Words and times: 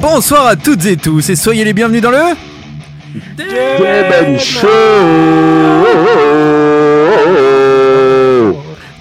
Bonsoir 0.00 0.46
à 0.46 0.56
toutes 0.56 0.84
et 0.86 0.96
tous 0.96 1.28
et 1.30 1.36
soyez 1.36 1.64
les 1.64 1.72
bienvenus 1.72 2.02
dans 2.02 2.10
le 2.10 2.55
Demen 3.16 4.38
Show 4.38 4.68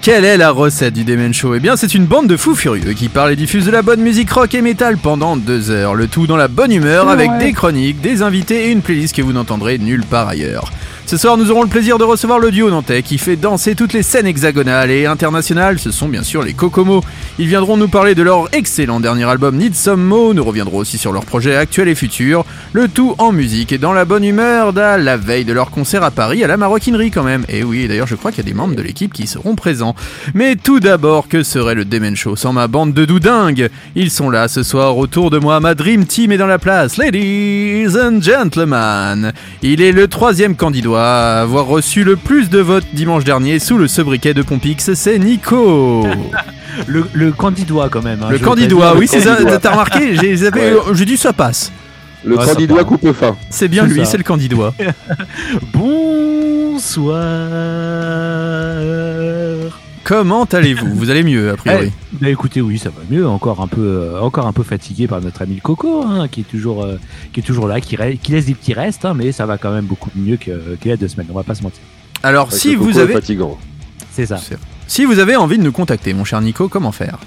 Quelle 0.02 0.24
est 0.24 0.38
la 0.38 0.52
recette 0.52 0.94
du 0.94 1.04
Demen 1.04 1.34
Show? 1.34 1.56
Eh 1.56 1.60
bien 1.60 1.76
c'est 1.76 1.94
une 1.94 2.06
bande 2.06 2.28
de 2.28 2.38
fous 2.38 2.56
furieux 2.56 2.94
qui 2.94 3.10
parle 3.10 3.34
et 3.34 3.36
diffuse 3.36 3.66
de 3.66 3.72
la 3.72 3.82
bonne 3.82 4.00
musique 4.00 4.32
rock 4.32 4.54
et 4.54 4.62
métal 4.62 4.98
pendant 4.98 5.36
deux 5.36 5.70
heures, 5.70 5.96
le 5.96 6.08
tout 6.08 6.28
dans 6.28 6.38
la 6.38 6.48
bonne 6.48 6.72
humeur 6.72 7.10
avec 7.10 7.30
des 7.40 7.52
chroniques, 7.52 8.00
des 8.00 8.22
invités 8.22 8.68
et 8.68 8.72
une 8.72 8.82
playlist 8.82 9.14
que 9.14 9.22
vous 9.22 9.34
n'entendrez 9.34 9.80
nulle 9.80 10.06
part 10.06 10.30
ailleurs. 10.30 10.72
Ce 11.08 11.18
soir 11.18 11.38
nous 11.38 11.52
aurons 11.52 11.62
le 11.62 11.70
plaisir 11.70 12.00
de 12.00 12.04
recevoir 12.04 12.40
le 12.40 12.50
duo 12.50 12.72
nantais 12.72 13.04
qui 13.04 13.20
fait 13.20 13.36
danser 13.36 13.76
toutes 13.76 13.94
les 13.94 14.02
scènes 14.02 14.26
hexagonales 14.26 14.90
et 14.90 15.06
internationales, 15.06 15.78
ce 15.78 15.92
sont 15.92 16.08
bien 16.08 16.24
sûr 16.24 16.42
les 16.42 16.54
Kokomo. 16.54 17.04
Ils 17.38 17.48
viendront 17.48 17.78
nous 17.78 17.88
parler 17.88 18.16
de 18.16 18.24
leur 18.24 18.48
excellent 18.54 19.00
dernier 19.00 19.26
album 19.26 19.56
Need 19.56 19.76
Some 19.76 20.02
Mo, 20.02 20.34
nous 20.34 20.44
reviendrons 20.44 20.78
aussi 20.78 20.98
sur 20.98 21.12
leurs 21.12 21.26
projets 21.26 21.56
actuels 21.56 21.90
et 21.90 21.96
futurs, 21.96 22.44
le 22.74 22.88
tout 22.88 23.14
en 23.20 23.32
musique 23.32 23.72
et 23.72 23.78
dans 23.78 23.94
la 23.94 24.04
bonne 24.04 24.24
humeur 24.24 24.74
d'à 24.74 24.98
la 24.98 25.16
veille 25.16 25.46
de 25.46 25.54
leur 25.54 25.70
concert 25.70 26.02
à 26.04 26.10
Paris 26.10 26.44
à 26.44 26.48
la 26.48 26.58
maroquinerie 26.58 27.12
quand 27.12 27.24
même. 27.24 27.46
Et 27.50 27.64
oui, 27.64 27.88
d'ailleurs 27.88 28.08
je 28.08 28.16
crois 28.16 28.32
qu'il 28.32 28.44
y 28.44 28.48
a 28.48 28.50
des 28.50 28.56
membres 28.56 28.76
de 28.76 28.82
l'équipe 28.82 29.14
qui 29.14 29.28
seront 29.28 29.54
présents. 29.54 29.96
Mais 30.34 30.56
tout 30.56 30.80
d'abord, 30.80 31.28
que 31.28 31.44
serait 31.44 31.76
le 31.76 31.86
Demen 31.86 32.16
Show 32.16 32.36
sans 32.36 32.52
ma 32.52 32.68
bande 32.68 32.94
de 32.94 33.06
doudingues? 33.06 33.70
Ils 33.96 34.10
sont 34.10 34.32
là 34.32 34.48
ce 34.48 34.64
soir 34.64 34.98
autour 34.98 35.30
de 35.30 35.38
moi, 35.38 35.60
ma 35.60 35.76
Dream 35.76 36.06
Team 36.06 36.32
est 36.32 36.38
dans 36.38 36.48
la 36.48 36.58
place. 36.58 36.98
Ladies 36.98 37.96
and 37.96 38.22
gentlemen, 38.22 39.34
il 39.62 39.82
est 39.82 39.92
le 39.92 40.08
troisième 40.08 40.56
candidat 40.56 40.95
avoir 40.98 41.66
reçu 41.66 42.04
le 42.04 42.16
plus 42.16 42.50
de 42.50 42.60
votes 42.60 42.86
dimanche 42.94 43.24
dernier 43.24 43.60
sous 43.60 43.78
le 43.78 43.88
sobriquet 43.88 44.34
de 44.34 44.42
Pompix, 44.42 44.94
c'est 44.94 45.20
Nico. 45.20 46.06
Le, 46.88 47.08
le 47.14 47.32
candidois 47.32 47.88
quand 47.90 48.04
même. 48.04 48.22
hein, 48.22 48.28
le 48.32 48.38
je 48.38 48.44
candidat, 48.44 48.96
oui, 48.98 49.08
c'est 49.08 49.22
ça, 49.22 49.36
candidat. 49.38 49.60
t'as 49.60 49.72
remarqué 49.72 50.16
J'ai 50.18 50.36
j'ai- 50.36 50.50
Ouais. 50.50 50.74
j'ai 50.94 51.06
dit 51.06 51.16
ça 51.16 51.32
passe. 51.32 51.72
Le 52.26 52.38
Ouais, 52.38 52.46
ça 52.46 52.52
candidat 52.54 52.76
part. 52.76 52.86
coupe 52.86 53.12
fin. 53.14 53.38
C'est 53.50 53.70
bien 53.70 53.84
C'est 53.88 53.94
lui, 53.94 54.00
ça. 54.02 54.06
c'est 54.12 54.18
le 54.18 54.24
candidat. 54.24 54.74
Bonsoir. 55.74 57.16
Comment 60.06 60.44
allez-vous? 60.46 60.94
Vous 60.96 61.10
allez 61.10 61.24
mieux, 61.24 61.50
a 61.50 61.56
priori. 61.58 61.92
Eh, 61.92 62.18
bah 62.22 62.30
écoutez, 62.30 62.62
oui, 62.62 62.78
ça 62.78 62.90
va 62.90 63.02
mieux. 63.10 63.28
Encore 63.28 63.60
un 63.60 63.68
peu, 63.68 63.82
euh, 63.82 64.22
encore 64.22 64.46
un 64.46 64.54
peu 64.54 64.62
fatigué 64.62 65.08
par 65.08 65.20
notre 65.20 65.42
ami 65.42 65.56
le 65.56 65.62
Coco, 65.62 66.04
hein, 66.06 66.28
qui 66.28 66.42
est 66.42 66.44
toujours, 66.50 66.84
euh, 66.84 66.98
qui 67.34 67.40
est 67.40 67.44
toujours 67.44 67.68
là, 67.68 67.82
qui, 67.82 67.96
re- 67.98 68.18
qui 68.20 68.32
laisse 68.32 68.46
des 68.46 68.54
petits 68.54 68.74
restes, 68.74 69.04
hein, 69.04 69.16
mais 69.16 69.32
ça 69.32 69.48
va 69.48 69.58
quand 69.58 69.72
même 69.74 69.86
beaucoup 69.86 70.12
mieux 70.16 70.38
que- 70.38 70.76
qu'il 70.80 70.90
y 70.90 70.94
a 70.94 70.98
deux 70.98 71.08
semaines. 71.08 71.26
On 71.32 71.36
va 71.36 71.42
pas 71.44 71.56
se 71.56 71.64
mentir. 71.64 71.82
Alors, 72.22 72.48
Avec 72.50 72.60
si 72.60 72.72
le 72.74 72.78
vous 72.78 73.00
avez... 73.00 73.14
fatigant. 73.14 73.58
C'est 74.12 74.28
ça. 74.28 74.40
Si 74.88 75.06
vous 75.06 75.18
avez 75.18 75.36
envie 75.36 75.58
de 75.58 75.64
nous 75.64 75.72
contacter, 75.72 76.14
mon 76.14 76.24
cher 76.24 76.40
Nico, 76.40 76.70
comment 76.70 76.92
faire? 76.92 77.18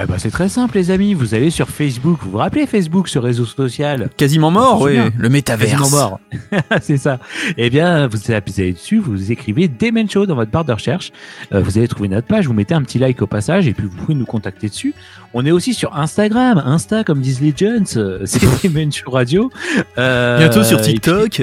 Eh 0.00 0.06
ben, 0.06 0.16
c'est 0.18 0.30
très 0.30 0.48
simple, 0.48 0.76
les 0.76 0.92
amis. 0.92 1.12
Vous 1.12 1.34
allez 1.34 1.50
sur 1.50 1.68
Facebook. 1.68 2.20
Vous 2.22 2.30
vous 2.30 2.38
rappelez 2.38 2.66
Facebook, 2.66 3.08
ce 3.08 3.18
réseau 3.18 3.44
social? 3.44 4.10
Quasiment 4.16 4.52
mort, 4.52 4.80
oui. 4.80 4.96
Le 5.16 5.28
métaverse. 5.28 5.72
Quasiment 5.72 5.90
mort. 5.90 6.20
c'est 6.82 6.98
ça. 6.98 7.18
Eh 7.56 7.68
bien, 7.68 8.06
vous 8.06 8.18
allez 8.30 8.72
dessus, 8.72 8.98
vous 8.98 9.32
écrivez 9.32 9.66
Demen 9.66 10.08
Show 10.08 10.26
dans 10.26 10.36
votre 10.36 10.52
barre 10.52 10.64
de 10.64 10.72
recherche. 10.72 11.10
Euh, 11.52 11.60
vous 11.60 11.78
allez 11.78 11.88
trouver 11.88 12.08
notre 12.08 12.28
page, 12.28 12.46
vous 12.46 12.52
mettez 12.52 12.74
un 12.74 12.82
petit 12.82 12.98
like 12.98 13.20
au 13.22 13.26
passage 13.26 13.66
et 13.66 13.74
puis 13.74 13.86
vous 13.86 13.96
pouvez 13.96 14.14
nous 14.14 14.26
contacter 14.26 14.68
dessus. 14.68 14.94
On 15.34 15.44
est 15.44 15.50
aussi 15.50 15.74
sur 15.74 15.96
Instagram, 15.96 16.62
Insta 16.64 17.02
comme 17.02 17.20
disent 17.20 17.40
les 17.40 17.54
jeunes, 17.56 17.86
euh, 17.96 18.20
c'est 18.24 18.40
Demen 18.62 18.92
Show 18.92 19.10
Radio. 19.10 19.50
Euh, 19.98 20.38
Bientôt 20.38 20.62
sur 20.62 20.80
TikTok. 20.80 21.42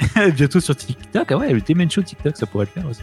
bientôt 0.36 0.60
sur 0.60 0.76
TikTok. 0.76 1.30
Ah 1.30 1.36
ouais, 1.36 1.52
le 1.52 1.60
Demen 1.60 1.90
Show 1.90 2.02
TikTok, 2.02 2.36
ça 2.36 2.46
pourrait 2.46 2.66
le 2.74 2.80
faire 2.82 2.90
aussi. 2.90 3.02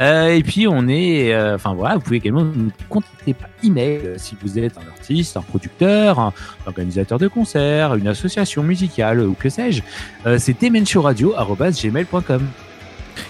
Euh, 0.00 0.28
et 0.28 0.42
puis 0.42 0.66
on 0.68 0.88
est, 0.88 1.32
euh, 1.32 1.54
enfin 1.56 1.74
voilà, 1.74 1.96
vous 1.96 2.00
pouvez 2.00 2.16
également 2.16 2.44
nous 2.44 2.70
contacter 2.88 3.34
par 3.34 3.48
email 3.62 4.00
euh, 4.04 4.14
si 4.18 4.36
vous 4.42 4.58
êtes 4.58 4.76
un 4.78 4.88
artiste, 4.90 5.36
un 5.36 5.42
producteur, 5.42 6.18
un 6.18 6.32
organisateur 6.66 7.18
de 7.18 7.28
concerts, 7.28 7.94
une 7.94 8.08
association 8.08 8.62
musicale 8.62 9.20
ou 9.20 9.34
que 9.34 9.48
sais-je. 9.48 9.82
Euh, 10.26 10.38
c'est 10.38 10.60
demenshowradio@gmail.com. 10.60 12.42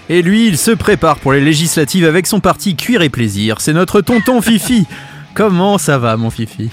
Et 0.09 0.21
lui, 0.21 0.47
il 0.47 0.57
se 0.57 0.71
prépare 0.71 1.17
pour 1.17 1.33
les 1.33 1.41
législatives 1.41 2.05
avec 2.05 2.25
son 2.27 2.39
parti 2.39 2.75
Cuir 2.75 3.01
et 3.01 3.09
Plaisir. 3.09 3.59
C'est 3.59 3.73
notre 3.73 4.01
tonton 4.01 4.41
Fifi. 4.41 4.85
Comment 5.33 5.77
ça 5.79 5.97
va, 5.97 6.15
mon 6.15 6.29
Fifi? 6.29 6.69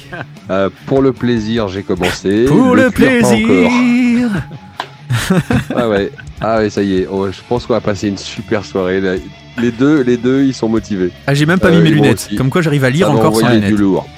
Euh, 0.51 0.69
pour 0.87 1.01
le 1.01 1.13
plaisir, 1.13 1.69
j'ai 1.69 1.83
commencé. 1.83 2.45
Pour 2.45 2.75
le, 2.75 2.91
cuir, 2.91 3.23
pas 3.23 3.29
encore. 3.29 3.47
plaisir 3.47 4.31
Ah 5.75 5.89
ouais. 5.89 6.11
Ah 6.41 6.59
ouais, 6.59 6.71
ça 6.71 6.83
y 6.83 6.99
est. 6.99 7.09
Oh, 7.11 7.31
je 7.31 7.39
pense 7.49 7.67
qu'on 7.67 7.75
va 7.75 7.81
passer 7.81 8.09
une 8.09 8.17
super 8.19 8.65
soirée. 8.65 9.01
là. 9.01 9.15
Les 9.59 9.71
deux, 9.73 10.03
les 10.03 10.17
deux, 10.17 10.43
ils 10.45 10.55
sont 10.55 10.69
motivés. 10.69 11.11
Ah, 11.27 11.35
j'ai 11.35 11.45
même 11.47 11.59
pas 11.59 11.69
Euh, 11.69 11.77
mis 11.77 11.83
mes 11.83 11.89
et 11.91 11.95
moi 11.95 12.05
lunettes. 12.07 12.27
aussi. 12.29 12.37
Comme 12.37 12.51
quoi, 12.51 12.63
j'arrive 12.63 12.85
à 12.85 12.91
lire 12.91 13.09
ça 13.09 13.13
encore 13.13 13.35
sans 13.35 13.43
envoyer 13.43 13.59
du 13.61 13.67
lunettes. 13.67 13.79
lourd. 13.81 14.09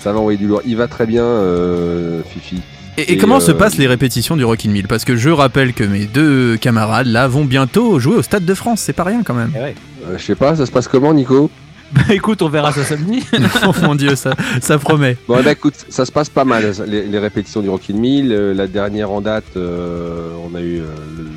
Ça 0.00 0.12
va 0.12 0.18
envoyer 0.18 0.38
du 0.38 0.46
lourd. 0.46 0.62
Il 0.66 0.76
va 0.76 0.88
très 0.88 1.06
bien, 1.06 1.22
euh, 1.22 2.20
Fifi. 2.32 2.60
Et, 2.98 3.02
et 3.02 3.12
Et, 3.12 3.16
comment 3.18 3.40
se 3.40 3.52
euh, 3.52 3.54
passent 3.54 3.78
les 3.78 3.86
répétitions 3.86 4.36
du 4.36 4.44
Rockin' 4.44 4.70
Mill? 4.72 4.88
Parce 4.88 5.04
que 5.04 5.16
je 5.16 5.30
rappelle 5.30 5.72
que 5.72 5.84
mes 5.84 6.04
deux 6.06 6.56
camarades 6.56 7.06
là 7.06 7.28
vont 7.28 7.44
bientôt 7.44 7.98
jouer 7.98 8.16
au 8.16 8.22
Stade 8.22 8.44
de 8.44 8.54
France. 8.54 8.80
C'est 8.80 8.92
pas 8.92 9.04
rien 9.04 9.22
quand 9.24 9.34
même. 9.34 9.52
Eh 9.56 9.60
ouais. 9.60 9.74
Euh, 10.08 10.18
je 10.18 10.24
sais 10.24 10.34
pas, 10.34 10.56
ça 10.56 10.66
se 10.66 10.70
passe 10.72 10.88
comment, 10.88 11.14
Nico? 11.14 11.50
Bah 11.92 12.02
écoute, 12.10 12.40
on 12.42 12.48
verra 12.48 12.72
ça 12.72 12.84
samedi. 12.84 13.24
oh 13.66 13.72
mon 13.82 13.94
dieu, 13.94 14.14
ça, 14.14 14.32
ça 14.60 14.78
promet. 14.78 15.16
Bon, 15.26 15.42
ben, 15.42 15.50
écoute, 15.50 15.74
ça 15.88 16.04
se 16.04 16.12
passe 16.12 16.28
pas 16.28 16.44
mal, 16.44 16.72
les, 16.86 17.06
les 17.06 17.18
répétitions 17.18 17.60
du 17.62 17.68
Rockin' 17.68 17.98
Mill. 17.98 18.32
Euh, 18.32 18.54
la 18.54 18.66
dernière 18.66 19.10
en 19.10 19.20
date, 19.20 19.56
euh, 19.56 20.30
on 20.48 20.54
a 20.54 20.60
eu 20.60 20.78
euh, 20.80 20.84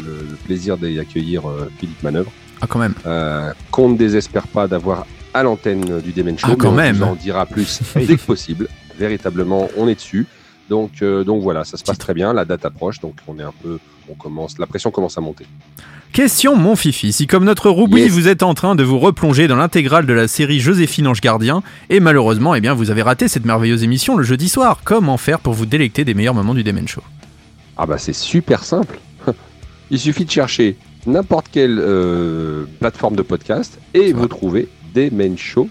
le, 0.06 0.36
plaisir 0.46 0.78
d'y 0.78 1.00
accueillir 1.00 1.48
euh, 1.50 1.72
Philippe 1.80 2.04
Manœuvre. 2.04 2.32
Ah, 2.62 2.68
quand 2.68 2.80
même. 2.80 2.94
Euh, 3.06 3.52
qu'on 3.72 3.90
ne 3.90 3.98
désespère 3.98 4.48
pas 4.48 4.68
d'avoir 4.68 5.06
à 5.34 5.42
l'antenne 5.44 6.02
du 6.02 6.12
Demen 6.12 6.38
Show. 6.38 6.48
Ah, 6.52 6.56
quand 6.58 6.72
mais 6.72 6.82
on 6.82 6.86
même. 6.86 6.96
vous 6.98 7.04
en 7.04 7.16
dira 7.16 7.46
plus 7.46 7.82
dès 7.96 8.16
que 8.18 8.22
possible. 8.22 8.68
Véritablement, 9.00 9.70
on 9.78 9.88
est 9.88 9.96
dessus. 9.96 10.28
Donc, 10.74 11.04
euh, 11.04 11.24
donc 11.24 11.44
voilà, 11.44 11.66
ça 11.66 11.78
se 11.78 11.84
passe 11.84 12.00
très 12.00 12.16
bien. 12.16 12.34
La 12.34 12.46
date 12.46 12.66
approche, 12.66 13.00
donc 13.00 13.14
on 13.28 13.38
est 13.38 13.44
un 13.44 13.54
peu, 13.62 13.78
on 14.10 14.16
commence, 14.16 14.58
la 14.58 14.66
pression 14.66 14.90
commence 14.90 15.20
à 15.20 15.22
monter. 15.22 15.46
Question 16.14 16.56
mon 16.56 16.76
Fifi, 16.76 17.14
si 17.14 17.28
comme 17.28 17.44
notre 17.44 17.70
Roubi 17.70 18.02
Yes. 18.02 18.12
vous 18.12 18.28
êtes 18.28 18.42
en 18.42 18.56
train 18.56 18.74
de 18.74 18.82
vous 18.84 18.98
replonger 18.98 19.48
dans 19.48 19.56
l'intégrale 19.56 20.08
de 20.08 20.14
la 20.14 20.28
série 20.28 20.60
Joséphine 20.60 21.06
Ange 21.06 21.22
Gardien 21.22 21.62
et 21.92 22.00
malheureusement 22.00 22.56
eh 22.56 22.60
bien 22.62 22.74
vous 22.74 22.90
avez 22.90 23.04
raté 23.04 23.28
cette 23.28 23.46
merveilleuse 23.46 23.84
émission 23.84 24.18
le 24.18 24.24
jeudi 24.24 24.50
soir, 24.50 24.80
comment 24.84 25.18
faire 25.18 25.40
pour 25.40 25.54
vous 25.54 25.68
délecter 25.68 26.06
des 26.06 26.16
meilleurs 26.16 26.34
moments 26.34 26.56
du 26.56 26.64
Demen 26.64 26.88
Show? 26.88 27.04
Ah 27.78 27.86
bah 27.86 28.00
c'est 28.00 28.14
super 28.14 28.64
simple. 28.64 29.00
Il 29.92 30.00
suffit 30.00 30.26
de 30.26 30.32
chercher 30.32 30.76
n'importe 31.06 31.50
quelle 31.52 31.78
euh, 31.80 32.66
plateforme 32.80 33.16
de 33.16 33.22
podcast 33.22 33.78
et 33.94 34.12
vous 34.12 34.28
trouvez 34.28 34.70
Demen 34.96 35.38
Show 35.38 35.70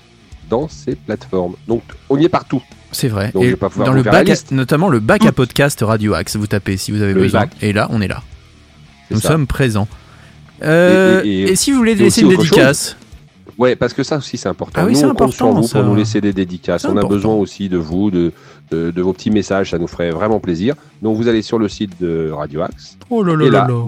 dans 0.48 0.68
ces 0.68 0.94
plateformes. 0.94 1.56
Donc 1.66 1.82
on 2.08 2.16
y 2.20 2.24
est 2.24 2.28
partout. 2.28 2.62
C'est 2.92 3.08
vrai. 3.08 3.30
Donc, 3.32 3.42
et 3.42 3.46
je 3.46 3.50
vais 3.52 3.56
pas 3.56 3.68
pouvoir 3.70 3.88
dans 3.88 3.94
le 3.94 4.02
bac, 4.02 4.28
à- 4.30 4.34
notamment 4.54 4.88
le 4.88 5.00
bac 5.00 5.24
à 5.26 5.32
podcast 5.32 5.80
Radio 5.82 6.14
Axe, 6.14 6.36
vous 6.36 6.46
tapez 6.46 6.76
si 6.76 6.92
vous 6.92 7.02
avez 7.02 7.14
Le 7.14 7.22
besoin. 7.22 7.40
bac. 7.40 7.50
Et 7.62 7.72
là, 7.72 7.88
on 7.90 8.00
est 8.00 8.08
là. 8.08 8.22
Nous 9.10 9.20
ça. 9.20 9.28
sommes 9.28 9.46
présents. 9.46 9.88
Euh, 10.62 11.22
Et- 11.24 11.28
et, 11.28 11.40
et- 11.42 11.50
et- 11.52 11.56
si 11.56 11.70
vous 11.72 11.78
voulez 11.78 11.94
laisser 11.94 12.22
une 12.22 12.28
dédicace, 12.28 12.96
Ouais, 13.58 13.76
parce 13.76 13.92
que 13.92 14.02
ça 14.02 14.16
aussi 14.16 14.38
c'est 14.38 14.48
important. 14.48 14.80
Ah 14.82 14.86
oui, 14.86 14.92
nous 14.94 14.98
c'est 15.00 15.04
on 15.04 15.14
compte 15.14 15.32
sur 15.34 15.44
important, 15.46 15.60
vous 15.60 15.68
ça. 15.68 15.80
pour 15.80 15.88
nous 15.90 15.94
laisser 15.94 16.20
des 16.22 16.32
dédicaces. 16.32 16.84
On 16.86 16.88
a 16.88 16.92
important. 16.92 17.08
besoin 17.08 17.34
aussi 17.34 17.68
de 17.68 17.76
vous, 17.76 18.10
de, 18.10 18.32
de, 18.70 18.90
de 18.90 19.02
vos 19.02 19.12
petits 19.12 19.30
messages, 19.30 19.70
ça 19.72 19.78
nous 19.78 19.86
ferait 19.86 20.10
vraiment 20.10 20.40
plaisir. 20.40 20.74
Donc 21.02 21.16
vous 21.18 21.28
allez 21.28 21.42
sur 21.42 21.58
le 21.58 21.68
site 21.68 22.00
de 22.00 22.30
Radio 22.32 22.62
Axe. 22.62 22.96
oh 23.10 23.22
là 23.22 23.36
là 23.36 23.44
là, 23.44 23.50
là 23.50 23.66
là. 23.68 23.84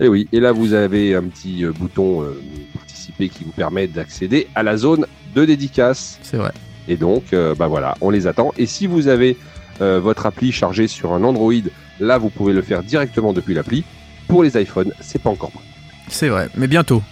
Et 0.00 0.08
oui, 0.08 0.26
et 0.32 0.40
là 0.40 0.52
vous 0.52 0.72
avez 0.72 1.14
un 1.14 1.24
petit 1.24 1.64
euh, 1.66 1.72
bouton 1.78 2.22
euh, 2.22 2.40
participer 2.74 3.28
qui 3.28 3.44
vous 3.44 3.52
permet 3.52 3.86
d'accéder 3.88 4.46
à 4.54 4.62
la 4.62 4.76
zone 4.78 5.06
de 5.34 5.44
dédicaces. 5.44 6.18
C'est 6.22 6.38
vrai. 6.38 6.52
Et 6.88 6.96
donc, 6.96 7.32
euh, 7.32 7.54
bah 7.54 7.66
voilà, 7.66 7.94
on 8.00 8.10
les 8.10 8.26
attend. 8.26 8.52
Et 8.56 8.66
si 8.66 8.86
vous 8.86 9.08
avez 9.08 9.36
euh, 9.80 10.00
votre 10.00 10.26
appli 10.26 10.52
chargée 10.52 10.88
sur 10.88 11.12
un 11.12 11.22
Android, 11.24 11.52
là, 12.00 12.18
vous 12.18 12.30
pouvez 12.30 12.52
le 12.52 12.62
faire 12.62 12.82
directement 12.82 13.32
depuis 13.32 13.54
l'appli. 13.54 13.84
Pour 14.28 14.42
les 14.42 14.60
iPhones, 14.60 14.92
c'est 15.00 15.20
pas 15.20 15.30
encore. 15.30 15.52
C'est 16.08 16.28
vrai. 16.28 16.48
Mais 16.56 16.66
bientôt. 16.66 17.02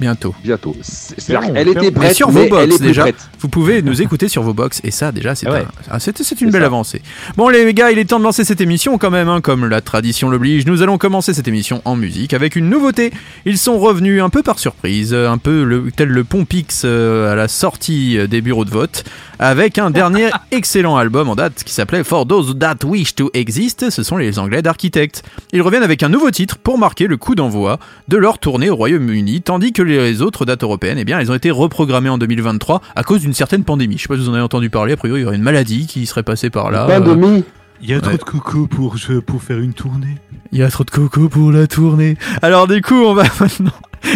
Bientôt. 0.00 0.34
Bientôt. 0.42 0.76
C'est- 0.82 1.20
c'est-à-dire 1.20 1.52
qu'elle 1.52 1.68
était 1.68 1.72
faire- 1.80 1.82
Mais 1.84 1.90
prête, 1.92 2.14
sur 2.16 2.32
mais 2.32 2.44
vos 2.44 2.48
box, 2.50 2.62
elle 2.64 2.72
est 2.72 2.76
plus 2.78 2.86
déjà. 2.86 3.02
prête. 3.02 3.30
Vous 3.38 3.48
pouvez 3.48 3.80
nous 3.82 4.02
écouter 4.02 4.28
sur 4.28 4.42
vos 4.42 4.52
box 4.54 4.80
et 4.84 4.90
ça 4.90 5.12
déjà 5.12 5.34
c'est 5.34 5.46
Ah 5.48 5.52
ouais. 5.52 5.58
un- 5.60 5.66
ah, 5.90 6.00
c'est 6.00 6.20
c'est 6.22 6.40
une 6.40 6.50
belle 6.50 6.62
ça. 6.62 6.66
avancée. 6.66 7.00
Bon 7.36 7.48
les 7.48 7.72
gars, 7.74 7.90
il 7.92 7.98
est 7.98 8.04
temps 8.04 8.18
de 8.18 8.24
lancer 8.24 8.44
cette 8.44 8.60
émission 8.60 8.98
quand 8.98 9.10
même, 9.10 9.28
hein, 9.28 9.40
comme 9.40 9.66
la 9.68 9.80
tradition 9.80 10.30
l'oblige. 10.30 10.66
Nous 10.66 10.82
allons 10.82 10.98
commencer 10.98 11.32
cette 11.32 11.46
émission 11.48 11.80
en 11.84 11.94
musique 11.96 12.34
avec 12.34 12.56
une 12.56 12.68
nouveauté. 12.68 13.12
Ils 13.44 13.58
sont 13.58 13.78
revenus 13.78 14.20
un 14.22 14.30
peu 14.30 14.42
par 14.42 14.58
surprise, 14.58 15.14
un 15.14 15.38
peu 15.38 15.62
le, 15.64 15.90
tel 15.94 16.08
le 16.08 16.24
Pompix 16.24 16.82
euh, 16.84 17.32
à 17.32 17.34
la 17.36 17.48
sortie 17.48 18.18
euh, 18.18 18.26
des 18.26 18.40
bureaux 18.40 18.64
de 18.64 18.70
vote, 18.70 19.04
avec 19.38 19.78
un 19.78 19.90
dernier 19.90 20.30
excellent 20.50 20.96
album 20.96 21.28
en 21.28 21.34
date 21.36 21.62
qui 21.64 21.72
s'appelait 21.72 22.02
For 22.04 22.26
Those 22.26 22.58
That 22.58 22.84
Wish 22.84 23.14
to 23.14 23.30
Exist. 23.34 23.90
Ce 23.90 24.02
sont 24.02 24.16
les 24.16 24.38
Anglais 24.38 24.62
d'Architect. 24.62 25.22
Ils 25.52 25.62
reviennent 25.62 25.82
avec 25.82 26.02
un 26.02 26.08
nouveau 26.08 26.30
titre 26.30 26.58
pour 26.58 26.78
marquer 26.78 27.06
le 27.06 27.16
coup 27.16 27.34
d'envoi 27.34 27.78
de 28.08 28.16
leur 28.16 28.38
tournée 28.38 28.70
au 28.70 28.76
Royaume-Uni, 28.76 29.42
tandis 29.42 29.72
que 29.72 29.82
les 29.84 30.22
autres 30.22 30.44
dates 30.44 30.62
européennes, 30.62 30.98
eh 30.98 31.04
bien, 31.04 31.18
elles 31.18 31.30
ont 31.30 31.34
été 31.34 31.50
reprogrammées 31.50 32.08
en 32.08 32.18
2023 32.18 32.80
à 32.96 33.02
cause 33.02 33.20
d'une 33.20 33.34
certaine 33.34 33.64
pandémie. 33.64 33.96
Je 33.96 34.02
sais 34.02 34.08
pas 34.08 34.16
si 34.16 34.22
vous 34.22 34.30
en 34.30 34.34
avez 34.34 34.42
entendu 34.42 34.70
parler. 34.70 34.94
A 34.94 34.96
priori, 34.96 35.20
il 35.20 35.22
y 35.24 35.26
aurait 35.26 35.36
une 35.36 35.42
maladie 35.42 35.86
qui 35.86 36.06
serait 36.06 36.22
passée 36.22 36.50
par 36.50 36.70
là. 36.70 36.86
Pain 36.86 37.00
de 37.00 37.10
Euh. 37.10 37.42
Il 37.82 37.90
y 37.90 37.94
a 37.94 38.00
trop 38.00 38.16
trop 38.16 38.38
de 38.38 38.40
coco 38.40 38.66
pour, 38.66 38.96
pour 39.26 39.42
faire 39.42 39.58
une 39.58 39.74
tournée. 39.74 40.16
Il 40.52 40.58
y 40.58 40.62
a 40.62 40.70
trop 40.70 40.84
de 40.84 40.90
coco 40.90 41.28
pour 41.28 41.52
la 41.52 41.66
tournée. 41.66 42.16
Alors 42.40 42.66
du 42.66 42.80
coup, 42.80 42.94
on 42.94 43.14
va 43.14 43.24
maintenant 43.40 43.72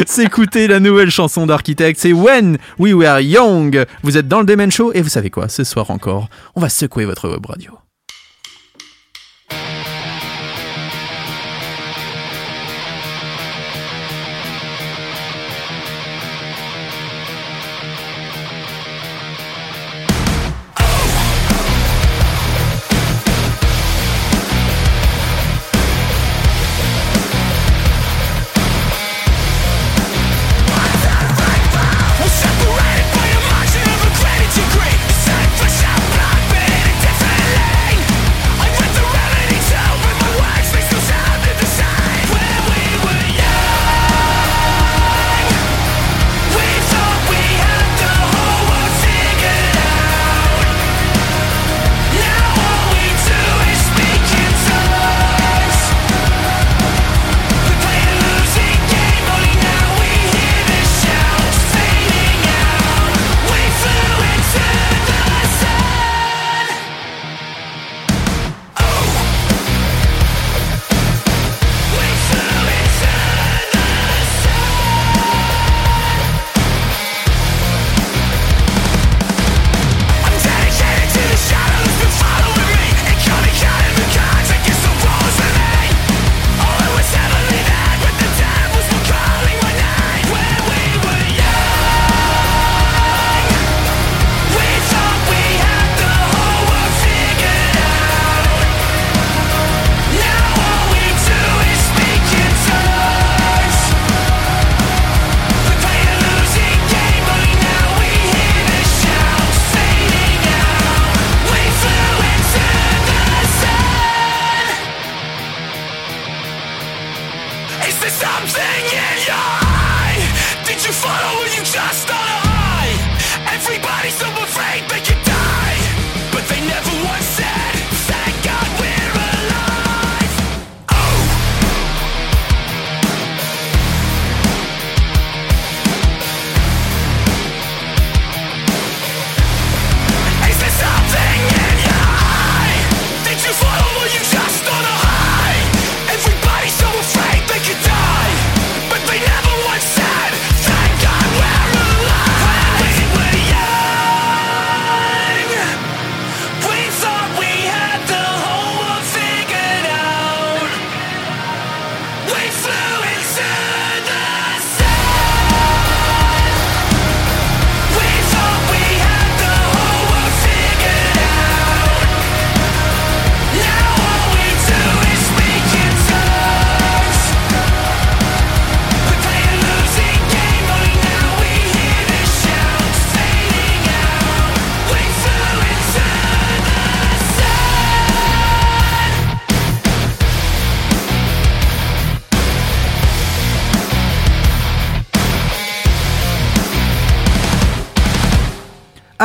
s'écouter 0.07 0.69
la 0.69 0.81
nouvelle 0.81 1.11
chanson 1.11 1.47
d'Architect. 1.47 1.99
C'est 1.99 2.13
When 2.13 2.59
We 2.79 2.95
Were 2.95 3.21
Young. 3.21 3.85
Vous 4.03 4.17
êtes 4.17 4.29
dans 4.29 4.41
le 4.41 4.47
Demen 4.47 4.71
Show 4.71 4.93
et 4.95 5.03
vous 5.03 5.09
savez 5.09 5.31
quoi? 5.31 5.49
Ce 5.49 5.65
soir 5.65 5.91
encore, 5.91 6.29
on 6.55 6.61
va 6.61 6.69
secouer 6.69 7.05
votre 7.05 7.29
web 7.29 7.45
radio. 7.45 7.73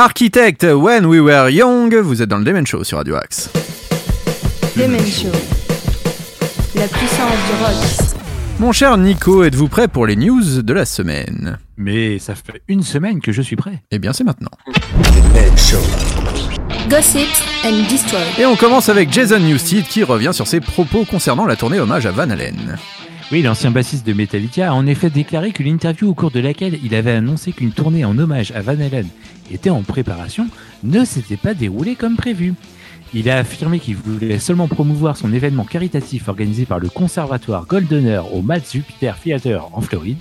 Architect, 0.04 0.66
When 0.66 1.06
We 1.06 1.22
Were 1.22 1.50
Young. 1.50 1.96
Vous 1.96 2.22
êtes 2.22 2.28
dans 2.28 2.38
le 2.38 2.44
Demen 2.44 2.68
Show 2.68 2.84
sur 2.84 2.98
Radio 2.98 3.16
Axe. 3.16 3.50
Demen 4.76 5.00
Show. 5.00 5.30
La 6.76 6.90
puissance 6.90 7.32
du 7.48 7.64
rock. 7.64 8.18
Mon 8.60 8.74
cher 8.74 8.98
Nico, 8.98 9.46
êtes-vous 9.46 9.70
prêt 9.70 9.88
pour 9.88 10.06
les 10.06 10.18
news 10.18 10.62
de 10.62 10.74
la 10.74 10.84
semaine? 10.84 11.58
Mais 11.78 12.20
ça 12.20 12.36
fait 12.36 12.62
une 12.68 12.84
semaine 12.84 13.22
que 13.22 13.32
je 13.32 13.42
suis 13.42 13.56
prêt. 13.56 13.82
Eh 13.92 14.00
bien, 14.00 14.12
c'est 14.12 14.26
maintenant. 14.26 14.52
Gossip 16.90 17.30
and 17.64 17.90
Destroy. 17.90 18.20
Et 18.38 18.46
on 18.46 18.58
commence 18.58 18.90
avec 18.90 19.10
Jason 19.10 19.40
Newsted 19.40 19.86
qui 19.86 20.04
revient 20.04 20.34
sur 20.34 20.48
ses 20.48 20.60
propos 20.60 21.06
concernant 21.06 21.46
la 21.46 21.56
tournée 21.56 21.80
hommage 21.80 22.06
à 22.06 22.12
Van 22.12 22.30
Halen. 22.30 22.78
Oui, 23.32 23.42
l'ancien 23.42 23.72
bassiste 23.72 24.06
de 24.06 24.12
Metallica 24.12 24.70
a 24.70 24.74
en 24.74 24.86
effet 24.86 25.10
déclaré 25.10 25.54
que 25.54 25.64
l'interview 25.64 26.10
au 26.10 26.14
cours 26.14 26.30
de 26.30 26.42
laquelle 26.42 26.78
il 26.84 26.94
avait 26.94 27.14
annoncé 27.14 27.54
qu'une 27.54 27.72
tournée 27.72 28.04
en 28.04 28.18
hommage 28.20 28.52
à 28.52 28.60
Van 28.60 28.74
Halen 28.74 29.08
était 29.52 29.70
en 29.70 29.84
préparation 29.84 30.48
ne 30.84 31.06
s'était 31.06 31.38
pas 31.38 31.54
déroulée 31.54 31.96
comme 31.96 32.16
prévu. 32.16 32.54
Il 33.14 33.30
a 33.30 33.38
affirmé 33.38 33.80
qu'il 33.80 33.96
voulait 33.96 34.40
seulement 34.40 34.68
promouvoir 34.68 35.18
son 35.18 35.32
événement 35.32 35.66
caritatif 35.66 36.28
organisé 36.28 36.66
par 36.66 36.80
le 36.80 36.90
conservatoire 36.90 37.68
Goldener 37.68 38.22
au 38.34 38.42
Malt 38.42 38.72
Jupiter 38.72 39.20
Theater 39.20 39.70
en 39.74 39.82
Floride 39.82 40.18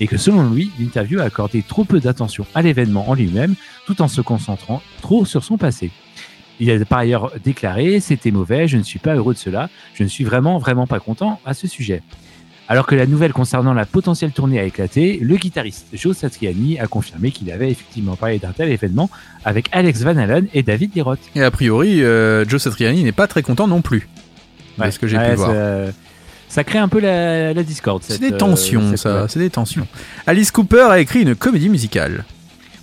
et 0.00 0.06
que 0.06 0.18
selon 0.18 0.50
lui, 0.50 0.70
l'interview 0.78 1.20
a 1.20 1.24
accordé 1.24 1.62
trop 1.62 1.84
peu 1.84 1.98
d'attention 1.98 2.46
à 2.54 2.60
l'événement 2.60 3.08
en 3.08 3.14
lui-même 3.14 3.54
tout 3.86 4.02
en 4.02 4.08
se 4.08 4.20
concentrant 4.20 4.82
trop 5.00 5.24
sur 5.24 5.44
son 5.44 5.56
passé. 5.56 5.90
Il 6.60 6.70
a 6.70 6.84
par 6.84 7.00
ailleurs 7.00 7.32
déclaré 7.42 8.00
C'était 8.00 8.30
mauvais, 8.30 8.68
je 8.68 8.76
ne 8.76 8.82
suis 8.82 8.98
pas 8.98 9.14
heureux 9.14 9.34
de 9.34 9.38
cela, 9.38 9.68
je 9.94 10.02
ne 10.02 10.08
suis 10.08 10.24
vraiment, 10.24 10.58
vraiment 10.58 10.86
pas 10.86 11.00
content 11.00 11.40
à 11.44 11.54
ce 11.54 11.66
sujet. 11.66 12.02
Alors 12.68 12.86
que 12.86 12.96
la 12.96 13.06
nouvelle 13.06 13.32
concernant 13.32 13.72
la 13.74 13.86
potentielle 13.86 14.32
tournée 14.32 14.58
a 14.58 14.64
éclaté, 14.64 15.18
le 15.22 15.36
guitariste 15.36 15.86
Joe 15.92 16.16
Satriani 16.16 16.80
a 16.80 16.88
confirmé 16.88 17.30
qu'il 17.30 17.50
avait 17.52 17.70
effectivement 17.70 18.16
parlé 18.16 18.38
d'un 18.40 18.50
tel 18.50 18.70
événement 18.70 19.08
avec 19.44 19.68
Alex 19.70 20.02
Van 20.02 20.16
Halen 20.16 20.48
et 20.52 20.62
David 20.64 20.92
Liroth. 20.96 21.20
Et 21.36 21.42
a 21.42 21.50
priori, 21.52 22.02
euh, 22.02 22.44
Joe 22.48 22.60
Satriani 22.60 23.04
n'est 23.04 23.12
pas 23.12 23.28
très 23.28 23.42
content 23.42 23.68
non 23.68 23.82
plus. 23.82 24.08
de 24.78 24.90
ce 24.90 24.98
que 24.98 25.06
j'ai 25.06 25.16
Ouais, 25.16 25.30
pu 25.30 25.36
voir. 25.36 25.52
ça- 26.48 26.64
crée 26.64 26.78
un 26.78 26.88
peu 26.88 26.98
la, 27.00 27.54
la 27.54 27.62
discorde. 27.62 28.02
C'est 28.04 28.20
des 28.20 28.32
euh, 28.32 28.36
tensions, 28.36 28.90
cette 28.90 28.98
ça. 28.98 29.26
C'est 29.28 29.38
des 29.38 29.48
tensions. 29.50 29.86
Alice 30.26 30.50
Cooper 30.50 30.88
a 30.90 30.98
écrit 30.98 31.22
une 31.22 31.34
comédie 31.36 31.68
musicale. 31.68 32.24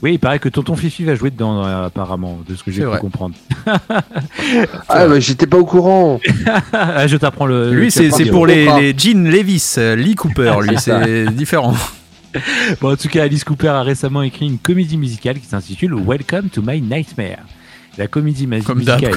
Oui, 0.03 0.15
il 0.15 0.19
paraît 0.19 0.39
que 0.39 0.49
Tonton 0.49 0.75
Fifi 0.75 1.05
va 1.05 1.15
jouer 1.15 1.31
dedans, 1.31 1.65
euh, 1.65 1.85
apparemment, 1.85 2.39
de 2.45 2.55
ce 2.55 2.63
que 2.63 2.71
j'ai 2.71 2.81
pu 2.81 2.87
vrai. 2.87 2.99
comprendre. 2.99 3.35
Ah, 4.89 5.07
bah, 5.07 5.19
j'étais 5.19 5.47
pas 5.47 5.57
au 5.57 5.65
courant. 5.65 6.19
Ah, 6.73 7.07
je 7.07 7.15
t'apprends 7.15 7.45
le. 7.45 7.73
Lui, 7.73 7.89
c'est 7.89 8.09
pour 8.29 8.45
les, 8.45 8.65
les 8.65 8.97
Gene 8.97 9.29
Levis, 9.29 9.75
euh, 9.77 9.95
Lee 9.95 10.15
Cooper. 10.15 10.55
Lui, 10.61 10.75
C'est 10.77 11.25
différent. 11.33 11.73
Bon, 12.81 12.91
en 12.91 12.95
tout 12.95 13.09
cas, 13.09 13.23
Alice 13.23 13.43
Cooper 13.43 13.67
a 13.67 13.83
récemment 13.83 14.23
écrit 14.23 14.47
une 14.47 14.57
comédie 14.57 14.97
musicale 14.97 15.39
qui 15.39 15.45
s'intitule 15.45 15.93
Welcome 15.93 16.49
to 16.49 16.63
My 16.65 16.81
Nightmare. 16.81 17.45
La 17.95 18.07
comédie 18.07 18.47
musicale 18.47 19.11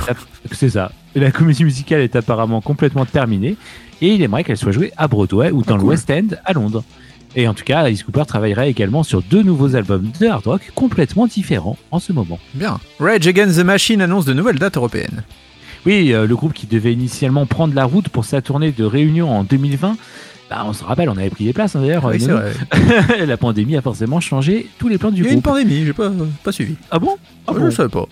c'est 0.52 0.68
ça. 0.68 0.92
La 1.14 1.30
comédie 1.30 1.64
musicale 1.64 2.02
est 2.02 2.14
apparemment 2.14 2.60
complètement 2.60 3.06
terminée 3.06 3.56
et 4.02 4.08
il 4.08 4.20
aimerait 4.22 4.44
qu'elle 4.44 4.58
soit 4.58 4.72
jouée 4.72 4.92
à 4.98 5.08
Broadway 5.08 5.50
ou 5.50 5.62
dans 5.62 5.76
le 5.76 5.80
cool. 5.80 5.90
West 5.92 6.10
End 6.10 6.36
à 6.44 6.52
Londres. 6.52 6.84
Et 7.38 7.46
en 7.46 7.54
tout 7.54 7.64
cas, 7.64 7.80
Alice 7.80 8.02
Cooper 8.02 8.22
travaillera 8.26 8.66
également 8.66 9.02
sur 9.02 9.20
deux 9.22 9.42
nouveaux 9.42 9.76
albums 9.76 10.10
de 10.18 10.26
hard 10.26 10.46
rock 10.46 10.72
complètement 10.74 11.26
différents 11.26 11.76
en 11.90 11.98
ce 11.98 12.12
moment. 12.14 12.38
Bien. 12.54 12.80
Rage 12.98 13.26
Against 13.26 13.58
the 13.60 13.64
Machine 13.64 14.00
annonce 14.00 14.24
de 14.24 14.32
nouvelles 14.32 14.58
dates 14.58 14.76
européennes. 14.78 15.22
Oui, 15.84 16.12
euh, 16.12 16.26
le 16.26 16.34
groupe 16.34 16.54
qui 16.54 16.66
devait 16.66 16.92
initialement 16.94 17.44
prendre 17.46 17.74
la 17.74 17.84
route 17.84 18.08
pour 18.08 18.24
sa 18.24 18.40
tournée 18.40 18.72
de 18.72 18.84
réunion 18.84 19.30
en 19.30 19.44
2020, 19.44 19.96
bah, 20.48 20.64
on 20.66 20.72
se 20.72 20.82
rappelle, 20.82 21.10
on 21.10 21.16
avait 21.16 21.28
pris 21.30 21.44
les 21.44 21.52
places 21.52 21.76
hein, 21.76 21.80
d'ailleurs. 21.80 22.06
Oui, 22.06 22.24
euh, 22.28 22.52
la 23.26 23.36
pandémie 23.36 23.76
a 23.76 23.82
forcément 23.82 24.18
changé 24.20 24.66
tous 24.78 24.88
les 24.88 24.96
plans 24.96 25.10
du 25.10 25.20
Il 25.20 25.26
y 25.26 25.28
a 25.28 25.32
une 25.32 25.40
groupe. 25.40 25.44
pandémie, 25.54 25.84
j'ai 25.84 25.92
pas, 25.92 26.10
pas 26.42 26.52
suivi. 26.52 26.74
Ah 26.90 26.98
bon? 26.98 27.16
Ah 27.46 27.52
Je 27.54 27.58
bon? 27.58 27.64
ne 27.66 27.70
savais 27.70 27.88
pas. 27.90 28.06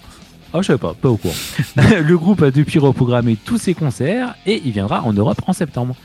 Ah, 0.52 0.58
je 0.60 0.66
savais 0.66 0.78
pas, 0.78 0.94
pas 0.94 1.08
au 1.08 1.16
courant. 1.16 1.34
le 2.00 2.16
groupe 2.18 2.42
a 2.42 2.50
depuis 2.50 2.78
reprogrammé 2.78 3.36
tous 3.42 3.58
ses 3.58 3.72
concerts 3.74 4.34
et 4.46 4.60
il 4.64 4.70
viendra 4.72 5.02
en 5.02 5.12
Europe 5.12 5.40
en 5.46 5.52
septembre. 5.52 5.96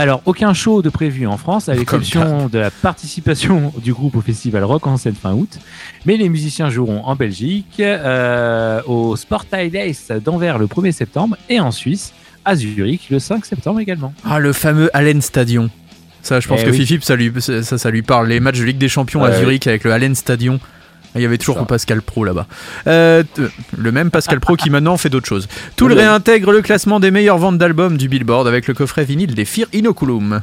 Alors, 0.00 0.22
aucun 0.24 0.54
show 0.54 0.80
de 0.80 0.88
prévu 0.88 1.26
en 1.26 1.36
France, 1.36 1.68
à 1.68 1.74
l'exception 1.74 2.48
de 2.48 2.58
la 2.58 2.70
participation 2.70 3.70
du 3.84 3.92
groupe 3.92 4.16
au 4.16 4.22
festival 4.22 4.64
Rock 4.64 4.86
en 4.86 4.96
scène 4.96 5.14
fin 5.14 5.34
août. 5.34 5.58
Mais 6.06 6.16
les 6.16 6.30
musiciens 6.30 6.70
joueront 6.70 7.04
en 7.04 7.16
Belgique, 7.16 7.80
euh, 7.80 8.80
au 8.86 9.14
Sportile 9.16 9.70
Days 9.70 9.98
d'Anvers 10.24 10.56
le 10.56 10.68
1er 10.68 10.92
septembre 10.92 11.36
et 11.50 11.60
en 11.60 11.70
Suisse, 11.70 12.14
à 12.46 12.56
Zurich 12.56 13.08
le 13.10 13.18
5 13.18 13.44
septembre 13.44 13.80
également. 13.80 14.14
Ah, 14.24 14.38
le 14.38 14.54
fameux 14.54 14.88
Allen 14.94 15.20
Stadion. 15.20 15.68
Ça, 16.22 16.40
je 16.40 16.48
pense 16.48 16.60
Eh 16.62 16.64
que 16.64 16.70
oui. 16.70 16.78
Fifi, 16.78 16.98
ça, 17.02 17.14
lui, 17.14 17.30
ça, 17.38 17.62
ça 17.62 17.90
lui 17.90 18.00
parle. 18.00 18.28
Les 18.28 18.40
matchs 18.40 18.58
de 18.60 18.64
Ligue 18.64 18.78
des 18.78 18.88
Champions 18.88 19.22
à. 19.22 19.32
Zurich 19.32 19.66
avec 19.66 19.84
le 19.84 19.92
Allen 19.92 20.14
Stadion. 20.14 20.60
Il 21.16 21.22
y 21.22 21.24
avait 21.24 21.38
toujours. 21.38 21.66
Pascal 21.66 22.02
Pro 22.02 22.24
là-bas. 22.24 22.46
Euh, 22.86 23.22
t- 23.22 23.42
le 23.76 23.92
même 23.92 24.10
Pascal 24.10 24.38
Pro 24.40 24.56
qui 24.56 24.70
maintenant 24.70 24.96
fait 24.96 25.08
d'autres 25.10 25.26
choses. 25.26 25.48
Tool 25.76 25.92
Oui. 25.92 25.98
réintègre 25.98 26.52
le 26.52 26.62
classement 26.62 27.00
des 27.00 27.10
meilleures 27.10 27.38
ventes 27.38 27.58
d'albums 27.58 27.96
du 27.96 28.08
Billboard 28.08 28.46
avec 28.46 28.68
le 28.68 28.74
coffret 28.74 29.04
vinyle 29.04 29.34
des 29.34 29.44
Fear 29.44 29.66
Inoculum. 29.72 30.42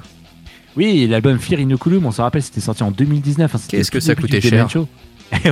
Oui, 0.75 1.07
l'album 1.07 1.39
Fear 1.39 1.59
Inoculum, 1.61 2.05
on 2.05 2.11
se 2.11 2.21
rappelle, 2.21 2.43
c'était 2.43 2.61
sorti 2.61 2.83
en 2.83 2.91
2019. 2.91 3.55
hein, 3.55 3.59
Qu'est-ce 3.67 3.89
que 3.91 3.99
ça 3.99 4.13
coûtait 4.15 4.41
cher. 4.41 4.67
Eh. 5.31 5.51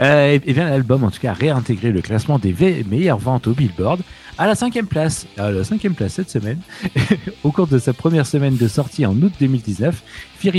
Euh, 0.00 0.38
et, 0.44 0.52
bien 0.52 0.68
l'album, 0.68 1.04
en 1.04 1.10
tout 1.10 1.20
cas, 1.20 1.30
a 1.30 1.34
réintégré 1.34 1.90
le 1.90 2.00
classement 2.02 2.38
des 2.38 2.54
meilleures 2.88 3.18
ventes 3.18 3.46
au 3.46 3.52
Billboard 3.52 4.00
à 4.38 4.46
la 4.46 4.54
cinquième 4.54 4.86
place. 4.86 5.26
À 5.36 5.50
la 5.50 5.64
cinquième 5.64 5.94
place 5.94 6.14
cette 6.14 6.30
semaine, 6.30 6.58
au 7.44 7.50
cours 7.50 7.66
de 7.66 7.78
sa 7.78 7.92
première 7.92 8.26
semaine 8.26 8.56
de 8.56 8.68
sortie 8.68 9.06
en 9.06 9.14
août 9.16 9.32
2019, 9.40 10.02
Fear 10.38 10.54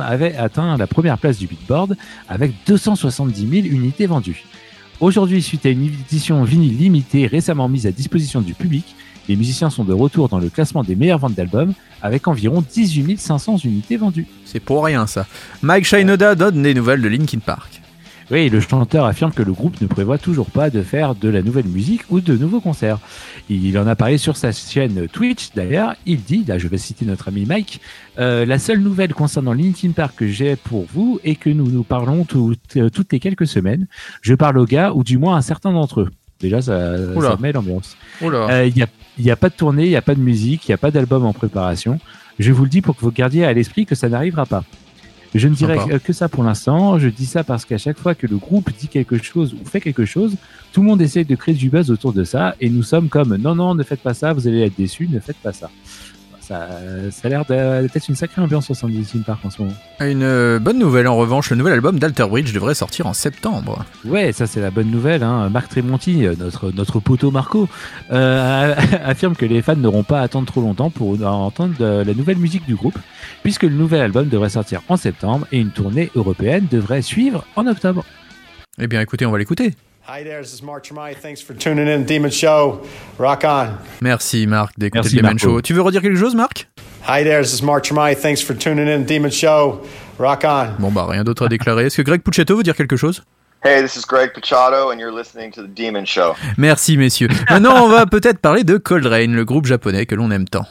avait 0.00 0.36
atteint 0.36 0.76
la 0.76 0.86
première 0.86 1.18
place 1.18 1.38
du 1.38 1.46
Billboard 1.46 1.96
avec 2.28 2.52
270 2.66 3.62
000 3.62 3.74
unités 3.74 4.06
vendues. 4.06 4.44
Aujourd'hui, 5.00 5.42
suite 5.42 5.66
à 5.66 5.70
une 5.70 5.84
édition 5.84 6.44
vinyle 6.44 6.76
limitée 6.76 7.26
récemment 7.26 7.68
mise 7.68 7.86
à 7.86 7.92
disposition 7.92 8.40
du 8.40 8.54
public, 8.54 8.94
les 9.28 9.36
musiciens 9.36 9.70
sont 9.70 9.84
de 9.84 9.92
retour 9.92 10.28
dans 10.28 10.38
le 10.38 10.48
classement 10.48 10.82
des 10.82 10.96
meilleures 10.96 11.18
ventes 11.18 11.34
d'albums 11.34 11.72
avec 12.02 12.28
environ 12.28 12.62
18 12.68 13.18
500 13.18 13.58
unités 13.64 13.96
vendues. 13.96 14.26
C'est 14.44 14.60
pour 14.60 14.84
rien 14.84 15.06
ça. 15.06 15.26
Mike 15.62 15.84
Shinoda 15.86 16.34
donne 16.34 16.62
des 16.62 16.74
nouvelles 16.74 17.00
de 17.02 17.08
Linkin 17.08 17.38
Park. 17.38 17.80
Oui, 18.30 18.48
le 18.48 18.58
chanteur 18.58 19.04
affirme 19.04 19.32
que 19.32 19.42
le 19.42 19.52
groupe 19.52 19.78
ne 19.82 19.86
prévoit 19.86 20.16
toujours 20.16 20.48
pas 20.48 20.70
de 20.70 20.80
faire 20.82 21.14
de 21.14 21.28
la 21.28 21.42
nouvelle 21.42 21.66
musique 21.66 22.02
ou 22.08 22.20
de 22.22 22.34
nouveaux 22.38 22.62
concerts. 22.62 22.98
Il 23.50 23.76
en 23.78 23.86
a 23.86 23.94
parlé 23.96 24.16
sur 24.16 24.38
sa 24.38 24.50
chaîne 24.50 25.08
Twitch 25.12 25.50
d'ailleurs. 25.54 25.94
Il 26.06 26.22
dit, 26.22 26.42
là 26.48 26.56
je 26.56 26.66
vais 26.66 26.78
citer 26.78 27.04
notre 27.04 27.28
ami 27.28 27.44
Mike, 27.44 27.82
euh, 28.18 28.46
la 28.46 28.58
seule 28.58 28.78
nouvelle 28.80 29.12
concernant 29.12 29.52
Linkin 29.52 29.90
Park 29.90 30.14
que 30.16 30.26
j'ai 30.26 30.56
pour 30.56 30.86
vous 30.94 31.20
est 31.22 31.34
que 31.34 31.50
nous 31.50 31.66
nous 31.70 31.84
parlons 31.84 32.24
tout- 32.24 32.54
euh, 32.76 32.88
toutes 32.88 33.12
les 33.12 33.20
quelques 33.20 33.46
semaines. 33.46 33.86
Je 34.22 34.34
parle 34.34 34.56
aux 34.56 34.64
gars, 34.66 34.92
ou 34.94 35.04
du 35.04 35.18
moins 35.18 35.36
à 35.36 35.42
certains 35.42 35.72
d'entre 35.72 36.00
eux. 36.00 36.10
Déjà, 36.40 36.62
ça, 36.62 36.96
ça 36.96 37.36
met 37.40 37.52
l'ambiance. 37.52 37.94
Euh, 38.50 38.66
Il 38.66 38.74
n'y 38.74 38.82
a, 38.82 38.86
il 39.18 39.24
y 39.24 39.30
a 39.30 39.36
pas 39.36 39.48
de 39.48 39.54
tournée, 39.54 39.84
il 39.84 39.90
n'y 39.90 39.96
a 39.96 40.02
pas 40.02 40.14
de 40.14 40.20
musique, 40.20 40.66
il 40.66 40.70
n'y 40.70 40.74
a 40.74 40.78
pas 40.78 40.90
d'album 40.90 41.24
en 41.24 41.32
préparation. 41.32 41.98
Je 42.38 42.52
vous 42.52 42.64
le 42.64 42.68
dis 42.68 42.80
pour 42.80 42.96
que 42.96 43.00
vous 43.00 43.12
gardiez 43.12 43.44
à 43.44 43.52
l'esprit 43.52 43.86
que 43.86 43.94
ça 43.94 44.08
n'arrivera 44.08 44.46
pas. 44.46 44.64
Je 45.34 45.48
ne 45.48 45.54
dirai 45.54 45.78
Sympa. 45.78 45.98
que 45.98 46.12
ça 46.12 46.28
pour 46.28 46.44
l'instant. 46.44 46.98
Je 46.98 47.08
dis 47.08 47.26
ça 47.26 47.42
parce 47.42 47.64
qu'à 47.64 47.78
chaque 47.78 47.98
fois 47.98 48.14
que 48.14 48.26
le 48.26 48.36
groupe 48.36 48.70
dit 48.78 48.88
quelque 48.88 49.20
chose 49.20 49.54
ou 49.54 49.64
fait 49.64 49.80
quelque 49.80 50.04
chose, 50.04 50.36
tout 50.72 50.80
le 50.80 50.86
monde 50.86 51.02
essaye 51.02 51.24
de 51.24 51.34
créer 51.34 51.54
du 51.54 51.70
buzz 51.70 51.90
autour 51.90 52.12
de 52.12 52.22
ça 52.22 52.54
et 52.60 52.70
nous 52.70 52.84
sommes 52.84 53.08
comme 53.08 53.36
non, 53.36 53.54
non, 53.54 53.74
ne 53.74 53.82
faites 53.82 54.00
pas 54.00 54.14
ça, 54.14 54.32
vous 54.32 54.46
allez 54.46 54.60
être 54.62 54.76
déçus, 54.76 55.08
ne 55.10 55.18
faites 55.18 55.36
pas 55.36 55.52
ça. 55.52 55.70
Ça, 56.46 56.68
ça 57.10 57.26
a 57.26 57.28
l'air 57.30 57.44
de- 57.46 57.88
d'être 57.88 58.08
une 58.08 58.14
sacrée 58.14 58.42
ambiance 58.42 58.68
au 58.70 58.74
sein 58.74 58.86
de 58.86 58.92
Linkin 58.92 59.20
Park 59.20 59.40
en 59.44 59.50
ce 59.50 59.62
moment. 59.62 59.74
Une 60.00 60.22
euh, 60.22 60.58
bonne 60.58 60.78
nouvelle 60.78 61.08
en 61.08 61.16
revanche, 61.16 61.48
le 61.50 61.56
nouvel 61.56 61.72
album 61.72 61.98
d'Alter 61.98 62.26
Bridge 62.28 62.52
devrait 62.52 62.74
sortir 62.74 63.06
en 63.06 63.14
septembre. 63.14 63.84
Ouais, 64.04 64.32
ça 64.32 64.46
c'est 64.46 64.60
la 64.60 64.70
bonne 64.70 64.90
nouvelle. 64.90 65.22
Hein. 65.22 65.48
Marc 65.48 65.70
Tremonti, 65.70 66.26
euh, 66.26 66.34
notre 66.38 66.70
notre 66.72 67.00
poteau 67.00 67.30
Marco, 67.30 67.66
euh, 68.12 68.74
affirme 69.04 69.34
que 69.36 69.46
les 69.46 69.62
fans 69.62 69.74
n'auront 69.76 70.02
pas 70.04 70.20
à 70.20 70.24
attendre 70.24 70.46
trop 70.46 70.60
longtemps 70.60 70.90
pour 70.90 71.18
entendre 71.24 71.74
euh, 71.80 72.04
la 72.04 72.12
nouvelle 72.12 72.36
musique 72.38 72.66
du 72.66 72.74
groupe, 72.74 72.98
puisque 73.42 73.62
le 73.62 73.70
nouvel 73.70 74.02
album 74.02 74.28
devrait 74.28 74.50
sortir 74.50 74.82
en 74.88 74.96
septembre 74.98 75.46
et 75.50 75.58
une 75.58 75.70
tournée 75.70 76.10
européenne 76.14 76.66
devrait 76.70 77.00
suivre 77.02 77.46
en 77.56 77.66
octobre. 77.66 78.04
Eh 78.78 78.86
bien 78.86 79.00
écoutez, 79.00 79.24
on 79.24 79.30
va 79.30 79.38
l'écouter. 79.38 79.74
Hi 80.06 80.22
there, 80.22 80.42
this 80.42 80.52
is 80.52 80.62
Mark 80.62 80.84
Tremai. 80.84 81.16
Thanks 81.16 81.40
for 81.40 81.54
tuning 81.54 81.88
in. 81.88 82.04
Demon 82.04 82.30
Show. 82.30 82.82
Rock 83.16 83.42
on. 83.44 83.78
Merci 84.02 84.46
Marc 84.46 84.78
d'écouter 84.78 85.16
le 85.16 85.22
Marco. 85.22 85.38
Show. 85.38 85.60
Tu 85.62 85.72
veux 85.72 85.80
redire 85.80 86.02
quelque 86.02 86.18
chose 86.18 86.34
Marc? 86.34 86.68
Hi 87.08 87.24
there, 87.24 87.40
this 87.40 87.54
is 87.54 87.62
Mark 87.62 87.84
Tremai. 87.84 88.14
Thanks 88.14 88.42
for 88.42 88.54
tuning 88.54 88.86
in. 88.86 89.06
Demon 89.06 89.30
Show. 89.30 89.80
Rock 90.18 90.44
on. 90.44 90.74
Bon 90.78 90.92
bah 90.92 91.06
rien 91.08 91.24
d'autre 91.24 91.46
à 91.46 91.48
déclarer. 91.48 91.86
Est-ce 91.86 91.96
que 91.96 92.02
Greg 92.02 92.20
Puccetto 92.20 92.54
veut 92.54 92.62
dire 92.62 92.76
quelque 92.76 92.98
chose? 92.98 93.22
Hey, 93.64 93.80
this 93.80 93.96
is 93.96 94.04
Greg 94.06 94.34
Pachado, 94.34 94.92
and 94.92 94.98
you're 94.98 95.10
listening 95.10 95.50
to 95.52 95.62
The 95.62 95.74
Demon 95.74 96.04
Show. 96.04 96.34
Merci 96.58 96.98
messieurs. 96.98 97.28
Maintenant 97.48 97.82
on 97.82 97.88
va 97.88 98.04
peut-être 98.04 98.40
parler 98.40 98.62
de 98.62 98.76
Cold 98.76 99.06
Rain, 99.06 99.28
le 99.28 99.46
groupe 99.46 99.64
japonais 99.64 100.04
que 100.04 100.14
l'on 100.14 100.30
aime 100.30 100.46
tant. 100.46 100.66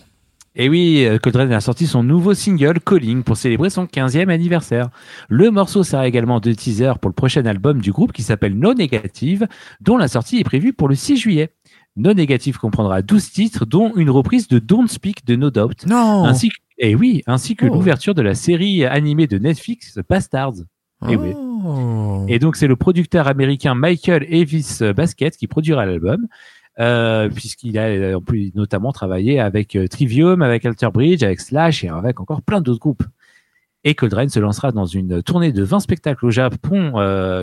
Et 0.55 0.69
oui, 0.69 1.03
euh, 1.05 1.17
Cold 1.17 1.35
Rain 1.35 1.51
a 1.51 1.61
sorti 1.61 1.87
son 1.87 2.03
nouveau 2.03 2.33
single 2.35 2.79
Calling 2.79 3.23
pour 3.23 3.37
célébrer 3.37 3.71
son 3.71 3.85
15e 3.85 4.29
anniversaire. 4.29 4.89
Le 5.27 5.49
morceau 5.49 5.83
sert 5.83 6.03
également 6.03 6.39
de 6.39 6.53
teaser 6.53 6.93
pour 7.01 7.09
le 7.09 7.15
prochain 7.15 7.45
album 7.45 7.81
du 7.81 7.91
groupe 7.91 8.11
qui 8.11 8.21
s'appelle 8.21 8.53
No 8.57 8.73
Negative, 8.75 9.47
dont 9.81 9.97
la 9.97 10.07
sortie 10.07 10.37
est 10.39 10.43
prévue 10.43 10.71
pour 10.73 10.87
le 10.87 10.95
6 10.95 11.17
juillet. 11.17 11.49
No 11.95 12.13
Negative 12.13 12.57
comprendra 12.59 13.01
12 13.01 13.31
titres, 13.31 13.65
dont 13.65 13.93
une 13.95 14.11
reprise 14.11 14.47
de 14.47 14.59
Don't 14.59 14.87
Speak 14.87 15.25
de 15.25 15.35
No 15.35 15.49
Doubt, 15.49 15.85
Non 15.87 16.23
ainsi 16.25 16.49
que, 16.49 16.55
et 16.77 16.93
oui, 16.95 17.23
ainsi 17.25 17.55
que 17.55 17.65
Oh. 17.65 17.73
l'ouverture 17.73 18.13
de 18.13 18.21
la 18.21 18.35
série 18.35 18.85
animée 18.85 19.25
de 19.27 19.37
Netflix 19.39 19.99
Bastards. 20.07 20.53
Eh 21.09 21.15
oui. 21.15 21.31
Oh. 21.35 22.25
Et 22.27 22.39
donc 22.39 22.55
c'est 22.55 22.67
le 22.67 22.75
producteur 22.75 23.27
américain 23.27 23.73
Michael 23.75 24.25
Evis 24.29 24.79
Basket 24.95 25.35
qui 25.35 25.47
produira 25.47 25.85
l'album, 25.85 26.27
euh, 26.79 27.29
puisqu'il 27.29 27.77
a 27.77 27.87
euh, 27.87 28.15
en 28.15 28.21
plus 28.21 28.51
notamment 28.55 28.91
travaillé 28.91 29.39
avec 29.39 29.75
euh, 29.75 29.87
Trivium, 29.87 30.41
avec 30.41 30.65
Alter 30.65 30.89
Bridge, 30.91 31.21
avec 31.21 31.39
Slash 31.39 31.83
et 31.83 31.89
avec 31.89 32.19
encore 32.19 32.41
plein 32.41 32.61
d'autres 32.61 32.79
groupes. 32.79 33.03
Et 33.83 33.95
Cold 33.95 34.13
Rain 34.13 34.29
se 34.29 34.39
lancera 34.39 34.71
dans 34.71 34.85
une 34.85 35.21
tournée 35.21 35.51
de 35.51 35.61
20 35.61 35.81
spectacles 35.81 36.25
au 36.25 36.31
Japon 36.31 36.93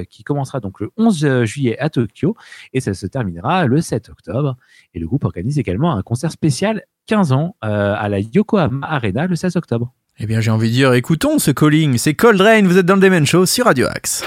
qui 0.08 0.24
commencera 0.24 0.58
donc 0.58 0.80
le 0.80 0.88
11 0.96 1.44
juillet 1.44 1.78
à 1.78 1.90
Tokyo 1.90 2.34
et 2.72 2.80
ça 2.80 2.94
se 2.94 3.06
terminera 3.06 3.66
le 3.66 3.82
7 3.82 4.08
octobre. 4.08 4.56
Et 4.94 5.00
le 5.00 5.06
groupe 5.06 5.24
organise 5.24 5.58
également 5.58 5.94
un 5.94 6.00
concert 6.00 6.32
spécial 6.32 6.84
15 7.08 7.32
ans 7.32 7.56
à 7.60 8.08
la 8.08 8.20
Yokohama 8.20 8.86
Arena 8.86 9.26
le 9.26 9.36
16 9.36 9.56
octobre. 9.56 9.92
Eh 10.18 10.24
bien 10.24 10.40
j'ai 10.40 10.50
envie 10.50 10.68
de 10.68 10.74
dire, 10.74 10.94
écoutons 10.94 11.38
ce 11.38 11.50
calling. 11.50 11.98
C'est 11.98 12.14
Cold 12.14 12.40
Rain, 12.40 12.62
vous 12.62 12.78
êtes 12.78 12.86
dans 12.86 12.94
le 12.94 13.02
Demen 13.02 13.26
Show 13.26 13.44
sur 13.44 13.66
Radio 13.66 13.88
Axe. 13.88 14.24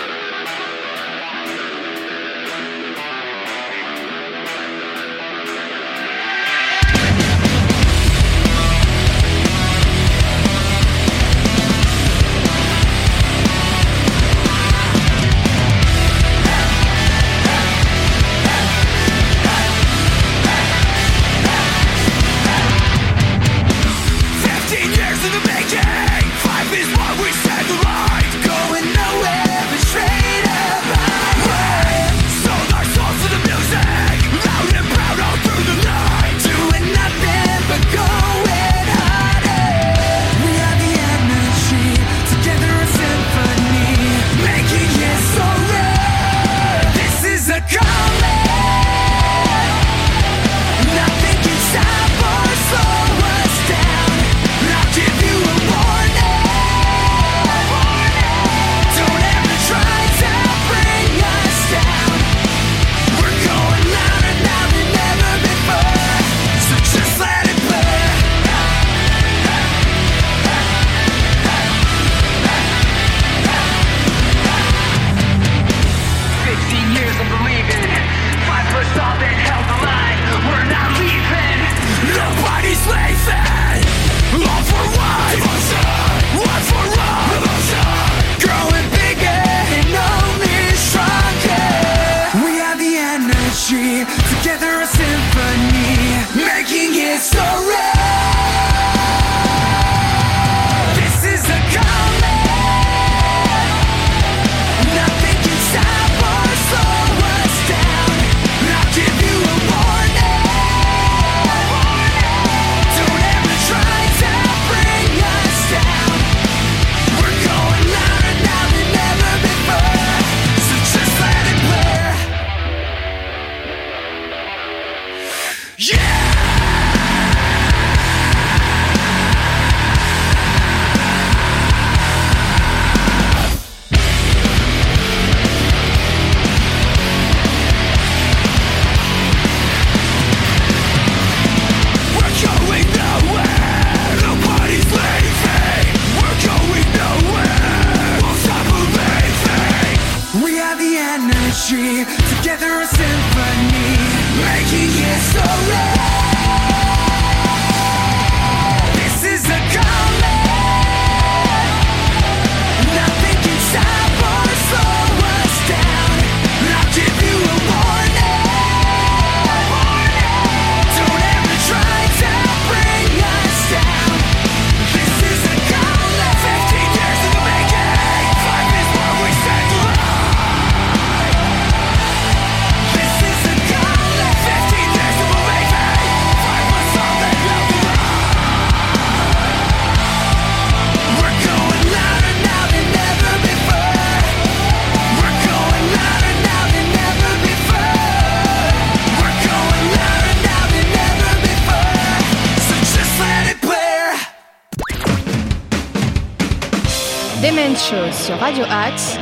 Sur 208.24 208.40
Radio 208.40 208.64
Axe, 208.70 209.18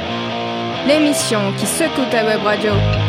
l'émission 0.87 1.51
qui 1.57 1.65
secoue 1.65 2.05
ta 2.11 2.23
web 2.23 2.43
radio. 2.43 3.00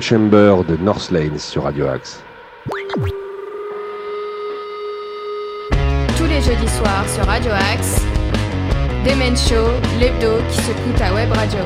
Chamber 0.00 0.64
de 0.68 0.76
North 0.76 1.10
Lane 1.10 1.38
sur 1.38 1.64
Radio 1.64 1.86
Axe. 1.86 2.22
Tous 6.16 6.24
les 6.24 6.40
jeudis 6.40 6.68
soirs 6.68 7.08
sur 7.08 7.24
Radio 7.24 7.50
Axe, 7.52 8.00
Demen 9.04 9.36
Show, 9.36 9.68
l'hebdo 10.00 10.38
qui 10.50 10.60
secoue 10.62 10.92
ta 10.96 11.12
web 11.14 11.30
radio. 11.32 11.58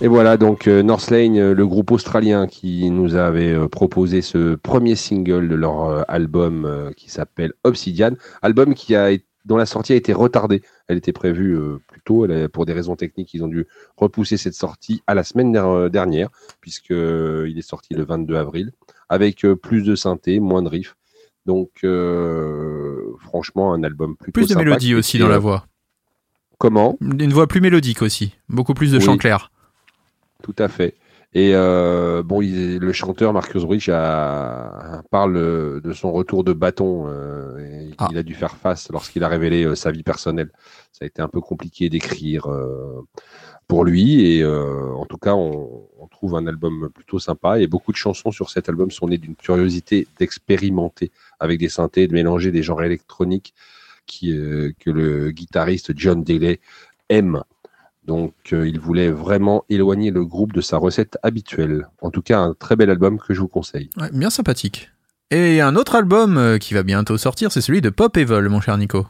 Et 0.00 0.08
voilà 0.08 0.36
donc 0.36 0.66
euh, 0.66 0.82
North 0.82 1.10
Lane, 1.10 1.38
euh, 1.38 1.54
le 1.54 1.66
groupe 1.66 1.90
australien 1.92 2.46
qui 2.46 2.90
nous 2.90 3.14
avait 3.14 3.52
euh, 3.52 3.68
proposé 3.68 4.22
ce 4.22 4.54
premier 4.56 4.96
single 4.96 5.48
de 5.48 5.54
leur 5.54 6.04
album 6.10 6.90
qui 6.96 7.10
s'appelle 7.10 7.52
Obsidian, 7.62 8.10
album 8.42 8.74
qui 8.74 8.94
a 8.94 9.10
dont 9.44 9.56
la 9.56 9.66
sortie 9.66 9.92
a 9.92 9.96
été 9.96 10.12
retardée. 10.12 10.62
Elle 10.88 10.96
était 10.96 11.12
prévue 11.12 11.58
tôt, 12.04 12.26
pour 12.52 12.66
des 12.66 12.72
raisons 12.72 12.96
techniques, 12.96 13.32
ils 13.34 13.42
ont 13.42 13.48
dû 13.48 13.66
repousser 13.96 14.36
cette 14.36 14.54
sortie 14.54 15.02
à 15.06 15.14
la 15.14 15.24
semaine 15.24 15.52
der- 15.52 15.90
dernière 15.90 16.28
puisque 16.60 16.90
euh, 16.90 17.46
il 17.48 17.58
est 17.58 17.62
sorti 17.68 17.94
le 17.94 18.04
22 18.04 18.36
avril 18.36 18.72
avec 19.08 19.44
euh, 19.44 19.56
plus 19.56 19.82
de 19.82 19.94
synthé, 19.94 20.40
moins 20.40 20.62
de 20.62 20.68
riffs. 20.68 20.96
Donc 21.46 21.70
euh, 21.84 23.12
franchement 23.20 23.72
un 23.74 23.82
album 23.82 24.16
plutôt 24.16 24.32
Plus 24.40 24.44
de 24.46 24.52
sympa 24.54 24.64
mélodie 24.64 24.94
aussi 24.94 25.18
dans 25.18 25.28
la 25.28 25.36
euh, 25.36 25.38
voix. 25.38 25.66
Comment? 26.58 26.96
Une 27.00 27.32
voix 27.32 27.46
plus 27.46 27.60
mélodique 27.60 28.00
aussi. 28.02 28.34
Beaucoup 28.48 28.74
plus 28.74 28.92
de 28.92 28.98
Oui. 28.98 29.04
chant 29.04 29.16
clair. 29.16 29.50
Tout 30.42 30.54
à 30.58 30.68
fait. 30.68 30.94
Et 31.36 31.50
euh, 31.54 32.22
bon, 32.22 32.40
il- 32.42 32.78
le 32.78 32.92
chanteur 32.92 33.32
Marcus 33.32 33.64
Rich 33.64 33.88
a, 33.92 35.02
parle 35.10 35.34
de 35.82 35.92
son 35.92 36.12
retour 36.12 36.44
de 36.44 36.52
bâton. 36.52 37.06
euh, 37.08 37.58
et 37.58 37.90
Ah. 37.98 38.08
Il 38.10 38.18
a 38.18 38.22
dû 38.22 38.34
faire 38.34 38.56
face 38.56 38.88
lorsqu'il 38.90 39.22
a 39.24 39.28
révélé 39.28 39.64
euh, 39.64 39.74
sa 39.74 39.90
vie 39.90 40.02
personnelle. 40.02 40.50
Ça 40.94 41.04
a 41.04 41.06
été 41.06 41.20
un 41.20 41.28
peu 41.28 41.40
compliqué 41.40 41.90
d'écrire 41.90 42.46
euh, 42.46 43.04
pour 43.66 43.84
lui. 43.84 44.24
Et 44.24 44.44
euh, 44.44 44.92
en 44.94 45.06
tout 45.06 45.18
cas, 45.18 45.34
on, 45.34 45.88
trouve 46.12 46.36
un 46.36 46.46
album 46.46 46.88
plutôt 46.94 47.18
sympa. 47.18 47.58
Et 47.58 47.66
beaucoup 47.66 47.90
de 47.90 47.96
chansons 47.96 48.30
sur 48.30 48.48
cet 48.48 48.68
album 48.68 48.92
sont 48.92 49.08
nées 49.08 49.18
d'une 49.18 49.34
curiosité 49.34 50.06
d'expérimenter 50.20 51.10
avec 51.40 51.58
des 51.58 51.68
synthés, 51.68 52.06
de 52.06 52.12
mélanger 52.12 52.52
des 52.52 52.62
genres 52.62 52.84
électroniques 52.84 53.54
euh, 54.22 54.72
que 54.78 54.90
le 54.90 55.32
guitariste 55.32 55.92
John 55.96 56.22
Daly 56.22 56.60
aime. 57.08 57.42
Donc 58.04 58.34
il 58.52 58.78
voulait 58.78 59.10
vraiment 59.10 59.64
éloigner 59.68 60.12
le 60.12 60.24
groupe 60.24 60.52
de 60.52 60.60
sa 60.60 60.76
recette 60.76 61.18
habituelle. 61.24 61.88
En 62.02 62.10
tout 62.10 62.22
cas, 62.22 62.38
un 62.38 62.54
très 62.54 62.76
bel 62.76 62.90
album 62.90 63.18
que 63.18 63.34
je 63.34 63.40
vous 63.40 63.48
conseille. 63.48 63.90
Bien 64.12 64.30
sympathique. 64.30 64.90
Et 65.32 65.60
un 65.60 65.74
autre 65.74 65.96
album 65.96 66.58
qui 66.60 66.74
va 66.74 66.84
bientôt 66.84 67.18
sortir, 67.18 67.50
c'est 67.50 67.62
celui 67.62 67.80
de 67.80 67.90
Pop 67.90 68.16
Evil, 68.16 68.48
mon 68.48 68.60
cher 68.60 68.78
Nico. 68.78 69.06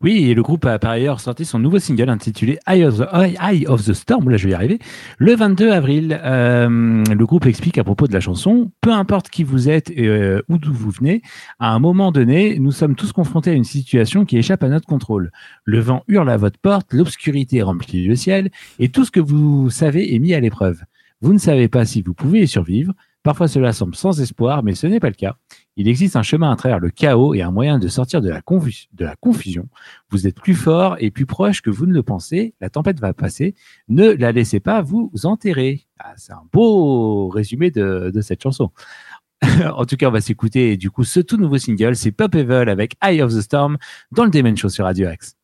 Oui, 0.00 0.30
et 0.30 0.34
le 0.34 0.42
groupe 0.42 0.64
a 0.66 0.78
par 0.78 0.92
ailleurs 0.92 1.20
sorti 1.20 1.44
son 1.44 1.58
nouveau 1.58 1.78
single 1.78 2.08
intitulé 2.08 2.58
Eye 2.66 2.84
of 2.84 3.84
the, 3.84 3.92
Storm, 3.92 4.28
là 4.28 4.36
je 4.36 4.44
vais 4.44 4.52
y 4.52 4.54
arriver, 4.54 4.78
le 5.18 5.34
22 5.34 5.70
avril. 5.70 6.20
Euh, 6.22 7.04
le 7.04 7.26
groupe 7.26 7.46
explique 7.46 7.78
à 7.78 7.84
propos 7.84 8.06
de 8.06 8.12
la 8.12 8.20
chanson, 8.20 8.70
peu 8.80 8.92
importe 8.92 9.30
qui 9.30 9.44
vous 9.44 9.68
êtes 9.68 9.90
et 9.90 10.06
euh, 10.06 10.42
où 10.48 10.58
d'où 10.58 10.72
vous 10.72 10.90
venez, 10.90 11.22
à 11.58 11.72
un 11.72 11.78
moment 11.78 12.12
donné, 12.12 12.58
nous 12.58 12.72
sommes 12.72 12.94
tous 12.94 13.12
confrontés 13.12 13.50
à 13.50 13.54
une 13.54 13.64
situation 13.64 14.24
qui 14.24 14.36
échappe 14.36 14.62
à 14.62 14.68
notre 14.68 14.86
contrôle. 14.86 15.30
Le 15.64 15.80
vent 15.80 16.04
hurle 16.08 16.30
à 16.30 16.36
votre 16.36 16.58
porte, 16.58 16.92
l'obscurité 16.92 17.62
remplit 17.62 18.06
le 18.06 18.16
ciel, 18.16 18.50
et 18.78 18.88
tout 18.88 19.04
ce 19.04 19.10
que 19.10 19.20
vous 19.20 19.70
savez 19.70 20.14
est 20.14 20.18
mis 20.18 20.34
à 20.34 20.40
l'épreuve. 20.40 20.82
Vous 21.20 21.32
ne 21.32 21.38
savez 21.38 21.68
pas 21.68 21.84
si 21.84 22.02
vous 22.02 22.14
pouvez 22.14 22.42
y 22.42 22.48
survivre. 22.48 22.92
Parfois 23.22 23.48
cela 23.48 23.72
semble 23.72 23.94
sans 23.94 24.20
espoir, 24.20 24.62
mais 24.62 24.74
ce 24.74 24.86
n'est 24.86 25.00
pas 25.00 25.08
le 25.08 25.14
cas. 25.14 25.36
Il 25.76 25.88
existe 25.88 26.14
un 26.14 26.22
chemin 26.22 26.52
à 26.52 26.56
travers 26.56 26.78
le 26.78 26.90
chaos 26.90 27.34
et 27.34 27.42
un 27.42 27.50
moyen 27.50 27.78
de 27.78 27.88
sortir 27.88 28.20
de 28.20 28.28
la, 28.28 28.40
confusion. 28.42 29.68
Vous 30.10 30.26
êtes 30.26 30.40
plus 30.40 30.54
fort 30.54 30.96
et 31.00 31.10
plus 31.10 31.26
proche 31.26 31.62
que 31.62 31.70
vous 31.70 31.86
ne 31.86 31.92
le 31.92 32.02
pensez. 32.02 32.54
La 32.60 32.70
tempête 32.70 33.00
va 33.00 33.12
passer. 33.12 33.54
Ne 33.88 34.10
la 34.10 34.30
laissez 34.30 34.60
pas 34.60 34.82
vous 34.82 35.10
enterrer. 35.24 35.86
Ah, 35.98 36.14
c'est 36.16 36.32
un 36.32 36.44
beau 36.52 37.28
résumé 37.28 37.70
de, 37.70 38.12
de 38.14 38.20
cette 38.20 38.42
chanson. 38.42 38.70
en 39.76 39.84
tout 39.84 39.96
cas, 39.96 40.08
on 40.08 40.12
va 40.12 40.20
s'écouter 40.20 40.76
du 40.76 40.90
coup 40.90 41.04
ce 41.04 41.20
tout 41.20 41.36
nouveau 41.36 41.58
single. 41.58 41.96
C'est 41.96 42.12
Pop 42.12 42.34
Evil 42.34 42.68
avec 42.70 42.94
Eye 43.02 43.20
of 43.22 43.32
the 43.32 43.40
Storm 43.40 43.76
dans 44.12 44.24
le 44.24 44.30
Demon 44.30 44.54
Show 44.54 44.68
sur 44.68 44.84
Radio 44.84 45.10
X. 45.10 45.36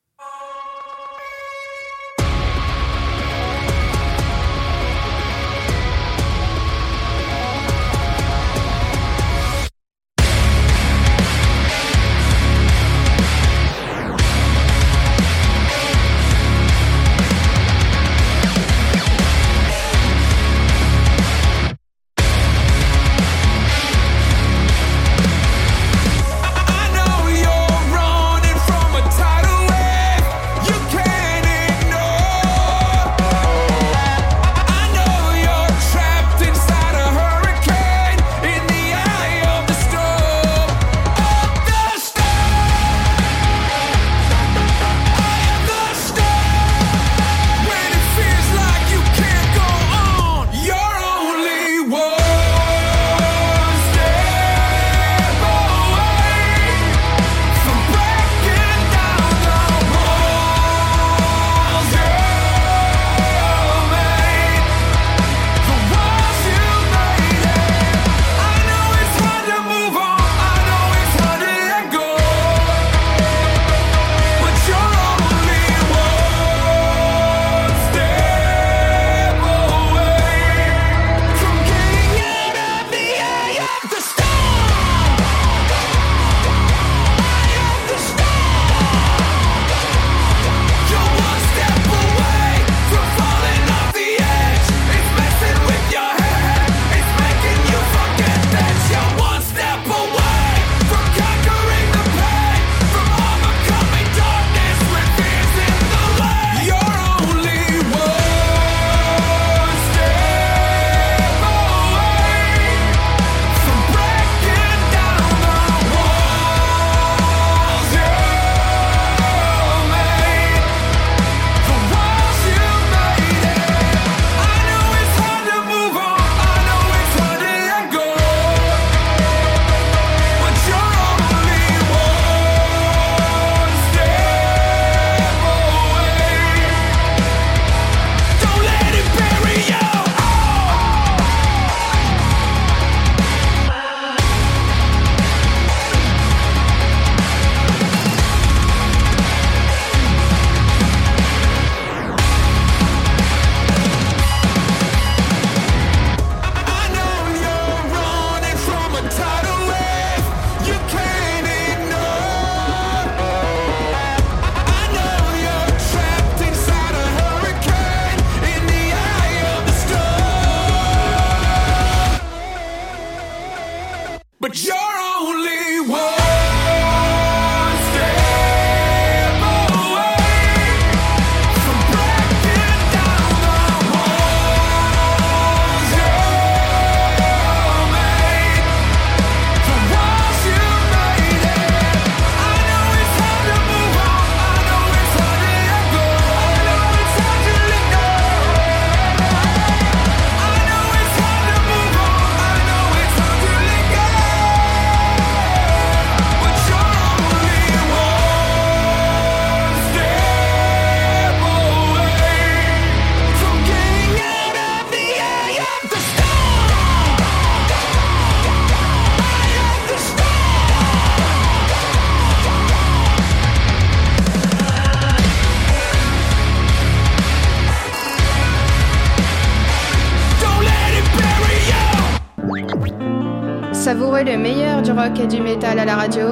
rock 235.01 235.19
et 235.21 235.27
du 235.27 235.41
métal 235.41 235.79
à 235.79 235.85
la 235.85 235.97
radio. 235.97 236.29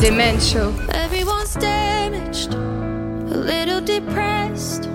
The 0.00 0.10
Man 0.10 0.40
Show. 0.40 0.72
Everyone's 0.92 1.54
damaged, 1.54 2.54
a 2.54 3.36
little 3.36 3.80
depressed. 3.80 4.88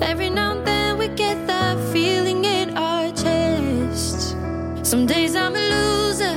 Every 0.00 0.30
now 0.30 0.52
and 0.52 0.64
then 0.64 0.98
we 0.98 1.08
get 1.08 1.46
that 1.46 1.76
feeling 1.92 2.44
in 2.44 2.76
our 2.76 3.10
chest. 3.12 4.36
Some 4.82 5.06
days 5.06 5.34
I'm 5.34 5.54
a 5.54 5.64
loser, 5.74 6.36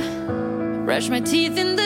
brush 0.84 1.08
my 1.08 1.20
teeth 1.20 1.56
in 1.56 1.76
the 1.76 1.79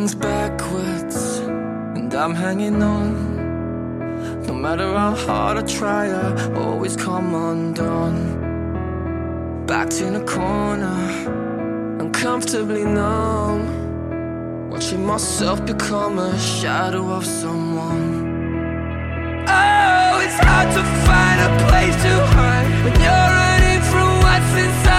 Everything's 0.00 0.22
backwards, 0.22 1.40
and 1.94 2.14
I'm 2.14 2.34
hanging 2.34 2.82
on. 2.82 4.46
No 4.46 4.54
matter 4.54 4.94
how 4.96 5.14
hard 5.14 5.58
I 5.58 5.62
try, 5.62 6.08
I 6.08 6.54
always 6.54 6.96
come 6.96 7.34
undone. 7.34 8.16
Backed 9.66 10.00
in 10.00 10.16
a 10.16 10.24
corner, 10.24 10.96
uncomfortably 12.00 12.84
numb. 12.84 14.70
Watching 14.70 15.04
myself 15.04 15.66
become 15.66 16.18
a 16.18 16.38
shadow 16.38 17.10
of 17.10 17.26
someone. 17.26 18.08
Oh, 19.48 20.20
it's 20.24 20.38
hard 20.46 20.70
to 20.76 20.82
find 21.04 21.40
a 21.48 21.50
place 21.68 21.96
to 22.04 22.12
hide 22.36 22.68
when 22.84 22.94
you're 23.04 23.30
running 23.38 23.82
from 23.90 24.08
what's 24.22 24.54
inside. 24.64 24.89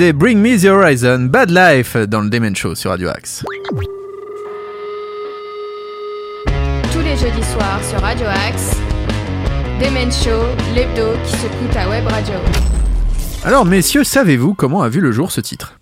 Bring 0.00 0.38
Me 0.38 0.58
the 0.58 0.64
Horizon, 0.64 1.28
Bad 1.30 1.50
Life 1.50 1.94
dans 1.94 2.22
le 2.22 2.30
Demen 2.30 2.56
Show 2.56 2.74
sur 2.74 2.90
Radio 2.90 3.10
Axe. 3.10 3.44
Tous 6.90 7.00
les 7.00 7.16
jeudis 7.16 7.44
soirs 7.52 7.84
sur 7.84 8.00
Radio 8.00 8.26
Axe, 8.48 8.80
Demen 9.78 10.10
Show, 10.10 10.40
l'hebdo 10.74 11.18
qui 11.22 11.32
secoue 11.32 11.66
ta 11.70 11.86
web 11.90 12.06
radio. 12.06 12.34
Alors 13.44 13.66
messieurs, 13.66 14.02
savez-vous 14.02 14.54
comment 14.54 14.80
a 14.80 14.88
vu 14.88 15.02
le 15.02 15.12
jour 15.12 15.30
ce 15.30 15.42
titre? 15.42 15.78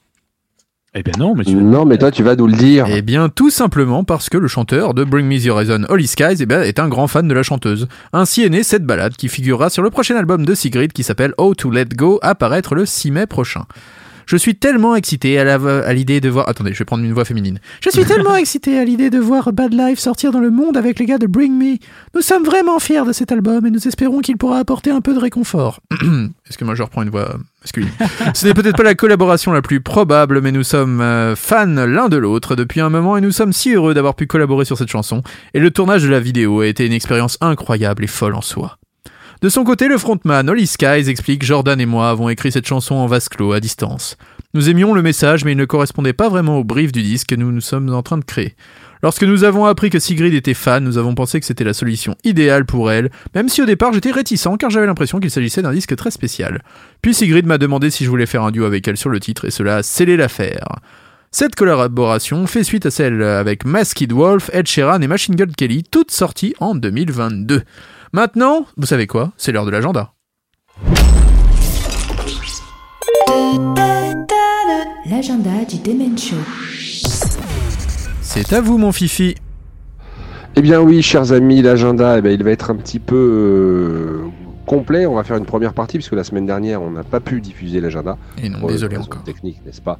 Eh 0.94 1.04
ben 1.04 1.14
non, 1.16 1.36
mais 1.36 1.44
tu 1.44 1.54
Non, 1.54 1.84
mais 1.84 1.96
toi, 1.96 2.10
tu 2.10 2.24
vas 2.24 2.34
nous 2.34 2.48
le 2.48 2.56
dire. 2.56 2.86
Eh 2.88 3.02
bien, 3.02 3.28
tout 3.28 3.50
simplement 3.50 4.02
parce 4.02 4.28
que 4.28 4.36
le 4.36 4.48
chanteur 4.48 4.94
de 4.94 5.04
Bring 5.04 5.28
Me 5.28 5.40
the 5.40 5.48
Horizon, 5.48 5.84
Holly 5.88 6.08
Skies, 6.08 6.40
eh 6.40 6.46
ben, 6.46 6.62
est 6.62 6.80
un 6.80 6.88
grand 6.88 7.06
fan 7.06 7.28
de 7.28 7.34
la 7.34 7.44
chanteuse. 7.44 7.86
Ainsi 8.12 8.42
est 8.42 8.50
née 8.50 8.64
cette 8.64 8.84
balade 8.84 9.14
qui 9.14 9.28
figurera 9.28 9.70
sur 9.70 9.84
le 9.84 9.90
prochain 9.90 10.16
album 10.16 10.44
de 10.44 10.54
Sigrid 10.56 10.92
qui 10.92 11.04
s'appelle 11.04 11.34
How 11.38 11.54
to 11.54 11.70
Let 11.70 11.90
Go, 11.94 12.18
à 12.20 12.34
paraître 12.34 12.74
le 12.74 12.84
6 12.84 13.12
mai 13.12 13.26
prochain. 13.26 13.62
Je 14.28 14.36
suis 14.36 14.56
tellement 14.56 14.94
excité 14.94 15.38
à 15.38 15.92
l'idée 15.94 16.20
de 16.20 16.28
voir. 16.28 16.50
Attendez, 16.50 16.74
je 16.74 16.78
vais 16.78 16.84
prendre 16.84 17.02
une 17.02 17.14
voix 17.14 17.24
féminine. 17.24 17.60
Je 17.80 17.88
suis 17.88 18.04
tellement 18.04 18.36
excité 18.36 18.78
à 18.78 18.84
l'idée 18.84 19.08
de 19.08 19.18
voir 19.18 19.54
Bad 19.54 19.72
Life 19.72 19.98
sortir 19.98 20.32
dans 20.32 20.40
le 20.40 20.50
monde 20.50 20.76
avec 20.76 20.98
les 20.98 21.06
gars 21.06 21.16
de 21.16 21.26
Bring 21.26 21.56
Me. 21.56 21.78
Nous 22.14 22.20
sommes 22.20 22.44
vraiment 22.44 22.78
fiers 22.78 23.06
de 23.06 23.14
cet 23.14 23.32
album 23.32 23.64
et 23.64 23.70
nous 23.70 23.88
espérons 23.88 24.20
qu'il 24.20 24.36
pourra 24.36 24.58
apporter 24.58 24.90
un 24.90 25.00
peu 25.00 25.14
de 25.14 25.18
réconfort. 25.18 25.80
Est-ce 26.46 26.58
que 26.58 26.64
moi 26.66 26.74
je 26.74 26.82
reprends 26.82 27.00
une 27.00 27.08
voix 27.08 27.38
masculine? 27.62 27.88
Ce 28.34 28.46
n'est 28.46 28.52
peut-être 28.52 28.76
pas 28.76 28.82
la 28.82 28.94
collaboration 28.94 29.50
la 29.50 29.62
plus 29.62 29.80
probable, 29.80 30.42
mais 30.42 30.52
nous 30.52 30.62
sommes 30.62 31.00
euh, 31.00 31.34
fans 31.34 31.64
l'un 31.64 32.10
de 32.10 32.18
l'autre 32.18 32.54
depuis 32.54 32.82
un 32.82 32.90
moment 32.90 33.16
et 33.16 33.22
nous 33.22 33.32
sommes 33.32 33.54
si 33.54 33.72
heureux 33.72 33.94
d'avoir 33.94 34.14
pu 34.14 34.26
collaborer 34.26 34.66
sur 34.66 34.76
cette 34.76 34.90
chanson. 34.90 35.22
Et 35.54 35.58
le 35.58 35.70
tournage 35.70 36.02
de 36.02 36.08
la 36.08 36.20
vidéo 36.20 36.60
a 36.60 36.66
été 36.66 36.84
une 36.84 36.92
expérience 36.92 37.38
incroyable 37.40 38.04
et 38.04 38.08
folle 38.08 38.34
en 38.34 38.42
soi. 38.42 38.77
De 39.40 39.48
son 39.48 39.62
côté, 39.62 39.86
le 39.86 39.98
frontman 39.98 40.50
Holly 40.50 40.66
Skies 40.66 41.08
explique 41.08 41.44
Jordan 41.44 41.80
et 41.80 41.86
moi 41.86 42.10
avons 42.10 42.28
écrit 42.28 42.50
cette 42.50 42.66
chanson 42.66 42.96
en 42.96 43.06
vase 43.06 43.28
clos 43.28 43.52
à 43.52 43.60
distance. 43.60 44.16
Nous 44.52 44.68
aimions 44.68 44.94
le 44.94 45.02
message, 45.02 45.44
mais 45.44 45.52
il 45.52 45.56
ne 45.56 45.64
correspondait 45.64 46.12
pas 46.12 46.28
vraiment 46.28 46.58
au 46.58 46.64
brief 46.64 46.90
du 46.90 47.02
disque 47.02 47.28
que 47.28 47.34
nous 47.36 47.52
nous 47.52 47.60
sommes 47.60 47.88
en 47.94 48.02
train 48.02 48.18
de 48.18 48.24
créer. 48.24 48.56
Lorsque 49.00 49.22
nous 49.22 49.44
avons 49.44 49.64
appris 49.66 49.90
que 49.90 50.00
Sigrid 50.00 50.34
était 50.34 50.54
fan, 50.54 50.82
nous 50.82 50.98
avons 50.98 51.14
pensé 51.14 51.38
que 51.38 51.46
c'était 51.46 51.62
la 51.62 51.72
solution 51.72 52.16
idéale 52.24 52.66
pour 52.66 52.90
elle, 52.90 53.12
même 53.36 53.48
si 53.48 53.62
au 53.62 53.64
départ 53.64 53.92
j'étais 53.92 54.10
réticent 54.10 54.48
car 54.58 54.70
j'avais 54.70 54.86
l'impression 54.86 55.20
qu'il 55.20 55.30
s'agissait 55.30 55.62
d'un 55.62 55.72
disque 55.72 55.94
très 55.94 56.10
spécial. 56.10 56.64
Puis 57.00 57.14
Sigrid 57.14 57.46
m'a 57.46 57.58
demandé 57.58 57.90
si 57.90 58.04
je 58.04 58.10
voulais 58.10 58.26
faire 58.26 58.42
un 58.42 58.50
duo 58.50 58.64
avec 58.64 58.88
elle 58.88 58.96
sur 58.96 59.10
le 59.10 59.20
titre 59.20 59.44
et 59.44 59.52
cela 59.52 59.76
a 59.76 59.82
scellé 59.84 60.16
l'affaire. 60.16 60.80
Cette 61.30 61.54
collaboration 61.54 62.48
fait 62.48 62.64
suite 62.64 62.86
à 62.86 62.90
celle 62.90 63.22
avec 63.22 63.64
Masked 63.64 64.12
Wolf, 64.12 64.50
Ed 64.52 64.66
Sheeran 64.66 65.00
et 65.00 65.06
Machine 65.06 65.36
Gun 65.36 65.52
Kelly, 65.56 65.84
toutes 65.84 66.10
sorties 66.10 66.54
en 66.58 66.74
2022. 66.74 67.62
Maintenant, 68.12 68.64
vous 68.78 68.86
savez 68.86 69.06
quoi? 69.06 69.32
C'est 69.36 69.52
l'heure 69.52 69.66
de 69.66 69.70
l'agenda. 69.70 70.12
L'agenda 75.10 75.64
du 75.68 75.78
Demen 75.78 76.16
Show. 76.16 76.36
C'est 78.22 78.52
à 78.54 78.62
vous, 78.62 78.78
mon 78.78 78.92
Fifi. 78.92 79.34
Eh 80.56 80.62
bien 80.62 80.80
oui, 80.80 81.02
chers 81.02 81.32
amis, 81.32 81.60
l'agenda, 81.60 82.16
eh 82.18 82.22
ben, 82.22 82.30
il 82.30 82.42
va 82.42 82.50
être 82.50 82.70
un 82.70 82.76
petit 82.76 82.98
peu 82.98 83.14
euh, 83.14 84.28
complet. 84.64 85.04
On 85.04 85.14
va 85.14 85.24
faire 85.24 85.36
une 85.36 85.44
première 85.44 85.74
partie, 85.74 85.98
puisque 85.98 86.14
la 86.14 86.24
semaine 86.24 86.46
dernière, 86.46 86.80
on 86.80 86.90
n'a 86.90 87.04
pas 87.04 87.20
pu 87.20 87.42
diffuser 87.42 87.80
l'agenda. 87.82 88.16
Et 88.42 88.48
non, 88.48 88.66
désolé 88.66 88.96
encore. 88.96 89.22
techniques, 89.22 89.64
n'est-ce 89.66 89.82
pas? 89.82 89.98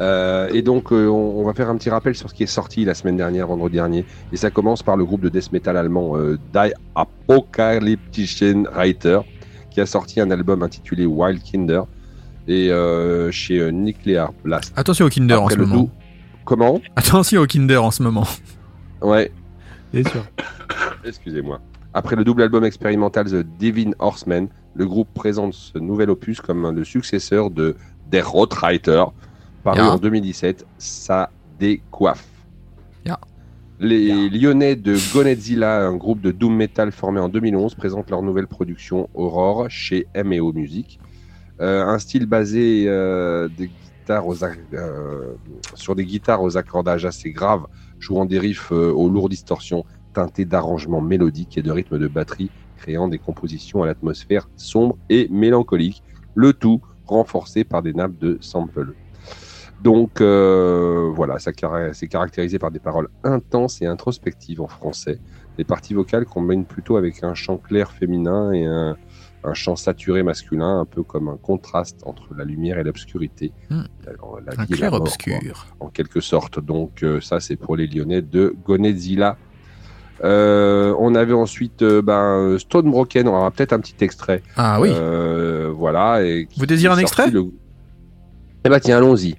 Euh, 0.00 0.48
Et 0.52 0.62
donc, 0.62 0.92
euh, 0.92 1.06
on, 1.08 1.40
on 1.40 1.44
va 1.44 1.54
faire 1.54 1.70
un 1.70 1.76
petit 1.76 1.90
rappel 1.90 2.14
sur 2.14 2.28
ce 2.28 2.34
qui 2.34 2.42
est 2.42 2.46
sorti 2.46 2.84
la 2.84 2.94
semaine 2.94 3.16
dernière, 3.16 3.46
vendredi 3.46 3.76
dernier. 3.76 4.04
Et 4.32 4.36
ça 4.36 4.50
commence 4.50 4.82
par 4.82 4.96
le 4.96 5.04
groupe 5.04 5.20
de 5.22 5.28
death 5.28 5.52
metal 5.52 5.76
allemand 5.76 6.16
euh, 6.16 6.38
Die 6.52 6.72
Apokalyptischen 6.94 8.66
Reiter, 8.72 9.20
qui 9.70 9.80
a 9.80 9.86
sorti 9.86 10.20
un 10.20 10.30
album 10.30 10.62
intitulé 10.62 11.06
Wild 11.06 11.42
Kinder, 11.42 11.82
et 12.48 12.70
euh, 12.70 13.30
chez 13.32 13.58
euh, 13.58 13.70
Nuclear 13.70 14.32
Blast. 14.44 14.72
Attention 14.76 15.06
au 15.06 15.08
Kinder 15.08 15.34
en 15.42 15.48
ce 15.48 15.56
moment. 15.56 15.90
Comment? 16.44 16.80
Attention 16.94 17.40
au 17.42 17.46
Kinder 17.46 17.82
en 17.82 17.90
ce 17.90 18.02
moment. 18.02 18.26
Ouais, 19.02 19.32
Bien 19.92 20.02
sûr. 20.04 20.24
Excusez-moi. 21.04 21.60
Après 21.94 22.16
le 22.16 22.24
double 22.24 22.42
album 22.42 22.64
expérimental 22.64 23.26
The 23.26 23.46
Divine 23.58 23.94
Horseman, 23.98 24.48
le 24.74 24.86
groupe 24.86 25.08
présente 25.14 25.54
ce 25.54 25.78
nouvel 25.78 26.10
opus 26.10 26.40
comme 26.40 26.70
le 26.70 26.84
successeur 26.84 27.50
de 27.50 27.76
Der 28.10 28.28
Rotreiter, 28.28 29.04
paru 29.66 29.80
en 29.80 29.98
2017. 29.98 30.64
Ça 30.78 31.30
décoiffe. 31.58 32.26
Les 33.78 34.30
Lyonnais 34.30 34.74
de 34.74 34.96
Gonetzilla, 35.12 35.86
un 35.86 35.96
groupe 35.96 36.22
de 36.22 36.30
doom 36.30 36.56
metal 36.56 36.92
formé 36.92 37.20
en 37.20 37.28
2011, 37.28 37.74
présentent 37.74 38.08
leur 38.08 38.22
nouvelle 38.22 38.46
production 38.46 39.10
Aurore 39.12 39.68
chez 39.68 40.06
M&O 40.14 40.54
Music. 40.54 40.98
Euh, 41.60 41.84
un 41.84 41.98
style 41.98 42.24
basé 42.24 42.86
euh, 42.88 43.48
des 43.58 43.68
guitares 43.68 44.26
aux 44.26 44.42
euh, 44.42 45.34
sur 45.74 45.94
des 45.94 46.06
guitares 46.06 46.42
aux 46.42 46.56
accordages 46.56 47.04
assez 47.04 47.32
graves, 47.32 47.66
jouant 47.98 48.24
des 48.24 48.38
riffs 48.38 48.72
aux 48.72 49.10
lourdes 49.10 49.32
distorsions 49.32 49.84
teintés 50.14 50.46
d'arrangements 50.46 51.02
mélodiques 51.02 51.58
et 51.58 51.62
de 51.62 51.70
rythmes 51.70 51.98
de 51.98 52.08
batterie, 52.08 52.50
créant 52.78 53.08
des 53.08 53.18
compositions 53.18 53.82
à 53.82 53.86
l'atmosphère 53.86 54.48
sombre 54.56 54.96
et 55.10 55.28
mélancolique, 55.30 56.02
le 56.34 56.54
tout 56.54 56.80
renforcé 57.06 57.62
par 57.64 57.82
des 57.82 57.92
nappes 57.92 58.18
de 58.18 58.38
sample. 58.40 58.94
Donc 59.82 60.20
euh, 60.20 61.10
voilà, 61.14 61.38
ça 61.38 61.52
c'est 61.92 62.08
caractérisé 62.08 62.58
par 62.58 62.70
des 62.70 62.78
paroles 62.80 63.08
intenses 63.24 63.82
et 63.82 63.86
introspectives 63.86 64.60
en 64.60 64.66
français. 64.68 65.18
Les 65.58 65.64
parties 65.64 65.94
vocales 65.94 66.24
combinent 66.26 66.64
plutôt 66.64 66.96
avec 66.96 67.22
un 67.22 67.34
chant 67.34 67.56
clair 67.56 67.90
féminin 67.92 68.52
et 68.52 68.64
un, 68.64 68.96
un 69.44 69.54
chant 69.54 69.76
saturé 69.76 70.22
masculin, 70.22 70.80
un 70.80 70.84
peu 70.86 71.02
comme 71.02 71.28
un 71.28 71.36
contraste 71.36 72.00
entre 72.04 72.34
la 72.36 72.44
lumière 72.44 72.78
et 72.78 72.84
l'obscurité. 72.84 73.52
Hmm. 73.70 73.82
La 74.04 74.12
Un 74.12 74.16
la 74.44 74.56
mort, 74.56 74.66
quoi 74.66 74.66
clair-obscur. 74.76 75.66
en 75.80 75.88
quelque 75.88 76.20
sorte. 76.20 76.58
Donc 76.58 77.02
euh, 77.02 77.20
ça, 77.20 77.38
c'est 77.40 77.56
pour 77.56 77.76
les 77.76 77.86
Lyonnais 77.86 78.22
de 78.22 78.54
Gonetzilla. 78.66 79.36
Euh, 80.24 80.94
on 80.98 81.14
avait 81.14 81.34
ensuite 81.34 81.82
euh, 81.82 82.00
ben, 82.00 82.56
Stone 82.58 82.90
Broken, 82.90 83.28
on 83.28 83.34
aura 83.36 83.50
peut-être 83.50 83.74
un 83.74 83.80
petit 83.80 83.96
extrait. 84.02 84.42
Ah 84.56 84.80
oui. 84.80 84.88
Euh, 84.92 85.70
voilà. 85.74 86.22
Et 86.24 86.48
Vous 86.56 86.66
désirez 86.66 86.94
un 86.94 86.98
extrait? 86.98 87.30
le- 87.30 87.50
Eh 88.64 88.68
ben 88.70 88.80
tiens, 88.80 88.96
allons-y. 88.96 89.36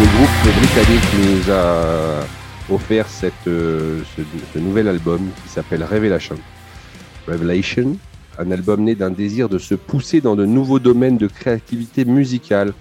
Le 0.00 0.06
groupe 0.06 0.56
britannique 0.56 1.44
nous 1.44 1.52
a 1.52 2.24
offert 2.72 3.06
cette, 3.06 3.34
euh, 3.46 4.00
ce, 4.54 4.58
nouvel 4.58 4.88
album 4.88 5.20
qui 5.42 5.50
s'appelle 5.50 5.84
Revelation. 5.84 6.36
Revelation, 7.28 7.98
un 8.38 8.50
album 8.50 8.84
né 8.84 8.94
d'un 8.94 9.10
désir 9.10 9.50
de 9.50 9.58
se 9.58 9.74
pousser 9.74 10.22
dans 10.22 10.36
de 10.36 10.46
nouveaux 10.46 10.78
domaines 10.78 11.18
de 11.18 11.26
créativité 11.26 12.06
musicale. 12.06 12.72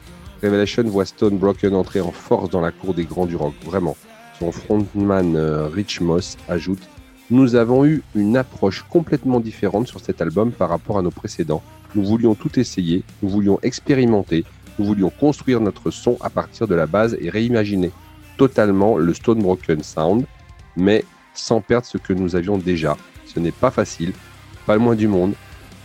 Revelation 0.41 0.83
voit 0.83 1.03
Stone 1.03 1.37
Broken 1.37 1.75
entrer 1.75 1.99
en 1.99 2.11
force 2.11 2.49
dans 2.49 2.61
la 2.61 2.71
cour 2.71 2.93
des 2.93 3.03
grands 3.03 3.25
du 3.25 3.35
rock, 3.35 3.53
vraiment. 3.65 3.97
Son 4.39 4.53
frontman 4.53 5.35
euh, 5.35 5.67
Rich 5.67 5.99
Moss 5.99 6.37
ajoute 6.47 6.87
Nous 7.31 7.55
avons 7.55 7.85
eu 7.85 8.01
une 8.15 8.37
approche 8.37 8.85
complètement 8.89 9.41
différente 9.41 9.89
sur 9.89 9.99
cet 9.99 10.21
album 10.21 10.51
par 10.51 10.69
rapport 10.69 10.97
à 10.97 11.01
nos 11.01 11.11
précédents. 11.11 11.63
Nous 11.95 12.05
voulions 12.05 12.35
tout 12.35 12.57
essayer, 12.57 13.03
nous 13.21 13.29
voulions 13.29 13.59
expérimenter, 13.61 14.45
nous 14.79 14.85
voulions 14.85 15.11
construire 15.11 15.59
notre 15.59 15.91
son 15.91 16.17
à 16.21 16.29
partir 16.29 16.67
de 16.67 16.73
la 16.73 16.87
base 16.87 17.17
et 17.19 17.29
réimaginer 17.29 17.91
totalement 18.37 18.97
le 18.97 19.13
Stone 19.13 19.41
Broken 19.41 19.83
Sound, 19.83 20.25
mais 20.77 21.03
sans 21.33 21.61
perdre 21.61 21.85
ce 21.85 21.97
que 21.97 22.13
nous 22.13 22.35
avions 22.35 22.57
déjà. 22.57 22.97
Ce 23.25 23.39
n'est 23.39 23.51
pas 23.51 23.69
facile, 23.69 24.13
pas 24.65 24.75
le 24.75 24.79
moins 24.79 24.95
du 24.95 25.07
monde, 25.07 25.33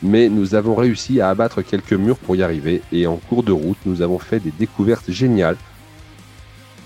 mais 0.02 0.28
nous 0.28 0.54
avons 0.54 0.74
réussi 0.74 1.20
à 1.20 1.30
abattre 1.30 1.62
quelques 1.62 1.92
murs 1.92 2.16
pour 2.16 2.36
y 2.36 2.42
arriver 2.42 2.82
et 2.92 3.06
en 3.06 3.16
cours 3.16 3.42
de 3.42 3.52
route, 3.52 3.78
nous 3.84 4.00
avons 4.02 4.18
fait 4.18 4.38
des 4.38 4.52
découvertes 4.52 5.10
géniales. 5.10 5.56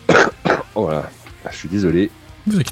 oh 0.74 0.90
là, 0.90 1.10
je 1.50 1.56
suis 1.56 1.68
désolé, 1.68 2.10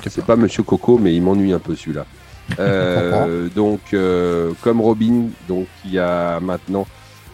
c'est 0.07 0.25
pas. 0.25 0.35
pas 0.35 0.37
Monsieur 0.37 0.63
Coco, 0.63 0.99
mais 0.99 1.15
il 1.15 1.23
m'ennuie 1.23 1.53
un 1.53 1.61
peu 1.61 1.77
celui-là. 1.77 2.07
Euh, 2.61 3.49
donc, 3.49 3.81
euh, 3.93 4.53
comme 4.63 4.81
Robin, 4.81 5.25
donc 5.49 5.67
qui 5.83 5.99
a 5.99 6.39
maintenant 6.39 6.87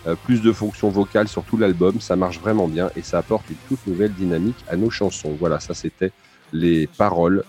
euh, 0.06 0.14
plus 0.24 0.42
de 0.42 0.52
fonctions 0.52 0.88
vocales 0.90 1.28
sur 1.28 1.42
tout 1.44 1.56
l'album, 1.56 2.00
ça 2.00 2.16
marche 2.16 2.40
vraiment 2.40 2.68
bien 2.68 2.90
et 2.96 3.02
ça 3.02 3.18
apporte 3.18 3.44
une 3.50 3.56
toute 3.68 3.86
nouvelle 3.86 4.12
dynamique 4.12 4.56
à 4.68 4.76
nos 4.76 4.90
chansons. 4.90 5.36
Voilà, 5.38 5.60
ça 5.60 5.74
c'était 5.74 6.12
les 6.52 6.86
paroles 6.86 7.44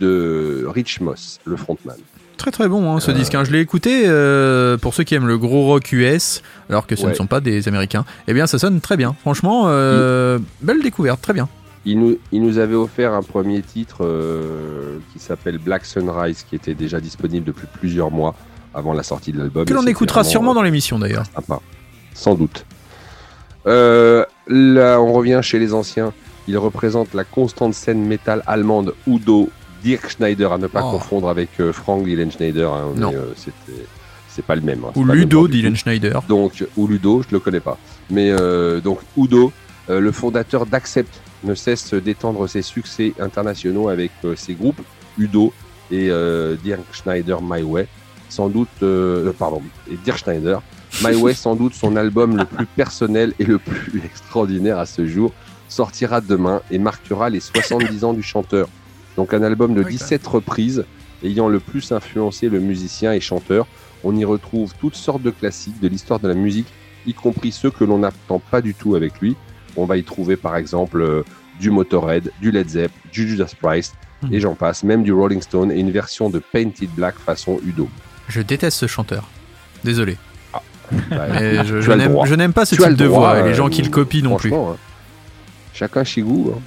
de 0.00 0.66
Rich 0.68 1.00
Moss, 1.00 1.38
le 1.44 1.56
frontman. 1.56 1.96
Très 2.36 2.50
très 2.50 2.66
bon 2.66 2.90
hein, 2.92 2.98
ce 2.98 3.10
Euh. 3.12 3.14
disque. 3.14 3.34
hein. 3.36 3.44
Je 3.44 3.52
l'ai 3.52 3.60
écouté 3.60 4.02
euh, 4.06 4.76
pour 4.76 4.94
ceux 4.94 5.04
qui 5.04 5.14
aiment 5.14 5.28
le 5.28 5.38
gros 5.38 5.66
rock 5.66 5.92
US, 5.92 6.42
alors 6.68 6.86
que 6.88 6.96
ce 6.96 7.06
ne 7.06 7.14
sont 7.14 7.26
pas 7.26 7.40
des 7.40 7.68
Américains. 7.68 8.04
Eh 8.26 8.32
bien, 8.34 8.46
ça 8.48 8.58
sonne 8.58 8.80
très 8.80 8.96
bien. 8.96 9.14
Franchement, 9.20 9.66
belle 9.66 10.82
découverte, 10.82 11.20
très 11.22 11.34
bien. 11.34 11.48
Il 11.84 11.98
nous, 12.00 12.16
il 12.32 12.42
nous 12.42 12.58
avait 12.58 12.74
offert 12.76 13.12
un 13.12 13.22
premier 13.22 13.60
titre 13.62 14.04
qui 15.12 15.18
s'appelle 15.20 15.58
Black 15.58 15.84
Sunrise, 15.84 16.44
qui 16.48 16.56
était 16.56 16.74
déjà 16.74 17.00
disponible 17.00 17.46
depuis 17.46 17.66
plusieurs 17.72 18.10
mois 18.10 18.34
avant 18.74 18.92
la 18.94 19.02
sortie 19.02 19.32
de 19.32 19.38
l'album. 19.38 19.64
Que 19.64 19.74
l'on 19.74 19.86
écoutera 19.86 20.24
sûrement 20.24 20.54
dans 20.54 20.62
l'émission 20.62 20.98
d'ailleurs. 20.98 21.26
sympa. 21.34 21.60
Sans 22.14 22.34
doute. 22.34 22.64
Euh, 23.66 24.24
là, 24.48 25.00
on 25.00 25.12
revient 25.12 25.40
chez 25.42 25.58
les 25.58 25.72
anciens. 25.74 26.12
Il 26.48 26.58
représente 26.58 27.14
la 27.14 27.24
constante 27.24 27.74
scène 27.74 28.04
métal 28.04 28.42
allemande 28.46 28.94
Udo 29.06 29.50
Dirk 29.84 30.08
Schneider, 30.10 30.52
à 30.52 30.58
ne 30.58 30.66
pas 30.66 30.82
Oh. 30.84 30.90
confondre 30.92 31.28
avec 31.28 31.48
euh, 31.60 31.72
Frank 31.72 32.04
Dylan 32.04 32.30
Schneider. 32.32 32.72
hein, 32.72 32.92
Non. 32.96 33.12
euh, 33.14 33.32
c'était- 33.36 33.84
c'est 34.28 34.44
pas 34.44 34.56
le 34.56 34.62
même. 34.62 34.84
hein, 34.84 34.92
Ou 34.96 35.04
Ludo 35.04 35.46
Dylan. 35.46 35.76
Schneider. 35.76 36.22
Donc, 36.28 36.64
ou 36.76 36.86
Ludo, 36.88 37.22
je 37.22 37.28
le 37.32 37.38
connais 37.40 37.60
pas. 37.60 37.78
Mais 38.10 38.32
donc, 38.82 38.98
Udo, 39.16 39.52
le 39.88 40.12
fondateur 40.12 40.66
d'Accept, 40.66 41.20
ne 41.44 41.54
cesse 41.56 41.92
d'étendre 41.94 42.46
ses 42.46 42.62
succès 42.62 43.14
internationaux 43.20 43.88
avec 43.88 44.12
ses 44.36 44.54
groupes 44.54 44.80
Udo 45.18 45.52
et 45.90 46.10
Dirk 46.62 46.80
Schneider 46.92 47.40
My 47.42 47.62
Way. 47.62 47.86
Sans 48.28 48.48
doute, 48.48 48.68
pardon, 49.38 49.60
et 49.90 49.96
Dirk 50.04 50.18
Schneider. 50.18 50.62
My 51.02 51.14
Way, 51.16 51.34
sans 51.34 51.56
doute 51.56 51.74
son 51.74 51.96
album 51.96 52.36
le 52.36 52.44
plus 52.44 52.66
personnel 52.66 53.32
et 53.38 53.44
le 53.44 53.58
plus 53.58 54.00
extraordinaire 54.04 54.78
à 54.78 54.86
ce 54.86 55.06
jour, 55.06 55.32
sortira 55.68 56.20
demain 56.20 56.60
et 56.70 56.78
marquera 56.78 57.30
les 57.30 57.40
70 57.40 58.04
ans 58.04 58.12
du 58.12 58.22
chanteur. 58.22 58.68
Donc 59.16 59.34
un 59.34 59.42
album 59.42 59.74
de 59.74 59.82
Oui, 59.82 59.92
17 59.92 60.26
reprises 60.26 60.84
ayant 61.24 61.48
le 61.48 61.60
plus 61.60 61.92
influencé 61.92 62.48
le 62.48 62.60
musicien 62.60 63.12
et 63.12 63.20
chanteur. 63.20 63.66
On 64.04 64.14
y 64.16 64.24
retrouve 64.24 64.72
toutes 64.80 64.96
sortes 64.96 65.22
de 65.22 65.30
classiques 65.30 65.80
de 65.80 65.88
l'histoire 65.88 66.18
de 66.20 66.28
la 66.28 66.34
musique, 66.34 66.66
y 67.06 67.14
compris 67.14 67.52
ceux 67.52 67.70
que 67.70 67.84
l'on 67.84 67.98
n'attend 67.98 68.38
pas 68.40 68.60
du 68.60 68.74
tout 68.74 68.94
avec 68.94 69.20
lui. 69.20 69.36
On 69.76 69.86
va 69.86 69.96
y 69.96 70.04
trouver 70.04 70.36
par 70.36 70.56
exemple 70.56 71.00
euh, 71.00 71.22
du 71.60 71.70
Motorhead, 71.70 72.30
du 72.40 72.50
Led 72.50 72.68
Zepp, 72.68 72.92
du 73.12 73.28
Judas 73.28 73.52
Priest, 73.60 73.94
Mhm. 74.22 74.34
et 74.34 74.40
j'en 74.40 74.54
passe, 74.54 74.84
même 74.84 75.02
du 75.02 75.12
Rolling 75.12 75.42
Stone 75.42 75.72
et 75.72 75.80
une 75.80 75.90
version 75.90 76.30
de 76.30 76.38
Painted 76.38 76.88
Black 76.94 77.16
façon 77.18 77.58
Udo. 77.64 77.88
Je 78.28 78.40
déteste 78.40 78.78
ce 78.78 78.86
chanteur. 78.86 79.28
Désolé. 79.82 80.16
Bah, 81.10 81.26
je, 81.64 82.34
n'aime- 82.34 82.52
pas 82.52 82.64
ce 82.64 82.74
Tu 82.74 82.82
type 82.82 82.92
de 82.94 83.06
droit, 83.06 83.18
voix 83.34 83.38
et 83.40 83.42
les 83.44 83.50
euh, 83.50 83.54
gens 83.54 83.68
qui 83.68 83.82
le 83.82 83.88
copient 83.90 84.22
non 84.22 84.36
plus. 84.36 84.52
hein. 84.52 84.76
Chacun 85.72 86.04
chez 86.04 86.22
goût. 86.22 86.52
hein. 86.56 86.60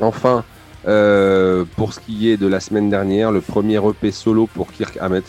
Enfin, 0.00 0.44
euh, 0.88 1.64
pour 1.76 1.92
ce 1.92 2.00
qui 2.00 2.28
est 2.30 2.36
de 2.36 2.46
la 2.46 2.60
semaine 2.60 2.90
dernière, 2.90 3.30
le 3.30 3.40
premier 3.40 3.76
EP 3.76 4.10
solo 4.10 4.48
pour 4.52 4.72
Kirk 4.72 4.98
Hammett, 5.00 5.24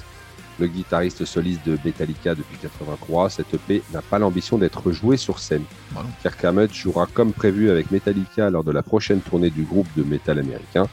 le 0.59 0.67
guitariste 0.67 1.25
soliste 1.25 1.61
de 1.65 1.77
Metallica 1.83 2.33
depuis 2.35 2.57
83. 2.61 3.29
Cet 3.29 3.53
EP 3.53 3.81
n'a 3.93 4.01
pas 4.01 4.19
l'ambition 4.19 4.57
d'être 4.57 4.91
joué 4.91 5.17
sur 5.17 5.39
scène. 5.39 5.63
Bah. 5.93 6.03
Kirk 6.21 6.43
Hammett 6.45 6.73
jouera 6.73 7.07
comme 7.11 7.33
prévu 7.33 7.69
avec 7.69 7.91
Metallica 7.91 8.49
lors 8.49 8.63
de 8.63 8.71
la 8.71 8.81
prochaine 8.83 9.19
tournée 9.19 9.49
du 9.49 9.63
groupe 9.63 9.87
de 9.95 10.03
métal 10.03 10.39
américain. 10.39 10.87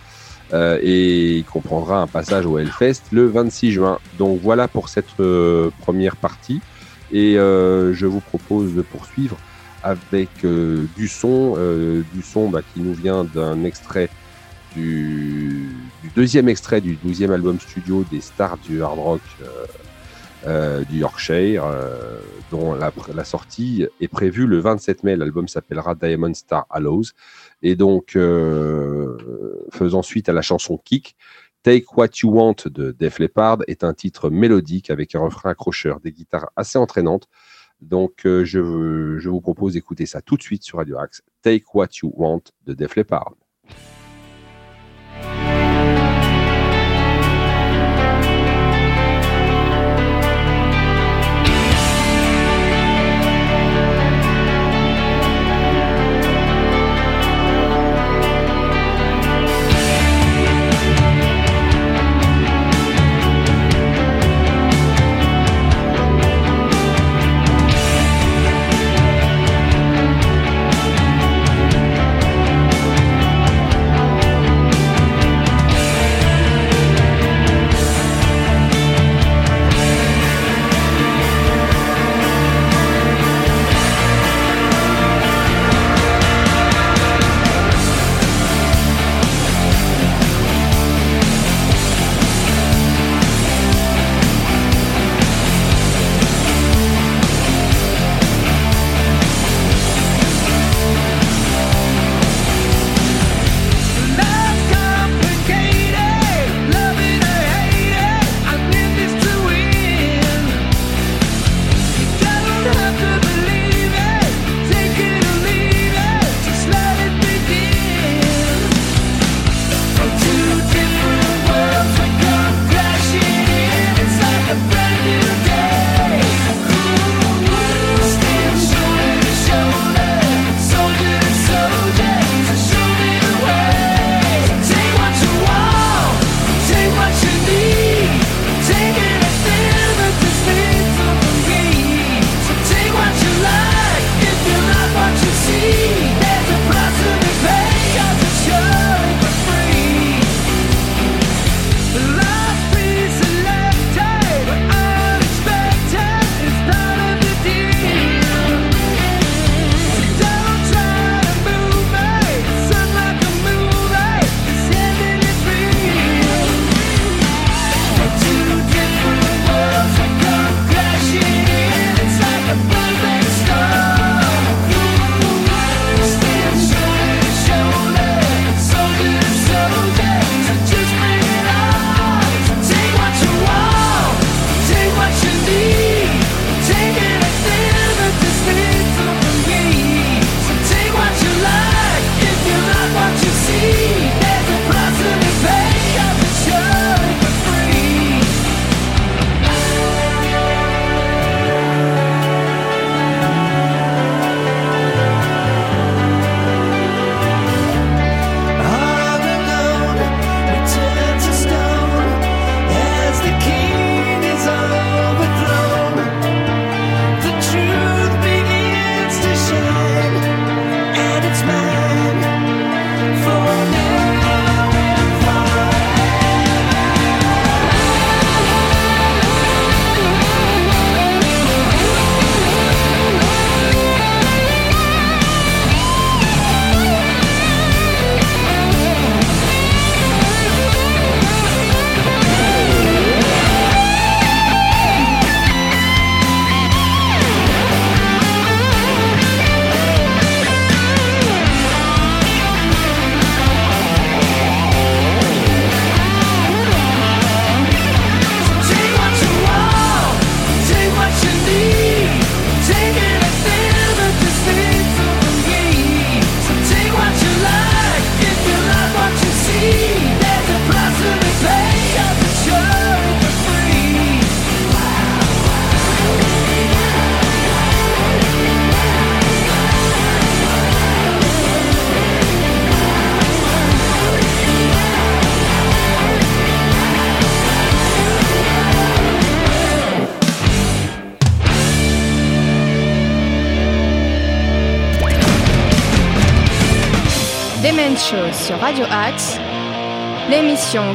Euh, 0.53 0.79
et 0.83 1.37
il 1.37 1.45
comprendra 1.45 2.01
un 2.03 2.07
passage 2.09 2.45
au 2.45 2.59
Hellfest 2.59 3.03
le 3.13 3.27
26 3.29 3.71
juin. 3.73 3.99
Donc 4.19 4.41
voilà 4.43 4.67
pour 4.67 4.89
cette 4.89 5.07
euh, 5.21 5.71
première 5.81 6.17
partie. 6.17 6.61
Et 7.13 7.39
euh, 7.39 7.93
je 7.93 8.07
vous 8.07 8.21
propose 8.21 8.75
de 8.75 8.83
poursuivre 8.83 9.37
avec 9.83 10.29
euh, 10.45 10.85
du 10.97 11.09
son, 11.09 11.55
euh, 11.57 12.03
du 12.13 12.23
son 12.23 12.51
bah, 12.51 12.61
qui 12.75 12.81
nous 12.81 12.95
vient 12.95 13.25
d'un 13.25 13.65
extrait 13.65 14.09
du, 14.77 15.69
deuxième 16.15 16.49
extrait 16.49 16.81
du 16.81 16.97
12e 16.97 17.33
album 17.33 17.59
studio 17.59 18.05
des 18.11 18.21
stars 18.21 18.59
du 18.59 18.83
hard 18.83 18.99
rock 18.99 19.21
du 20.89 20.99
Yorkshire, 20.99 21.65
dont 22.51 22.75
la, 22.75 23.25
sortie 23.25 23.87
est 24.01 24.09
prévue 24.09 24.47
le 24.47 24.59
27 24.61 25.03
mai. 25.05 25.17
L'album 25.17 25.49
s'appellera 25.49 25.95
Diamond 25.97 26.33
Star 26.33 26.67
Hallows. 26.71 27.03
Et 27.63 27.75
donc, 27.75 28.17
faisant 29.73 30.03
suite 30.03 30.29
à 30.29 30.33
la 30.33 30.41
chanson 30.41 30.79
Kick, 30.83 31.17
Take 31.63 31.87
What 31.95 32.09
You 32.23 32.31
Want 32.31 32.57
de 32.67 32.93
Def 32.93 33.19
Leppard 33.19 33.59
est 33.67 33.85
un 33.85 33.93
titre 33.93 34.31
mélodique 34.31 34.91
avec 34.91 35.15
un 35.15 35.21
refrain 35.21 35.51
accrocheur, 35.51 36.01
des 36.01 36.13
guitares 36.13 36.51
assez 36.57 36.79
entraînantes. 36.79 37.29
Donc, 37.83 38.27
euh, 38.27 38.45
je, 38.45 39.19
je 39.19 39.29
vous 39.29 39.41
propose 39.41 39.75
d'écouter 39.75 40.07
ça 40.07 40.23
tout 40.23 40.37
de 40.37 40.43
suite 40.43 40.63
sur 40.63 40.79
Radio 40.79 40.99
Axe. 40.99 41.23
Take 41.43 41.65
What 41.75 41.89
You 42.03 42.13
Want 42.17 42.43
de 42.65 42.73
Def 42.73 42.97
Leppard. 42.97 43.35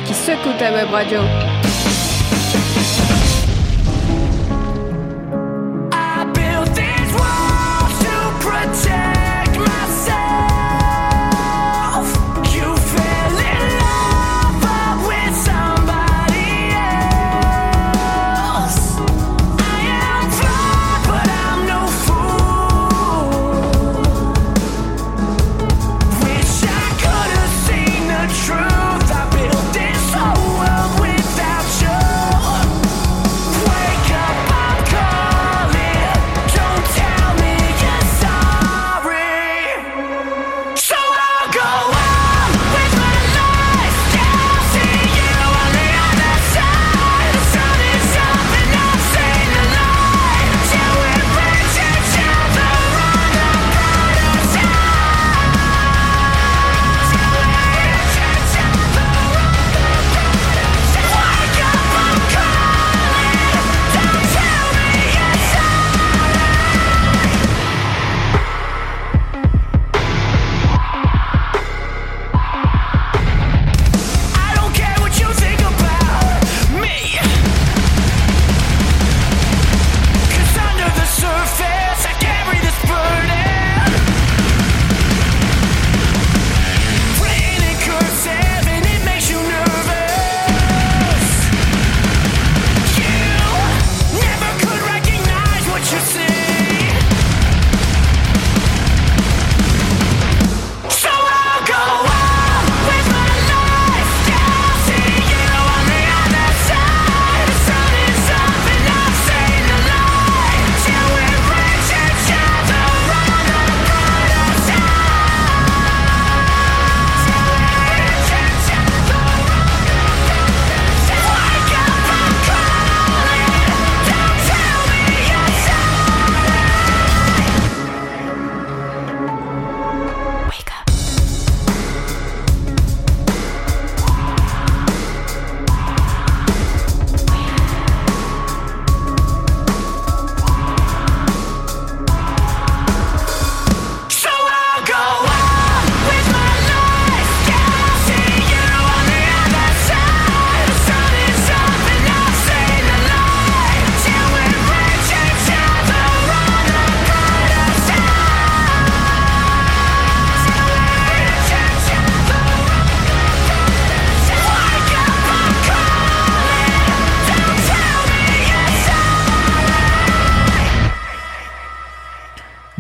Qui 0.06 0.14
secoue 0.14 0.54
ta 0.58 0.72
web 0.72 0.90
radio. 0.90 1.20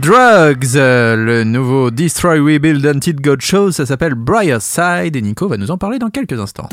Drugs, 0.05 0.75
euh, 0.75 1.15
le 1.15 1.43
nouveau 1.43 1.89
Destroy, 1.89 2.37
Rebuild, 2.39 2.85
Until 2.85 3.15
God 3.15 3.41
Show, 3.41 3.71
ça 3.71 3.87
s'appelle 3.87 4.13
Briar 4.13 4.61
Side 4.61 5.15
et 5.15 5.21
Nico 5.23 5.47
va 5.47 5.57
nous 5.57 5.71
en 5.71 5.79
parler 5.79 5.97
dans 5.97 6.11
quelques 6.11 6.39
instants. 6.39 6.69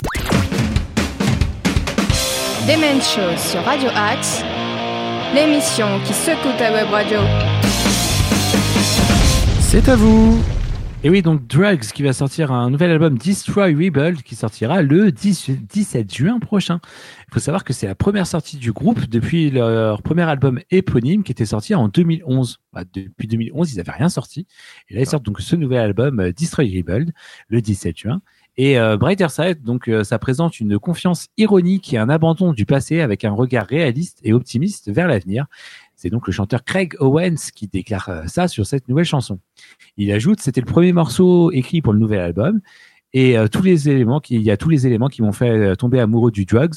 Demen 2.69 3.01
Show 3.01 3.35
sur 3.39 3.65
Radio 3.65 3.89
Axe, 3.97 4.43
l'émission 5.35 5.87
qui 6.05 6.13
secoue 6.13 6.53
ta 6.59 6.73
web 6.73 6.89
radio. 6.91 7.21
C'est 9.61 9.89
à 9.89 9.97
vous. 9.97 10.39
Et 11.05 11.11
oui, 11.11 11.21
donc 11.21 11.49
Drugs 11.49 11.81
qui 11.93 12.05
va 12.05 12.13
sortir 12.13 12.53
un 12.53 12.71
nouvel 12.71 12.93
album 12.93 13.19
Destroy 13.19 13.75
Rebuild 13.75 14.23
qui 14.23 14.37
sortira 14.37 14.83
le 14.83 15.11
10 15.11 15.51
17 15.69 16.15
juin 16.15 16.39
prochain. 16.39 16.79
Il 17.27 17.35
faut 17.35 17.41
savoir 17.41 17.65
que 17.65 17.73
c'est 17.73 17.89
la 17.89 17.97
première 17.97 18.29
sortie 18.29 18.57
du 18.57 18.71
groupe 18.71 19.09
depuis 19.09 19.51
leur 19.51 20.01
premier 20.03 20.23
album 20.23 20.61
éponyme 20.71 21.25
qui 21.25 21.33
était 21.33 21.45
sorti 21.45 21.75
en 21.75 21.89
2011. 21.89 22.61
Bah, 22.73 22.85
depuis 22.95 23.27
2011, 23.27 23.73
ils 23.73 23.79
n'avaient 23.79 23.91
rien 23.91 24.09
sorti. 24.09 24.47
Et 24.91 24.95
là, 24.95 25.01
ils 25.01 25.09
sortent 25.09 25.25
donc 25.25 25.41
ce 25.41 25.57
nouvel 25.57 25.81
album 25.81 26.21
euh, 26.21 26.33
Destroy 26.33 26.67
Rebuild 26.67 27.13
le 27.49 27.61
17 27.61 27.99
juin. 27.99 28.23
Et 28.59 28.79
euh, 28.79 28.99
Brighter 28.99 29.29
Side, 29.31 29.63
donc, 29.63 29.89
euh, 29.89 30.05
ça 30.05 30.19
présente 30.19 30.61
une 30.61 30.79
confiance 30.79 31.29
ironique 31.39 31.95
et 31.95 31.99
un 31.99 32.11
abandon 32.11 32.53
du 32.53 32.67
passé 32.67 33.01
avec 33.01 33.25
un 33.25 33.33
regard 33.33 33.67
réaliste 33.67 34.21
et 34.25 34.35
optimiste 34.35 34.91
vers 34.91 35.09
l'avenir. 35.09 35.47
C'est 36.03 36.11
donc 36.11 36.27
le 36.27 36.33
chanteur 36.33 36.65
Craig 36.65 36.95
Owens 36.99 37.53
qui 37.55 37.69
déclare 37.69 38.09
euh, 38.09 38.23
ça 38.27 38.49
sur 38.49 38.67
cette 38.67 38.89
nouvelle 38.89 39.05
chanson. 39.05 39.39
Il 39.97 40.11
ajoute, 40.11 40.41
c'était 40.41 40.61
le 40.61 40.67
premier 40.67 40.93
morceau 40.93 41.53
écrit 41.53 41.81
pour 41.81 41.93
le 41.93 42.01
nouvel 42.01 42.19
album 42.19 42.61
et 43.13 43.39
euh, 43.39 43.47
tous 43.47 43.63
les 43.63 43.89
éléments 43.89 44.19
qui, 44.19 44.35
il 44.35 44.43
y 44.43 44.51
a 44.51 44.57
tous 44.57 44.69
les 44.69 44.85
éléments 44.89 45.07
qui 45.09 45.23
m'ont 45.23 45.31
fait 45.31 45.51
euh, 45.51 45.75
tomber 45.77 46.01
amoureux 46.01 46.33
du 46.33 46.45
drugs, 46.45 46.75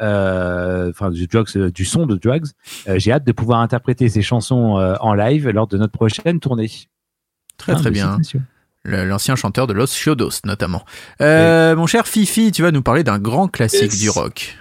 euh, 0.00 0.88
enfin 0.88 1.10
du 1.10 1.26
drugs, 1.26 1.48
euh, 1.56 1.70
du 1.70 1.84
son 1.84 2.06
de 2.06 2.16
drugs. 2.16 2.46
Euh, 2.88 2.98
J'ai 2.98 3.12
hâte 3.12 3.24
de 3.26 3.32
pouvoir 3.32 3.60
interpréter 3.60 4.08
ces 4.08 4.22
chansons 4.22 4.78
euh, 4.78 4.94
en 5.00 5.12
live 5.12 5.50
lors 5.50 5.66
de 5.66 5.76
notre 5.76 5.92
prochaine 5.92 6.40
tournée. 6.40 6.70
Très 7.58 7.72
Ah, 7.72 7.74
très 7.74 7.90
mais 7.90 7.94
bien. 7.94 8.16
L'ancien 8.84 9.36
chanteur 9.36 9.66
de 9.66 9.74
Los 9.74 9.88
Chiodos 9.88 10.40
notamment. 10.46 10.82
Euh, 11.20 11.76
Mon 11.76 11.86
cher 11.86 12.06
Fifi, 12.06 12.50
tu 12.52 12.62
vas 12.62 12.72
nous 12.72 12.82
parler 12.82 13.04
d'un 13.04 13.18
grand 13.18 13.48
classique 13.48 13.92
Yes. 13.92 14.00
du 14.00 14.08
rock. 14.10 14.56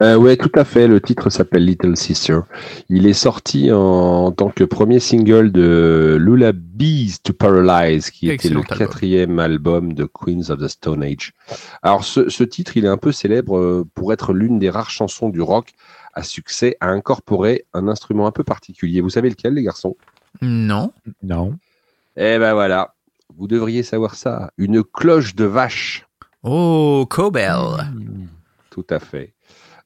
Euh, 0.00 0.16
ouais, 0.16 0.36
tout 0.36 0.52
à 0.54 0.64
fait. 0.64 0.86
Le 0.86 1.00
titre 1.00 1.28
s'appelle 1.28 1.64
Little 1.64 1.96
Sister. 1.96 2.40
Il 2.88 3.06
est 3.06 3.12
sorti 3.12 3.72
en, 3.72 3.78
en 3.78 4.30
tant 4.30 4.50
que 4.50 4.62
premier 4.62 5.00
single 5.00 5.50
de 5.50 6.16
Lullabies 6.20 7.16
to 7.24 7.32
Paralyze, 7.32 8.10
qui 8.10 8.30
était 8.30 8.48
le 8.48 8.60
album. 8.60 8.78
quatrième 8.78 9.38
album 9.40 9.94
de 9.94 10.04
Queens 10.04 10.50
of 10.50 10.60
the 10.60 10.68
Stone 10.68 11.02
Age. 11.02 11.32
Alors, 11.82 12.04
ce, 12.04 12.28
ce 12.28 12.44
titre, 12.44 12.76
il 12.76 12.84
est 12.84 12.88
un 12.88 12.96
peu 12.96 13.10
célèbre 13.10 13.58
euh, 13.58 13.84
pour 13.94 14.12
être 14.12 14.32
l'une 14.32 14.60
des 14.60 14.70
rares 14.70 14.90
chansons 14.90 15.30
du 15.30 15.42
rock 15.42 15.72
à 16.14 16.22
succès 16.22 16.76
à 16.80 16.90
incorporer 16.90 17.64
un 17.74 17.88
instrument 17.88 18.28
un 18.28 18.32
peu 18.32 18.44
particulier. 18.44 19.00
Vous 19.00 19.10
savez 19.10 19.30
lequel, 19.30 19.54
les 19.54 19.64
garçons? 19.64 19.96
Non. 20.42 20.92
Non. 21.24 21.56
Eh 22.16 22.38
ben 22.38 22.54
voilà. 22.54 22.94
Vous 23.36 23.48
devriez 23.48 23.82
savoir 23.82 24.14
ça. 24.14 24.52
Une 24.58 24.84
cloche 24.84 25.34
de 25.34 25.44
vache. 25.44 26.06
Oh, 26.44 27.04
Cobell. 27.10 27.92
Tout 28.70 28.86
à 28.90 29.00
fait. 29.00 29.32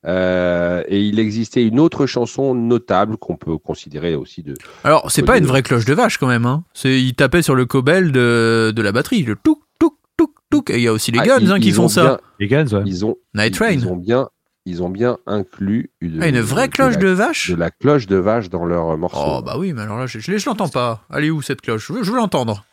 Euh, 0.05 0.83
et 0.89 1.01
il 1.01 1.19
existait 1.21 1.65
une 1.65 1.79
autre 1.79 2.07
chanson 2.07 2.55
notable 2.55 3.17
qu'on 3.17 3.37
peut 3.37 3.57
considérer 3.59 4.15
aussi 4.17 4.43
de. 4.43 4.55
Alors, 4.83 5.11
c'est 5.11 5.23
pas 5.23 5.39
une 5.39 5.47
vraie 5.47 5.63
cloche 5.63 5.85
de 5.85 5.95
vache 5.95 6.19
quand 6.19 6.27
même. 6.27 6.45
Hein. 6.47 6.65
C'est, 6.75 7.01
il 7.01 7.15
tapait 7.15 7.43
sur 7.43 7.55
le 7.55 7.67
Cobell 7.67 8.11
de, 8.11 8.73
de 8.75 8.83
la 8.83 8.91
batterie. 8.93 9.23
Le 9.23 9.37
touk, 9.37 9.61
touk, 9.79 9.95
touk, 10.17 10.31
touk. 10.51 10.71
Et 10.71 10.79
il 10.79 10.83
y 10.83 10.89
a 10.89 10.93
aussi 10.93 11.13
les 11.13 11.21
Ah, 11.21 11.27
Guns 11.27 11.39
ils- 11.41 11.53
hein, 11.53 11.61
qui 11.61 11.69
ils 11.69 11.75
font 11.75 11.85
ont 11.85 11.89
ça. 11.89 12.03
bien- 12.03 12.19
Les 12.41 12.49
Guns, 12.49 12.67
ouais. 12.73 12.83
Ils 12.85 13.05
ont, 13.07 13.17
Night 13.35 13.55
Train. 13.55 13.71
Ils 13.71 13.87
ont 13.87 13.97
bien, 13.97 14.29
ils 14.67 14.83
ont 14.83 14.89
bien 14.91 15.19
inclus 15.27 15.91
une, 16.01 16.21
Ah, 16.21 16.27
une 16.29 16.41
vraie 16.41 16.69
cloche 16.69 16.99
de 16.99 17.07
la, 17.09 17.15
vache 17.15 17.51
de 17.51 17.57
la 17.57 17.71
cloche 17.71 18.07
de 18.09 18.17
vache 18.17 18.49
dans 18.51 18.65
leur 18.65 18.97
morceau. 18.99 19.19
Oh 19.25 19.43
bah 19.43 19.55
oui, 19.57 19.73
mais 19.73 19.83
alors 19.83 19.99
là, 19.99 20.07
je, 20.07 20.19
je, 20.19 20.37
je 20.37 20.47
l'entends 20.47 20.69
pas. 20.69 21.05
Elle 21.15 21.27
est 21.27 21.31
où 21.31 21.43
cette 21.43 21.61
cloche? 21.61 21.87
Je 21.87 21.93
veux, 21.93 22.03
je 22.03 22.11
veux 22.11 22.17
l'entendre. 22.17 22.65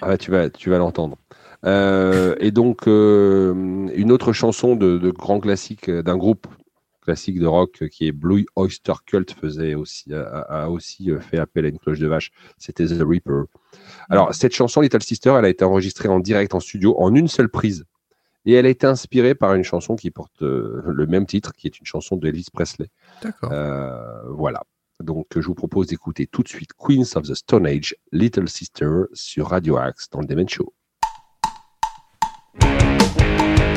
Ah 0.00 0.06
bah, 0.06 0.16
tu 0.16 0.30
vas, 0.30 0.48
tu 0.48 0.70
vas 0.70 0.78
l'entendre. 0.78 1.16
Euh, 1.64 2.34
et 2.40 2.50
donc 2.50 2.88
euh, 2.88 3.88
une 3.94 4.10
autre 4.10 4.32
chanson 4.32 4.74
de, 4.74 4.98
de 4.98 5.10
grand 5.10 5.38
classique 5.38 5.88
euh, 5.88 6.02
d'un 6.02 6.16
groupe 6.16 6.48
classique 7.02 7.38
de 7.38 7.46
rock 7.46 7.88
qui 7.88 8.08
est 8.08 8.12
Blue 8.12 8.46
Oyster 8.56 8.94
Cult 9.06 9.32
faisait 9.32 9.74
aussi 9.74 10.12
a, 10.12 10.24
a 10.24 10.68
aussi 10.68 11.10
fait 11.20 11.38
appel 11.38 11.64
à 11.64 11.68
une 11.68 11.78
cloche 11.78 11.98
de 11.98 12.06
vache. 12.06 12.30
C'était 12.58 12.86
The 12.86 13.02
Reaper. 13.02 13.44
Alors 14.08 14.34
cette 14.34 14.54
chanson 14.54 14.80
Little 14.80 15.02
Sister, 15.02 15.34
elle 15.38 15.44
a 15.44 15.48
été 15.48 15.64
enregistrée 15.64 16.08
en 16.08 16.20
direct 16.20 16.54
en 16.54 16.60
studio 16.60 16.94
en 16.98 17.14
une 17.14 17.28
seule 17.28 17.48
prise. 17.48 17.84
Et 18.44 18.54
elle 18.54 18.66
a 18.66 18.68
été 18.68 18.86
inspirée 18.86 19.34
par 19.34 19.54
une 19.54 19.62
chanson 19.62 19.94
qui 19.94 20.10
porte 20.10 20.42
euh, 20.42 20.82
le 20.86 21.06
même 21.06 21.26
titre, 21.26 21.52
qui 21.52 21.66
est 21.68 21.78
une 21.78 21.86
chanson 21.86 22.16
de 22.16 22.26
Elvis 22.26 22.46
Presley. 22.52 22.88
D'accord. 23.22 23.50
Euh, 23.52 24.22
voilà. 24.30 24.62
Donc, 25.00 25.26
je 25.36 25.46
vous 25.46 25.54
propose 25.54 25.88
d'écouter 25.88 26.26
tout 26.26 26.42
de 26.42 26.48
suite 26.48 26.70
Queens 26.76 27.16
of 27.16 27.28
the 27.28 27.34
Stone 27.34 27.66
Age, 27.66 27.96
Little 28.10 28.48
Sister 28.48 29.04
sur 29.12 29.48
Radio 29.48 29.76
Axe 29.76 30.08
dans 30.10 30.20
le 30.20 30.26
Demen 30.26 30.48
Show. 30.48 30.72
Thank 32.60 33.60
you. 33.60 33.71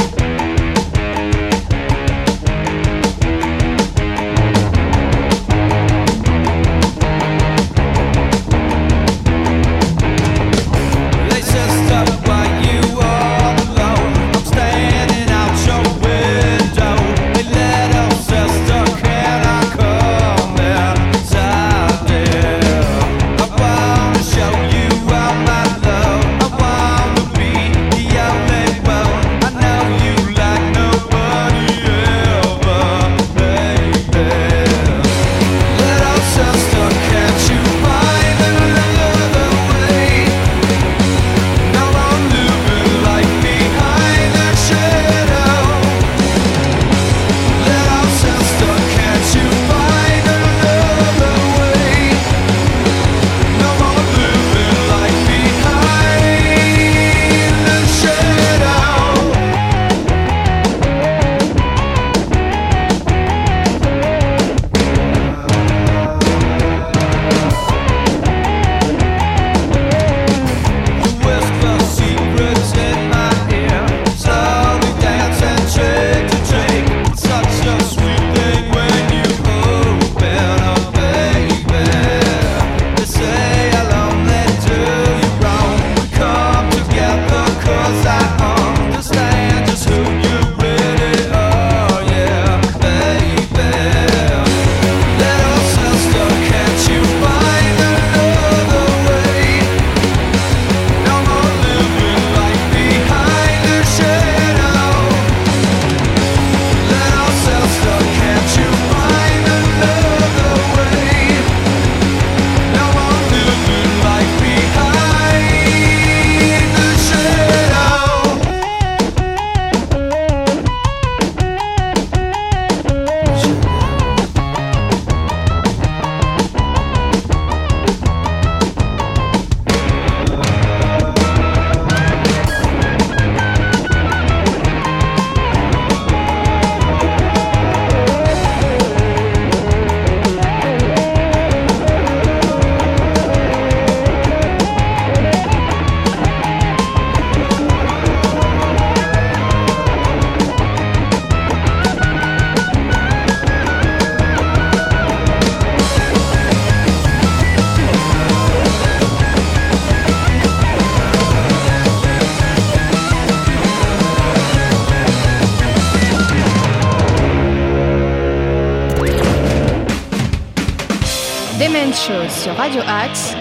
Radio 172.53 172.81
Axe, 172.87 173.35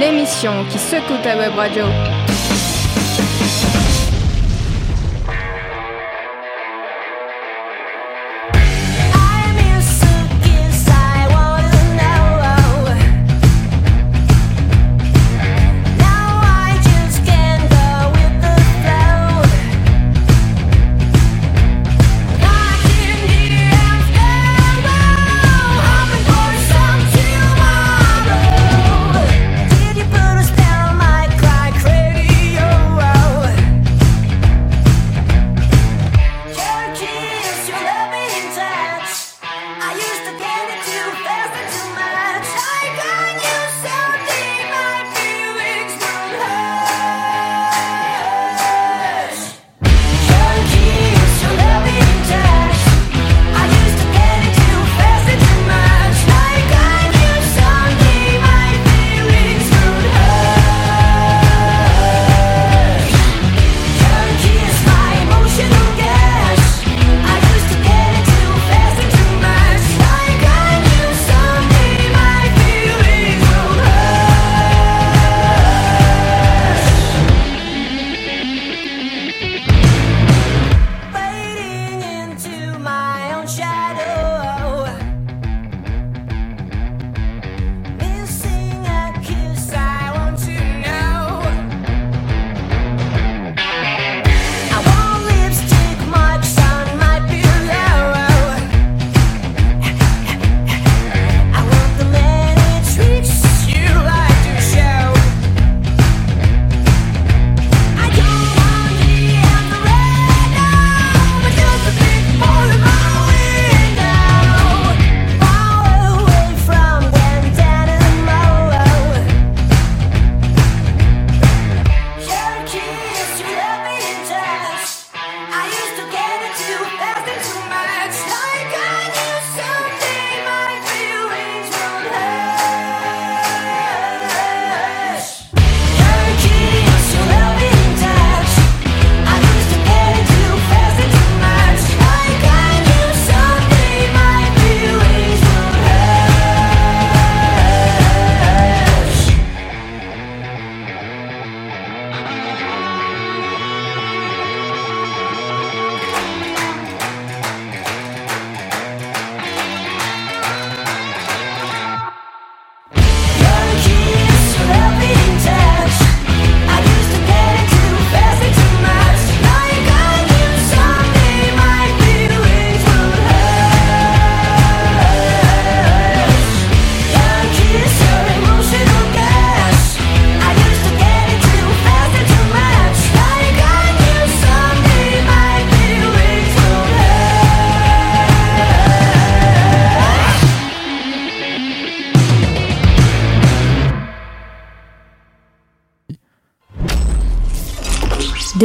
l'émission 0.00 0.64
qui 0.70 0.78
secoue 0.78 1.16
ta 1.22 1.36
web 1.36 1.54
radio. 1.54 1.84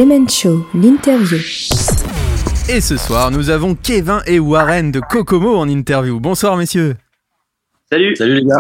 Demen 0.04 0.28
Show, 0.28 0.68
l'interview. 0.76 1.38
Et 2.68 2.82
ce 2.82 2.98
soir, 2.98 3.32
nous 3.32 3.50
avons 3.50 3.74
Kevin 3.74 4.20
et 4.26 4.38
Warren 4.38 4.92
de 4.92 5.00
Kokomo 5.00 5.56
en 5.56 5.70
interview. 5.70 6.20
Bonsoir 6.20 6.58
messieurs. 6.58 6.98
Salut. 7.90 8.14
Salut 8.18 8.36
les 8.36 8.44
gars. 8.44 8.60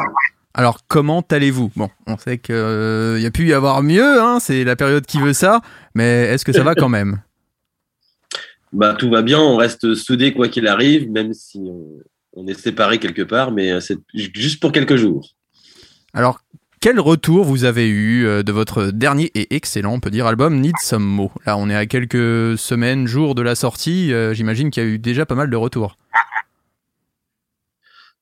Alors 0.53 0.87
comment 0.87 1.19
allez-vous? 1.29 1.69
Bon, 1.75 1.89
on 2.07 2.17
sait 2.17 2.37
qu'il 2.37 2.55
y 2.55 3.25
a 3.25 3.31
pu 3.33 3.49
y 3.49 3.51
avoir 3.51 3.83
mieux, 3.83 4.21
hein, 4.21 4.37
c'est 4.39 4.63
la 4.63 4.77
période 4.77 5.05
qui 5.05 5.19
veut 5.19 5.33
ça, 5.33 5.59
mais 5.95 6.27
est-ce 6.27 6.45
que 6.45 6.53
ça 6.53 6.63
va 6.63 6.75
quand 6.75 6.87
même? 6.87 7.19
Bah 8.71 8.95
tout 8.97 9.09
va 9.09 9.21
bien, 9.21 9.39
on 9.39 9.57
reste 9.57 9.95
soudés 9.95 10.33
quoi 10.33 10.47
qu'il 10.47 10.65
arrive, 10.65 11.11
même 11.11 11.33
si 11.33 11.59
on, 11.59 11.99
on 12.37 12.47
est 12.47 12.57
séparés 12.57 12.99
quelque 12.99 13.21
part, 13.21 13.51
mais 13.51 13.81
c'est 13.81 13.99
juste 14.13 14.61
pour 14.61 14.71
quelques 14.71 14.95
jours. 14.95 15.27
Alors, 16.13 16.42
quel 16.83 16.99
retour 16.99 17.45
vous 17.45 17.63
avez 17.63 17.87
eu 17.87 18.25
euh, 18.25 18.43
de 18.43 18.51
votre 18.51 18.87
dernier 18.87 19.31
et 19.35 19.55
excellent, 19.55 19.93
on 19.93 19.99
peut 20.01 20.09
dire, 20.09 20.25
album 20.27 20.59
Need 20.59 20.75
Some 20.81 21.05
Mo? 21.05 21.31
Là, 21.45 21.55
on 21.55 21.69
est 21.69 21.75
à 21.77 21.85
quelques 21.85 22.57
semaines, 22.57 23.07
jours 23.07 23.35
de 23.35 23.41
la 23.41 23.55
sortie. 23.55 24.11
euh, 24.11 24.33
J'imagine 24.33 24.69
qu'il 24.69 24.83
y 24.83 24.85
a 24.85 24.89
eu 24.89 24.99
déjà 24.99 25.25
pas 25.25 25.35
mal 25.35 25.49
de 25.49 25.55
retours. 25.55 25.95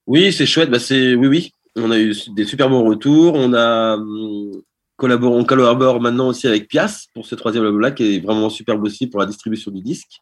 Oui, 0.06 0.32
c'est 0.32 0.46
chouette. 0.46 0.70
Bah, 0.70 0.78
oui, 0.92 1.16
oui. 1.16 1.54
On 1.76 1.90
a 1.90 1.98
eu 1.98 2.14
des 2.36 2.46
super 2.46 2.70
bons 2.70 2.88
retours. 2.88 3.34
On 3.34 3.52
a 3.56 3.96
hum, 3.96 4.52
collaboré, 4.96 5.40
on 5.40 5.44
collabore 5.44 6.00
maintenant 6.00 6.28
aussi 6.28 6.46
avec 6.46 6.68
Pias 6.68 7.08
pour 7.16 7.26
ce 7.26 7.34
troisième 7.34 7.66
album-là, 7.66 7.90
qui 7.90 8.18
est 8.18 8.20
vraiment 8.20 8.52
superbe 8.52 8.84
aussi 8.84 9.08
pour 9.08 9.22
la 9.22 9.26
distribution 9.26 9.72
du 9.72 9.82
disque. 9.82 10.20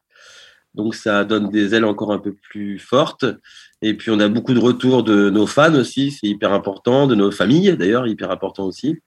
Donc 0.75 0.95
ça 0.95 1.25
donne 1.25 1.49
des 1.49 1.75
ailes 1.75 1.83
encore 1.83 2.13
un 2.13 2.19
peu 2.19 2.33
plus 2.33 2.79
fortes. 2.79 3.25
Et 3.81 3.93
puis 3.95 4.11
on 4.11 4.19
a 4.19 4.27
beaucoup 4.27 4.53
de 4.53 4.59
retours 4.59 5.03
de 5.03 5.29
nos 5.29 5.47
fans 5.47 5.73
aussi, 5.75 6.11
c'est 6.11 6.27
hyper 6.27 6.53
important, 6.53 7.07
de 7.07 7.15
nos 7.15 7.31
familles 7.31 7.77
d'ailleurs, 7.77 8.07
hyper 8.07 8.31
important 8.31 8.65
aussi. 8.65 8.97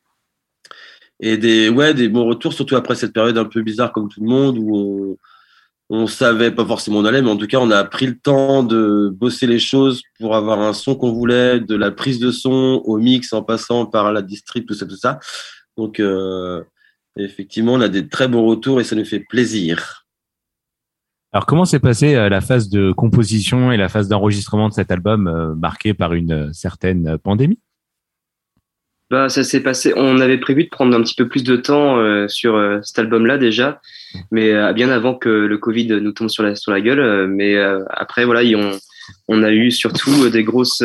Et 1.21 1.37
des 1.37 1.69
ouais 1.69 1.95
des 1.95 2.09
bons 2.09 2.27
retours, 2.27 2.53
surtout 2.53 2.77
après 2.77 2.95
cette 2.95 3.13
période 3.13 3.39
un 3.39 3.45
peu 3.45 3.63
bizarre 3.63 3.93
comme 3.93 4.09
tout 4.09 4.21
le 4.21 4.29
monde 4.29 4.59
où 4.59 4.77
on 4.77 5.17
on 5.95 6.07
savait 6.07 6.51
pas 6.51 6.65
forcément 6.65 7.01
où 7.01 7.03
on 7.03 7.05
allait, 7.05 7.21
mais 7.21 7.31
en 7.31 7.37
tout 7.37 7.47
cas, 7.47 7.59
on 7.59 7.71
a 7.71 7.85
pris 7.85 8.07
le 8.07 8.19
temps 8.19 8.63
de 8.63 9.11
bosser 9.15 9.47
les 9.47 9.59
choses 9.59 10.01
pour 10.19 10.35
avoir 10.35 10.59
un 10.61 10.73
son 10.73 10.95
qu'on 10.95 11.13
voulait, 11.13 11.61
de 11.61 11.75
la 11.75 11.91
prise 11.91 12.19
de 12.19 12.31
son 12.31 12.81
au 12.87 12.97
mix 12.97 13.35
en 13.35 13.43
passant 13.43 13.85
par 13.85 14.11
la 14.11 14.23
distrib, 14.23 14.67
tout 14.67 14.73
ça, 14.73 14.87
tout 14.87 14.97
ça. 14.97 15.21
Donc, 15.77 16.01
euh, 16.01 16.63
effectivement, 17.19 17.75
on 17.75 17.81
a 17.83 17.91
des 17.91 18.09
très 18.09 18.27
bons 18.27 18.47
retours 18.47 18.81
et 18.81 18.85
ça 18.85 18.97
nous 18.97 19.05
fait 19.05 19.21
plaisir. 19.21 20.02
Alors, 21.35 21.47
comment 21.47 21.65
s'est 21.65 21.81
passée 21.81 22.15
euh, 22.15 22.29
la 22.29 22.43
phase 22.43 22.69
de 22.69 22.93
composition 22.93 23.73
et 23.73 23.79
la 23.79 23.89
phase 23.89 24.07
d'enregistrement 24.07 24.69
de 24.69 24.75
cet 24.75 24.91
album 24.91 25.27
euh, 25.27 25.55
marquée 25.55 25.95
par 25.95 26.13
une 26.13 26.33
euh, 26.33 26.53
certaine 26.53 27.17
pandémie? 27.17 27.59
Bah, 29.11 29.31
ça 29.31 29.43
s'est 29.43 29.63
passé. 29.63 29.95
On 29.97 30.21
avait 30.21 30.37
prévu 30.37 30.65
de 30.65 30.69
prendre 30.69 30.95
un 30.95 31.03
petit 31.03 31.15
peu 31.15 31.29
plus 31.29 31.43
de 31.43 31.57
temps 31.57 31.99
sur 32.29 32.81
cet 32.83 32.99
album-là 32.99 33.37
déjà, 33.37 33.79
mais 34.31 34.73
bien 34.73 34.89
avant 34.89 35.15
que 35.15 35.29
le 35.29 35.59
Covid 35.59 36.01
nous 36.01 36.13
tombe 36.13 36.31
sur 36.31 36.43
la 36.43 36.55
sur 36.55 36.73
la 36.73 36.81
gueule. 36.81 37.29
mais 37.29 37.59
après, 37.91 38.25
voilà, 38.25 38.41
ont 38.59 38.71
on 39.29 39.43
a 39.43 39.53
eu 39.53 39.71
surtout 39.71 40.31
des 40.31 40.43
grosses, 40.45 40.83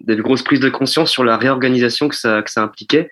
des 0.00 0.16
grosses 0.16 0.40
prises 0.40 0.60
de 0.60 0.70
conscience 0.70 1.10
sur 1.10 1.22
la 1.22 1.36
réorganisation 1.36 2.08
que 2.08 2.16
ça, 2.16 2.40
que 2.40 2.50
ça 2.50 2.62
impliquait. 2.62 3.10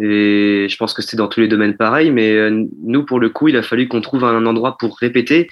Et 0.00 0.68
je 0.70 0.76
pense 0.76 0.94
que 0.94 1.02
c'était 1.02 1.16
dans 1.16 1.26
tous 1.26 1.40
les 1.40 1.48
domaines 1.48 1.76
pareil, 1.76 2.12
mais 2.12 2.52
nous, 2.52 3.04
pour 3.04 3.18
le 3.18 3.30
coup, 3.30 3.48
il 3.48 3.56
a 3.56 3.62
fallu 3.62 3.88
qu'on 3.88 4.00
trouve 4.00 4.22
un 4.22 4.46
endroit 4.46 4.78
pour 4.78 4.96
répéter. 4.96 5.48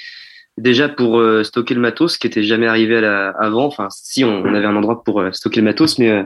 Déjà 0.58 0.88
pour 0.88 1.18
euh, 1.18 1.44
stocker 1.44 1.74
le 1.74 1.80
matos, 1.80 2.14
ce 2.14 2.18
qui 2.18 2.26
était 2.26 2.42
jamais 2.42 2.66
arrivé 2.66 2.96
à 2.96 3.00
la, 3.00 3.28
avant. 3.30 3.66
Enfin, 3.66 3.88
si 3.90 4.24
on, 4.24 4.42
on 4.42 4.54
avait 4.54 4.66
un 4.66 4.76
endroit 4.76 5.04
pour 5.04 5.20
euh, 5.20 5.30
stocker 5.32 5.60
le 5.60 5.64
matos, 5.64 5.98
mais 5.98 6.10
euh, 6.10 6.22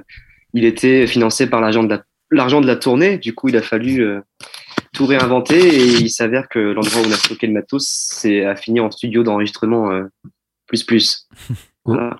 il 0.54 0.64
était 0.64 1.06
financé 1.06 1.48
par 1.48 1.60
l'argent 1.60 1.82
de 1.82 1.90
la 1.90 2.04
l'argent 2.30 2.60
de 2.60 2.66
la 2.66 2.76
tournée. 2.76 3.18
Du 3.18 3.34
coup, 3.34 3.48
il 3.48 3.56
a 3.56 3.62
fallu 3.62 4.02
euh, 4.02 4.20
tout 4.92 5.06
réinventer 5.06 5.58
et 5.58 5.84
il 5.84 6.10
s'avère 6.10 6.48
que 6.48 6.58
l'endroit 6.58 7.02
où 7.02 7.06
on 7.06 7.12
a 7.12 7.16
stocké 7.16 7.46
le 7.46 7.52
matos, 7.52 7.86
c'est 7.88 8.44
a 8.44 8.56
fini 8.56 8.80
en 8.80 8.90
studio 8.90 9.22
d'enregistrement 9.22 9.90
euh, 9.92 10.04
plus 10.66 10.84
plus. 10.84 11.28
Voilà. 11.86 12.14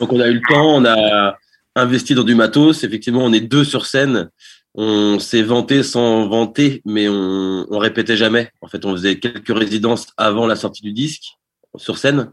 Donc 0.00 0.10
on 0.10 0.18
a 0.18 0.28
eu 0.28 0.34
le 0.34 0.40
temps, 0.48 0.76
on 0.76 0.84
a 0.86 1.36
investi 1.76 2.14
dans 2.14 2.24
du 2.24 2.34
matos. 2.34 2.84
Effectivement, 2.84 3.22
on 3.22 3.34
est 3.34 3.42
deux 3.42 3.64
sur 3.64 3.84
scène. 3.84 4.30
On 4.74 5.18
s'est 5.20 5.42
vanté 5.42 5.82
sans 5.82 6.26
vanter, 6.28 6.82
mais 6.84 7.08
on, 7.08 7.66
on 7.70 7.78
répétait 7.78 8.16
jamais. 8.16 8.50
En 8.60 8.66
fait, 8.68 8.84
on 8.84 8.92
faisait 8.92 9.20
quelques 9.20 9.56
résidences 9.56 10.08
avant 10.16 10.46
la 10.46 10.56
sortie 10.56 10.82
du 10.82 10.92
disque 10.92 11.38
sur 11.76 11.98
scène. 11.98 12.32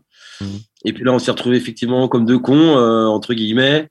Et 0.86 0.94
puis 0.94 1.04
là, 1.04 1.14
on 1.14 1.20
s'est 1.20 1.30
retrouvé 1.30 1.58
effectivement 1.58 2.08
comme 2.08 2.26
deux 2.26 2.39
cons, 2.39 2.78
euh, 2.78 3.06
entre 3.06 3.36
guillemets, 3.36 3.89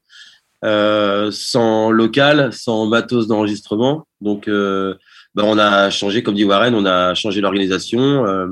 euh, 0.64 1.30
sans 1.30 1.92
local, 1.92 2.52
sans 2.52 2.86
matos 2.86 3.28
d'enregistrement. 3.28 4.06
Donc, 4.20 4.48
euh, 4.48 4.96
bah, 5.36 5.44
on 5.46 5.58
a 5.58 5.90
changé, 5.90 6.24
comme 6.24 6.34
dit 6.34 6.44
Warren, 6.44 6.74
on 6.74 6.86
a 6.86 7.14
changé 7.14 7.40
l'organisation. 7.40 8.26
euh, 8.26 8.48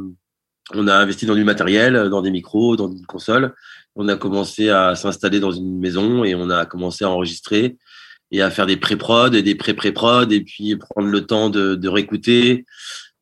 on 0.75 0.87
a 0.87 0.95
investi 0.95 1.27
dans 1.27 1.35
du 1.35 1.45
matériel, 1.45 2.09
dans 2.11 2.23
des 2.23 2.31
micros, 2.31 2.77
dans 2.77 2.91
une 2.91 3.07
console. 3.07 3.55
On 3.97 4.07
a 4.09 4.17
commencé 4.17 4.69
à 4.69 4.95
s'installer 4.95 5.41
dans 5.41 5.51
une 5.51 5.79
maison 5.79 6.25
et 6.25 6.35
on 6.35 6.51
a 6.51 6.67
commencé 6.67 7.05
à 7.05 7.11
enregistrer 7.11 7.79
et 8.31 8.43
à 8.43 8.51
faire 8.51 8.67
des 8.67 8.77
pré-prod 8.77 9.35
et 9.35 9.43
des 9.43 9.55
pré-pré-prod 9.55 10.31
et 10.33 10.41
puis 10.43 10.77
prendre 10.77 11.09
le 11.09 11.27
temps 11.27 11.51
de, 11.51 11.75
de 11.75 11.89
réécouter, 11.89 12.65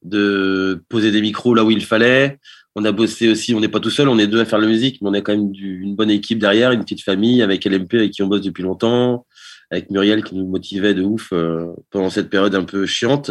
de 0.02 0.82
poser 0.88 1.10
des 1.10 1.20
micros 1.20 1.54
là 1.54 1.64
où 1.64 1.70
il 1.70 1.84
fallait. 1.84 2.38
On 2.74 2.84
a 2.84 2.92
bossé 2.92 3.28
aussi, 3.30 3.54
on 3.54 3.60
n'est 3.60 3.68
pas 3.68 3.80
tout 3.80 3.90
seul, 3.90 4.08
on 4.08 4.18
est 4.18 4.26
deux 4.26 4.40
à 4.40 4.44
faire 4.44 4.58
la 4.58 4.66
musique, 4.66 5.00
mais 5.00 5.08
on 5.08 5.14
a 5.14 5.20
quand 5.20 5.32
même 5.32 5.50
du- 5.50 5.80
une 5.82 5.96
bonne 5.96 6.10
équipe 6.10 6.38
derrière, 6.38 6.72
une 6.72 6.82
petite 6.82 7.02
famille 7.02 7.40
avec 7.42 7.64
LMP 7.64 7.94
avec 7.94 8.10
qui 8.12 8.22
on 8.22 8.26
bosse 8.26 8.42
depuis 8.42 8.62
longtemps, 8.62 9.26
avec 9.70 9.90
Muriel 9.90 10.22
qui 10.22 10.34
nous 10.34 10.46
motivait 10.46 10.92
de 10.94 11.02
ouf 11.02 11.28
euh, 11.32 11.66
pendant 11.90 12.10
cette 12.10 12.28
période 12.28 12.54
un 12.54 12.64
peu 12.64 12.84
chiante. 12.86 13.30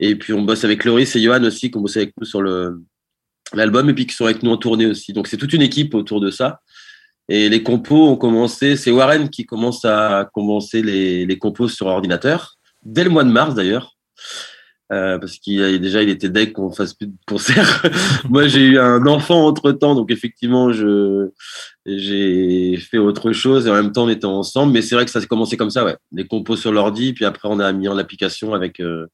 Et 0.00 0.16
puis 0.16 0.32
on 0.32 0.42
bosse 0.42 0.64
avec 0.64 0.84
Loris 0.84 1.14
et 1.16 1.22
Johan 1.22 1.42
aussi, 1.44 1.70
qui 1.70 1.78
ont 1.78 1.80
bossé 1.80 2.00
avec 2.00 2.12
nous 2.20 2.26
sur 2.26 2.42
l'album 3.52 3.88
et 3.88 3.94
puis 3.94 4.06
qui 4.06 4.14
sont 4.14 4.24
avec 4.24 4.42
nous 4.42 4.50
en 4.50 4.56
tournée 4.56 4.86
aussi. 4.86 5.12
Donc 5.12 5.28
c'est 5.28 5.36
toute 5.36 5.52
une 5.52 5.62
équipe 5.62 5.94
autour 5.94 6.20
de 6.20 6.30
ça. 6.30 6.60
Et 7.28 7.48
les 7.48 7.62
compos 7.62 8.08
ont 8.08 8.16
commencé, 8.16 8.76
c'est 8.76 8.90
Warren 8.90 9.30
qui 9.30 9.46
commence 9.46 9.84
à 9.84 10.28
commencer 10.34 10.82
les, 10.82 11.24
les 11.24 11.38
compos 11.38 11.68
sur 11.68 11.86
ordinateur, 11.86 12.56
dès 12.82 13.04
le 13.04 13.10
mois 13.10 13.24
de 13.24 13.30
mars 13.30 13.54
d'ailleurs. 13.54 13.96
Euh, 14.92 15.18
parce 15.18 15.38
qu'il 15.38 15.80
déjà 15.80 16.02
il 16.02 16.10
était 16.10 16.28
dès 16.28 16.52
qu'on 16.52 16.70
fasse 16.70 16.92
plus 16.92 17.06
de 17.06 17.16
concerts. 17.26 17.82
Moi 18.28 18.46
j'ai 18.48 18.60
eu 18.60 18.78
un 18.78 19.06
enfant 19.06 19.46
entre 19.46 19.72
temps, 19.72 19.94
donc 19.94 20.10
effectivement 20.10 20.72
je 20.72 21.30
j'ai 21.86 22.76
fait 22.76 22.98
autre 22.98 23.32
chose 23.32 23.66
et 23.66 23.70
en 23.70 23.74
même 23.74 23.92
temps 23.92 24.04
on 24.04 24.10
était 24.10 24.26
ensemble. 24.26 24.72
Mais 24.72 24.82
c'est 24.82 24.94
vrai 24.94 25.06
que 25.06 25.10
ça 25.10 25.22
s'est 25.22 25.26
commencé 25.26 25.56
comme 25.56 25.70
ça, 25.70 25.84
ouais. 25.86 25.96
Les 26.12 26.26
compos 26.26 26.56
sur 26.56 26.70
l'ordi, 26.70 27.14
puis 27.14 27.24
après 27.24 27.48
on 27.50 27.60
a 27.60 27.72
mis 27.72 27.88
en 27.88 27.96
application 27.96 28.52
avec 28.52 28.78
euh, 28.80 29.06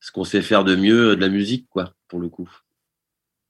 ce 0.00 0.10
qu'on 0.12 0.24
sait 0.24 0.40
faire 0.40 0.64
de 0.64 0.76
mieux, 0.76 1.14
de 1.14 1.20
la 1.20 1.28
musique, 1.28 1.66
quoi, 1.68 1.92
pour 2.08 2.18
le 2.18 2.30
coup. 2.30 2.50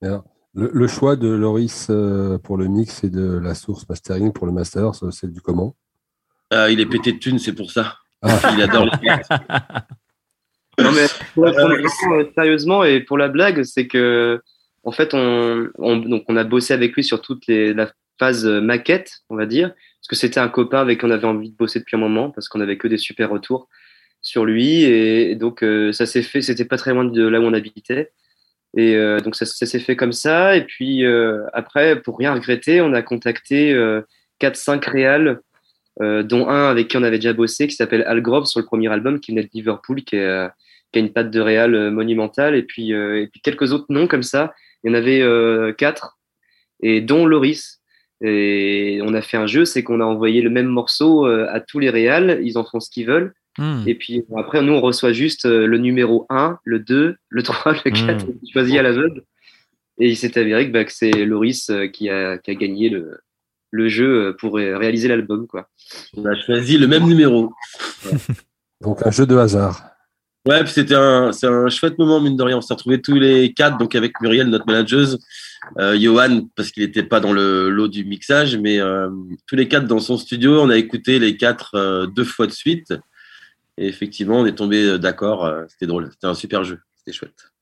Alors, 0.03 0.25
le, 0.55 0.71
le 0.73 0.87
choix 0.87 1.17
de 1.17 1.29
Loris 1.29 1.89
euh, 1.91 2.39
pour 2.39 2.57
le 2.57 2.67
mix 2.69 3.05
et 3.05 3.11
de 3.11 3.39
la 3.39 3.55
source 3.55 3.89
mastering 3.89 4.33
pour 4.33 4.47
le 4.47 4.53
master, 4.53 4.93
c'est 5.11 5.33
du 5.33 5.41
comment? 5.41 5.77
Euh, 6.53 6.71
il 6.71 6.81
est 6.81 6.87
pété 6.87 7.13
de 7.13 7.19
thunes, 7.19 7.39
c'est 7.39 7.55
pour 7.55 7.71
ça. 7.71 7.97
Ah. 8.21 8.39
Il 8.55 8.63
adore 8.63 8.85
les. 8.85 8.91
Non, 10.79 10.91
mais 10.93 11.07
pour 11.35 11.45
répondre 11.45 11.69
vraiment, 11.69 12.19
euh, 12.19 12.25
sérieusement 12.35 12.85
et 12.85 13.01
pour 13.01 13.19
la 13.19 13.29
blague, 13.29 13.63
c'est 13.63 13.87
que 13.87 14.41
en 14.85 14.91
fait, 14.91 15.13
on, 15.13 15.69
on, 15.79 15.97
donc 15.97 16.25
on 16.29 16.37
a 16.37 16.45
bossé 16.45 16.73
avec 16.73 16.95
lui 16.95 17.05
sur 17.05 17.21
toute 17.21 17.47
les, 17.47 17.75
la 17.75 17.93
phase 18.19 18.47
euh, 18.47 18.61
maquette, 18.61 19.21
on 19.29 19.37
va 19.37 19.47
dire, 19.47 19.69
parce 19.69 20.09
que 20.09 20.17
c'était 20.17 20.41
un 20.41 20.49
copain 20.49 20.81
avec 20.81 21.01
qui 21.01 21.05
on 21.05 21.11
avait 21.11 21.27
envie 21.27 21.51
de 21.51 21.57
bosser 21.57 21.79
depuis 21.79 21.97
un 21.97 22.01
moment, 22.01 22.31
parce 22.31 22.49
qu'on 22.49 22.61
avait 22.61 22.79
que 22.79 22.89
des 22.89 22.97
super 22.97 23.31
retours 23.31 23.69
sur 24.23 24.45
lui, 24.45 24.83
et, 24.83 25.31
et 25.31 25.37
donc 25.37 25.63
euh, 25.63 25.93
ça 25.93 26.07
s'est 26.07 26.23
fait. 26.23 26.43
C'était 26.43 26.65
pas 26.65 26.79
très 26.79 26.93
loin 26.93 27.05
de 27.05 27.27
là 27.27 27.41
où 27.41 27.45
on 27.45 27.53
habitait, 27.53 28.13
et 28.77 28.95
euh, 28.97 29.21
donc 29.21 29.37
ça, 29.37 29.45
s'est 29.45 29.81
fait 29.81 29.97
comme 29.97 30.13
ça. 30.13 30.57
Et 30.57 30.65
puis 30.65 31.05
euh, 31.05 31.45
après, 31.53 32.01
pour 32.01 32.19
rien 32.19 32.35
regretter, 32.35 32.81
on 32.81 32.93
a 32.93 33.03
contacté 33.03 33.73
euh, 33.73 34.03
4-5 34.41 34.89
réals 34.89 35.41
euh, 36.01 36.23
dont 36.23 36.49
un 36.49 36.71
avec 36.71 36.89
qui 36.89 36.97
on 36.97 37.03
avait 37.03 37.19
déjà 37.19 37.33
bossé, 37.33 37.67
qui 37.67 37.75
s'appelle 37.75 38.05
Al 38.07 38.23
Grove 38.23 38.47
sur 38.47 38.61
le 38.61 38.67
premier 38.67 38.89
album, 38.89 39.21
qui 39.21 39.33
venait 39.33 39.43
de 39.43 39.51
Liverpool, 39.53 40.03
qui, 40.03 40.17
est, 40.17 40.25
euh, 40.25 40.49
qui 40.93 40.99
a 40.99 41.03
une 41.03 41.13
patte 41.13 41.31
de 41.31 41.41
réal 41.41 41.91
monumentale, 41.91 42.55
et 42.55 42.63
puis, 42.63 42.91
et 42.93 43.29
puis 43.31 43.41
quelques 43.43 43.73
autres 43.73 43.87
noms 43.91 44.07
comme 44.07 44.23
ça. 44.23 44.55
Il 44.85 44.91
y 44.91 44.91
en 44.91 44.95
avait 44.95 45.75
quatre, 45.75 46.19
et 46.83 47.01
dont 47.01 47.27
Loris. 47.27 47.81
Et 48.25 49.01
on 49.03 49.15
a 49.15 49.23
fait 49.23 49.37
un 49.37 49.47
jeu, 49.47 49.65
c'est 49.65 49.83
qu'on 49.83 50.01
a 50.01 50.05
envoyé 50.05 50.43
le 50.43 50.51
même 50.51 50.67
morceau 50.67 51.25
à 51.27 51.61
tous 51.61 51.79
les 51.79 51.91
réals, 51.91 52.41
ils 52.43 52.59
en 52.59 52.65
font 52.65 52.81
ce 52.81 52.91
qu'ils 52.91 53.07
veulent. 53.07 53.33
Hmm. 53.59 53.83
Et 53.87 53.95
puis 53.95 54.25
après, 54.37 54.63
nous, 54.63 54.73
on 54.73 54.81
reçoit 54.81 55.13
juste 55.13 55.45
euh, 55.47 55.67
le 55.67 55.79
numéro 55.79 56.27
1, 56.31 56.59
le 56.65 56.79
2, 56.79 57.17
le 57.29 57.43
3, 57.43 57.73
le 57.85 57.91
4, 57.91 58.27
Mm. 58.27 58.33
choisi 58.53 58.79
à 58.79 58.83
l'aveugle. 58.83 59.23
Et 59.99 60.09
il 60.09 60.17
s'est 60.17 60.39
avéré 60.39 60.67
que, 60.67 60.73
bah, 60.73 60.85
que 60.85 60.93
c'est 60.93 61.11
Loris 61.27 61.69
euh, 61.71 61.87
qui, 61.87 62.09
a, 62.09 62.39
qui 62.39 62.51
a 62.51 62.55
gagné 62.55 62.89
le, 62.89 63.19
le 63.71 63.89
jeu 63.89 64.29
euh, 64.29 64.33
pour 64.33 64.55
ré- 64.55 64.75
réaliser 64.75 65.07
l'album. 65.09 65.47
quoi. 65.47 65.69
On 66.17 66.25
a 66.25 66.35
choisi 66.35 66.79
le 66.79 66.87
même 66.87 67.05
numéro. 67.07 67.53
Donc 68.81 69.07
un 69.07 69.11
jeu 69.11 69.27
de 69.27 69.37
hasard. 69.37 69.85
Ouais, 70.49 70.65
puis 70.65 70.73
c'était 70.73 70.95
un, 70.97 71.31
c'est 71.31 71.47
un 71.47 71.69
chouette 71.69 71.99
moment, 71.99 72.21
mine 72.21 72.37
de 72.37 72.43
rien. 72.43 72.57
On 72.57 72.61
s'est 72.61 72.75
retrouvés 72.75 73.01
tous 73.01 73.15
les 73.15 73.53
quatre, 73.53 73.79
donc 73.79 73.95
avec 73.95 74.21
Muriel, 74.21 74.49
notre 74.49 74.67
manageuse, 74.67 75.19
euh, 75.79 75.97
Johan, 76.01 76.49
parce 76.57 76.73
qu'il 76.73 76.83
n'était 76.85 77.05
pas 77.05 77.21
dans 77.21 77.33
le 77.33 77.69
lot 77.71 77.87
du 77.87 78.05
mixage, 78.05 78.57
mais 78.57 78.81
euh, 78.81 79.09
tous 79.47 79.55
les 79.55 79.69
quatre 79.69 79.87
dans 79.87 80.01
son 80.01 80.17
studio. 80.17 80.61
On 80.61 80.69
a 80.71 80.77
écouté 80.77 81.21
les 81.21 81.37
quatre 81.37 81.77
euh, 81.77 82.07
deux 82.07 82.25
fois 82.25 82.49
de 82.49 82.53
suite. 82.53 82.93
Et 83.79 83.89
effectivement, 83.89 84.41
on 84.41 84.47
est 84.47 84.55
tombé 84.55 84.99
d'accord. 84.99 85.45
euh, 85.45 85.65
c'était 85.69 85.87
drôle. 85.87 86.11
C'était 86.13 86.27
un 86.27 86.35
super 86.35 86.65
jeu. 86.65 86.81
C'était 86.97 87.17
chouette. 87.17 87.53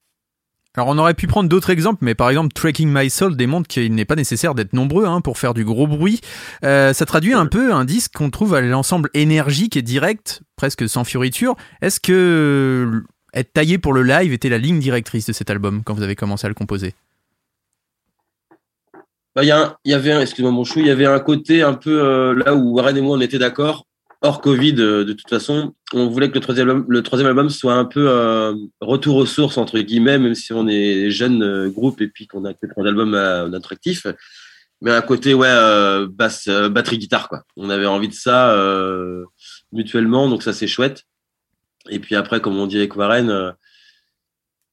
Alors 0.76 0.86
on 0.88 0.98
aurait 0.98 1.14
pu 1.14 1.26
prendre 1.26 1.48
d'autres 1.48 1.70
exemples, 1.70 1.98
mais 2.04 2.14
par 2.14 2.30
exemple 2.30 2.52
Tracking 2.52 2.88
My 2.92 3.10
Soul 3.10 3.36
démontre 3.36 3.66
qu'il 3.66 3.92
n'est 3.92 4.04
pas 4.04 4.14
nécessaire 4.14 4.54
d'être 4.54 4.72
nombreux 4.72 5.04
hein, 5.04 5.20
pour 5.20 5.36
faire 5.36 5.52
du 5.52 5.64
gros 5.64 5.88
bruit. 5.88 6.20
Euh, 6.64 6.92
ça 6.92 7.06
traduit 7.06 7.34
un 7.34 7.46
peu 7.46 7.72
un 7.72 7.84
disque 7.84 8.12
qu'on 8.14 8.30
trouve 8.30 8.54
à 8.54 8.60
l'ensemble 8.60 9.10
énergique 9.12 9.76
et 9.76 9.82
direct, 9.82 10.42
presque 10.54 10.88
sans 10.88 11.02
fioriture. 11.02 11.56
Est-ce 11.82 11.98
que 11.98 13.02
être 13.34 13.52
taillé 13.52 13.78
pour 13.78 13.92
le 13.92 14.04
live 14.04 14.32
était 14.32 14.48
la 14.48 14.58
ligne 14.58 14.78
directrice 14.78 15.26
de 15.26 15.32
cet 15.32 15.50
album 15.50 15.82
quand 15.84 15.94
vous 15.94 16.04
avez 16.04 16.14
commencé 16.14 16.46
à 16.46 16.48
le 16.48 16.54
composer? 16.54 16.94
Bah, 19.34 19.42
il 19.42 19.48
y, 19.48 19.92
avait, 19.94 20.12
un- 20.12 20.20
excuse-moi 20.20 20.52
mon 20.52 20.64
chou, 20.64 20.78
il 20.80 20.86
y 20.86 20.90
avait 20.90 21.06
un 21.06 21.20
côté 21.20 21.62
un 21.62 21.74
peu 21.74 22.00
euh, 22.00 22.34
là 22.34 22.54
où 22.54 22.74
Warren 22.74 22.96
et 22.96 23.00
moi 23.00 23.16
on 23.16 23.20
était 23.20 23.38
d'accord. 23.38 23.86
Hors 24.22 24.42
Covid, 24.42 24.74
euh, 24.78 25.04
de 25.04 25.14
toute 25.14 25.30
façon, 25.30 25.74
on 25.94 26.08
voulait 26.08 26.28
que 26.28 26.34
le 26.34 26.40
troisième 26.40 26.68
album, 26.68 26.86
le 26.88 27.02
troisième 27.02 27.28
album 27.28 27.48
soit 27.48 27.72
un 27.74 27.86
peu 27.86 28.06
euh, 28.10 28.54
retour 28.80 29.16
aux 29.16 29.24
sources 29.24 29.56
entre 29.56 29.78
guillemets, 29.78 30.18
même 30.18 30.34
si 30.34 30.52
on 30.52 30.68
est 30.68 31.10
jeune 31.10 31.42
euh, 31.42 31.70
groupe 31.70 32.02
et 32.02 32.08
puis 32.08 32.26
qu'on 32.26 32.44
a 32.44 32.52
que 32.52 32.66
trois 32.66 32.86
albums 32.86 33.14
à. 33.14 33.48
Mais 34.82 34.90
un 34.90 35.02
côté 35.02 35.34
ouais 35.34 36.06
basse, 36.08 36.48
batterie, 36.48 36.98
guitare 36.98 37.28
quoi. 37.28 37.44
On 37.56 37.70
avait 37.70 37.86
envie 37.86 38.08
de 38.08 38.14
ça 38.14 38.52
euh, 38.52 39.24
mutuellement, 39.72 40.28
donc 40.28 40.42
ça 40.42 40.52
c'est 40.52 40.66
chouette. 40.66 41.04
Et 41.88 41.98
puis 41.98 42.14
après, 42.14 42.40
comme 42.40 42.58
on 42.58 42.66
dit 42.66 42.76
avec 42.78 42.96
Warren, 42.96 43.54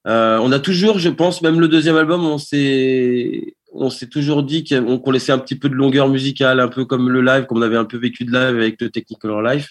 on 0.06 0.52
a 0.52 0.60
toujours, 0.60 1.00
je 1.00 1.10
pense, 1.10 1.42
même 1.42 1.60
le 1.60 1.68
deuxième 1.68 1.98
album, 1.98 2.26
on 2.26 2.38
s'est, 2.38 3.57
on 3.78 3.90
s'est 3.90 4.08
toujours 4.08 4.44
dit 4.44 4.64
qu'on 4.64 5.12
laissait 5.12 5.32
un 5.32 5.38
petit 5.38 5.56
peu 5.56 5.70
de 5.70 5.76
longueur 5.76 6.10
musicale, 6.10 6.60
un 6.60 6.68
peu 6.68 6.86
comme 6.86 7.10
le 7.10 7.22
live, 7.22 7.46
comme 7.46 7.60
on 7.60 7.62
avait 7.62 7.78
un 7.78 7.86
peu 7.86 7.98
vécu 7.98 8.26
de 8.26 8.32
live 8.32 8.56
avec 8.56 8.82
le 8.82 8.90
Technicolor 8.90 9.42
Live. 9.42 9.68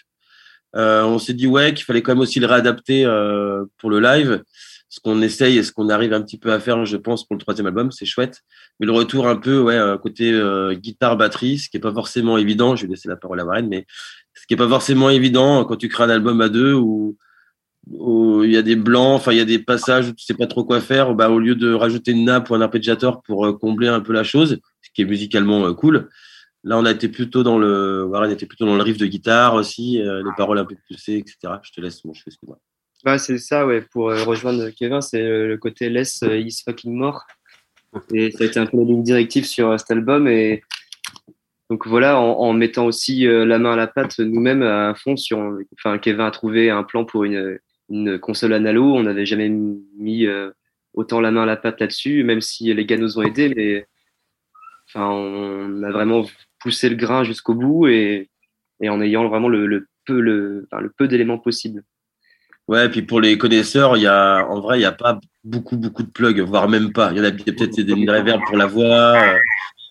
Euh, 0.77 1.05
on 1.05 1.19
s'est 1.19 1.35
dit 1.35 1.47
ouais 1.47 1.73
qu'il 1.75 1.85
fallait 1.85 2.03
quand 2.03 2.13
même 2.13 2.21
aussi 2.21 2.39
le 2.39 2.47
réadapter 2.47 3.05
euh, 3.05 3.65
pour 3.79 3.91
le 3.91 4.01
live, 4.01 4.43
ce 4.89 5.01
qu'on 5.01 5.23
essaye 5.23 5.59
et 5.59 5.63
ce 5.63 5.73
qu'on 5.73 5.89
arrive 5.89 6.13
un 6.13 6.23
petit 6.23 6.39
peu 6.39 6.53
à 6.53 6.61
faire, 6.61 6.85
je 6.85 6.97
pense, 6.97 7.27
pour 7.27 7.35
le 7.35 7.41
troisième 7.41 7.67
album, 7.67 7.91
c'est 7.91 8.05
chouette. 8.05 8.43
Mais 8.79 8.87
le 8.87 8.93
retour 8.93 9.27
un 9.29 9.37
peu, 9.37 9.59
ouais, 9.59 9.79
côté 10.03 10.33
euh, 10.33 10.75
guitare 10.75 11.17
batterie, 11.17 11.59
ce 11.59 11.69
qui 11.69 11.77
est 11.77 11.81
pas 11.81 11.93
forcément 11.93 12.39
évident. 12.39 12.77
Je 12.77 12.87
vais 12.87 12.91
laisser 12.91 13.09
la 13.09 13.17
parole 13.17 13.41
à 13.41 13.45
Warren, 13.45 13.69
mais 13.69 13.87
ce 14.35 14.47
qui 14.47 14.55
est 14.55 14.59
pas 14.59 14.69
forcément 14.69 15.11
évident 15.11 15.65
quand 15.65 15.77
tu 15.77 15.89
crées 15.89 16.05
un 16.05 16.11
album 16.11 16.41
à 16.41 16.49
deux 16.49 16.75
où 16.75 17.17
il 17.89 18.51
y 18.51 18.57
a 18.57 18.63
des 18.63 18.77
blancs, 18.77 19.15
enfin 19.15 19.33
il 19.33 19.39
y 19.39 19.41
a 19.41 19.45
des 19.45 19.59
passages 19.59 20.09
où 20.09 20.13
tu 20.13 20.25
sais 20.25 20.35
pas 20.35 20.47
trop 20.47 20.65
quoi 20.65 20.81
faire, 20.81 21.15
bah 21.15 21.31
au 21.31 21.39
lieu 21.39 21.55
de 21.55 21.73
rajouter 21.73 22.13
une 22.13 22.25
nappe 22.25 22.51
ou 22.51 22.55
un 22.55 22.61
arpégiateur 22.61 23.23
pour 23.23 23.47
euh, 23.47 23.53
combler 23.53 23.89
un 23.89 24.01
peu 24.01 24.13
la 24.13 24.25
chose, 24.25 24.59
ce 24.83 24.91
qui 24.93 25.03
est 25.03 25.05
musicalement 25.05 25.67
euh, 25.67 25.73
cool. 25.73 26.09
Là, 26.65 26.79
on 26.79 26.85
a 26.85 26.91
été 26.91 27.09
plutôt 27.09 27.45
dans 27.45 27.59
le 27.59 28.05
Warren 28.05 28.31
était 28.31 28.47
plutôt 28.47 28.67
dans 28.67 28.75
le 28.75 28.83
riff 28.83 28.99
de 28.99 29.07
guitare 29.07 29.55
aussi, 29.55 30.03
euh, 30.03 30.19
les 30.25 30.31
paroles 30.37 30.59
un 30.59 30.65
peu 30.65 30.75
poussées, 30.89 31.19
etc. 31.19 31.55
Je 31.63 31.71
te 31.71 31.81
laisse 31.81 32.05
mon 32.05 32.13
cheveu, 32.13 32.25
excuse-moi. 32.27 32.59
Ouais, 33.05 33.19
c'est 33.19 33.39
ça, 33.39 33.65
ouais, 33.67 33.83
pour 33.83 34.07
rejoindre 34.07 34.69
Kevin, 34.71 35.01
c'est 35.01 35.23
le 35.23 35.57
côté 35.59 35.89
Less 35.89 36.23
is 36.23 36.63
fucking 36.65 36.93
more. 36.93 37.25
Et 38.13 38.33
ça 38.33 38.43
a 38.43 38.47
été 38.49 38.59
un 38.59 38.67
peu 38.67 38.79
la 38.79 38.83
ligne 38.83 39.05
directive 39.05 39.45
sur 39.45 39.79
cet 39.79 39.93
album. 39.93 40.27
Et 40.27 40.65
donc 41.71 41.87
voilà, 41.87 42.19
en, 42.19 42.53
mettant 42.53 42.87
aussi 42.87 43.27
la 43.27 43.61
main 43.61 43.75
à 43.75 43.77
la 43.77 43.87
pâte 43.87 44.19
nous-mêmes 44.19 44.63
à 44.63 44.95
fond 44.97 45.17
sur, 45.17 45.39
enfin 45.79 45.99
Kevin 45.99 46.23
a 46.23 46.33
trouvé 46.33 46.69
un 46.71 46.83
plan 46.83 47.05
pour 47.05 47.23
une, 47.23 47.61
une 47.89 48.19
console 48.19 48.53
analo, 48.53 48.95
on 48.95 49.03
n'avait 49.05 49.27
jamais 49.27 49.49
mis 49.49 50.27
euh, 50.27 50.51
autant 50.95 51.21
la 51.21 51.31
main 51.31 51.43
à 51.43 51.47
la 51.47 51.57
pâte 51.57 51.81
là-dessus, 51.81 52.25
même 52.25 52.41
si 52.41 52.73
les 52.73 52.87
gars 52.87 52.97
nous 52.97 53.19
ont 53.19 53.23
aidés, 53.23 53.53
mais 53.55 53.87
enfin 54.89 55.09
on 55.09 55.83
a 55.83 55.91
vraiment 55.91 56.25
poussé 56.59 56.89
le 56.89 56.97
grain 56.97 57.25
jusqu'au 57.25 57.55
bout 57.55 57.87
et, 57.87 58.29
en 58.89 59.01
ayant 59.01 59.29
vraiment 59.29 59.49
le, 59.49 59.87
peu 60.05 61.09
d'éléments 61.09 61.39
possibles. 61.39 61.83
Ouais, 62.69 62.87
et 62.87 62.89
puis 62.89 63.03
pour 63.03 63.21
les 63.21 63.39
connaisseurs, 63.39 63.97
y 63.97 64.09
a, 64.09 64.45
en 64.45 64.61
vrai, 64.61 64.79
il 64.79 64.81
n'y 64.81 64.87
a 64.87 64.93
pas 64.93 65.21
beaucoup, 65.45 65.77
beaucoup 65.77 66.03
de 66.03 66.11
plugs, 66.11 66.41
voire 66.41 66.69
même 66.69 66.93
pas. 66.93 67.13
Il 67.13 67.19
y 67.19 67.21
en 67.21 67.25
a 67.25 67.31
peut-être 67.31 67.77
des 67.81 67.93
une 67.93 68.11
reverb 68.11 68.41
pour 68.45 68.57
la 68.57 68.67
voix, 68.67 69.17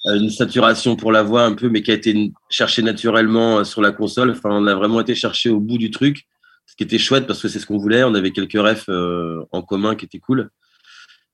euh, 0.07 0.19
une 0.19 0.29
saturation 0.29 0.97
pour 0.97 1.13
la 1.13 1.23
voix 1.23 1.43
un 1.43 1.53
peu, 1.53 1.69
mais 1.69 1.81
qui 1.81 1.91
a 1.91 1.93
été 1.93 2.31
cherchée 2.49 2.81
naturellement 2.81 3.59
euh, 3.59 3.63
sur 3.63 3.81
la 3.81 3.91
console. 3.91 4.31
Enfin, 4.31 4.49
on 4.51 4.67
a 4.67 4.75
vraiment 4.75 4.99
été 4.99 5.15
chercher 5.15 5.49
au 5.49 5.61
bout 5.61 5.77
du 5.77 5.89
truc, 5.89 6.25
ce 6.65 6.75
qui 6.75 6.83
était 6.83 6.97
chouette 6.97 7.27
parce 7.27 7.41
que 7.41 7.47
c'est 7.47 7.59
ce 7.59 7.65
qu'on 7.65 7.77
voulait. 7.77 8.03
On 8.03 8.15
avait 8.15 8.31
quelques 8.31 8.53
refs 8.53 8.89
euh, 8.89 9.43
en 9.51 9.61
commun 9.61 9.95
qui 9.95 10.05
étaient 10.05 10.19
cool. 10.19 10.49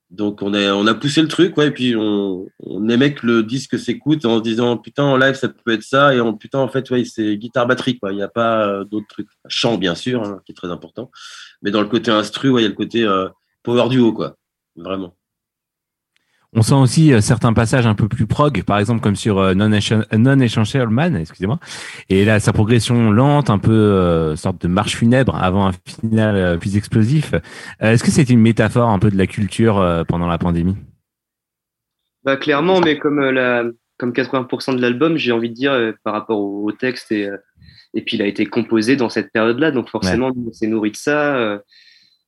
Donc 0.09 0.41
on 0.41 0.53
a, 0.53 0.73
on 0.73 0.85
a 0.87 0.93
poussé 0.93 1.21
le 1.21 1.29
truc, 1.29 1.55
ouais, 1.55 1.67
et 1.67 1.71
puis 1.71 1.95
on, 1.95 2.45
on 2.59 2.89
aimait 2.89 3.13
que 3.13 3.25
le 3.25 3.43
disque 3.43 3.79
s'écoute 3.79 4.25
en 4.25 4.39
se 4.39 4.43
disant 4.43 4.75
putain 4.75 5.03
en 5.05 5.15
live 5.15 5.35
ça 5.35 5.47
peut 5.47 5.71
être 5.71 5.83
ça, 5.83 6.13
et 6.13 6.19
en 6.19 6.33
putain 6.33 6.59
en 6.59 6.67
fait 6.67 6.89
ouais 6.91 7.05
c'est 7.05 7.37
guitare 7.37 7.65
batterie 7.65 7.97
quoi, 7.97 8.11
il 8.11 8.17
n'y 8.17 8.21
a 8.21 8.27
pas 8.27 8.67
euh, 8.67 8.83
d'autres 8.83 9.07
trucs. 9.07 9.29
Chant 9.47 9.77
bien 9.77 9.95
sûr, 9.95 10.21
hein, 10.21 10.41
qui 10.45 10.51
est 10.51 10.55
très 10.55 10.69
important, 10.69 11.11
mais 11.61 11.71
dans 11.71 11.79
le 11.79 11.87
côté 11.87 12.11
instru, 12.11 12.49
ouais, 12.49 12.59
il 12.59 12.63
y 12.63 12.67
a 12.67 12.69
le 12.69 12.75
côté 12.75 13.05
euh, 13.05 13.29
power 13.63 13.87
duo 13.87 14.11
quoi, 14.11 14.35
vraiment. 14.75 15.15
On 16.53 16.63
sent 16.63 16.73
aussi 16.73 17.13
euh, 17.13 17.21
certains 17.21 17.53
passages 17.53 17.87
un 17.87 17.95
peu 17.95 18.09
plus 18.09 18.27
prog, 18.27 18.63
par 18.63 18.77
exemple 18.77 18.99
comme 18.99 19.15
sur 19.15 19.39
euh, 19.39 19.53
Non 19.53 19.69
Non 19.69 20.39
Essential 20.39 20.89
Man, 20.89 21.15
excusez-moi. 21.15 21.59
Et 22.09 22.25
là, 22.25 22.41
sa 22.41 22.51
progression 22.51 23.09
lente, 23.09 23.49
un 23.49 23.57
peu 23.57 23.71
euh, 23.71 24.35
sorte 24.35 24.61
de 24.61 24.67
marche 24.67 24.97
funèbre 24.97 25.35
avant 25.35 25.67
un 25.67 25.71
final 25.85 26.59
plus 26.59 26.75
explosif. 26.75 27.33
Est-ce 27.79 28.03
que 28.03 28.11
c'est 28.11 28.29
une 28.29 28.41
métaphore 28.41 28.89
un 28.89 28.99
peu 28.99 29.09
de 29.09 29.17
la 29.17 29.27
culture 29.27 30.03
pendant 30.09 30.27
la 30.27 30.37
pandémie? 30.37 30.75
Bah, 32.25 32.35
clairement, 32.35 32.81
mais 32.81 32.99
comme, 32.99 33.19
euh, 33.19 33.31
la, 33.31 33.63
comme 33.97 34.11
80% 34.11 34.75
de 34.75 34.81
l'album, 34.81 35.15
j'ai 35.15 35.31
envie 35.31 35.49
de 35.49 35.55
dire, 35.55 35.93
par 36.03 36.13
rapport 36.13 36.37
au, 36.37 36.65
au 36.65 36.71
texte, 36.73 37.13
et, 37.13 37.29
et 37.93 38.01
puis 38.01 38.17
il 38.17 38.21
a 38.21 38.25
été 38.25 38.45
composé 38.45 38.97
dans 38.97 39.09
cette 39.09 39.31
période-là, 39.31 39.71
donc 39.71 39.89
forcément, 39.89 40.31
on 40.35 40.51
s'est 40.51 40.67
nourri 40.67 40.91
de 40.91 40.97
ça. 40.97 41.61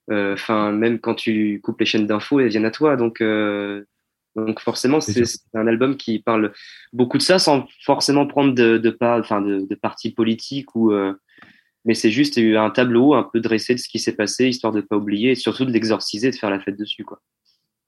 Enfin, 0.09 0.71
même 0.71 0.99
quand 0.99 1.15
tu 1.15 1.59
coupes 1.61 1.82
les 1.82 1.86
chaînes 1.86 2.07
d'infos, 2.07 2.39
elles 2.39 2.47
viennent 2.47 2.65
à 2.65 2.71
toi. 2.71 2.95
Donc, 2.95 3.19
euh, 3.19 3.84
donc 4.36 4.59
forcément, 4.59 4.99
c'est 5.01 5.23
un 5.53 5.67
album 5.67 5.97
qui 5.97 6.19
parle 6.19 6.53
beaucoup 6.91 7.17
de 7.17 7.23
ça 7.23 7.39
sans 7.39 7.67
forcément 7.81 8.25
prendre 8.25 8.53
de, 8.53 8.77
de, 8.77 8.89
pas, 8.89 9.19
enfin, 9.19 9.41
de, 9.41 9.65
de 9.69 9.75
parti 9.75 10.11
politique 10.11 10.75
ou. 10.75 10.91
euh, 10.91 11.13
mais 11.86 11.95
c'est 11.95 12.11
juste 12.11 12.38
un 12.38 12.69
tableau 12.69 13.13
un 13.13 13.23
peu 13.23 13.41
dressé 13.41 13.75
de 13.75 13.79
ce 13.79 13.89
qui 13.89 13.99
s'est 13.99 14.15
passé, 14.15 14.47
histoire 14.47 14.71
de 14.71 14.81
pas 14.81 14.95
oublier 14.95 15.31
et 15.31 15.36
surtout 15.36 15.65
de 15.65 15.71
l'exorciser, 15.71 16.31
de 16.31 16.36
faire 16.36 16.49
la 16.49 16.59
fête 16.59 16.77
dessus, 16.77 17.03
quoi. 17.03 17.21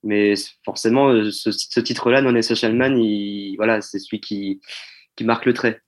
Mais 0.04 0.34
forcément, 0.64 1.10
euh, 1.10 1.32
ce, 1.32 1.52
ce 1.52 1.80
titre-là, 1.80 2.22
Non 2.22 2.36
Essential 2.36 2.76
Man, 2.76 2.98
il, 2.98 3.56
voilà, 3.56 3.82
c'est 3.82 4.00
celui 4.00 4.20
qui, 4.20 4.60
qui 5.16 5.24
marque 5.24 5.46
le 5.46 5.54
trait. 5.54 5.82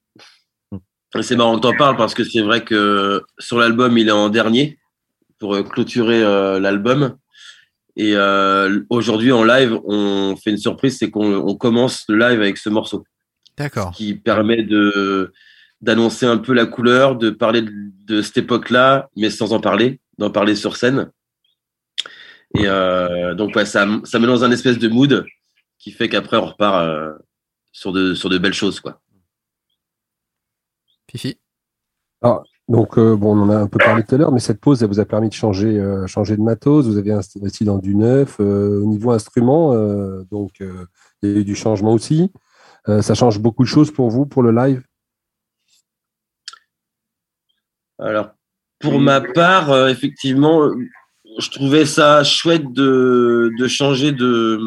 C'est 1.22 1.36
marrant 1.36 1.56
que 1.56 1.62
t'en 1.62 1.76
parles 1.76 1.98
parce 1.98 2.14
que 2.14 2.24
c'est 2.24 2.42
vrai 2.42 2.64
que 2.64 3.22
sur 3.40 3.58
l'album, 3.60 3.98
il 3.98 4.08
est 4.08 4.12
en 4.12 4.30
dernier 4.30 4.78
pour 5.40 5.56
euh, 5.56 5.64
clôturer 5.64 6.22
euh, 6.22 6.60
l'album. 6.60 7.18
Et 8.00 8.16
euh, 8.16 8.82
aujourd'hui, 8.92 9.32
en 9.32 9.44
live, 9.44 9.80
on 9.86 10.36
fait 10.36 10.52
une 10.52 10.58
surprise, 10.58 11.00
c'est 11.00 11.10
qu'on 11.10 11.34
on 11.34 11.56
commence 11.56 12.06
le 12.08 12.18
live 12.18 12.40
avec 12.40 12.58
ce 12.58 12.70
morceau. 12.70 13.04
D'accord. 13.58 13.92
Qui 13.92 14.14
permet 14.14 14.64
de 14.64 15.34
d'annoncer 15.82 16.26
un 16.26 16.38
peu 16.38 16.54
la 16.54 16.66
couleur, 16.66 17.16
de 17.16 17.30
parler 17.30 17.62
de, 17.62 17.72
de 18.06 18.22
cette 18.22 18.38
époque-là, 18.38 19.10
mais 19.16 19.30
sans 19.30 19.52
en 19.54 19.60
parler, 19.60 20.00
d'en 20.18 20.32
parler 20.32 20.56
sur 20.56 20.76
scène. 20.76 21.12
Et 22.56 22.68
euh, 22.68 23.36
donc, 23.36 23.56
ouais, 23.56 23.66
ça, 23.66 23.88
ça 24.04 24.20
met 24.20 24.28
dans 24.28 24.44
un 24.44 24.52
espèce 24.52 24.80
de 24.80 24.88
mood 24.88 25.26
qui 25.78 25.92
fait 25.92 26.10
qu'après, 26.10 26.38
on 26.38 26.46
repart 26.46 26.88
euh, 26.88 27.14
sur, 27.72 27.92
de, 27.92 28.16
sur 28.16 28.30
de 28.30 28.38
belles 28.38 28.54
choses, 28.54 28.80
quoi. 28.80 29.02
Fifi? 31.10 31.38
Alors, 32.22 32.44
donc, 32.68 32.98
euh, 32.98 33.16
bon, 33.16 33.38
on 33.38 33.44
en 33.44 33.50
a 33.50 33.58
un 33.58 33.68
peu 33.68 33.78
parlé 33.78 34.04
tout 34.04 34.16
à 34.16 34.18
l'heure, 34.18 34.32
mais 34.32 34.40
cette 34.42 34.60
pause, 34.60 34.84
elle 34.84 34.90
vous 34.90 35.00
a 35.00 35.06
permis 35.06 35.30
de 35.30 35.34
changer, 35.34 35.80
euh, 35.80 36.06
changer 36.06 36.36
de 36.36 36.42
matos. 36.42 36.86
Vous 36.86 36.98
avez 36.98 37.14
investi 37.14 37.64
dans 37.64 37.78
du 37.78 37.96
neuf. 37.96 38.38
euh, 38.40 38.82
au 38.82 38.86
niveau 38.86 39.12
instrument, 39.12 39.74
euh, 39.74 40.24
donc, 40.32 40.60
euh, 40.60 40.86
il 41.22 41.32
y 41.32 41.34
a 41.34 41.40
eu 41.40 41.44
du 41.46 41.56
changement 41.56 41.94
aussi. 41.94 42.32
Euh, 42.90 43.02
ça 43.02 43.14
change 43.16 43.40
beaucoup 43.40 43.64
de 43.64 43.70
choses 43.70 43.92
pour 43.92 44.10
vous, 44.10 44.26
pour 44.26 44.44
le 44.44 44.52
live? 44.52 44.84
Alors, 48.00 48.32
pour 48.80 49.00
ma 49.00 49.22
part, 49.22 49.72
euh, 49.72 49.88
effectivement, 49.88 50.70
je 51.40 51.50
trouvais 51.50 51.86
ça 51.86 52.24
chouette 52.24 52.72
de, 52.74 53.52
de 53.58 53.68
changer 53.68 54.12
de 54.12 54.60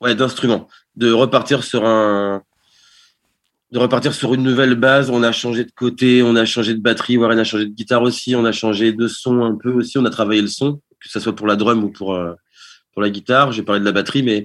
ouais, 0.00 0.14
d'instrument, 0.14 0.68
de 0.96 1.12
repartir 1.12 1.64
sur 1.64 1.84
un 1.84 2.42
de 3.72 3.78
repartir 3.78 4.14
sur 4.14 4.34
une 4.34 4.42
nouvelle 4.42 4.74
base. 4.74 5.10
On 5.10 5.22
a 5.22 5.32
changé 5.32 5.64
de 5.64 5.72
côté, 5.72 6.22
on 6.22 6.36
a 6.36 6.44
changé 6.44 6.74
de 6.74 6.80
batterie, 6.80 7.16
Warren 7.16 7.38
a 7.38 7.44
changé 7.44 7.64
de 7.64 7.70
guitare 7.70 8.02
aussi, 8.02 8.36
on 8.36 8.44
a 8.44 8.52
changé 8.52 8.92
de 8.92 9.08
son 9.08 9.42
un 9.42 9.56
peu 9.56 9.72
aussi, 9.72 9.96
on 9.96 10.04
a 10.04 10.10
travaillé 10.10 10.42
le 10.42 10.48
son, 10.48 10.80
que 11.00 11.08
ce 11.08 11.18
soit 11.18 11.34
pour 11.34 11.46
la 11.46 11.56
drum 11.56 11.82
ou 11.82 11.88
pour 11.88 12.14
euh, 12.14 12.34
pour 12.92 13.00
la 13.00 13.08
guitare. 13.08 13.50
J'ai 13.52 13.62
parlé 13.62 13.80
de 13.80 13.86
la 13.86 13.92
batterie, 13.92 14.22
mais 14.22 14.44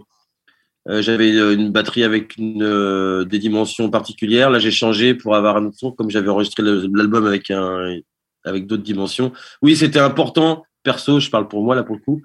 euh, 0.88 1.02
j'avais 1.02 1.34
euh, 1.34 1.54
une 1.54 1.72
batterie 1.72 2.06
avec 2.06 2.38
une, 2.38 3.26
des 3.26 3.38
dimensions 3.38 3.90
particulières. 3.90 4.50
Là, 4.50 4.60
j'ai 4.60 4.72
changé 4.72 5.14
pour 5.14 5.36
avoir 5.36 5.58
un 5.58 5.66
autre 5.66 5.78
son, 5.78 5.92
comme 5.92 6.10
j'avais 6.10 6.30
enregistré 6.30 6.64
l'album 6.64 7.28
avec 7.28 7.52
avec 8.46 8.66
d'autres 8.66 8.84
dimensions. 8.84 9.34
Oui, 9.62 9.76
c'était 9.76 10.00
important. 10.00 10.64
Perso, 10.84 11.20
je 11.20 11.30
parle 11.30 11.50
pour 11.50 11.62
moi 11.64 11.76
là 11.76 11.84
pour 11.84 11.96
le 11.96 12.02
coup, 12.02 12.22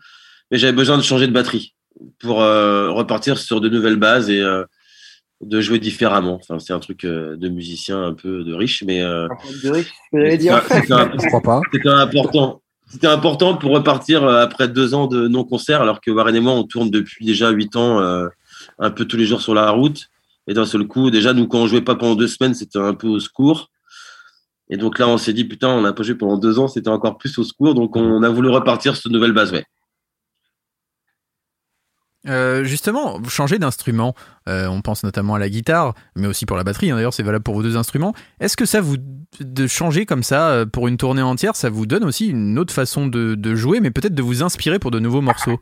mais 0.52 0.58
j'avais 0.58 0.72
besoin 0.72 0.98
de 0.98 1.02
changer 1.02 1.26
de 1.26 1.32
batterie 1.32 1.74
pour 2.20 2.36
repartir 2.36 3.38
sur 3.38 3.60
de 3.60 3.68
nouvelles 3.68 3.96
bases 3.96 4.30
et 4.30 4.40
de 5.42 5.60
jouer 5.60 5.78
différemment. 5.78 6.34
Enfin, 6.40 6.58
c'est 6.58 6.72
un 6.72 6.78
truc 6.78 7.04
euh, 7.04 7.36
de 7.36 7.48
musicien 7.48 8.02
un 8.02 8.14
peu 8.14 8.44
de 8.44 8.54
riche, 8.54 8.82
mais 8.86 9.02
euh, 9.02 9.28
c'était 11.72 11.88
important. 11.88 12.62
C'était 12.88 13.06
important 13.06 13.56
pour 13.56 13.70
repartir 13.72 14.22
euh, 14.22 14.42
après 14.42 14.68
deux 14.68 14.92
ans 14.92 15.06
de 15.06 15.26
non-concert, 15.26 15.80
alors 15.80 16.00
que 16.00 16.10
Warren 16.10 16.36
et 16.36 16.40
moi, 16.40 16.52
on 16.52 16.64
tourne 16.64 16.90
depuis 16.90 17.24
déjà 17.24 17.50
huit 17.50 17.74
ans, 17.74 18.00
euh, 18.00 18.28
un 18.78 18.90
peu 18.90 19.06
tous 19.06 19.16
les 19.16 19.24
jours 19.24 19.40
sur 19.40 19.54
la 19.54 19.70
route. 19.70 20.08
Et 20.46 20.54
d'un 20.54 20.66
seul 20.66 20.86
coup, 20.86 21.10
déjà, 21.10 21.32
nous, 21.32 21.46
quand 21.46 21.58
on 21.58 21.66
jouait 21.66 21.80
pas 21.80 21.94
pendant 21.94 22.16
deux 22.16 22.26
semaines, 22.28 22.54
c'était 22.54 22.78
un 22.78 22.94
peu 22.94 23.08
au 23.08 23.18
secours. 23.18 23.70
Et 24.68 24.76
donc 24.76 24.98
là, 24.98 25.08
on 25.08 25.16
s'est 25.16 25.32
dit, 25.32 25.44
putain, 25.44 25.68
on 25.68 25.80
n'a 25.80 25.92
pas 25.92 26.02
joué 26.02 26.14
pendant 26.14 26.36
deux 26.36 26.58
ans, 26.58 26.68
c'était 26.68 26.88
encore 26.88 27.16
plus 27.16 27.38
au 27.38 27.44
secours. 27.44 27.74
Donc 27.74 27.96
on 27.96 28.22
a 28.22 28.28
voulu 28.28 28.48
repartir 28.50 28.94
sur 28.96 29.08
de 29.08 29.14
nouvelles 29.14 29.32
bases, 29.32 29.52
ouais. 29.52 29.64
Euh, 32.28 32.64
justement, 32.64 33.18
vous 33.20 33.30
changez 33.30 33.58
d'instrument. 33.58 34.14
Euh, 34.48 34.66
on 34.66 34.80
pense 34.80 35.02
notamment 35.02 35.34
à 35.34 35.38
la 35.38 35.48
guitare, 35.48 35.94
mais 36.14 36.26
aussi 36.26 36.46
pour 36.46 36.56
la 36.56 36.64
batterie. 36.64 36.90
hein, 36.90 36.96
D'ailleurs, 36.96 37.14
c'est 37.14 37.22
valable 37.22 37.42
pour 37.42 37.54
vos 37.54 37.62
deux 37.62 37.76
instruments. 37.76 38.14
Est-ce 38.40 38.56
que 38.56 38.64
ça 38.64 38.80
vous 38.80 38.96
de 39.40 39.66
changer 39.66 40.06
comme 40.06 40.22
ça 40.22 40.50
euh, 40.50 40.66
pour 40.66 40.88
une 40.88 40.96
tournée 40.96 41.22
entière, 41.22 41.56
ça 41.56 41.70
vous 41.70 41.86
donne 41.86 42.04
aussi 42.04 42.28
une 42.28 42.58
autre 42.58 42.72
façon 42.72 43.06
de, 43.06 43.34
de 43.34 43.54
jouer, 43.54 43.80
mais 43.80 43.90
peut-être 43.90 44.14
de 44.14 44.22
vous 44.22 44.42
inspirer 44.42 44.78
pour 44.78 44.90
de 44.90 44.98
nouveaux 44.98 45.22
morceaux? 45.22 45.58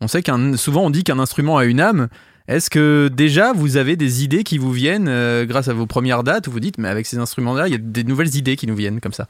On 0.00 0.06
sait 0.06 0.22
qu'un 0.22 0.56
souvent 0.56 0.84
on 0.84 0.90
dit 0.90 1.02
qu'un 1.02 1.18
instrument 1.18 1.58
a 1.58 1.64
une 1.64 1.80
âme. 1.80 2.08
Est-ce 2.46 2.70
que 2.70 3.08
déjà 3.12 3.52
vous 3.52 3.76
avez 3.76 3.96
des 3.96 4.24
idées 4.24 4.44
qui 4.44 4.56
vous 4.58 4.72
viennent 4.72 5.08
euh, 5.08 5.44
grâce 5.44 5.68
à 5.68 5.74
vos 5.74 5.86
premières 5.86 6.22
dates 6.22 6.46
où 6.46 6.50
vous 6.50 6.60
dites 6.60 6.78
mais 6.78 6.88
avec 6.88 7.06
ces 7.06 7.18
instruments-là, 7.18 7.66
il 7.68 7.72
y 7.72 7.74
a 7.74 7.78
des 7.78 8.04
nouvelles 8.04 8.36
idées 8.36 8.56
qui 8.56 8.66
nous 8.66 8.76
viennent 8.76 9.00
comme 9.00 9.12
ça? 9.12 9.26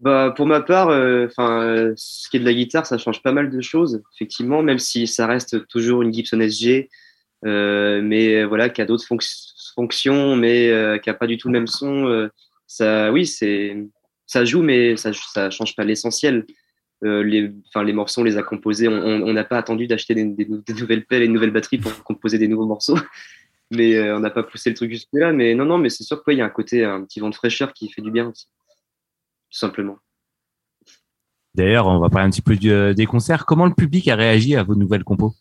Bah, 0.00 0.32
pour 0.34 0.46
ma 0.46 0.62
part, 0.62 0.88
euh, 0.88 1.26
enfin, 1.26 1.92
ce 1.94 2.30
qui 2.30 2.38
est 2.38 2.40
de 2.40 2.44
la 2.46 2.54
guitare, 2.54 2.86
ça 2.86 2.96
change 2.96 3.22
pas 3.22 3.32
mal 3.32 3.50
de 3.50 3.60
choses, 3.60 4.02
effectivement, 4.14 4.62
même 4.62 4.78
si 4.78 5.06
ça 5.06 5.26
reste 5.26 5.66
toujours 5.68 6.00
une 6.00 6.12
Gibson 6.12 6.40
SG, 6.40 6.88
euh, 7.44 8.00
mais 8.02 8.44
voilà, 8.44 8.70
qui 8.70 8.80
a 8.80 8.86
d'autres 8.86 9.04
fonc- 9.04 9.72
fonctions, 9.74 10.36
mais 10.36 10.70
euh, 10.70 10.96
qui 10.98 11.10
a 11.10 11.14
pas 11.14 11.26
du 11.26 11.36
tout 11.36 11.48
le 11.48 11.52
même 11.52 11.66
son. 11.66 12.30
ça, 12.66 13.12
oui, 13.12 13.26
c'est, 13.26 13.76
ça 14.26 14.44
joue, 14.46 14.62
mais 14.62 14.96
ça, 14.96 15.12
ça 15.12 15.50
change 15.50 15.76
pas 15.76 15.84
l'essentiel. 15.84 16.46
Les, 17.02 17.50
enfin, 17.68 17.84
les 17.84 17.92
morceaux, 17.92 18.22
on 18.22 18.24
les 18.24 18.36
a 18.38 18.42
composés. 18.42 18.88
On 18.88 19.32
n'a 19.32 19.44
pas 19.44 19.58
attendu 19.58 19.86
d'acheter 19.86 20.14
des, 20.14 20.46
nouvelles 20.68 21.04
pelles 21.06 21.22
et 21.22 21.26
une 21.26 21.32
nouvelle 21.32 21.50
batterie 21.50 21.78
pour 21.78 21.92
composer 22.04 22.38
des 22.38 22.48
nouveaux 22.48 22.66
morceaux. 22.66 22.98
Mais 23.70 24.10
on 24.12 24.20
n'a 24.20 24.30
pas 24.30 24.42
poussé 24.42 24.70
le 24.70 24.76
truc 24.76 24.90
jusque 24.92 25.08
là. 25.12 25.32
Mais 25.32 25.54
non, 25.54 25.64
non, 25.64 25.78
mais 25.78 25.90
c'est 25.90 26.02
sûr 26.04 26.24
qu'il 26.24 26.36
y 26.38 26.40
a 26.40 26.44
un 26.44 26.50
côté, 26.50 26.84
un 26.84 27.04
petit 27.04 27.20
vent 27.20 27.30
de 27.30 27.34
fraîcheur 27.34 27.72
qui 27.72 27.88
fait 27.88 28.02
du 28.02 28.10
bien 28.10 28.28
aussi, 28.28 28.48
tout 29.50 29.58
simplement. 29.58 29.98
D'ailleurs, 31.54 31.86
on 31.88 31.98
va 31.98 32.08
parler 32.08 32.28
un 32.28 32.30
petit 32.30 32.42
peu 32.42 32.56
du- 32.56 32.94
des 32.94 33.06
concerts. 33.06 33.44
Comment 33.44 33.66
le 33.66 33.74
public 33.74 34.06
a 34.08 34.14
réagi 34.16 34.54
à 34.56 34.62
vos 34.62 34.74
nouvelles 34.76 35.04
compos 35.04 35.34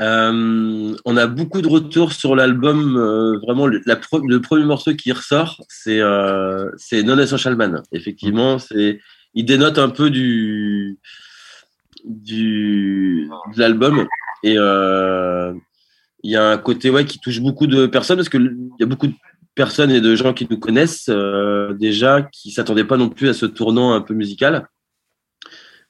Euh, 0.00 0.96
on 1.04 1.16
a 1.16 1.26
beaucoup 1.28 1.62
de 1.62 1.68
retours 1.68 2.12
sur 2.12 2.34
l'album. 2.34 2.96
euh, 2.96 3.38
vraiment, 3.38 3.66
le, 3.68 3.80
la 3.86 3.94
pre- 3.94 4.26
le 4.26 4.40
premier 4.40 4.64
morceau 4.64 4.94
qui 4.94 5.12
ressort, 5.12 5.60
c'est 5.68 6.00
euh, 6.00 6.70
c'est 6.76 7.02
Non 7.04 7.18
Essential 7.18 7.54
Man. 7.56 7.82
Effectivement, 7.92 8.58
c'est 8.58 9.00
il 9.34 9.44
dénote 9.44 9.78
un 9.78 9.90
peu 9.90 10.10
du 10.10 10.98
du 12.04 13.28
de 13.54 13.58
l'album 13.60 14.08
et 14.42 14.54
euh, 14.58 15.52
il 16.24 16.32
y 16.32 16.36
a 16.36 16.48
un 16.50 16.58
côté 16.58 16.90
ouais, 16.90 17.04
qui 17.04 17.20
touche 17.20 17.40
beaucoup 17.40 17.68
de 17.68 17.86
personnes 17.86 18.16
parce 18.16 18.28
qu'il 18.28 18.58
y 18.80 18.82
a 18.82 18.86
beaucoup 18.86 19.06
de 19.06 19.14
personnes 19.54 19.90
et 19.90 20.00
de 20.00 20.14
gens 20.16 20.32
qui 20.32 20.46
nous 20.48 20.58
connaissent 20.58 21.08
euh, 21.08 21.74
déjà, 21.74 22.22
qui 22.22 22.50
s'attendaient 22.50 22.84
pas 22.84 22.96
non 22.96 23.08
plus 23.08 23.28
à 23.28 23.34
ce 23.34 23.46
tournant 23.46 23.92
un 23.92 24.00
peu 24.00 24.14
musical. 24.14 24.68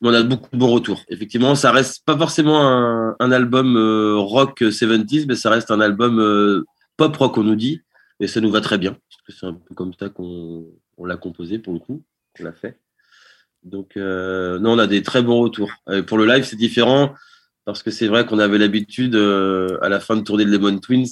Mais 0.00 0.08
on 0.08 0.14
a 0.14 0.22
beaucoup 0.22 0.48
de 0.52 0.58
bons 0.58 0.72
retours. 0.72 1.02
Effectivement, 1.08 1.54
ça 1.54 1.70
reste 1.70 2.04
pas 2.04 2.18
forcément 2.18 2.60
un, 3.20 3.30
album 3.30 3.76
euh, 3.76 4.16
rock 4.16 4.62
70s, 4.62 5.26
mais 5.28 5.36
ça 5.36 5.50
reste 5.50 5.70
un 5.70 5.80
album 5.80 6.18
euh, 6.18 6.64
pop 6.96 7.16
rock, 7.16 7.38
on 7.38 7.44
nous 7.44 7.56
dit. 7.56 7.82
Et 8.18 8.26
ça 8.26 8.40
nous 8.40 8.50
va 8.50 8.60
très 8.60 8.78
bien. 8.78 8.92
Parce 8.92 9.22
que 9.26 9.32
c'est 9.32 9.46
un 9.46 9.54
peu 9.54 9.74
comme 9.74 9.92
ça 9.98 10.08
qu'on 10.08 10.66
on 10.98 11.04
l'a 11.04 11.16
composé 11.16 11.58
pour 11.58 11.72
le 11.72 11.78
coup, 11.78 12.02
qu'on 12.36 12.44
l'a 12.44 12.52
fait. 12.52 12.78
Donc, 13.62 13.94
non, 13.96 14.72
on 14.72 14.78
a 14.78 14.88
des 14.88 15.02
très 15.02 15.22
bons 15.22 15.40
retours. 15.40 15.70
Pour 16.06 16.18
le 16.18 16.26
live, 16.26 16.42
c'est 16.42 16.56
différent 16.56 17.14
parce 17.64 17.84
que 17.84 17.92
c'est 17.92 18.08
vrai 18.08 18.26
qu'on 18.26 18.40
avait 18.40 18.58
l'habitude, 18.58 19.14
à 19.14 19.88
la 19.88 20.00
fin 20.00 20.16
de 20.16 20.22
tournée 20.22 20.44
de 20.44 20.50
Lemon 20.50 20.78
Twins, 20.78 21.06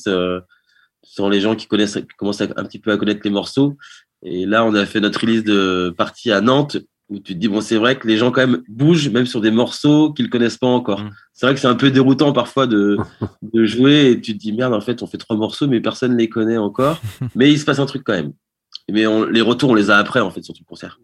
sont 1.02 1.28
les 1.28 1.40
gens 1.40 1.56
qui 1.56 1.66
connaissent, 1.66 1.94
qui 1.94 2.16
commencent 2.16 2.40
à- 2.40 2.48
un 2.56 2.64
petit 2.64 2.78
peu 2.78 2.90
à 2.92 2.96
connaître 2.96 3.20
les 3.24 3.30
morceaux. 3.30 3.76
Et 4.22 4.46
là, 4.46 4.64
on 4.64 4.74
a 4.74 4.84
fait 4.86 5.00
notre 5.00 5.20
release 5.20 5.44
de 5.44 5.94
partie 5.96 6.30
à 6.30 6.40
Nantes 6.40 6.76
où 7.08 7.18
tu 7.18 7.34
te 7.34 7.38
dis, 7.38 7.48
bon, 7.48 7.60
c'est 7.60 7.76
vrai 7.76 7.98
que 7.98 8.06
les 8.06 8.16
gens 8.18 8.30
quand 8.30 8.46
même 8.46 8.62
bougent, 8.68 9.08
même 9.08 9.26
sur 9.26 9.40
des 9.40 9.50
morceaux 9.50 10.12
qu'ils 10.12 10.30
connaissent 10.30 10.58
pas 10.58 10.68
encore. 10.68 11.00
C'est 11.32 11.46
vrai 11.46 11.54
que 11.54 11.60
c'est 11.60 11.66
un 11.66 11.74
peu 11.74 11.90
déroutant 11.90 12.32
parfois 12.32 12.66
de, 12.68 12.98
de 13.42 13.64
jouer 13.64 14.10
et 14.12 14.20
tu 14.20 14.34
te 14.34 14.38
dis, 14.38 14.52
merde, 14.52 14.74
en 14.74 14.80
fait, 14.80 15.02
on 15.02 15.06
fait 15.06 15.18
trois 15.18 15.36
morceaux, 15.36 15.66
mais 15.66 15.80
personne 15.80 16.16
les 16.16 16.28
connaît 16.28 16.58
encore. 16.58 17.00
mais 17.34 17.50
il 17.50 17.58
se 17.58 17.64
passe 17.64 17.78
un 17.80 17.86
truc 17.86 18.02
quand 18.04 18.12
même. 18.12 18.32
Mais 18.90 19.06
on- 19.06 19.24
les 19.24 19.40
retours, 19.40 19.70
on 19.70 19.74
les 19.74 19.90
a 19.90 19.96
après, 19.96 20.20
en 20.20 20.30
fait, 20.30 20.42
sur 20.42 20.54
tout 20.54 20.62
le 20.64 20.68
concert. 20.68 21.00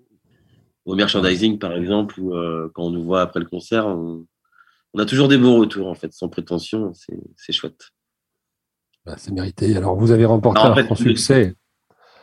Au 0.85 0.95
merchandising, 0.95 1.59
par 1.59 1.73
exemple, 1.73 2.21
ou 2.21 2.35
euh, 2.37 2.71
quand 2.75 2.85
on 2.85 2.91
nous 2.91 3.03
voit 3.03 3.23
après 3.23 3.41
le 3.41 3.47
concert, 3.47 3.87
on, 3.89 4.25
on 4.95 4.99
a 5.01 5.07
toujours 5.07 5.27
des 5.27 5.39
bons 5.39 5.59
retours, 5.59 5.89
en 5.89 5.95
fait, 5.95 6.13
sans 6.13 6.29
prétention. 6.29 6.93
C'est 7.37 7.53
chouette. 7.53 7.91
Bah, 9.07 9.15
c'est 9.17 9.33
mérité. 9.33 9.77
Alors, 9.77 9.95
vous 9.97 10.11
avez 10.11 10.25
remporté 10.25 10.61
en 10.61 10.73
un 10.73 10.75
fait, 10.75 10.89
le- 10.91 10.97
succès. 10.97 11.55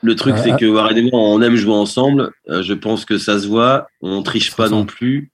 Le 0.01 0.15
truc, 0.15 0.33
Ah, 0.37 0.41
c'est 0.43 0.51
ah. 0.51 0.57
que 0.57 0.65
Warren 0.65 0.97
et 0.97 1.09
moi, 1.09 1.19
on 1.21 1.41
aime 1.41 1.55
jouer 1.55 1.73
ensemble. 1.73 2.31
Euh, 2.49 2.61
je 2.61 2.73
pense 2.73 3.05
que 3.05 3.17
ça 3.17 3.39
se 3.39 3.47
voit. 3.47 3.87
On 4.01 4.21
triche 4.21 4.53
pas 4.53 4.67
non 4.67 4.85
plus. 4.85 5.31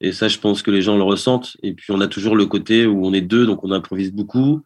Et 0.00 0.12
ça, 0.12 0.28
je 0.28 0.38
pense 0.38 0.62
que 0.62 0.70
les 0.70 0.80
gens 0.82 0.96
le 0.96 1.02
ressentent. 1.02 1.56
Et 1.64 1.72
puis, 1.72 1.86
on 1.90 2.00
a 2.00 2.06
toujours 2.06 2.36
le 2.36 2.46
côté 2.46 2.86
où 2.86 3.04
on 3.04 3.12
est 3.12 3.20
deux, 3.20 3.46
donc 3.46 3.64
on 3.64 3.72
improvise 3.72 4.12
beaucoup. 4.12 4.62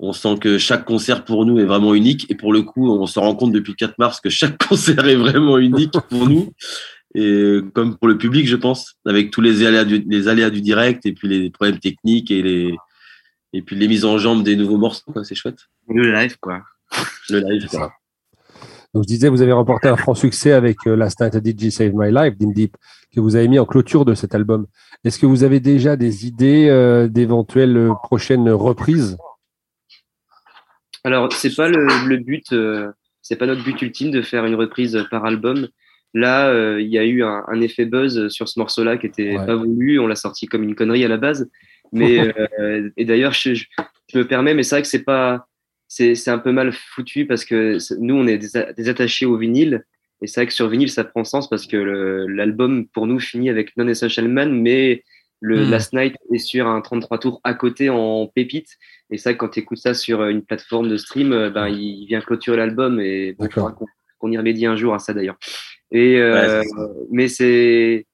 On 0.00 0.12
sent 0.12 0.38
que 0.40 0.58
chaque 0.58 0.84
concert 0.84 1.24
pour 1.24 1.46
nous 1.46 1.60
est 1.60 1.64
vraiment 1.64 1.94
unique. 1.94 2.26
Et 2.30 2.34
pour 2.34 2.52
le 2.52 2.62
coup, 2.62 2.90
on 2.90 3.06
se 3.06 3.20
rend 3.20 3.36
compte 3.36 3.52
depuis 3.52 3.70
le 3.72 3.76
4 3.76 3.94
mars 3.98 4.20
que 4.20 4.30
chaque 4.30 4.58
concert 4.68 5.06
est 5.06 5.14
vraiment 5.14 5.56
unique 5.58 5.92
pour 6.10 6.28
nous. 6.28 6.50
Et 7.14 7.60
comme 7.74 7.96
pour 7.96 8.08
le 8.08 8.18
public, 8.18 8.48
je 8.48 8.56
pense, 8.56 8.94
avec 9.06 9.30
tous 9.30 9.40
les 9.40 9.64
aléas 9.64 9.84
du, 9.84 10.04
les 10.08 10.26
aléas 10.26 10.50
du 10.50 10.60
direct 10.62 11.06
et 11.06 11.12
puis 11.12 11.28
les 11.28 11.48
problèmes 11.50 11.78
techniques 11.78 12.32
et 12.32 12.42
les, 12.42 12.74
et 13.54 13.62
puis 13.62 13.76
les 13.76 13.88
mises 13.88 14.04
en 14.04 14.18
jambe 14.18 14.42
des 14.42 14.56
nouveaux 14.56 14.76
morceaux, 14.76 15.10
quoi. 15.12 15.24
C'est 15.24 15.34
chouette. 15.34 15.58
Le 15.88 16.12
live, 16.12 16.36
quoi. 16.40 16.62
Le 17.30 17.38
live, 17.38 17.68
quoi. 17.68 17.92
Donc, 18.92 19.04
je 19.04 19.08
disais, 19.08 19.28
vous 19.28 19.42
avez 19.42 19.52
remporté 19.52 19.88
un 19.88 19.96
franc 19.96 20.14
succès 20.14 20.52
avec 20.52 20.76
euh, 20.86 20.94
Last 20.94 21.20
Night 21.20 21.34
DJ 21.44 21.70
Saved 21.70 21.94
My 21.96 22.12
Life 22.12 22.36
d'In 22.38 22.50
Deep, 22.50 22.76
que 23.14 23.20
vous 23.20 23.34
avez 23.34 23.48
mis 23.48 23.58
en 23.58 23.64
clôture 23.64 24.04
de 24.04 24.14
cet 24.14 24.34
album. 24.34 24.66
Est-ce 25.04 25.18
que 25.18 25.26
vous 25.26 25.42
avez 25.42 25.58
déjà 25.60 25.96
des 25.96 26.26
idées 26.26 26.68
euh, 26.68 27.08
d'éventuelles 27.08 27.76
euh, 27.76 27.92
prochaines 28.04 28.48
reprises? 28.50 29.16
Alors, 31.02 31.32
c'est 31.32 31.54
pas 31.54 31.68
le, 31.68 31.86
le 32.08 32.16
but, 32.18 32.52
euh, 32.52 32.90
c'est 33.20 33.36
pas 33.36 33.46
notre 33.46 33.62
but 33.64 33.80
ultime 33.82 34.10
de 34.10 34.22
faire 34.22 34.44
une 34.46 34.54
reprise 34.54 35.04
par 35.10 35.24
album. 35.24 35.68
Là, 36.14 36.48
euh, 36.48 36.80
il 36.80 36.88
y 36.88 36.98
a 36.98 37.04
eu 37.04 37.24
un, 37.24 37.42
un 37.48 37.60
effet 37.60 37.84
buzz 37.86 38.28
sur 38.28 38.48
ce 38.48 38.58
morceau-là 38.60 38.96
qui 38.96 39.06
était 39.06 39.36
Ouais. 39.36 39.46
pas 39.46 39.56
voulu. 39.56 39.98
On 39.98 40.06
l'a 40.06 40.14
sorti 40.14 40.46
comme 40.46 40.62
une 40.62 40.74
connerie 40.76 41.04
à 41.04 41.08
la 41.08 41.16
base. 41.16 41.50
Mais 41.92 42.32
euh, 42.58 42.90
et 42.96 43.04
d'ailleurs, 43.04 43.32
je, 43.32 43.54
je, 43.54 43.66
je 44.12 44.18
me 44.18 44.26
permets, 44.26 44.54
mais 44.54 44.62
c'est 44.62 44.76
vrai 44.76 44.82
que 44.82 44.88
c'est 44.88 45.04
pas, 45.04 45.46
c'est 45.88 46.14
c'est 46.14 46.30
un 46.30 46.38
peu 46.38 46.52
mal 46.52 46.72
foutu 46.72 47.26
parce 47.26 47.44
que 47.44 47.78
c'est- 47.78 47.98
nous, 47.98 48.14
on 48.14 48.26
est 48.26 48.38
des, 48.38 48.88
attachés 48.88 49.26
au 49.26 49.36
vinyle. 49.36 49.84
Et 50.22 50.26
c'est 50.26 50.40
vrai 50.40 50.46
que 50.46 50.52
sur 50.52 50.68
vinyle, 50.68 50.90
ça 50.90 51.04
prend 51.04 51.24
sens 51.24 51.48
parce 51.50 51.66
que 51.66 51.76
l'album, 52.28 52.86
pour 52.88 53.06
nous, 53.06 53.20
finit 53.20 53.50
avec 53.50 53.76
Non 53.76 53.86
Essential 53.88 54.28
Man, 54.28 54.52
mais 54.60 55.04
le 55.40 55.66
Hmm. 55.66 55.70
Last 55.70 55.92
Night 55.92 56.14
est 56.32 56.38
sur 56.38 56.66
un 56.66 56.80
33 56.80 57.18
tours 57.18 57.40
à 57.44 57.52
côté 57.52 57.90
en 57.90 58.26
pépite. 58.28 58.78
Et 59.10 59.18
ça, 59.18 59.34
quand 59.34 59.48
tu 59.48 59.60
écoutes 59.60 59.78
ça 59.78 59.92
sur 59.92 60.24
une 60.26 60.42
plateforme 60.42 60.88
de 60.88 60.96
stream, 60.96 61.32
euh, 61.32 61.50
ben, 61.50 61.68
il 61.68 62.06
vient 62.06 62.20
clôturer 62.22 62.56
l'album 62.56 62.98
et 63.00 63.34
bon, 63.34 63.48
qu'on 64.18 64.30
y 64.32 64.38
remédie 64.38 64.64
un 64.64 64.76
jour 64.76 64.94
à 64.94 64.98
ça 64.98 65.12
d'ailleurs. 65.12 65.36
Et 65.90 66.16
euh, 66.18 66.60
Ouais, 66.60 66.64
c'est 66.64 67.06
mais 67.10 67.28
c'est 67.28 68.06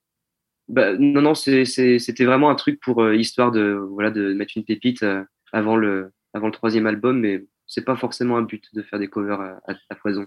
bah, 0.70 0.92
non 0.98 1.20
non 1.20 1.34
c'était 1.34 2.24
vraiment 2.24 2.50
un 2.50 2.54
truc 2.54 2.80
pour 2.80 3.02
euh, 3.02 3.14
histoire 3.16 3.50
de 3.50 3.72
voilà 3.90 4.10
de 4.10 4.32
mettre 4.34 4.52
une 4.56 4.64
pépite 4.64 5.02
euh, 5.02 5.22
avant 5.52 5.76
le 5.76 6.10
avant 6.32 6.46
le 6.46 6.52
troisième 6.52 6.86
album, 6.86 7.18
mais 7.20 7.44
c'est 7.66 7.84
pas 7.84 7.96
forcément 7.96 8.36
un 8.36 8.42
but 8.42 8.64
de 8.74 8.82
faire 8.82 8.98
des 8.98 9.08
covers 9.08 9.40
à, 9.40 9.60
à, 9.68 9.74
à 9.90 9.94
foison. 9.96 10.26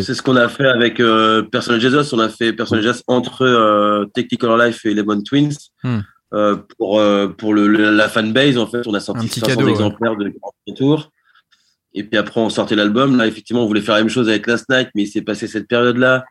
C'est 0.00 0.14
ce 0.14 0.22
qu'on 0.22 0.36
a 0.36 0.48
fait 0.48 0.66
avec 0.66 0.98
euh, 0.98 1.42
Personal 1.42 1.80
Jesus. 1.80 2.12
On 2.12 2.18
a 2.18 2.28
fait 2.28 2.52
Personal 2.52 2.82
Jesus 2.82 3.02
entre 3.06 3.42
euh, 3.42 4.04
Technical 4.06 4.60
Life 4.60 4.84
et 4.84 4.94
Lemon 4.94 5.22
Twins. 5.22 5.54
Hmm. 5.84 6.00
Euh, 6.34 6.56
pour 6.76 7.00
euh, 7.00 7.28
pour 7.28 7.54
le, 7.54 7.66
le- 7.68 7.90
la 7.90 8.08
fanbase, 8.08 8.58
en 8.58 8.66
fait, 8.66 8.86
on 8.86 8.94
a 8.94 9.00
sorti 9.00 9.28
petit 9.28 9.40
500 9.40 9.52
cadeau, 9.54 9.64
ouais. 9.66 9.70
exemplaires 9.70 10.16
de 10.16 10.28
Grand 10.28 10.52
Tour. 10.76 11.10
Et 11.94 12.04
puis 12.04 12.18
après, 12.18 12.40
on 12.40 12.50
sortait 12.50 12.76
l'album. 12.76 13.16
Là, 13.16 13.26
effectivement, 13.26 13.62
on 13.64 13.66
voulait 13.66 13.80
faire 13.80 13.94
la 13.94 14.02
même 14.02 14.10
chose 14.10 14.28
avec 14.28 14.46
Last 14.46 14.68
Night, 14.68 14.90
mais 14.94 15.04
il 15.04 15.06
s'est 15.06 15.22
passé 15.22 15.46
cette 15.46 15.68
période-là. 15.68 16.24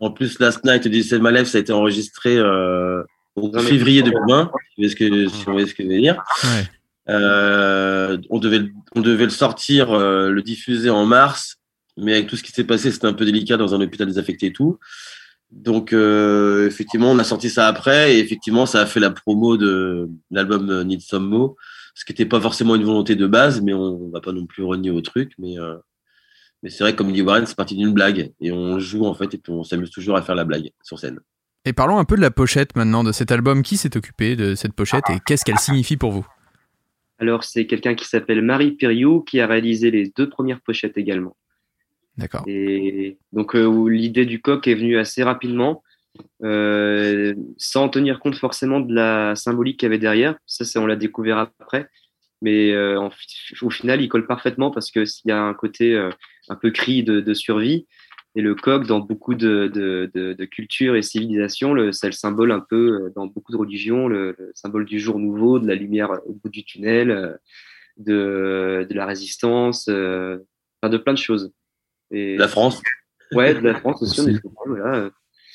En 0.00 0.10
plus, 0.10 0.38
Last 0.38 0.64
Night 0.64 0.86
Disney 0.88 1.20
My 1.22 1.36
Life, 1.36 1.48
ça 1.48 1.58
a 1.58 1.60
été 1.60 1.72
enregistré 1.72 2.36
euh, 2.36 3.02
au 3.36 3.48
Non, 3.48 3.50
mais- 3.54 3.62
février 3.62 4.02
2020. 4.02 4.44
Si 4.44 4.48
vous 4.50 4.58
voyez 4.76 4.88
ce 4.90 4.96
que, 4.96 5.28
si 5.28 5.44
vous 5.44 5.52
voyez 5.52 5.66
ce 5.66 5.74
que 5.74 5.82
je 5.82 5.88
veux 5.88 5.98
dire. 6.00 6.22
Ouais. 6.44 6.64
Euh, 7.10 8.18
on 8.30 8.38
devait, 8.38 8.58
le- 8.58 8.70
on 8.94 9.00
devait 9.00 9.24
le 9.24 9.30
sortir, 9.30 9.90
euh, 9.92 10.30
le 10.30 10.42
diffuser 10.42 10.90
en 10.90 11.06
mars, 11.06 11.56
mais 11.96 12.12
avec 12.14 12.26
tout 12.28 12.36
ce 12.36 12.42
qui 12.42 12.52
s'est 12.52 12.64
passé, 12.64 12.90
c'était 12.90 13.06
un 13.06 13.12
peu 13.14 13.24
délicat 13.24 13.56
dans 13.56 13.74
un 13.74 13.80
hôpital 13.80 14.06
désaffecté 14.06 14.46
et 14.46 14.52
tout. 14.52 14.78
Donc, 15.50 15.92
euh, 15.94 16.66
effectivement, 16.66 17.10
on 17.10 17.18
a 17.18 17.24
sorti 17.24 17.48
ça 17.48 17.66
après, 17.66 18.14
et 18.14 18.18
effectivement, 18.18 18.66
ça 18.66 18.82
a 18.82 18.86
fait 18.86 19.00
la 19.00 19.10
promo 19.10 19.56
de 19.56 20.08
l'album 20.30 20.82
Need 20.84 21.00
Some 21.00 21.26
Mo, 21.26 21.56
ce 21.94 22.04
qui 22.04 22.12
n'était 22.12 22.26
pas 22.26 22.40
forcément 22.40 22.74
une 22.74 22.84
volonté 22.84 23.16
de 23.16 23.26
base, 23.26 23.62
mais 23.62 23.72
on 23.72 24.10
va 24.10 24.20
pas 24.20 24.32
non 24.32 24.44
plus 24.46 24.62
renier 24.62 24.90
au 24.90 25.00
truc. 25.00 25.32
Mais, 25.38 25.58
euh, 25.58 25.76
mais 26.62 26.70
c'est 26.70 26.84
vrai, 26.84 26.92
que, 26.92 26.98
comme 26.98 27.12
dit 27.12 27.22
Warren, 27.22 27.46
c'est 27.46 27.56
parti 27.56 27.76
d'une 27.76 27.92
blague, 27.92 28.32
et 28.40 28.52
on 28.52 28.78
joue 28.78 29.04
en 29.04 29.14
fait, 29.14 29.34
et 29.34 29.38
puis 29.38 29.52
on 29.52 29.64
s'amuse 29.64 29.90
toujours 29.90 30.16
à 30.16 30.22
faire 30.22 30.34
la 30.34 30.44
blague 30.44 30.70
sur 30.82 30.98
scène. 30.98 31.20
Et 31.64 31.72
parlons 31.72 31.98
un 31.98 32.04
peu 32.04 32.16
de 32.16 32.20
la 32.20 32.30
pochette 32.30 32.76
maintenant 32.76 33.04
de 33.04 33.12
cet 33.12 33.30
album. 33.30 33.62
Qui 33.62 33.76
s'est 33.76 33.96
occupé 33.96 34.36
de 34.36 34.54
cette 34.54 34.72
pochette 34.72 35.04
et 35.10 35.18
qu'est-ce 35.26 35.44
qu'elle 35.44 35.58
signifie 35.58 35.96
pour 35.96 36.12
vous? 36.12 36.26
Alors 37.18 37.44
c'est 37.44 37.66
quelqu'un 37.66 37.94
qui 37.94 38.06
s'appelle 38.06 38.42
Marie 38.42 38.72
Piriou 38.72 39.22
qui 39.22 39.40
a 39.40 39.46
réalisé 39.46 39.90
les 39.90 40.10
deux 40.16 40.30
premières 40.30 40.60
pochettes 40.60 40.96
également. 40.96 41.36
D'accord. 42.16 42.44
Et 42.46 43.18
donc 43.32 43.54
euh, 43.54 43.88
l'idée 43.88 44.24
du 44.24 44.40
coq 44.40 44.66
est 44.66 44.74
venue 44.74 44.98
assez 44.98 45.22
rapidement, 45.22 45.82
euh, 46.42 47.34
sans 47.56 47.88
tenir 47.88 48.20
compte 48.20 48.36
forcément 48.36 48.80
de 48.80 48.94
la 48.94 49.34
symbolique 49.34 49.80
qu'il 49.80 49.86
y 49.86 49.90
avait 49.90 49.98
derrière. 49.98 50.36
Ça, 50.46 50.64
on 50.80 50.86
l'a 50.86 50.96
découvert 50.96 51.38
après. 51.38 51.88
Mais 52.40 52.72
euh, 52.72 53.00
en 53.00 53.10
au 53.62 53.70
final, 53.70 54.00
il 54.00 54.08
colle 54.08 54.26
parfaitement 54.26 54.70
parce 54.70 54.90
que 54.90 55.04
s'il 55.04 55.28
y 55.28 55.32
a 55.32 55.42
un 55.42 55.54
côté 55.54 55.94
euh, 55.94 56.10
un 56.48 56.54
peu 56.56 56.70
cri 56.70 57.02
de, 57.02 57.20
de 57.20 57.34
survie. 57.34 57.86
Et 58.36 58.42
le 58.42 58.54
coq, 58.54 58.86
dans 58.86 59.00
beaucoup 59.00 59.34
de, 59.34 59.68
de, 59.74 60.08
de, 60.14 60.34
de 60.34 60.44
cultures 60.44 60.94
et 60.94 61.02
civilisations, 61.02 61.74
le- 61.74 61.90
c'est 61.92 62.06
le 62.06 62.12
symbole 62.12 62.52
un 62.52 62.60
peu, 62.60 63.06
euh, 63.06 63.12
dans 63.16 63.26
beaucoup 63.26 63.50
de 63.50 63.56
religions, 63.56 64.06
le, 64.06 64.36
le 64.38 64.52
symbole 64.54 64.84
du 64.84 65.00
jour 65.00 65.18
nouveau, 65.18 65.58
de 65.58 65.66
la 65.66 65.74
lumière 65.74 66.10
au 66.26 66.34
bout 66.34 66.48
du 66.50 66.62
tunnel, 66.64 67.38
de, 67.96 68.86
de 68.88 68.94
la 68.94 69.06
résistance, 69.06 69.86
euh, 69.88 70.38
enfin, 70.80 70.90
de 70.92 70.98
plein 70.98 71.14
de 71.14 71.18
choses. 71.18 71.50
Et, 72.12 72.36
La 72.36 72.46
France. 72.48 72.80
Ouais, 73.32 73.54
de 73.54 73.60
la 73.60 73.74
France 73.74 74.02
aussi, 74.02 74.20
on 74.20 74.24
Aussi. 74.24 74.36
est 74.36 74.40
content, 74.40 74.62
voilà. 74.66 75.10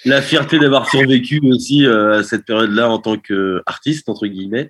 La 0.05 0.21
fierté 0.21 0.59
d'avoir 0.59 0.89
survécu 0.89 1.39
aussi 1.43 1.85
euh, 1.85 2.19
à 2.19 2.23
cette 2.23 2.43
période-là 2.45 2.89
en 2.89 2.99
tant 2.99 3.17
qu'artiste, 3.17 4.09
entre 4.09 4.27
guillemets. 4.27 4.69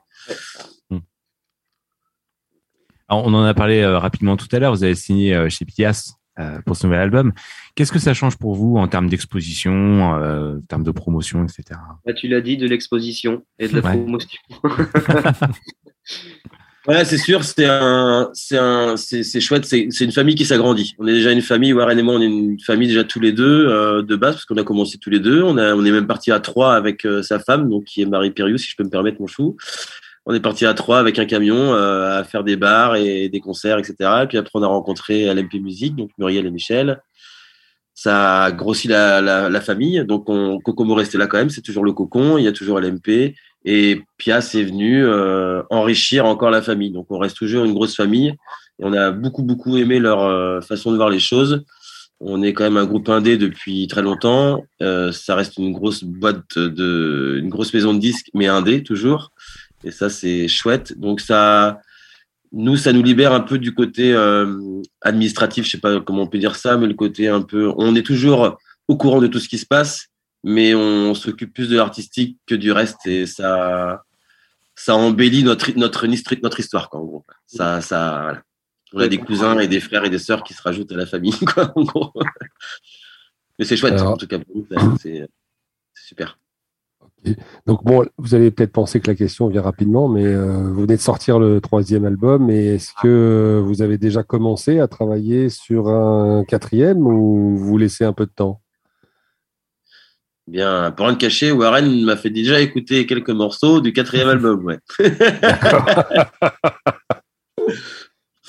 Alors, 3.09 3.25
on 3.25 3.33
en 3.33 3.43
a 3.43 3.53
parlé 3.53 3.81
euh, 3.81 3.99
rapidement 3.99 4.37
tout 4.37 4.47
à 4.51 4.59
l'heure. 4.59 4.73
Vous 4.73 4.83
avez 4.83 4.95
signé 4.95 5.35
euh, 5.35 5.49
chez 5.49 5.65
Pias 5.65 6.13
euh, 6.39 6.59
pour 6.65 6.75
ce 6.75 6.87
nouvel 6.87 7.01
album. 7.01 7.33
Qu'est-ce 7.75 7.91
que 7.91 7.99
ça 7.99 8.13
change 8.13 8.37
pour 8.37 8.55
vous 8.55 8.77
en 8.77 8.87
termes 8.87 9.09
d'exposition, 9.09 10.15
euh, 10.15 10.57
en 10.57 10.61
termes 10.61 10.83
de 10.83 10.91
promotion, 10.91 11.43
etc. 11.43 11.79
Là, 12.05 12.13
tu 12.13 12.27
l'as 12.27 12.41
dit, 12.41 12.57
de 12.57 12.67
l'exposition 12.67 13.43
et 13.59 13.67
de 13.67 13.79
la 13.79 13.89
Ouais. 13.89 13.97
promotion. 13.97 14.39
Ouais, 16.85 17.05
c'est 17.05 17.17
sûr, 17.17 17.45
c'est 17.45 17.65
un, 17.65 18.29
c'est 18.33 18.57
un, 18.57 18.97
c'est, 18.97 19.39
chouette. 19.39 19.63
C'est, 19.63 19.87
une 20.01 20.11
famille 20.11 20.35
qui 20.35 20.43
s'agrandit. 20.43 20.95
On 20.99 21.07
est 21.07 21.13
déjà 21.13 21.31
une 21.31 21.41
famille. 21.41 21.71
Warren 21.71 21.97
et 21.97 22.03
moi, 22.03 22.15
on 22.15 22.21
est 22.21 22.25
une 22.25 22.59
famille 22.59 22.89
déjà 22.89 23.05
tous 23.05 23.21
les 23.21 23.31
deux 23.31 23.67
euh, 23.69 24.01
de 24.01 24.17
base 24.17 24.33
parce 24.35 24.45
qu'on 24.45 24.57
a 24.57 24.65
commencé 24.65 24.97
tous 24.97 25.09
les 25.09 25.21
deux. 25.21 25.41
On 25.43 25.57
a, 25.57 25.73
on 25.75 25.85
est 25.85 25.91
même 25.91 26.07
parti 26.07 26.29
à 26.29 26.41
trois 26.41 26.75
avec 26.75 27.05
euh, 27.05 27.23
sa 27.23 27.39
femme, 27.39 27.69
donc 27.69 27.85
qui 27.85 28.01
est 28.01 28.05
Marie 28.05 28.31
Périou, 28.31 28.57
si 28.57 28.69
je 28.69 28.75
peux 28.75 28.83
me 28.83 28.89
permettre, 28.89 29.21
mon 29.21 29.27
chou. 29.27 29.55
On 30.25 30.33
est 30.33 30.39
parti 30.39 30.65
à 30.65 30.73
trois 30.73 30.99
avec 30.99 31.19
un 31.19 31.25
camion 31.25 31.73
euh, 31.73 32.19
à 32.19 32.23
faire 32.23 32.43
des 32.43 32.55
bars 32.55 32.95
et 32.95 33.29
des 33.29 33.39
concerts, 33.39 33.77
etc. 33.77 33.95
Et 34.23 34.27
puis 34.27 34.37
après, 34.37 34.51
on 34.53 34.63
a 34.63 34.67
rencontré 34.67 35.33
LMP 35.33 35.55
Musique, 35.55 35.95
donc 35.95 36.11
Muriel 36.17 36.45
et 36.45 36.51
Michel. 36.51 37.01
Ça 37.93 38.45
a 38.45 38.51
grossi 38.51 38.87
la, 38.87 39.21
la, 39.21 39.49
la 39.49 39.61
famille. 39.61 40.03
Donc, 40.05 40.27
on, 40.27 40.59
Kokomo 40.59 40.95
restait 40.95 41.17
là 41.17 41.27
quand 41.27 41.37
même. 41.37 41.49
C'est 41.49 41.61
toujours 41.61 41.85
le 41.85 41.93
cocon. 41.93 42.37
Il 42.37 42.43
y 42.43 42.47
a 42.47 42.51
toujours 42.51 42.79
LMP. 42.79 43.35
Et 43.65 44.01
Pias 44.17 44.51
est 44.55 44.63
venu 44.63 45.05
euh, 45.05 45.61
enrichir 45.69 46.25
encore 46.25 46.51
la 46.51 46.61
famille. 46.61 46.91
Donc 46.91 47.07
on 47.09 47.17
reste 47.17 47.37
toujours 47.37 47.65
une 47.65 47.73
grosse 47.73 47.95
famille. 47.95 48.29
Et 48.79 48.83
on 48.83 48.93
a 48.93 49.11
beaucoup, 49.11 49.43
beaucoup 49.43 49.77
aimé 49.77 49.99
leur 49.99 50.23
euh, 50.23 50.61
façon 50.61 50.91
de 50.91 50.97
voir 50.97 51.09
les 51.09 51.19
choses. 51.19 51.63
On 52.19 52.41
est 52.41 52.53
quand 52.53 52.63
même 52.63 52.77
un 52.77 52.85
groupe 52.85 53.09
indé 53.09 53.37
depuis 53.37 53.87
très 53.87 54.01
longtemps. 54.01 54.63
Euh, 54.81 55.11
ça 55.11 55.35
reste 55.35 55.57
une 55.57 55.73
grosse 55.73 56.03
boîte 56.03 56.57
de, 56.57 57.37
une 57.39 57.49
grosse 57.49 57.73
maison 57.73 57.93
de 57.93 57.99
disques, 57.99 58.29
mais 58.33 58.47
indé 58.47 58.83
toujours. 58.83 59.31
Et 59.83 59.91
ça, 59.91 60.09
c'est 60.09 60.47
chouette. 60.47 60.97
Donc 60.97 61.19
ça, 61.21 61.81
nous, 62.51 62.77
ça 62.77 62.93
nous 62.93 63.03
libère 63.03 63.33
un 63.33 63.41
peu 63.41 63.57
du 63.57 63.73
côté 63.73 64.13
euh, 64.13 64.81
administratif. 65.01 65.65
Je 65.65 65.71
sais 65.71 65.79
pas 65.79 65.99
comment 66.01 66.23
on 66.23 66.27
peut 66.27 66.37
dire 66.39 66.55
ça, 66.55 66.77
mais 66.77 66.87
le 66.87 66.93
côté 66.93 67.27
un 67.27 67.41
peu, 67.41 67.71
on 67.77 67.95
est 67.95 68.05
toujours 68.05 68.57
au 68.87 68.97
courant 68.97 69.21
de 69.21 69.27
tout 69.27 69.39
ce 69.39 69.49
qui 69.49 69.57
se 69.57 69.65
passe, 69.65 70.07
mais 70.43 70.75
on 70.75 71.13
s'occupe 71.15 71.53
plus 71.53 71.69
de 71.69 71.77
l'artistique 71.77 72.37
que 72.45 72.55
du 72.55 72.71
reste 72.71 73.05
et 73.07 73.25
ça, 73.25 74.03
ça 74.75 74.95
embellit 74.95 75.43
notre 75.43 75.71
notre 75.77 76.05
notre 76.07 76.59
histoire 76.59 76.89
quoi. 76.89 76.99
En 76.99 77.05
gros, 77.05 77.25
ça, 77.47 77.81
ça, 77.81 78.21
voilà. 78.21 78.43
On 78.95 78.99
a 78.99 79.07
des 79.07 79.17
cousins 79.17 79.57
et 79.59 79.67
des 79.67 79.79
frères 79.79 80.05
et 80.05 80.09
des 80.09 80.19
sœurs 80.19 80.43
qui 80.43 80.53
se 80.53 80.61
rajoutent 80.61 80.91
à 80.91 80.95
la 80.95 81.05
famille, 81.07 81.33
quoi, 81.53 81.71
en 81.75 81.83
gros. 81.83 82.11
Mais 83.57 83.65
c'est 83.65 83.77
chouette, 83.77 83.93
Alors- 83.93 84.13
en 84.13 84.17
tout 84.17 84.27
cas 84.27 84.37
c'est 84.99 85.27
super. 85.95 86.37
Donc 87.65 87.83
bon, 87.83 88.05
vous 88.17 88.35
allez 88.35 88.51
peut-être 88.51 88.71
penser 88.71 88.99
que 88.99 89.07
la 89.07 89.15
question 89.15 89.47
vient 89.47 89.61
rapidement, 89.61 90.07
mais 90.07 90.25
euh, 90.25 90.69
vous 90.69 90.81
venez 90.81 90.95
de 90.95 91.01
sortir 91.01 91.39
le 91.39 91.61
troisième 91.61 92.05
album, 92.05 92.49
et 92.49 92.75
est-ce 92.75 92.91
que 93.01 93.61
vous 93.63 93.81
avez 93.81 93.97
déjà 93.97 94.23
commencé 94.23 94.79
à 94.79 94.87
travailler 94.87 95.49
sur 95.49 95.87
un 95.89 96.43
quatrième 96.45 97.05
ou 97.05 97.55
vous 97.57 97.77
laissez 97.77 98.03
un 98.03 98.13
peu 98.13 98.25
de 98.25 98.31
temps? 98.31 98.59
Bien, 100.45 100.91
pour 100.91 101.05
rien 101.05 101.15
te 101.15 101.21
cacher, 101.21 101.51
Warren 101.53 102.03
m'a 102.03 102.17
fait 102.17 102.29
déjà 102.29 102.59
écouter 102.59 103.05
quelques 103.05 103.29
morceaux 103.29 103.79
du 103.79 103.93
quatrième 103.93 104.27
album, 104.27 104.65
ouais. 104.65 104.79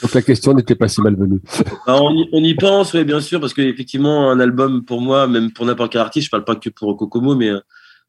Donc 0.02 0.12
la 0.12 0.22
question 0.22 0.54
n'était 0.54 0.74
pas 0.74 0.88
si 0.88 1.00
malvenue. 1.00 1.40
Alors, 1.86 2.04
on, 2.10 2.10
y, 2.10 2.28
on 2.32 2.42
y 2.42 2.54
pense, 2.54 2.92
oui, 2.94 3.04
bien 3.04 3.20
sûr, 3.20 3.40
parce 3.40 3.54
qu'effectivement, 3.54 4.28
un 4.30 4.40
album 4.40 4.84
pour 4.84 5.00
moi, 5.00 5.28
même 5.28 5.52
pour 5.52 5.66
n'importe 5.66 5.92
quel 5.92 6.00
artiste, 6.00 6.26
je 6.26 6.30
parle 6.30 6.44
pas 6.44 6.56
que 6.56 6.68
pour 6.68 6.96
Kokomo, 6.96 7.36
mais 7.36 7.50
euh, 7.50 7.60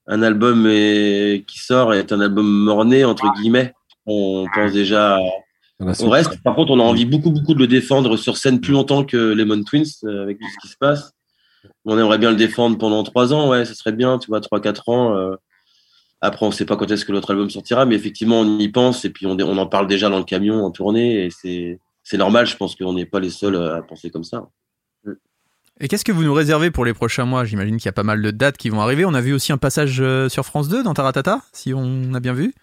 un 0.08 0.22
album 0.22 0.66
est- 0.68 1.46
qui 1.48 1.60
sort 1.60 1.94
est 1.94 2.12
un 2.12 2.20
album 2.22 2.46
morné, 2.48 3.06
entre 3.06 3.26
guillemets. 3.34 3.74
On 4.06 4.46
pense 4.54 4.72
déjà 4.72 5.18
suite. 5.94 6.10
reste. 6.10 6.44
Par 6.44 6.56
contre, 6.56 6.72
on 6.72 6.80
a 6.80 6.84
envie 6.84 7.06
beaucoup, 7.06 7.32
beaucoup 7.32 7.54
de 7.54 7.60
le 7.60 7.68
défendre 7.68 8.16
sur 8.18 8.38
scène 8.38 8.62
plus 8.62 8.74
longtemps 8.74 9.04
que 9.04 9.18
Lemon 9.18 9.64
Twins, 9.64 9.84
euh, 10.06 10.24
avec 10.24 10.38
tout 10.40 10.46
ce 10.48 10.62
qui 10.62 10.72
se 10.72 10.78
passe. 10.78 11.12
On 11.86 11.98
aimerait 11.98 12.20
bien 12.20 12.30
le 12.30 12.36
défendre 12.38 12.78
pendant 12.78 13.04
trois 13.04 13.34
ans, 13.34 13.50
ouais, 13.50 13.66
ça 13.66 13.74
serait 13.74 13.92
bien, 13.92 14.20
tu 14.20 14.28
vois, 14.28 14.42
trois, 14.42 14.62
quatre 14.62 14.88
ans. 14.90 15.16
euh. 15.16 15.36
Après, 16.22 16.46
on 16.46 16.52
sait 16.52 16.66
pas 16.66 16.76
quand 16.78 16.90
est-ce 16.90 17.04
que 17.06 17.12
l'autre 17.12 17.32
album 17.32 17.50
sortira, 17.50 17.86
mais 17.86 17.96
effectivement, 17.96 18.40
on 18.42 18.58
y 18.60 18.70
pense 18.70 19.06
et 19.06 19.10
puis 19.10 19.26
on, 19.28 19.38
on 19.40 19.58
en 19.58 19.68
parle 19.68 19.88
déjà 19.88 20.10
dans 20.10 20.18
le 20.18 20.24
camion 20.24 20.64
en 20.64 20.72
tournée 20.72 21.26
et 21.26 21.30
c'est, 21.30 21.80
c'est 22.04 22.18
normal. 22.18 22.46
Je 22.48 22.56
pense 22.56 22.76
qu'on 22.76 22.94
n'est 22.94 23.06
pas 23.06 23.20
les 23.20 23.30
seuls 23.30 23.56
à 23.56 23.82
penser 23.82 24.10
comme 24.12 24.24
ça. 24.24 24.48
Et 25.82 25.90
qu'est-ce 25.90 26.06
que 26.06 26.14
vous 26.14 26.24
nous 26.24 26.34
réservez 26.34 26.72
pour 26.72 26.86
les 26.86 26.94
prochains 26.94 27.26
mois? 27.26 27.44
J'imagine 27.44 27.78
qu'il 27.78 27.86
y 27.86 27.90
a 27.90 27.94
pas 27.94 28.04
mal 28.04 28.22
de 28.22 28.32
dates 28.32 28.58
qui 28.58 28.70
vont 28.70 28.80
arriver. 28.80 29.04
On 29.04 29.14
a 29.14 29.20
vu 29.20 29.34
aussi 29.34 29.52
un 29.52 29.58
passage 29.58 29.98
euh, 30.00 30.30
sur 30.30 30.46
France 30.46 30.70
2 30.70 30.84
dans 30.84 30.94
Taratata, 30.94 31.42
si 31.52 31.74
on 31.74 32.14
a 32.14 32.22
bien 32.22 32.34
vu. 32.34 32.54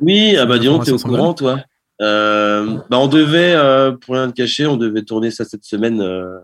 Oui, 0.00 0.36
ah 0.36 0.46
bah 0.46 0.58
dis 0.58 0.66
donc, 0.66 0.84
t'es 0.84 0.92
au 0.92 0.98
courant, 0.98 1.34
toi. 1.34 1.60
Euh, 2.00 2.78
bah 2.88 2.98
on 2.98 3.08
devait, 3.08 3.54
euh, 3.54 3.92
pour 3.92 4.14
rien 4.14 4.30
te 4.30 4.34
cacher, 4.34 4.66
on 4.66 4.76
devait 4.76 5.02
tourner 5.02 5.30
ça 5.30 5.44
cette 5.44 5.64
semaine. 5.64 6.00
euh, 6.00 6.38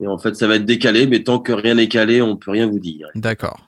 et 0.00 0.06
en 0.06 0.18
fait, 0.18 0.36
ça 0.36 0.46
va 0.46 0.56
être 0.56 0.64
décalé, 0.64 1.06
mais 1.06 1.24
tant 1.24 1.40
que 1.40 1.52
rien 1.52 1.74
n'est 1.74 1.88
calé, 1.88 2.22
on 2.22 2.36
peut 2.36 2.50
rien 2.50 2.68
vous 2.68 2.78
dire. 2.78 3.08
D'accord. 3.14 3.66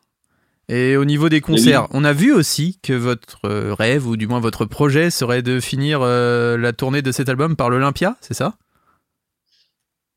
Et 0.68 0.96
au 0.96 1.04
niveau 1.04 1.28
des 1.28 1.40
concerts, 1.40 1.88
on 1.90 2.04
a 2.04 2.12
vu 2.12 2.32
aussi 2.32 2.78
que 2.84 2.92
votre 2.92 3.48
rêve, 3.48 4.06
ou 4.06 4.16
du 4.16 4.28
moins 4.28 4.38
votre 4.38 4.64
projet, 4.64 5.10
serait 5.10 5.42
de 5.42 5.58
finir 5.58 6.00
la 6.02 6.72
tournée 6.72 7.02
de 7.02 7.10
cet 7.10 7.28
album 7.28 7.56
par 7.56 7.70
l'Olympia, 7.70 8.16
c'est 8.20 8.34
ça? 8.34 8.54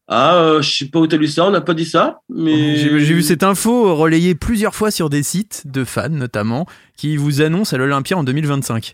Ah, 0.07 0.35
euh, 0.35 0.61
je 0.61 0.69
sais 0.77 0.85
pas 0.89 0.99
où 0.99 1.07
t'as 1.07 1.15
lu 1.17 1.27
ça, 1.27 1.45
on 1.45 1.51
n'a 1.51 1.61
pas 1.61 1.73
dit 1.73 1.85
ça, 1.85 2.19
mais. 2.29 2.75
J'ai 2.75 2.99
j'ai 2.99 3.13
vu 3.13 3.21
cette 3.23 3.43
info 3.43 3.95
relayée 3.95 4.35
plusieurs 4.35 4.75
fois 4.75 4.91
sur 4.91 5.09
des 5.09 5.23
sites 5.23 5.63
de 5.65 5.83
fans 5.85 6.09
notamment, 6.09 6.65
qui 6.97 7.15
vous 7.15 7.41
annoncent 7.41 7.73
à 7.75 7.79
l'Olympia 7.79 8.17
en 8.17 8.23
2025. 8.23 8.93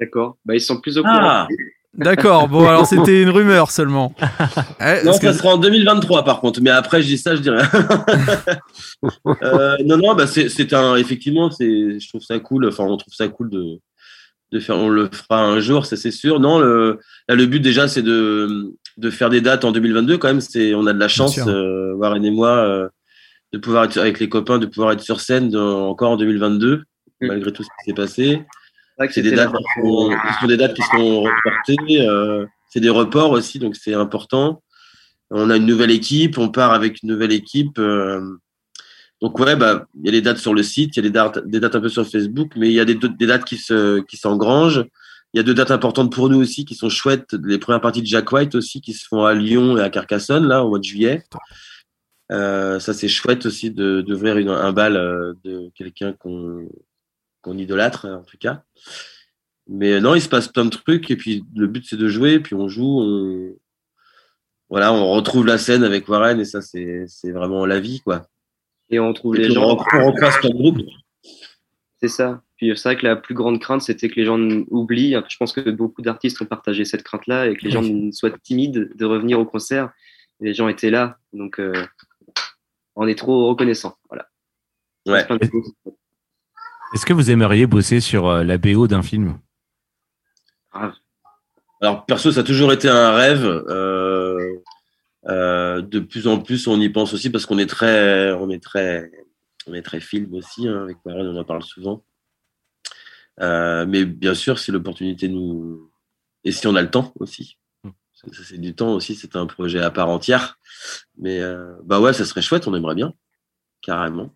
D'accord. 0.00 0.36
Bah, 0.44 0.54
ils 0.54 0.60
sont 0.60 0.80
plus 0.80 0.96
au 0.98 1.02
courant. 1.02 1.14
Ah 1.20 1.48
D'accord, 1.96 2.48
bon 2.48 2.66
alors 2.68 2.86
c'était 2.88 3.22
une 3.22 3.28
rumeur 3.30 3.70
seulement. 3.70 4.14
Eh, 4.20 4.24
Non, 4.24 5.00
parce 5.04 5.20
que- 5.20 5.32
ça 5.32 5.38
sera 5.38 5.50
en 5.50 5.58
2023 5.58 6.24
par 6.24 6.40
contre, 6.40 6.60
mais 6.60 6.70
après 6.70 7.00
je 7.02 7.06
dis 7.06 7.18
ça, 7.18 7.36
je 7.36 7.40
dis 7.40 7.50
rien. 7.50 7.68
Euh, 9.42 9.76
non, 9.84 9.98
non, 9.98 10.14
bah 10.14 10.26
c'est 10.26 10.72
un, 10.72 10.96
effectivement, 10.96 11.50
c'est, 11.50 12.00
je 12.00 12.08
trouve 12.08 12.22
ça 12.22 12.38
cool. 12.38 12.66
Enfin, 12.66 12.84
on 12.84 12.96
trouve 12.96 13.12
ça 13.14 13.28
cool 13.28 13.50
de, 13.50 13.78
de 14.52 14.60
faire. 14.60 14.76
On 14.76 14.88
le 14.88 15.08
fera 15.12 15.42
un 15.44 15.60
jour, 15.60 15.84
ça 15.86 15.96
c'est 15.96 16.10
sûr. 16.10 16.40
Non, 16.40 16.58
le, 16.58 16.98
là, 17.28 17.34
le 17.34 17.46
but 17.46 17.60
déjà, 17.60 17.86
c'est 17.86 18.02
de, 18.02 18.72
de 18.96 19.10
faire 19.10 19.30
des 19.30 19.40
dates 19.40 19.64
en 19.64 19.72
2022 19.72 20.18
quand 20.18 20.28
même. 20.28 20.40
C'est, 20.40 20.74
on 20.74 20.86
a 20.86 20.92
de 20.92 20.98
la 20.98 21.08
chance, 21.08 21.36
euh, 21.48 21.92
Warren 21.94 22.24
et 22.24 22.30
moi, 22.30 22.50
euh, 22.56 22.88
de 23.52 23.58
pouvoir 23.58 23.84
être 23.84 23.98
avec 23.98 24.20
les 24.20 24.28
copains, 24.28 24.58
de 24.58 24.66
pouvoir 24.66 24.92
être 24.92 25.00
sur 25.02 25.20
scène 25.20 25.48
dans- 25.50 25.88
encore 25.88 26.12
en 26.12 26.16
2022, 26.16 26.84
malgré 27.20 27.52
tout 27.52 27.62
ce 27.62 27.68
qui 27.68 27.90
s'est 27.90 27.94
passé. 27.94 28.42
C'est 29.14 29.22
des 29.22 29.30
dates 29.36 29.52
qui 29.58 29.80
sont, 29.80 30.10
qui 30.10 30.40
sont 30.40 30.46
des 30.46 30.56
dates 30.56 30.74
qui 30.74 30.82
sont 30.82 31.22
reportées. 31.22 32.00
euh, 32.08 32.46
c'est 32.70 32.80
des 32.80 32.90
reports 32.90 33.30
aussi, 33.30 33.58
donc 33.58 33.76
c'est 33.76 33.94
important. 33.94 34.62
On 35.30 35.50
a 35.50 35.56
une 35.56 35.66
nouvelle 35.66 35.90
équipe, 35.90 36.38
on 36.38 36.48
part 36.48 36.72
avec 36.72 37.02
une 37.02 37.08
nouvelle 37.08 37.32
équipe. 37.32 37.78
euh, 37.78 38.20
donc 39.22 39.38
ouais, 39.38 39.56
bah 39.56 39.86
il 39.98 40.06
y 40.06 40.08
a 40.08 40.12
les 40.12 40.20
dates 40.20 40.38
sur 40.38 40.54
le 40.54 40.62
site, 40.62 40.96
il 40.96 40.98
y 40.98 41.00
a 41.00 41.02
des 41.02 41.10
dates, 41.10 41.46
des 41.46 41.58
dates 41.60 41.74
un 41.76 41.80
peu 41.80 41.88
sur 41.88 42.06
Facebook, 42.06 42.52
mais 42.56 42.68
il 42.68 42.74
y 42.74 42.80
a 42.80 42.84
des, 42.84 42.94
des 42.96 43.26
dates 43.26 43.44
qui 43.44 43.56
se 43.56 44.00
qui 44.00 44.16
s'engrangent. 44.16 44.84
Il 45.34 45.38
y 45.38 45.40
a 45.40 45.42
deux 45.42 45.52
dates 45.52 45.72
importantes 45.72 46.12
pour 46.12 46.30
nous 46.30 46.40
aussi 46.40 46.64
qui 46.64 46.76
sont 46.76 46.88
chouettes. 46.88 47.34
Les 47.42 47.58
premières 47.58 47.80
parties 47.80 48.00
de 48.00 48.06
Jack 48.06 48.30
White 48.30 48.54
aussi 48.54 48.80
qui 48.80 48.92
se 48.92 49.04
font 49.04 49.24
à 49.24 49.34
Lyon 49.34 49.76
et 49.76 49.82
à 49.82 49.90
Carcassonne 49.90 50.46
là 50.46 50.64
au 50.64 50.68
mois 50.68 50.78
de 50.78 50.84
juillet. 50.84 51.24
Euh, 52.30 52.78
ça 52.78 52.94
c'est 52.94 53.08
chouette 53.08 53.44
aussi 53.44 53.72
de 53.72 54.00
d'ouvrir 54.00 54.36
un 54.48 54.72
bal 54.72 54.96
euh, 54.96 55.34
de 55.42 55.72
quelqu'un 55.74 56.12
qu'on 56.12 56.68
qu'on 57.42 57.58
idolâtre 57.58 58.06
en 58.06 58.22
tout 58.22 58.38
cas. 58.38 58.62
Mais 59.66 60.00
non, 60.00 60.14
il 60.14 60.22
se 60.22 60.28
passe 60.28 60.46
plein 60.46 60.66
de 60.66 60.70
trucs 60.70 61.10
et 61.10 61.16
puis 61.16 61.44
le 61.56 61.66
but 61.66 61.84
c'est 61.84 61.96
de 61.96 62.06
jouer, 62.06 62.38
puis 62.38 62.54
on 62.54 62.68
joue, 62.68 63.00
on... 63.00 63.56
voilà, 64.68 64.92
on 64.92 65.10
retrouve 65.14 65.46
la 65.46 65.58
scène 65.58 65.82
avec 65.82 66.08
Warren 66.08 66.38
et 66.38 66.44
ça 66.44 66.62
c'est 66.62 67.06
c'est 67.08 67.32
vraiment 67.32 67.66
la 67.66 67.80
vie 67.80 68.00
quoi. 68.00 68.28
Et 68.88 69.00
on 69.00 69.12
trouve 69.12 69.34
Et 69.34 69.40
les 69.40 69.44
puis, 69.46 69.54
gens. 69.54 69.76
on, 69.76 69.98
on 69.98 70.12
de 70.12 70.52
groupes. 70.52 70.80
C'est 72.00 72.08
ça. 72.08 72.40
Puis 72.64 72.78
c'est 72.78 72.88
vrai 72.88 72.96
que 72.96 73.06
la 73.06 73.16
plus 73.16 73.34
grande 73.34 73.60
crainte, 73.60 73.82
c'était 73.82 74.08
que 74.08 74.14
les 74.14 74.24
gens 74.24 74.38
oublient. 74.70 75.16
Je 75.28 75.36
pense 75.36 75.52
que 75.52 75.68
beaucoup 75.70 76.00
d'artistes 76.00 76.40
ont 76.40 76.46
partagé 76.46 76.86
cette 76.86 77.02
crainte-là 77.02 77.48
et 77.48 77.56
que 77.56 77.64
les 77.64 77.70
gens 77.70 77.82
soient 78.12 78.30
timides 78.30 78.90
de 78.94 79.04
revenir 79.04 79.38
au 79.38 79.44
concert. 79.44 79.90
Les 80.40 80.54
gens 80.54 80.68
étaient 80.68 80.90
là, 80.90 81.18
donc 81.34 81.60
euh, 81.60 81.74
on 82.96 83.06
est 83.06 83.14
trop 83.16 83.48
reconnaissant. 83.48 83.96
Voilà. 84.08 84.28
Ouais. 85.06 85.26
Est-ce 86.94 87.04
que 87.04 87.12
vous 87.12 87.30
aimeriez 87.30 87.66
bosser 87.66 88.00
sur 88.00 88.28
euh, 88.28 88.44
la 88.44 88.56
BO 88.56 88.88
d'un 88.88 89.02
film? 89.02 89.38
Alors 91.82 92.06
perso, 92.06 92.32
ça 92.32 92.40
a 92.40 92.44
toujours 92.44 92.72
été 92.72 92.88
un 92.88 93.12
rêve. 93.12 93.44
Euh, 93.44 94.54
euh, 95.28 95.82
de 95.82 96.00
plus 96.00 96.26
en 96.26 96.40
plus, 96.40 96.66
on 96.66 96.80
y 96.80 96.88
pense 96.88 97.12
aussi 97.12 97.28
parce 97.28 97.44
qu'on 97.44 97.58
est 97.58 97.66
très, 97.66 98.32
on 98.32 98.48
est 98.48 98.62
très, 98.62 99.10
on 99.66 99.74
est 99.74 99.82
très 99.82 100.00
film 100.00 100.32
aussi 100.34 100.66
hein, 100.66 100.84
avec 100.84 100.96
Warren, 101.04 101.26
on 101.28 101.36
en 101.36 101.44
parle 101.44 101.62
souvent. 101.62 102.02
Euh, 103.40 103.84
mais 103.86 104.04
bien 104.04 104.34
sûr, 104.34 104.58
si 104.58 104.70
l'opportunité 104.70 105.28
nous 105.28 105.90
et 106.44 106.52
si 106.52 106.66
on 106.66 106.74
a 106.74 106.82
le 106.82 106.90
temps 106.90 107.12
aussi, 107.18 107.58
ça, 108.14 108.42
c'est 108.44 108.58
du 108.58 108.74
temps 108.74 108.92
aussi. 108.94 109.14
C'est 109.14 109.36
un 109.36 109.46
projet 109.46 109.80
à 109.80 109.90
part 109.90 110.08
entière. 110.08 110.58
Mais 111.18 111.40
euh, 111.40 111.74
bah 111.84 112.00
ouais, 112.00 112.12
ça 112.12 112.24
serait 112.24 112.42
chouette. 112.42 112.68
On 112.68 112.74
aimerait 112.74 112.94
bien, 112.94 113.12
carrément. 113.82 114.30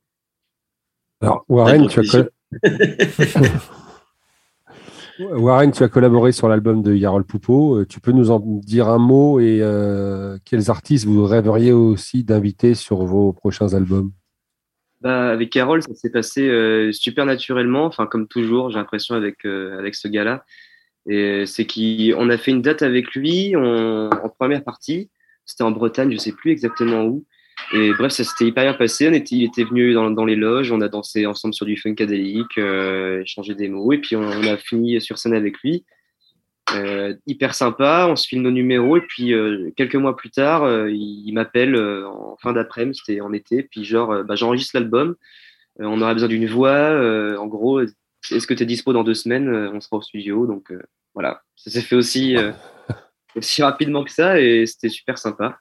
Alors, 1.20 1.44
Warren, 1.48 1.88
tu 1.88 2.00
as, 2.00 2.24
Warren, 5.18 5.72
tu 5.72 5.82
as 5.82 5.88
collaboré 5.88 6.32
sur 6.32 6.48
l'album 6.48 6.82
de 6.82 6.94
Yarol 6.94 7.24
Poupeau. 7.24 7.78
Euh, 7.78 7.86
Tu 7.86 8.00
peux 8.00 8.12
nous 8.12 8.30
en 8.30 8.40
dire 8.40 8.88
un 8.88 8.98
mot 8.98 9.40
et 9.40 9.58
euh, 9.62 10.38
quels 10.44 10.70
artistes 10.70 11.06
vous 11.06 11.24
rêveriez 11.24 11.72
aussi 11.72 12.24
d'inviter 12.24 12.74
sur 12.74 13.04
vos 13.04 13.32
prochains 13.32 13.74
albums? 13.74 14.12
Bah, 15.00 15.30
avec 15.30 15.50
Carole, 15.50 15.82
ça 15.82 15.94
s'est 15.94 16.10
passé 16.10 16.48
euh, 16.48 16.90
super 16.92 17.24
naturellement, 17.24 17.84
enfin 17.84 18.06
comme 18.06 18.26
toujours, 18.26 18.70
j'ai 18.70 18.78
l'impression 18.78 19.14
avec 19.14 19.44
euh, 19.44 19.78
avec 19.78 19.94
ce 19.94 20.08
gars-là. 20.08 20.44
Et 21.08 21.46
c'est 21.46 21.66
qu'on 21.66 22.30
a 22.30 22.38
fait 22.38 22.50
une 22.52 22.62
date 22.62 22.82
avec 22.82 23.14
lui 23.14 23.54
on- 23.56 24.10
en 24.10 24.28
première 24.30 24.64
partie. 24.64 25.10
C'était 25.46 25.64
en 25.64 25.70
Bretagne, 25.70 26.12
je 26.12 26.18
sais 26.18 26.32
plus 26.32 26.50
exactement 26.52 27.04
où. 27.06 27.24
Et 27.74 27.92
bref, 27.94 28.12
ça 28.12 28.24
s'était 28.24 28.46
hyper 28.46 28.64
bien 28.64 28.74
passé. 28.74 29.08
On 29.08 29.12
était, 29.12 29.36
il 29.36 29.44
était 29.44 29.64
venu 29.64 29.94
dans, 29.94 30.10
dans 30.10 30.24
les 30.24 30.36
loges, 30.36 30.72
on 30.72 30.80
a 30.80 30.88
dansé 30.88 31.26
ensemble 31.26 31.54
sur 31.54 31.66
du 31.66 31.76
funkadélique, 31.76 32.58
euh, 32.58 33.22
échangé 33.22 33.54
des 33.54 33.68
mots, 33.68 33.92
et 33.92 33.98
puis 33.98 34.16
on, 34.16 34.22
on 34.22 34.44
a 34.44 34.56
fini 34.58 35.00
sur 35.00 35.18
scène 35.18 35.34
avec 35.34 35.58
lui. 35.62 35.84
Euh, 36.74 37.14
hyper 37.26 37.54
sympa, 37.54 38.06
on 38.10 38.16
se 38.16 38.26
filme 38.26 38.42
nos 38.42 38.50
numéros, 38.50 38.96
et 38.96 39.00
puis 39.00 39.32
euh, 39.32 39.70
quelques 39.76 39.96
mois 39.96 40.16
plus 40.16 40.30
tard, 40.30 40.64
euh, 40.64 40.90
il, 40.90 41.32
m'appelle 41.32 41.74
euh, 41.74 42.06
en 42.08 42.36
fin 42.36 42.52
d'après-midi, 42.52 43.00
c'était 43.04 43.20
en 43.20 43.32
été, 43.32 43.62
puis 43.62 43.84
genre, 43.84 44.12
euh, 44.12 44.22
bah, 44.22 44.34
j'enregistre 44.34 44.76
l'album, 44.76 45.16
Euh, 45.80 45.84
on 45.86 46.00
aurait 46.02 46.14
besoin 46.14 46.28
d'une 46.28 46.46
voix, 46.48 46.68
euh, 46.70 47.36
en 47.38 47.46
gros, 47.46 47.80
est-ce 48.30 48.46
que 48.46 48.54
tu 48.54 48.62
es 48.62 48.66
dispo 48.66 48.92
dans 48.92 49.04
deux 49.04 49.14
semaines 49.14 49.48
Euh, 49.48 49.70
On 49.72 49.80
sera 49.80 49.96
au 49.96 50.02
studio. 50.02 50.46
Donc 50.46 50.70
euh, 50.72 50.82
voilà, 51.14 51.42
ça 51.56 51.70
s'est 51.70 51.80
fait 51.82 51.96
aussi, 51.96 52.36
euh, 52.36 52.52
aussi 53.36 53.62
rapidement 53.62 54.04
que 54.04 54.10
ça 54.10 54.40
et 54.40 54.66
c'était 54.66 54.88
super 54.88 55.18
sympa. 55.18 55.58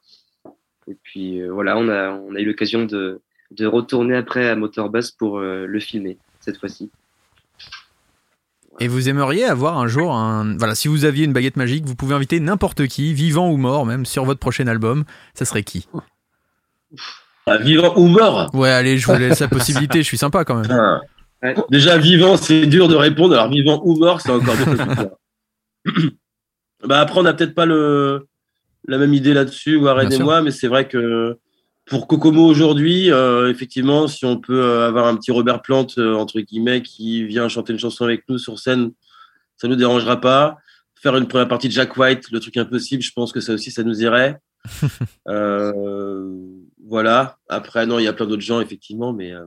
Et 0.89 0.95
puis 1.03 1.41
euh, 1.41 1.51
voilà, 1.51 1.77
on 1.77 1.89
a, 1.89 2.11
on 2.11 2.35
a 2.35 2.39
eu 2.39 2.45
l'occasion 2.45 2.85
de, 2.85 3.21
de 3.51 3.65
retourner 3.65 4.15
après 4.15 4.47
à 4.49 4.55
Motorbus 4.55 5.11
pour 5.17 5.39
euh, 5.39 5.65
le 5.65 5.79
filmer 5.79 6.17
cette 6.39 6.57
fois-ci. 6.57 6.89
Et 8.79 8.87
vous 8.87 9.09
aimeriez 9.09 9.45
avoir 9.45 9.77
un 9.77 9.87
jour 9.87 10.13
un. 10.13 10.55
Voilà, 10.57 10.75
si 10.75 10.87
vous 10.87 11.05
aviez 11.05 11.25
une 11.25 11.33
baguette 11.33 11.57
magique, 11.57 11.85
vous 11.85 11.95
pouvez 11.95 12.13
inviter 12.13 12.39
n'importe 12.39 12.87
qui, 12.87 13.13
vivant 13.13 13.49
ou 13.49 13.57
mort, 13.57 13.85
même 13.85 14.05
sur 14.05 14.23
votre 14.23 14.39
prochain 14.39 14.67
album. 14.67 15.03
Ça 15.33 15.45
serait 15.45 15.63
qui? 15.63 15.87
Ah, 17.47 17.57
vivant 17.57 17.93
ou 17.97 18.07
mort? 18.07 18.53
Ouais, 18.53 18.69
allez, 18.69 18.97
je 18.97 19.07
vous 19.07 19.17
laisse 19.17 19.39
la 19.39 19.47
possibilité, 19.47 19.99
je 19.99 20.07
suis 20.07 20.17
sympa 20.17 20.45
quand 20.45 20.55
même. 20.61 20.71
Ah. 20.71 21.53
Déjà, 21.69 21.97
vivant, 21.97 22.37
c'est 22.37 22.65
dur 22.65 22.87
de 22.87 22.95
répondre. 22.95 23.33
Alors, 23.33 23.49
vivant 23.49 23.81
ou 23.83 23.97
mort, 23.97 24.21
c'est 24.21 24.31
encore 24.31 24.55
plus 24.55 24.77
bah, 26.85 26.99
après, 26.99 27.19
on 27.19 27.23
n'a 27.23 27.33
peut-être 27.33 27.55
pas 27.55 27.65
le, 27.65 28.27
la 28.87 28.97
même 28.97 29.13
idée 29.13 29.33
là-dessus, 29.33 29.77
Warren 29.77 30.07
Bien 30.07 30.15
et 30.15 30.17
sûr. 30.17 30.25
moi, 30.25 30.41
mais 30.41 30.51
c'est 30.51 30.67
vrai 30.67 30.87
que 30.87 31.37
pour 31.87 32.07
Kokomo 32.07 32.45
aujourd'hui, 32.45 33.11
euh, 33.11 33.49
effectivement, 33.49 34.07
si 34.07 34.25
on 34.25 34.37
peut 34.37 34.61
euh, 34.61 34.87
avoir 34.87 35.07
un 35.07 35.15
petit 35.15 35.31
Robert 35.31 35.61
Plante, 35.61 35.97
euh, 35.97 36.15
entre 36.15 36.39
guillemets, 36.41 36.81
qui 36.81 37.23
vient 37.23 37.47
chanter 37.47 37.73
une 37.73 37.79
chanson 37.79 38.03
avec 38.03 38.23
nous 38.27 38.37
sur 38.37 38.59
scène, 38.59 38.91
ça 39.55 39.67
nous 39.67 39.75
dérangera 39.75 40.19
pas. 40.19 40.57
Faire 40.95 41.15
une 41.15 41.27
première 41.27 41.47
partie 41.47 41.67
de 41.67 41.73
Jack 41.73 41.95
White, 41.95 42.29
le 42.31 42.39
truc 42.39 42.57
impossible, 42.57 43.01
je 43.01 43.11
pense 43.13 43.31
que 43.31 43.39
ça 43.39 43.53
aussi, 43.53 43.71
ça 43.71 43.83
nous 43.83 44.01
irait. 44.01 44.39
Euh, 45.29 46.23
voilà. 46.85 47.37
Après, 47.49 47.85
non, 47.85 47.99
il 47.99 48.03
y 48.03 48.07
a 48.07 48.13
plein 48.13 48.25
d'autres 48.25 48.41
gens, 48.41 48.61
effectivement, 48.61 49.11
mais 49.11 49.33
euh, 49.33 49.45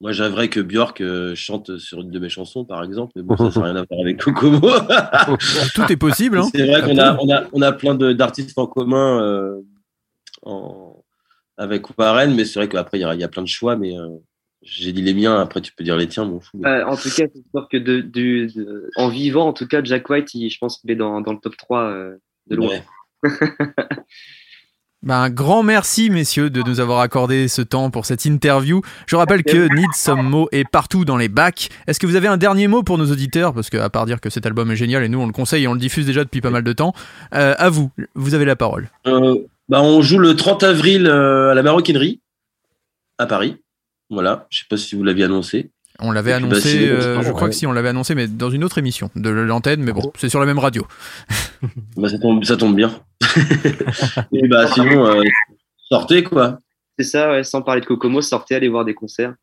moi, 0.00 0.10
j'aimerais 0.10 0.48
que 0.48 0.58
Björk 0.60 1.02
chante 1.34 1.78
sur 1.78 2.00
une 2.00 2.10
de 2.10 2.18
mes 2.18 2.28
chansons, 2.28 2.64
par 2.64 2.82
exemple, 2.82 3.12
mais 3.16 3.22
bon, 3.22 3.36
ça 3.36 3.60
n'a 3.60 3.66
rien 3.66 3.76
à 3.76 3.84
voir 3.88 4.00
avec 4.00 4.20
Kokomo. 4.20 4.60
Tout 5.74 5.92
est 5.92 5.96
possible. 5.96 6.38
Hein. 6.38 6.48
C'est 6.52 6.66
vrai 6.66 6.82
qu'on 6.82 6.98
a, 6.98 7.16
on 7.20 7.30
a, 7.30 7.44
on 7.52 7.62
a 7.62 7.72
plein 7.72 7.94
d'artistes 7.94 8.58
en 8.58 8.66
commun 8.66 9.20
euh, 9.22 9.60
en- 10.42 11.04
avec 11.56 11.98
Warren, 11.98 12.34
mais 12.34 12.44
c'est 12.44 12.58
vrai 12.58 12.68
qu'après, 12.68 12.98
il 12.98 13.02
y, 13.02 13.04
a- 13.04 13.14
il 13.14 13.20
y 13.20 13.24
a 13.24 13.28
plein 13.28 13.42
de 13.42 13.48
choix, 13.48 13.76
mais 13.76 13.96
euh, 13.98 14.08
j'ai 14.62 14.92
dit 14.92 15.02
les 15.02 15.14
miens, 15.14 15.40
après, 15.40 15.60
tu 15.60 15.72
peux 15.72 15.84
dire 15.84 15.96
les 15.96 16.08
tiens, 16.08 16.24
mon 16.24 16.40
fou. 16.40 16.60
Euh, 16.64 16.84
en 16.84 16.96
tout 16.96 17.08
cas, 17.10 17.24
c'est 17.32 17.44
sûr 17.54 17.68
que 17.70 17.76
de, 17.76 18.00
du- 18.00 18.46
de- 18.48 18.90
en 18.96 19.08
vivant, 19.08 19.46
en 19.48 19.52
tout 19.52 19.66
cas, 19.66 19.82
Jack 19.82 20.08
White, 20.10 20.34
il- 20.34 20.50
je 20.50 20.58
pense 20.58 20.78
qu'il 20.78 20.90
est 20.90 20.96
dans, 20.96 21.20
dans 21.20 21.32
le 21.32 21.38
top 21.38 21.56
3 21.56 21.82
euh, 21.84 22.16
de 22.48 22.56
loin. 22.56 22.74
Bah, 25.02 25.18
un 25.20 25.30
grand 25.30 25.62
merci, 25.62 26.10
messieurs, 26.10 26.50
de 26.50 26.62
nous 26.62 26.80
avoir 26.80 26.98
accordé 27.00 27.46
ce 27.46 27.62
temps 27.62 27.90
pour 27.90 28.06
cette 28.06 28.24
interview. 28.24 28.80
Je 29.06 29.14
rappelle 29.14 29.44
que 29.44 29.72
Need 29.72 29.92
Some 29.94 30.22
Mo 30.28 30.48
est 30.50 30.68
partout 30.68 31.04
dans 31.04 31.16
les 31.16 31.28
bacs. 31.28 31.68
Est-ce 31.86 32.00
que 32.00 32.06
vous 32.08 32.16
avez 32.16 32.26
un 32.26 32.38
dernier 32.38 32.66
mot 32.66 32.82
pour 32.82 32.98
nos 32.98 33.08
auditeurs? 33.12 33.52
Parce 33.54 33.70
que, 33.70 33.76
à 33.76 33.88
part 33.88 34.06
dire 34.06 34.20
que 34.20 34.30
cet 34.30 34.46
album 34.46 34.68
est 34.72 34.76
génial 34.76 35.04
et 35.04 35.08
nous, 35.08 35.20
on 35.20 35.26
le 35.26 35.32
conseille 35.32 35.62
et 35.64 35.68
on 35.68 35.74
le 35.74 35.78
diffuse 35.78 36.06
déjà 36.06 36.24
depuis 36.24 36.40
pas 36.40 36.50
mal 36.50 36.64
de 36.64 36.72
temps, 36.72 36.92
euh, 37.34 37.54
à 37.56 37.68
vous, 37.70 37.90
vous 38.16 38.34
avez 38.34 38.46
la 38.46 38.56
parole. 38.56 38.88
Euh, 39.06 39.36
bah, 39.68 39.82
on 39.82 40.00
joue 40.00 40.18
le 40.18 40.36
30 40.36 40.62
avril 40.62 41.06
euh, 41.06 41.50
à 41.50 41.54
la 41.54 41.62
Maroquinerie, 41.62 42.20
à 43.18 43.26
Paris. 43.26 43.56
Voilà, 44.10 44.46
je 44.50 44.60
sais 44.60 44.66
pas 44.68 44.76
si 44.76 44.94
vous 44.94 45.02
l'aviez 45.02 45.24
annoncé. 45.24 45.70
On 45.98 46.12
l'avait 46.12 46.32
bah, 46.32 46.36
annoncé, 46.36 46.88
euh, 46.88 47.22
je 47.22 47.28
ouais. 47.28 47.34
crois 47.34 47.48
que 47.48 47.54
si, 47.54 47.66
on 47.66 47.72
l'avait 47.72 47.88
annoncé, 47.88 48.14
mais 48.14 48.28
dans 48.28 48.50
une 48.50 48.64
autre 48.64 48.78
émission 48.78 49.10
de 49.16 49.30
l'antenne, 49.30 49.82
mais 49.82 49.92
bon, 49.92 50.12
c'est 50.16 50.28
sur 50.28 50.40
la 50.40 50.46
même 50.46 50.58
radio. 50.58 50.86
Bah, 51.96 52.10
ça, 52.10 52.18
tombe, 52.18 52.44
ça 52.44 52.56
tombe 52.56 52.76
bien. 52.76 53.00
Et 54.32 54.46
bah, 54.46 54.66
sinon, 54.66 55.06
euh, 55.06 55.22
sortez 55.88 56.22
quoi. 56.22 56.58
C'est 56.98 57.04
ça, 57.04 57.30
ouais, 57.30 57.44
sans 57.44 57.62
parler 57.62 57.80
de 57.80 57.86
Kokomo, 57.86 58.20
sortez, 58.20 58.54
allez 58.54 58.68
voir 58.68 58.84
des 58.84 58.94
concerts. 58.94 59.34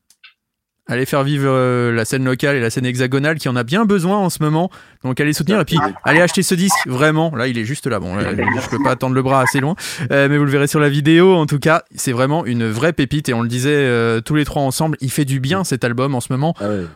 Allez 0.85 1.05
faire 1.05 1.23
vivre 1.23 1.45
euh, 1.47 1.93
la 1.93 2.03
scène 2.03 2.26
locale 2.26 2.57
et 2.57 2.60
la 2.60 2.69
scène 2.69 2.85
hexagonale 2.85 3.38
qui 3.38 3.47
en 3.47 3.55
a 3.55 3.64
bien 3.64 3.85
besoin 3.85 4.18
en 4.18 4.30
ce 4.30 4.43
moment. 4.43 4.69
Donc 5.05 5.18
allez 5.22 5.31
soutenir 5.31 5.61
et 5.61 5.64
puis 5.65 5.77
allez 6.03 6.19
acheter 6.19 6.43
ce 6.43 6.55
disque 6.55 6.76
vraiment. 6.88 7.34
Là 7.34 7.47
il 7.47 7.57
est 7.57 7.64
juste 7.64 7.88
là. 7.88 8.01
Bon, 8.01 8.14
là, 8.15 8.31
je 8.35 8.69
peux 8.69 8.84
pas 8.84 8.91
attendre 8.91 9.15
le 9.15 9.22
bras 9.22 9.41
assez 9.41 9.61
loin, 9.61 9.76
Euh, 10.11 10.27
mais 10.30 10.38
vous 10.38 10.43
le 10.43 10.51
verrez 10.51 10.68
sur 10.68 10.81
la 10.81 10.89
vidéo. 10.89 11.35
En 11.35 11.45
tout 11.45 11.57
cas, 11.60 11.84
c'est 11.95 12.11
vraiment 12.11 12.45
une 12.45 12.68
vraie 12.68 12.91
pépite 12.91 13.30
et 13.30 13.34
on 13.34 13.41
le 13.41 13.47
disait 13.47 13.69
euh, 13.73 14.19
tous 14.19 14.35
les 14.35 14.43
trois 14.43 14.61
ensemble. 14.61 14.97
Il 14.99 15.10
fait 15.10 15.23
du 15.23 15.39
bien 15.39 15.64
cet 15.64 15.85
album 15.85 16.15
en 16.15 16.19
ce 16.19 16.34
moment. 16.34 16.53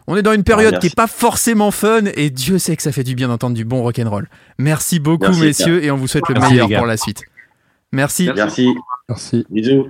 On 0.08 0.18
est 0.18 0.22
dans 0.22 0.34
une 0.34 0.44
période 0.44 0.74
Ah, 0.76 0.80
qui 0.80 0.88
est 0.88 0.96
pas 0.96 1.08
forcément 1.08 1.72
fun 1.72 2.02
et 2.16 2.30
Dieu 2.30 2.58
sait 2.60 2.76
que 2.76 2.84
ça 2.84 2.92
fait 2.92 3.04
du 3.06 3.16
bien 3.16 3.30
d'entendre 3.30 3.56
du 3.56 3.64
bon 3.64 3.84
rock'n'roll. 3.84 4.28
Merci 4.60 5.00
beaucoup 5.00 5.24
Merci, 5.28 5.42
messieurs 5.42 5.80
gars. 5.80 5.86
et 5.86 5.92
on 5.92 5.96
vous 5.98 6.08
souhaite 6.08 6.28
le 6.28 6.40
meilleur 6.42 6.68
pour 6.70 6.88
la 6.88 6.98
suite. 6.98 7.24
Merci. 7.94 8.30
Merci. 8.36 8.68
Merci. 9.08 9.46
Bisous. 9.50 9.88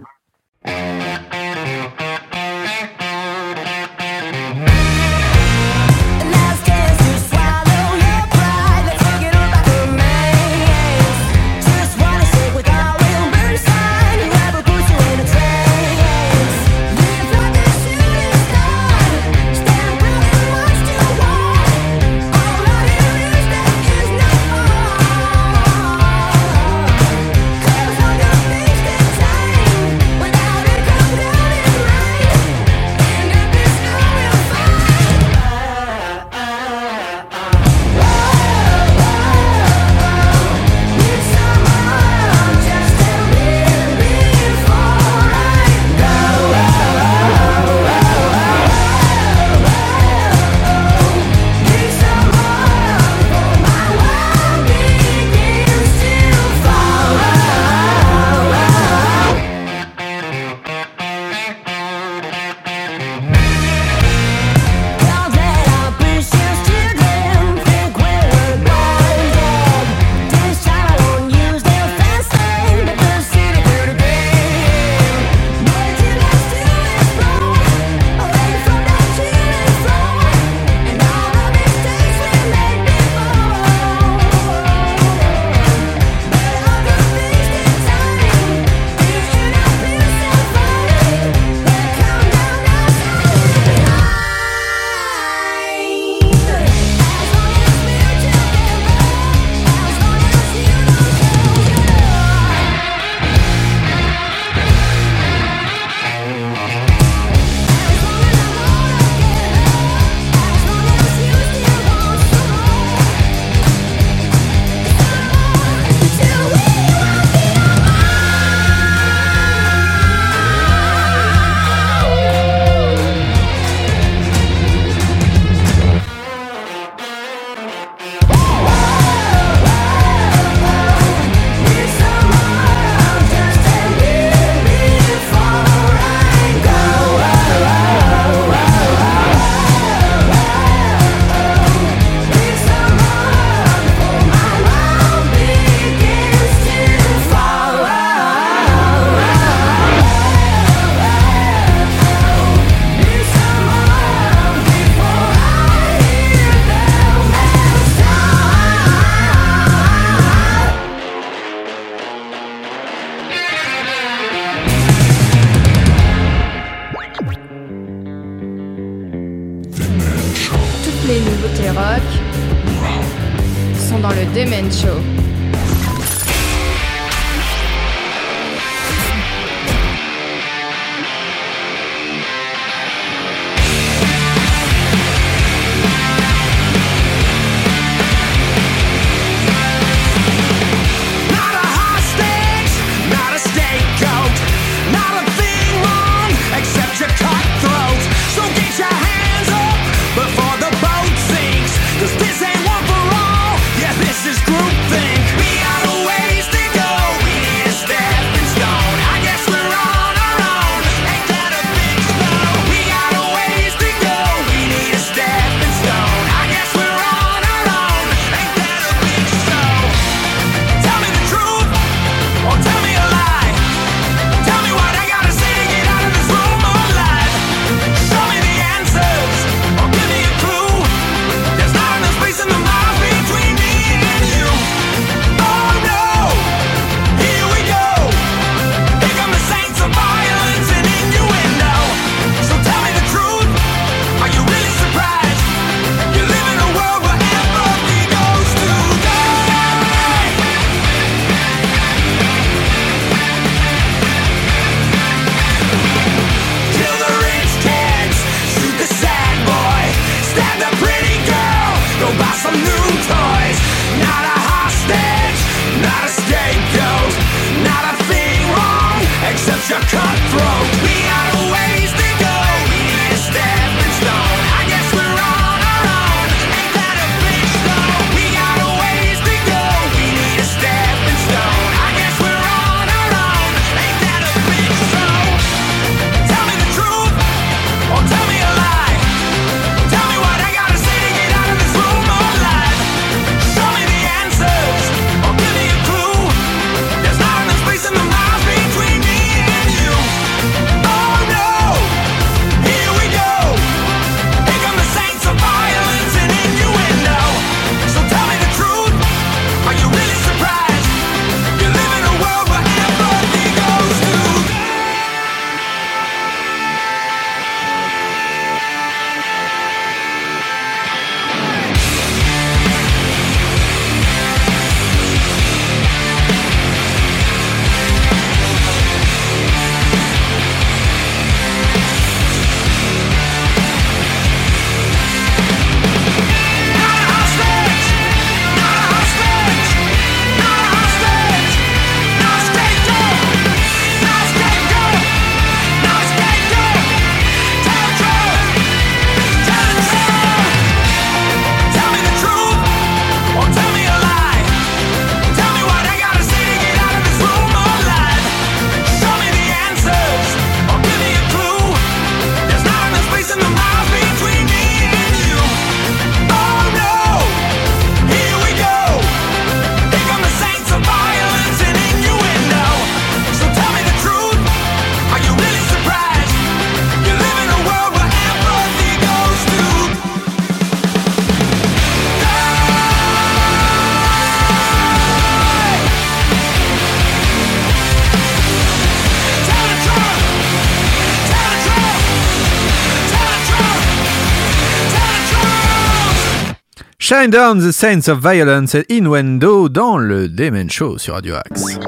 Shine 397.09 397.29
Down 397.29 397.59
the 397.59 397.71
Saints 397.71 398.09
of 398.09 398.19
Violence 398.19 398.75
et 398.75 398.85
Innuendo 398.89 399.69
dans 399.69 399.97
le 399.97 400.27
Demen 400.27 400.69
Show 400.69 400.97
sur 400.97 401.13
Radio 401.13 401.35
Axe. 401.35 401.79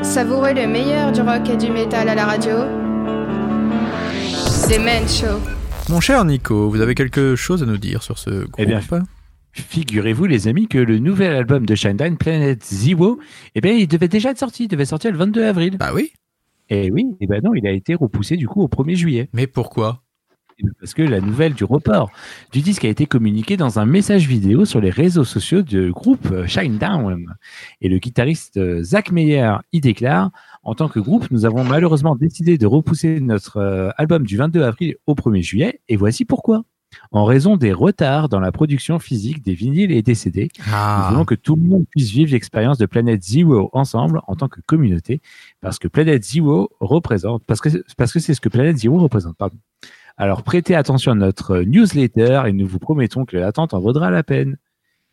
Savourez 0.00 0.54
le 0.54 0.66
meilleur 0.66 1.12
du 1.12 1.20
rock 1.20 1.46
et 1.50 1.58
du 1.58 1.70
métal 1.70 2.08
à 2.08 2.14
la 2.14 2.24
radio. 2.24 2.54
Demen 4.70 5.06
Show. 5.06 5.38
Mon 5.90 6.00
cher 6.00 6.24
Nico, 6.24 6.70
vous 6.70 6.80
avez 6.80 6.94
quelque 6.94 7.36
chose 7.36 7.62
à 7.62 7.66
nous 7.66 7.76
dire 7.76 8.02
sur 8.02 8.16
ce 8.16 8.30
groupe 8.30 8.54
eh 8.56 8.64
bien, 8.64 8.80
Figurez-vous, 9.52 10.24
les 10.24 10.48
amis, 10.48 10.68
que 10.68 10.78
le 10.78 10.98
nouvel 10.98 11.36
album 11.36 11.66
de 11.66 11.74
Shinedown, 11.74 12.16
Planet 12.16 12.64
Zero, 12.64 13.18
eh 13.54 13.60
bien, 13.60 13.72
il 13.72 13.88
devait 13.88 14.08
déjà 14.08 14.30
être 14.30 14.38
sorti. 14.38 14.64
Il 14.64 14.68
devait 14.68 14.86
sortir 14.86 15.12
le 15.12 15.18
22 15.18 15.44
avril. 15.44 15.76
Bah 15.76 15.90
oui. 15.94 16.12
Eh 16.70 16.90
oui, 16.90 17.14
eh 17.20 17.26
ben 17.26 17.42
non, 17.44 17.52
il 17.54 17.66
a 17.66 17.72
été 17.72 17.94
repoussé 17.94 18.38
du 18.38 18.48
coup 18.48 18.62
au 18.62 18.68
1er 18.68 18.94
juillet. 18.94 19.28
Mais 19.34 19.46
pourquoi? 19.46 20.03
parce 20.80 20.94
que 20.94 21.02
la 21.02 21.20
nouvelle 21.20 21.54
du 21.54 21.64
report 21.64 22.10
du 22.52 22.60
disque 22.60 22.84
a 22.84 22.88
été 22.88 23.06
communiquée 23.06 23.56
dans 23.56 23.78
un 23.78 23.86
message 23.86 24.26
vidéo 24.26 24.64
sur 24.64 24.80
les 24.80 24.90
réseaux 24.90 25.24
sociaux 25.24 25.62
du 25.62 25.92
groupe 25.92 26.46
Shinedown. 26.46 27.34
Et 27.80 27.88
le 27.88 27.98
guitariste 27.98 28.56
euh, 28.56 28.82
Zach 28.82 29.10
Meyer 29.10 29.56
y 29.72 29.80
déclare 29.80 30.30
En 30.62 30.74
tant 30.74 30.88
que 30.88 31.00
groupe, 31.00 31.30
nous 31.30 31.44
avons 31.44 31.64
malheureusement 31.64 32.16
décidé 32.16 32.58
de 32.58 32.66
repousser 32.66 33.20
notre 33.20 33.58
euh, 33.58 33.90
album 33.96 34.24
du 34.24 34.36
22 34.36 34.62
avril 34.62 34.96
au 35.06 35.14
1er 35.14 35.42
juillet, 35.42 35.80
et 35.88 35.96
voici 35.96 36.24
pourquoi. 36.24 36.64
En 37.10 37.24
raison 37.24 37.56
des 37.56 37.72
retards 37.72 38.28
dans 38.28 38.40
la 38.40 38.52
production 38.52 38.98
physique 38.98 39.42
des 39.42 39.54
vinyles 39.54 39.92
et 39.92 40.02
des 40.02 40.14
CD, 40.14 40.48
nous 40.58 40.72
ah. 40.72 41.08
voulons 41.10 41.24
que 41.24 41.34
tout 41.34 41.56
le 41.56 41.62
monde 41.62 41.84
puisse 41.90 42.10
vivre 42.10 42.32
l'expérience 42.32 42.78
de 42.78 42.86
Planète 42.86 43.22
Zero 43.22 43.70
ensemble 43.72 44.20
en 44.26 44.36
tant 44.36 44.48
que 44.48 44.60
communauté, 44.66 45.20
parce 45.60 45.78
que 45.78 45.88
Planète 45.88 46.24
Zero 46.24 46.70
représente, 46.80 47.44
parce 47.46 47.60
que 47.60 47.68
parce 47.96 48.12
que 48.12 48.20
c'est 48.20 48.34
ce 48.34 48.40
que 48.40 48.48
Planète 48.48 48.78
Zero 48.78 48.98
représente, 48.98 49.36
pardon. 49.36 49.56
Alors 50.16 50.42
prêtez 50.42 50.74
attention 50.74 51.12
à 51.12 51.14
notre 51.16 51.56
euh, 51.56 51.64
newsletter 51.64 52.42
et 52.46 52.52
nous 52.52 52.66
vous 52.66 52.78
promettons 52.78 53.24
que 53.24 53.36
l'attente 53.36 53.74
en 53.74 53.80
vaudra 53.80 54.10
la 54.10 54.22
peine. 54.22 54.56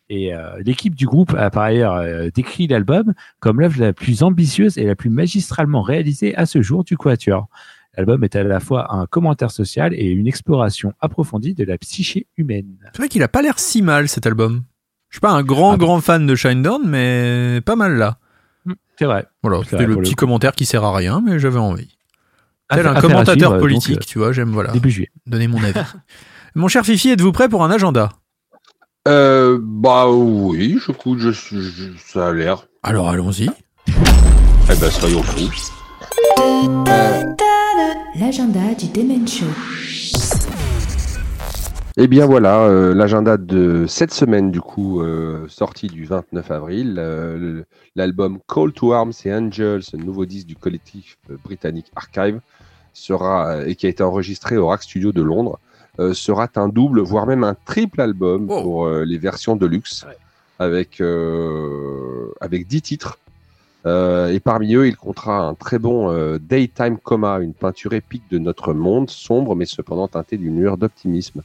Et 0.08 0.34
euh, 0.34 0.60
l'équipe 0.64 0.94
du 0.94 1.06
groupe 1.06 1.34
a 1.34 1.50
par 1.50 1.64
ailleurs 1.64 1.94
euh, 1.94 2.28
décrit 2.32 2.66
l'album 2.66 3.14
comme 3.40 3.60
l'œuvre 3.60 3.80
la 3.80 3.92
plus 3.92 4.22
ambitieuse 4.22 4.78
et 4.78 4.84
la 4.84 4.94
plus 4.94 5.10
magistralement 5.10 5.82
réalisée 5.82 6.36
à 6.36 6.46
ce 6.46 6.62
jour 6.62 6.84
du 6.84 6.96
Quatuor. 6.96 7.48
L'album 7.96 8.22
est 8.24 8.36
à 8.36 8.42
la 8.42 8.60
fois 8.60 8.94
un 8.94 9.06
commentaire 9.06 9.50
social 9.50 9.92
et 9.94 10.06
une 10.06 10.26
exploration 10.26 10.94
approfondie 11.00 11.54
de 11.54 11.64
la 11.64 11.76
psyché 11.78 12.26
humaine. 12.36 12.78
C'est 12.92 12.98
vrai 12.98 13.08
qu'il 13.08 13.22
a 13.22 13.28
pas 13.28 13.42
l'air 13.42 13.58
si 13.58 13.82
mal 13.82 14.08
cet 14.08 14.26
album. 14.26 14.62
Je 15.10 15.16
suis 15.16 15.20
pas 15.20 15.32
un 15.32 15.42
grand 15.42 15.72
ah 15.72 15.76
grand 15.76 16.00
fan 16.00 16.26
de 16.26 16.34
Shinedown, 16.34 16.82
mais 16.86 17.60
pas 17.66 17.76
mal 17.76 17.96
là. 17.96 18.18
Hmm, 18.64 18.72
c'est 18.98 19.04
vrai. 19.04 19.26
Voilà, 19.42 19.62
c'était 19.64 19.86
le 19.86 19.96
petit 19.96 20.14
commentaire 20.14 20.52
qui 20.52 20.64
sert 20.64 20.84
à 20.84 20.96
rien, 20.96 21.20
mais 21.20 21.38
j'avais 21.38 21.58
envie. 21.58 21.98
Tel 22.76 22.86
un 22.86 23.00
commentateur 23.00 23.34
suivre, 23.34 23.50
donc, 23.52 23.60
politique, 23.60 23.98
euh, 23.98 24.06
tu 24.06 24.18
vois, 24.18 24.32
j'aime 24.32 24.50
voilà. 24.50 24.70
Début 24.72 24.90
juillet. 24.90 25.10
Donner 25.26 25.48
mon 25.48 25.62
avis. 25.62 25.80
mon 26.54 26.68
cher 26.68 26.84
Fifi, 26.84 27.10
êtes-vous 27.10 27.32
prêt 27.32 27.48
pour 27.48 27.64
un 27.64 27.70
agenda? 27.70 28.10
Euh, 29.08 29.58
bah 29.60 30.08
oui, 30.08 30.78
je 30.84 30.92
écoute, 30.92 31.18
je, 31.18 31.30
je- 31.32 31.92
ça 31.98 32.28
a 32.28 32.32
l'air. 32.32 32.66
Alors 32.82 33.08
allons-y. 33.08 33.50
Eh 33.88 34.76
ben 34.80 34.90
soyons 34.90 35.22
fous. 35.22 35.50
L'agenda 38.18 38.74
du 38.78 38.88
Demen 38.88 39.26
Show. 39.26 39.46
Eh 41.98 42.06
bien 42.06 42.24
voilà, 42.26 42.60
euh, 42.60 42.94
l'agenda 42.94 43.36
de 43.36 43.84
cette 43.86 44.14
semaine 44.14 44.50
du 44.50 44.60
coup, 44.60 45.02
euh, 45.02 45.46
sorti 45.48 45.88
du 45.88 46.04
29 46.06 46.50
avril, 46.50 46.94
euh, 46.98 47.62
l'album 47.96 48.38
Call 48.48 48.72
to 48.72 48.92
Arms 48.94 49.12
et 49.26 49.34
Angels, 49.34 49.82
un 49.92 49.98
nouveau 49.98 50.24
disque 50.24 50.46
du 50.46 50.56
collectif 50.56 51.16
euh, 51.30 51.36
britannique 51.44 51.86
Archive, 51.94 52.40
sera 52.94 53.48
euh, 53.48 53.66
et 53.66 53.74
qui 53.74 53.86
a 53.86 53.88
été 53.88 54.02
enregistré 54.02 54.56
au 54.56 54.68
Rack 54.68 54.82
Studio 54.82 55.12
de 55.12 55.22
Londres, 55.22 55.58
euh, 56.00 56.14
sera 56.14 56.48
un 56.56 56.68
double, 56.68 57.00
voire 57.00 57.26
même 57.26 57.44
un 57.44 57.54
triple 57.66 58.00
album 58.00 58.46
pour 58.62 58.86
euh, 58.86 59.04
les 59.04 59.18
versions 59.18 59.56
de 59.56 59.66
luxe, 59.66 60.04
avec 60.58 61.00
euh, 61.00 62.32
avec 62.40 62.66
10 62.66 62.82
titres. 62.82 63.18
Et 63.84 64.38
parmi 64.38 64.74
eux, 64.76 64.86
il 64.86 64.96
comptera 64.96 65.40
un 65.40 65.54
très 65.54 65.78
bon 65.80 66.14
Daytime 66.40 66.98
Coma, 66.98 67.40
une 67.40 67.52
peinture 67.52 67.92
épique 67.94 68.22
de 68.30 68.38
notre 68.38 68.72
monde, 68.74 69.10
sombre 69.10 69.56
mais 69.56 69.66
cependant 69.66 70.06
teintée 70.06 70.36
d'une 70.36 70.56
lueur 70.60 70.76
d'optimisme. 70.76 71.42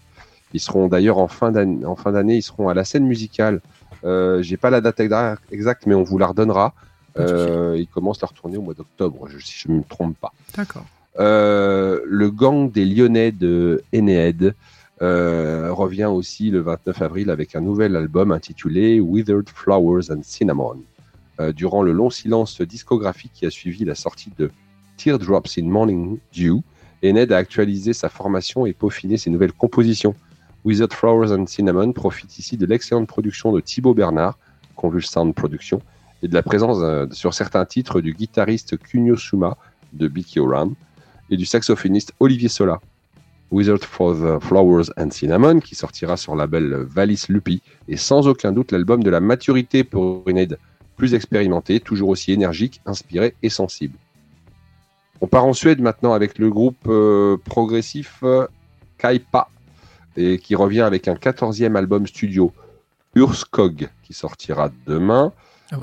Ils 0.54 0.60
seront 0.60 0.88
d'ailleurs 0.88 1.18
en 1.18 1.28
fin 1.28 1.52
d'année, 1.52 1.84
en 1.86 1.96
fin 1.96 2.12
d'année, 2.12 2.36
ils 2.36 2.42
seront 2.44 2.70
à 2.70 2.76
la 2.76 2.86
scène 2.86 3.06
musicale. 3.08 3.60
Euh, 4.06 4.44
J'ai 4.44 4.56
pas 4.56 4.70
la 4.70 4.82
date 4.82 5.00
exa- 5.00 5.38
exacte, 5.52 5.88
mais 5.88 5.96
on 5.96 6.04
vous 6.04 6.20
la 6.20 6.28
redonnera. 6.28 6.74
Euh, 7.18 7.76
ils 7.80 7.88
commencent 7.88 8.22
leur 8.22 8.34
tournée 8.34 8.58
au 8.58 8.62
mois 8.62 8.76
d'octobre, 8.76 9.28
si 9.44 9.54
je 9.58 9.72
ne 9.72 9.78
me 9.80 9.84
trompe 9.84 10.16
pas. 10.22 10.32
D'accord. 10.56 10.86
Euh, 11.20 12.02
le 12.06 12.30
gang 12.30 12.72
des 12.72 12.86
Lyonnais 12.86 13.32
de 13.32 13.82
Enéed 13.92 14.54
euh, 15.02 15.74
revient 15.74 16.06
aussi 16.06 16.52
le 16.52 16.60
29 16.60 17.02
avril 17.02 17.30
avec 17.30 17.56
un 17.56 17.62
nouvel 17.62 17.96
album 17.96 18.32
intitulé 18.32 19.00
Withered 19.00 19.50
Flowers 19.50 20.12
and 20.12 20.22
Cinnamon. 20.24 20.80
Euh, 21.40 21.54
durant 21.54 21.82
le 21.82 21.92
long 21.92 22.10
silence 22.10 22.62
discographique 22.62 23.32
qui 23.34 23.46
a 23.46 23.52
suivi 23.52 23.86
la 23.86 23.96
sortie 23.96 24.32
de 24.38 24.52
Teardrops 24.98 25.58
in 25.58 25.66
Morning 25.66 26.18
Dew, 26.36 26.62
Ened 27.04 27.32
a 27.32 27.38
actualisé 27.38 27.94
sa 27.94 28.10
formation 28.10 28.66
et 28.66 28.74
peaufiné 28.74 29.18
ses 29.18 29.30
nouvelles 29.30 29.54
compositions. 29.54 30.16
Withered 30.66 30.94
Flowers 30.94 31.32
and 31.32 31.46
Cinnamon 31.46 31.94
profite 31.94 32.40
ici 32.40 32.58
de 32.58 32.66
l'excellente 32.66 33.08
production 33.08 33.52
de 33.52 33.60
Thibaut 33.60 33.94
Bernard, 33.94 34.38
Convulse 34.76 35.10
Sound 35.10 35.34
Production, 35.36 35.80
et 36.24 36.28
de 36.28 36.34
la 36.34 36.42
présence 36.42 36.80
sur 37.14 37.36
certains 37.36 37.66
titres 37.66 38.02
du 38.02 38.14
guitariste 38.14 38.78
Kunio 38.78 39.16
Suma 39.16 39.58
de 39.94 40.08
Bicky 40.08 40.40
Oram 40.40 40.74
et 41.30 41.38
du 41.38 41.46
saxophoniste 41.46 42.14
Olivier 42.20 42.50
Sola. 42.50 42.80
Wizard 43.52 43.80
for 43.84 44.14
the 44.14 44.44
Flowers 44.44 44.92
and 44.98 45.12
Cinnamon, 45.12 45.60
qui 45.60 45.76
sortira 45.76 46.18
sur 46.18 46.36
le 46.36 46.40
label 46.40 46.86
Valis 46.90 47.26
Lupi, 47.30 47.62
est 47.88 47.96
sans 47.96 48.28
aucun 48.28 48.52
doute 48.52 48.72
l'album 48.72 49.04
de 49.04 49.10
la 49.10 49.22
maturité 49.22 49.84
pour 49.84 50.24
une 50.28 50.38
aide 50.38 50.58
plus 50.98 51.14
expérimentée, 51.14 51.80
toujours 51.80 52.10
aussi 52.10 52.34
énergique, 52.34 52.82
inspirée 52.86 53.36
et 53.44 53.50
sensible. 53.50 53.98
On 55.22 55.28
part 55.28 55.46
en 55.46 55.54
Suède 55.54 55.80
maintenant 55.80 56.14
avec 56.14 56.38
le 56.38 56.50
groupe 56.50 56.88
euh, 56.88 57.38
progressif 57.46 58.20
euh, 58.24 58.48
Kaipa, 58.98 59.48
et 60.16 60.40
qui 60.40 60.56
revient 60.56 60.82
avec 60.82 61.08
un 61.08 61.14
14e 61.14 61.76
album 61.76 62.08
studio, 62.08 62.52
Urskog, 63.16 63.90
qui 64.04 64.14
sortira 64.14 64.72
demain 64.86 65.32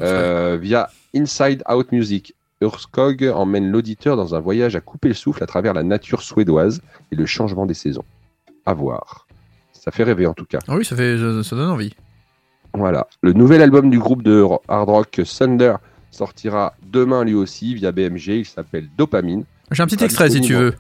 euh, 0.01 0.59
via 0.61 0.91
Inside 1.15 1.63
Out 1.71 1.93
Music. 1.93 2.35
Urskog 2.65 3.25
emmène 3.35 3.71
l'auditeur 3.71 4.17
dans 4.17 4.35
un 4.35 4.41
voyage 4.41 4.77
à 4.77 4.81
couper 4.81 5.09
le 5.09 5.15
souffle 5.15 5.43
à 5.43 5.47
travers 5.47 5.75
la 5.75 5.83
nature 5.83 6.23
suédoise 6.23 6.83
et 7.13 7.17
le 7.17 7.27
changement 7.27 7.67
des 7.67 7.75
saisons. 7.75 8.05
À 8.67 8.75
voir. 8.75 9.27
Ça 9.73 9.91
fait 9.91 10.05
rêver 10.05 10.27
en 10.27 10.35
tout 10.35 10.47
cas. 10.47 10.59
Ah 10.67 10.77
oui, 10.77 10.85
ça, 10.85 10.97
fait, 10.97 11.19
ça, 11.43 11.57
donne 11.57 11.71
envie. 11.71 11.95
Voilà. 12.73 13.07
Le 13.23 13.33
nouvel 13.33 13.63
album 13.63 13.91
du 13.91 13.99
groupe 13.99 14.23
de 14.23 14.45
hard 14.69 14.89
rock 14.89 15.21
Thunder 15.39 15.77
sortira 16.11 16.75
demain 16.91 17.25
lui 17.25 17.35
aussi 17.35 17.75
via 17.75 17.93
BMG. 17.93 18.29
Il 18.29 18.47
s'appelle 18.47 18.89
Dopamine. 18.97 19.45
J'ai 19.71 19.83
un 19.83 19.87
petit 19.87 19.97
Sera 19.97 20.07
extrait 20.07 20.31
si 20.31 20.41
tu 20.41 20.55
veux. 20.55 20.75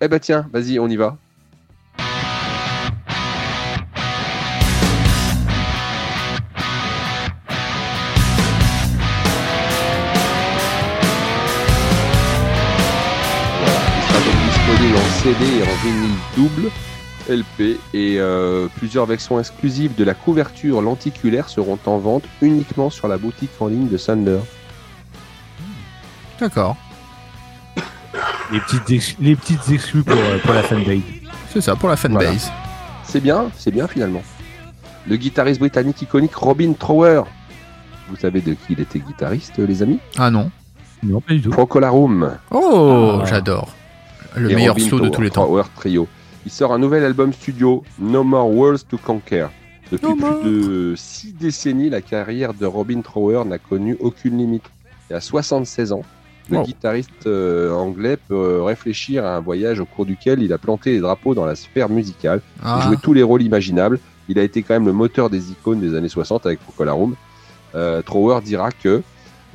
Eh 0.00 0.08
ben 0.08 0.18
tiens, 0.18 0.48
vas-y, 0.52 0.78
on 0.78 0.88
y 0.88 0.96
va. 0.96 1.18
CD 15.22 15.44
et 15.58 15.62
en 15.62 15.74
vinyle 15.84 16.16
double, 16.36 16.70
LP, 17.28 17.78
et 17.94 18.16
euh, 18.18 18.66
plusieurs 18.76 19.06
versions 19.06 19.38
exclusives 19.38 19.94
de 19.94 20.02
la 20.04 20.14
couverture 20.14 20.82
lenticulaire 20.82 21.48
seront 21.48 21.78
en 21.86 21.98
vente 21.98 22.24
uniquement 22.40 22.90
sur 22.90 23.06
la 23.08 23.18
boutique 23.18 23.50
en 23.60 23.68
ligne 23.68 23.88
de 23.88 23.96
Thunder. 23.96 24.40
D'accord. 26.40 26.76
Les 28.52 28.60
petites, 28.60 28.90
ex- 28.90 29.16
les 29.20 29.36
petites 29.36 29.68
exclus 29.70 30.02
pour, 30.02 30.16
euh, 30.18 30.38
pour 30.38 30.54
la 30.54 30.62
fanbase. 30.62 31.00
C'est 31.52 31.60
ça, 31.60 31.76
pour 31.76 31.88
la 31.88 31.96
fanbase. 31.96 32.50
C'est 33.04 33.20
bien, 33.20 33.46
c'est 33.56 33.70
bien 33.70 33.86
finalement. 33.86 34.22
Le 35.08 35.16
guitariste 35.16 35.60
britannique 35.60 36.02
iconique 36.02 36.34
Robin 36.34 36.72
Trower. 36.72 37.22
Vous 38.08 38.16
savez 38.16 38.40
de 38.40 38.52
qui 38.54 38.72
il 38.72 38.80
était 38.80 38.98
guitariste, 38.98 39.58
les 39.58 39.82
amis? 39.82 40.00
Ah 40.18 40.30
non. 40.30 40.50
Non, 41.02 41.20
pas 41.20 41.34
du 41.34 41.40
tout. 41.42 41.50
Procolarum. 41.50 42.36
Oh, 42.50 43.20
Ah. 43.22 43.26
j'adore. 43.26 43.68
Le 44.36 44.50
et 44.50 44.54
meilleur 44.54 44.74
Robin 44.74 44.86
slow 44.88 45.00
de 45.00 45.08
tous 45.08 45.20
les 45.20 45.30
temps. 45.30 45.48
Trio. 45.76 46.08
Il 46.44 46.50
sort 46.50 46.72
un 46.72 46.78
nouvel 46.78 47.04
album 47.04 47.32
studio, 47.32 47.84
No 47.98 48.24
More 48.24 48.50
Worlds 48.50 48.84
to 48.88 48.98
Conquer. 48.98 49.46
Depuis 49.90 50.14
plus 50.14 50.50
de 50.50 50.94
six 50.96 51.32
décennies, 51.32 51.90
la 51.90 52.00
carrière 52.00 52.54
de 52.54 52.64
Robin 52.66 53.00
Trower 53.02 53.44
n'a 53.44 53.58
connu 53.58 53.96
aucune 54.00 54.38
limite. 54.38 54.64
Et 55.10 55.14
à 55.14 55.20
76 55.20 55.92
ans, 55.92 56.02
le 56.50 56.56
Wow. 56.58 56.64
guitariste 56.64 57.26
euh, 57.26 57.70
anglais 57.72 58.16
peut 58.28 58.62
réfléchir 58.62 59.24
à 59.24 59.36
un 59.36 59.40
voyage 59.40 59.78
au 59.80 59.84
cours 59.84 60.06
duquel 60.06 60.42
il 60.42 60.52
a 60.52 60.58
planté 60.58 60.92
les 60.92 61.00
drapeaux 61.00 61.34
dans 61.34 61.44
la 61.44 61.54
sphère 61.54 61.88
musicale, 61.88 62.40
Ah. 62.64 62.80
joué 62.86 62.96
tous 63.00 63.12
les 63.12 63.22
rôles 63.22 63.42
imaginables. 63.42 64.00
Il 64.28 64.38
a 64.38 64.42
été 64.42 64.62
quand 64.62 64.74
même 64.74 64.86
le 64.86 64.92
moteur 64.92 65.28
des 65.30 65.50
icônes 65.50 65.80
des 65.80 65.94
années 65.94 66.08
60 66.08 66.46
avec 66.46 66.58
Procolarum. 66.60 67.14
Euh, 67.74 68.02
Trower 68.02 68.40
dira 68.42 68.70
que 68.72 69.02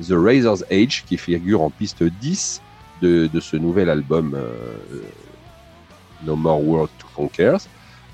The 0.02 0.12
Razor's 0.12 0.64
Age, 0.70 1.04
qui 1.06 1.16
figure 1.18 1.62
en 1.62 1.70
piste 1.70 2.02
10 2.04 2.62
de, 3.02 3.28
de 3.32 3.40
ce 3.40 3.56
nouvel 3.56 3.88
album 3.90 4.34
euh, 4.34 4.52
No 6.24 6.36
More 6.36 6.62
World 6.66 6.90
to 6.98 7.06
Conquer, 7.14 7.56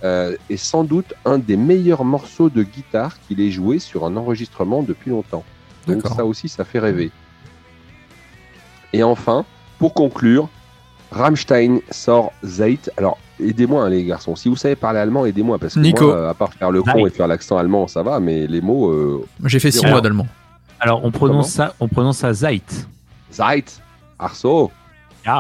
euh, 0.03 0.37
est 0.51 0.57
sans 0.59 0.85
doute 0.85 1.15
un 1.25 1.39
des 1.39 1.57
meilleurs 1.57 2.05
morceaux 2.05 2.51
de 2.51 2.63
guitare 2.63 3.17
qu'il 3.27 3.41
ait 3.41 3.51
joué 3.51 3.79
sur 3.79 4.05
un 4.05 4.17
enregistrement 4.17 4.83
depuis 4.83 5.11
longtemps. 5.11 5.45
Donc 5.87 5.97
D'accord. 5.97 6.17
ça 6.17 6.25
aussi, 6.25 6.49
ça 6.49 6.65
fait 6.65 6.79
rêver. 6.79 7.11
Et 8.93 9.03
enfin, 9.03 9.45
pour 9.79 9.95
conclure, 9.95 10.49
Rammstein 11.11 11.81
sort 11.91 12.33
Zeit. 12.45 12.91
Alors, 12.97 13.19
aidez-moi 13.41 13.85
hein, 13.85 13.89
les 13.91 14.05
garçons. 14.05 14.37
Si 14.37 14.49
vous 14.49 14.57
savez 14.57 14.77
parler 14.77 14.99
allemand, 15.01 15.27
aidez-moi 15.27 15.59
parce 15.59 15.75
que 15.75 15.81
Nico. 15.81 16.07
moi, 16.07 16.15
euh, 16.17 16.31
à 16.31 16.35
part 16.35 16.53
faire 16.55 16.71
le 16.71 16.83
con 16.83 16.93
Zeit. 16.93 17.07
et 17.07 17.11
faire 17.11 17.27
l'accent 17.27 17.57
allemand, 17.57 17.87
ça 17.89 18.03
va, 18.03 18.21
mais 18.21 18.47
les 18.47 18.61
mots. 18.61 18.91
euh, 18.91 19.25
J'ai 19.45 19.59
fait 19.59 19.71
6 19.71 19.79
zéro. 19.81 19.93
mois 19.93 20.01
d'allemand. 20.01 20.27
Alors, 20.81 21.05
on 21.05 21.11
prononce 21.11 21.49
ça, 21.51 21.75
on 21.81 21.89
prononce 21.89 22.19
ça 22.19 22.33
Zeit. 22.35 22.87
Zeit, 23.33 23.81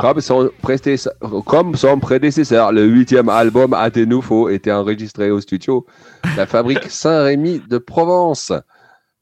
Comme, 0.00 0.20
son 0.22 0.50
prédécesseur, 0.62 1.12
comme 1.44 1.74
son 1.74 2.00
prédécesseur, 2.00 2.72
le 2.72 2.86
huitième 2.86 3.28
album 3.28 3.76
nouveau 4.06 4.48
était 4.48 4.72
enregistré 4.72 5.30
au 5.30 5.40
studio, 5.40 5.84
la 6.36 6.46
fabrique 6.46 6.84
Saint-Rémy 6.88 7.60
de 7.68 7.76
Provence. 7.76 8.50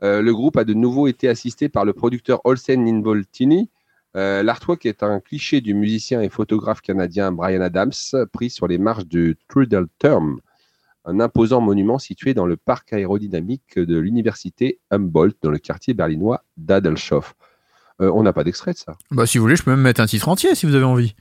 Euh, 0.04 0.22
le 0.22 0.32
groupe 0.32 0.56
a 0.56 0.64
de 0.64 0.74
nouveau 0.74 1.08
été 1.08 1.28
assisté 1.28 1.68
par 1.68 1.84
le 1.84 1.92
producteur 1.92 2.40
Olsen 2.44 2.86
Involtini. 2.86 3.70
Euh, 4.16 4.42
L'artwork 4.42 4.86
est 4.86 5.02
un 5.02 5.18
cliché 5.20 5.60
du 5.60 5.74
musicien 5.74 6.20
et 6.20 6.28
photographe 6.28 6.80
canadien 6.80 7.32
Brian 7.32 7.60
Adams, 7.60 7.92
pris 8.32 8.50
sur 8.50 8.68
les 8.68 8.78
marches 8.78 9.06
du 9.06 9.36
Trudel 9.48 9.86
Term, 9.98 10.40
un 11.04 11.18
imposant 11.18 11.60
monument 11.60 11.98
situé 11.98 12.34
dans 12.34 12.46
le 12.46 12.56
parc 12.56 12.92
aérodynamique 12.92 13.78
de 13.78 13.98
l'université 13.98 14.78
Humboldt, 14.90 15.38
dans 15.42 15.50
le 15.50 15.58
quartier 15.58 15.94
berlinois 15.94 16.44
d'Adelshof. 16.56 17.34
Euh, 18.02 18.10
on 18.12 18.22
n'a 18.22 18.32
pas 18.32 18.44
d'extrait 18.44 18.72
de 18.72 18.78
ça. 18.78 18.94
Bah, 19.10 19.24
si 19.26 19.38
vous 19.38 19.44
voulez, 19.44 19.56
je 19.56 19.62
peux 19.62 19.70
même 19.70 19.80
mettre 19.80 20.00
un 20.00 20.06
titre 20.06 20.28
entier 20.28 20.54
si 20.54 20.66
vous 20.66 20.74
avez 20.74 20.84
envie. 20.84 21.14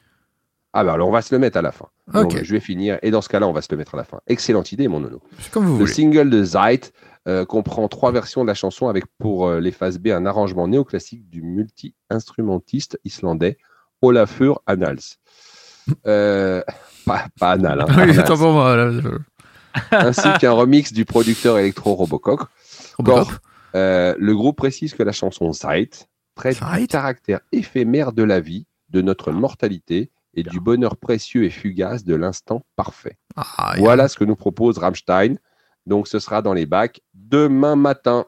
Ah 0.74 0.86
bah 0.86 0.94
alors 0.94 1.10
on 1.10 1.12
va 1.12 1.22
se 1.22 1.36
le 1.36 1.40
mettre 1.40 1.58
à 1.58 1.62
la 1.62 1.74
fin. 1.74 1.88
Ok. 2.14 2.32
Donc, 2.34 2.44
je 2.44 2.54
vais 2.54 2.62
finir 2.62 2.98
et 3.02 3.12
dans 3.12 3.22
ce 3.22 3.28
cas-là 3.28 3.46
on 3.46 3.52
va 3.52 3.62
se 3.62 3.68
le 3.72 3.78
mettre 3.78 3.94
à 3.96 3.98
la 3.98 4.06
fin. 4.06 4.22
Excellente 4.28 4.72
idée 4.72 4.88
mon 4.88 5.02
nono. 5.02 5.22
Comme 5.52 5.66
vous 5.66 5.74
Le 5.78 5.80
voulez. 5.84 5.94
single 5.94 6.30
de 6.30 6.44
Zeit 6.46 6.94
euh, 7.28 7.44
comprend 7.46 7.90
trois 7.90 8.14
versions 8.14 8.42
de 8.44 8.48
la 8.48 8.54
chanson 8.54 8.88
avec 8.88 9.04
pour 9.20 9.48
euh, 9.48 9.60
les 9.60 9.72
phases 9.72 10.00
B 10.00 10.08
un 10.08 10.26
arrangement 10.26 10.70
néoclassique 10.70 11.30
du 11.30 11.42
multi-instrumentiste 11.42 12.98
islandais 13.04 13.58
Olafur 14.02 14.62
Annals. 14.66 15.00
Euh, 16.06 16.62
pas, 17.08 17.26
pas. 17.40 17.56
Hein, 17.56 17.86
Oui, 17.98 18.04
Annals. 18.04 18.24
pour 18.38 18.52
moi. 18.54 18.76
là. 18.78 18.92
ainsi 19.92 20.30
qu'un 20.40 20.52
remix 20.52 20.94
du 20.94 21.06
producteur 21.06 21.58
électro 21.58 21.96
Robocock. 21.96 22.44
Robocop. 22.98 23.28
Or, 23.28 23.40
le 23.74 24.34
groupe 24.34 24.58
précise 24.58 24.94
que 24.94 25.02
la 25.04 25.12
chanson 25.12 25.52
Traite 26.36 26.60
du 26.78 26.88
caractère 26.88 27.40
éphémère 27.52 28.14
de 28.14 28.24
la 28.24 28.40
vie, 28.40 28.66
de 28.90 29.02
notre 29.02 29.32
mortalité 29.32 30.10
et 30.34 30.44
du 30.44 30.60
bonheur 30.60 30.96
précieux 30.98 31.44
et 31.44 31.50
fugace 31.50 32.06
de 32.06 32.16
l'instant 32.16 32.64
parfait. 32.76 33.18
Ah, 33.36 33.74
voilà 33.78 34.08
ce 34.08 34.18
que 34.18 34.24
nous 34.24 34.36
propose 34.36 34.78
Rammstein. 34.78 35.36
Donc 35.86 36.08
ce 36.08 36.20
sera 36.20 36.42
dans 36.42 36.54
les 36.54 36.66
bacs 36.66 37.02
demain 37.14 37.76
matin. 37.76 38.26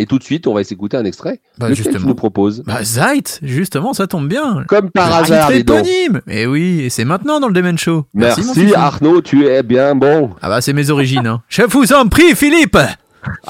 Et 0.00 0.06
tout 0.06 0.18
de 0.18 0.22
suite, 0.22 0.46
on 0.46 0.54
va 0.54 0.62
s'écouter 0.62 0.96
un 0.96 1.04
extrait. 1.04 1.40
Bah, 1.58 1.68
lequel 1.68 1.84
tu 1.84 1.90
justement. 1.90 2.08
nous 2.08 2.14
proposes 2.14 2.62
Bah, 2.64 2.84
Zeit, 2.84 3.40
justement, 3.42 3.92
ça 3.92 4.06
tombe 4.06 4.28
bien. 4.28 4.64
Comme 4.68 4.90
par 4.90 5.12
hasard, 5.12 5.48
donc. 5.48 5.56
éponyme. 5.58 6.20
Et 6.28 6.46
oui, 6.46 6.82
et 6.82 6.90
c'est 6.90 7.04
maintenant 7.04 7.40
dans 7.40 7.48
le 7.48 7.52
Demen 7.52 7.76
Show. 7.76 8.06
Merci. 8.14 8.74
Arnaud, 8.76 9.22
tu 9.22 9.46
es 9.46 9.62
bien 9.64 9.96
bon. 9.96 10.30
Ah 10.40 10.48
bah, 10.48 10.60
c'est 10.60 10.72
mes 10.72 10.90
origines. 10.90 11.26
Hein. 11.26 11.42
Je 11.48 11.62
vous 11.62 11.92
en 11.92 12.06
prie, 12.06 12.36
Philippe. 12.36 12.78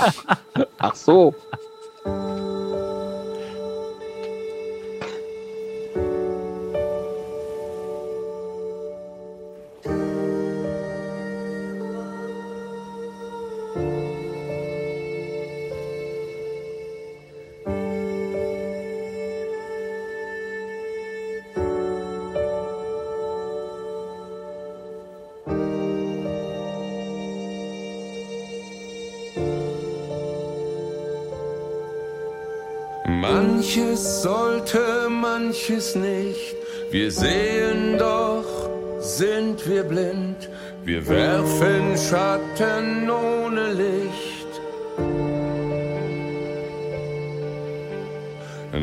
Arceau. 0.78 1.34
Manches 33.98 34.22
sollte, 34.22 35.08
manches 35.10 35.96
nicht. 35.96 36.54
Wir 36.92 37.10
sehen 37.10 37.98
doch, 37.98 38.44
sind 39.00 39.68
wir 39.68 39.82
blind. 39.82 40.48
Wir 40.84 41.04
werfen 41.08 41.96
Schatten 41.96 43.10
ohne 43.10 43.72
Licht. 43.72 44.52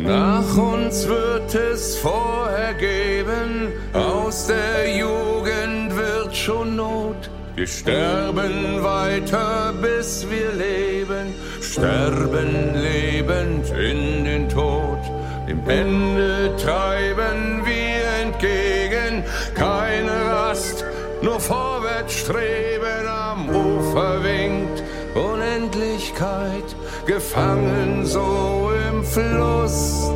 Nach 0.04 0.58
uns 0.58 1.08
wird 1.08 1.56
es 1.56 1.96
vorher 1.98 2.74
geben, 2.74 3.72
aus 3.94 4.48
der 4.48 4.98
Jugend 4.98 5.96
wird 5.96 6.36
schon 6.36 6.76
Not. 6.76 7.30
Wir 7.56 7.68
sterben 7.68 8.84
weiter, 8.84 9.74
bis 9.82 10.28
wir 10.30 10.52
leben, 10.52 11.34
sterben 11.62 12.76
lebend 12.76 13.70
in 13.70 14.26
den 14.26 14.35
Ende 15.68 16.56
treiben 16.58 17.66
wir 17.66 18.06
entgegen, 18.24 19.24
keine 19.56 20.12
Rast, 20.32 20.86
nur 21.22 21.40
vorwärts 21.40 22.14
streben. 22.14 23.08
Am 23.08 23.50
Ufer 23.50 24.24
winkt 24.24 24.84
Unendlichkeit, 25.16 26.76
gefangen 27.06 28.06
so 28.06 28.72
im 28.90 29.04
Fluss 29.04 30.12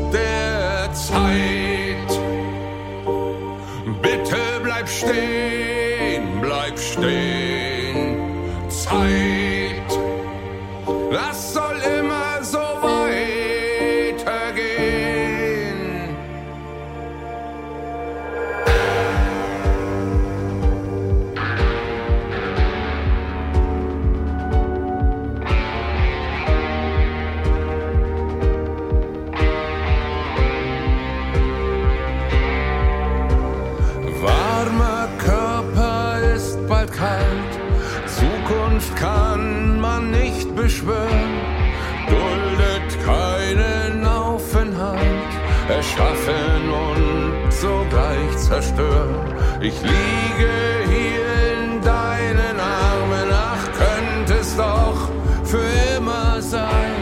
zerstören. 48.49 49.15
Ich 49.61 49.80
liege 49.81 50.51
hier 50.93 51.30
in 51.53 51.81
deinen 51.81 52.57
Armen, 52.59 53.27
ach 53.31 53.63
könnte 53.81 54.34
es 54.41 54.57
doch 54.57 54.99
für 55.43 55.67
immer 55.97 56.41
sein. 56.41 56.95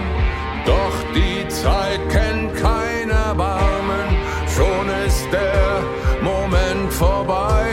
Doch 0.66 0.98
die 1.16 1.48
Zeit 1.48 2.02
kennt 2.10 2.54
kein 2.56 3.10
Erbarmen, 3.10 4.08
schon 4.56 4.86
ist 5.08 5.28
der 5.32 5.84
Moment 6.22 6.92
vorbei. 6.92 7.66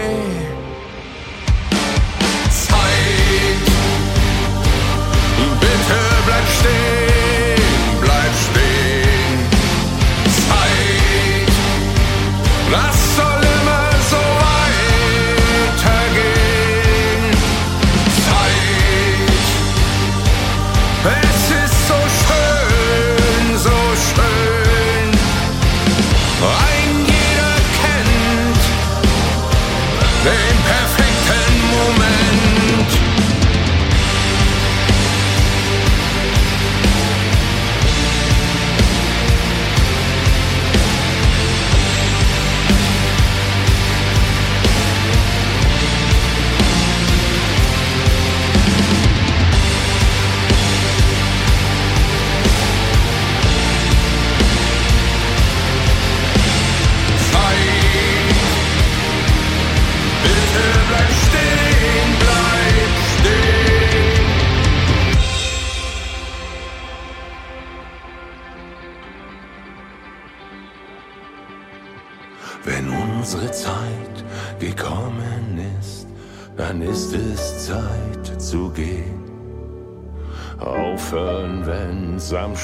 Zeit, 2.50 3.64
bitte 5.62 6.00
bleib 6.26 6.46
stehen, 6.58 7.03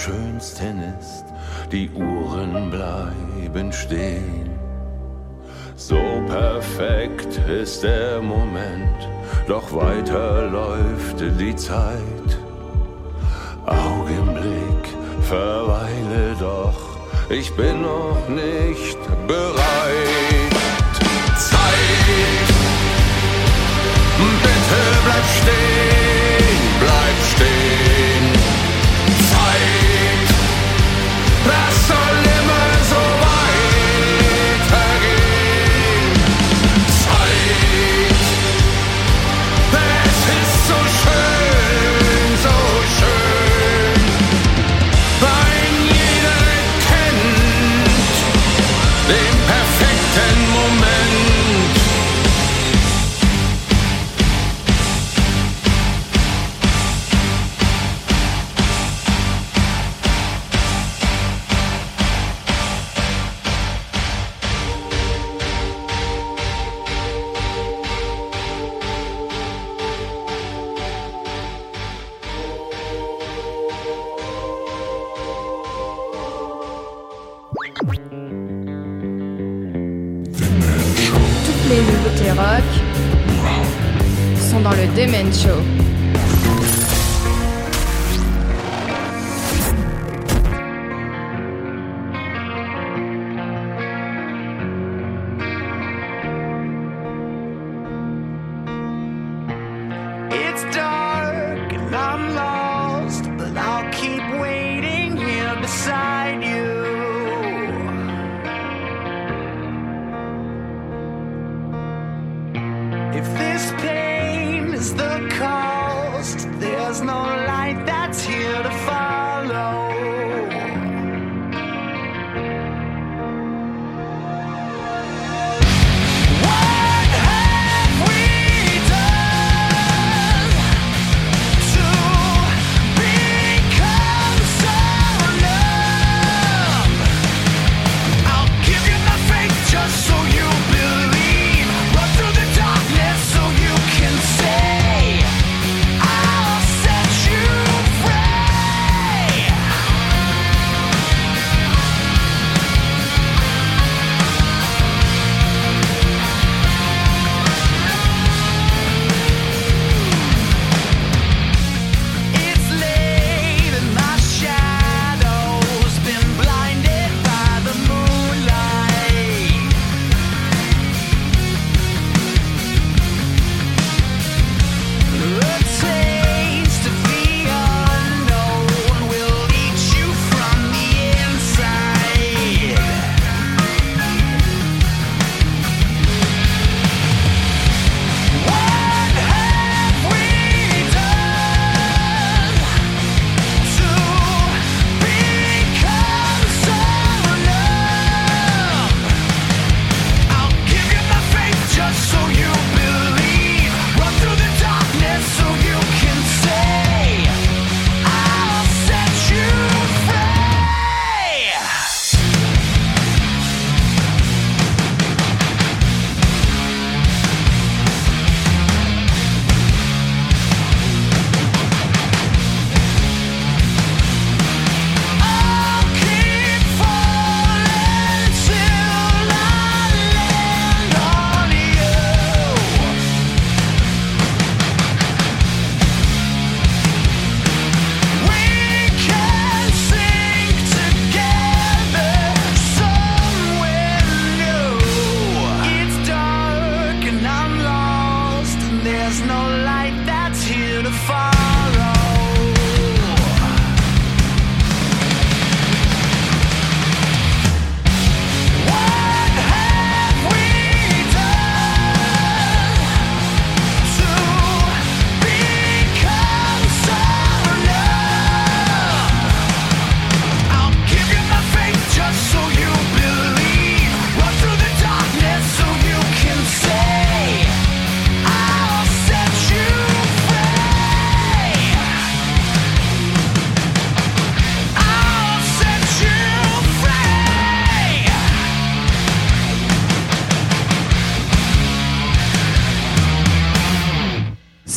schönsten 0.00 0.82
ist, 0.98 1.24
die 1.70 1.90
Uhren 1.90 2.70
bleiben 2.70 3.72
stehen. 3.72 4.50
So 5.76 6.00
perfekt 6.26 7.38
ist 7.48 7.82
der 7.82 8.22
Moment, 8.22 9.08
doch 9.46 9.72
weiter 9.72 10.48
läuft 10.50 11.20
die 11.38 11.54
Zeit. 11.54 12.30
Augenblick, 13.66 14.84
verweile 15.22 16.34
doch, 16.38 16.80
ich 17.28 17.54
bin 17.56 17.82
noch 17.82 18.26
nicht 18.28 18.98
bereit. 19.26 20.54
Zeit, 21.36 22.48
bitte 24.44 24.80
bleib 25.04 25.26
stehen, 25.40 26.19
Zeit, 31.44 31.54
das 31.56 32.09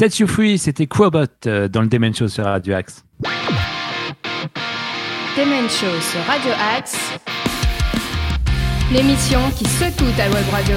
Set 0.03 0.19
You 0.19 0.27
Free, 0.27 0.57
c'était 0.57 0.85
Quabot 0.85 1.23
euh, 1.45 1.69
dans 1.69 1.81
le 1.81 1.87
Demen 1.87 2.13
Show 2.13 2.27
sur 2.27 2.43
Radio 2.43 2.73
Axe. 2.73 3.05
Demen 5.37 5.69
Show 5.69 6.01
sur 6.01 6.19
Radio 6.27 6.51
Axe, 6.75 6.97
l'émission 8.91 9.39
qui 9.57 9.63
secoue 9.63 10.11
ta 10.17 10.29
web 10.29 10.43
radio. 10.51 10.75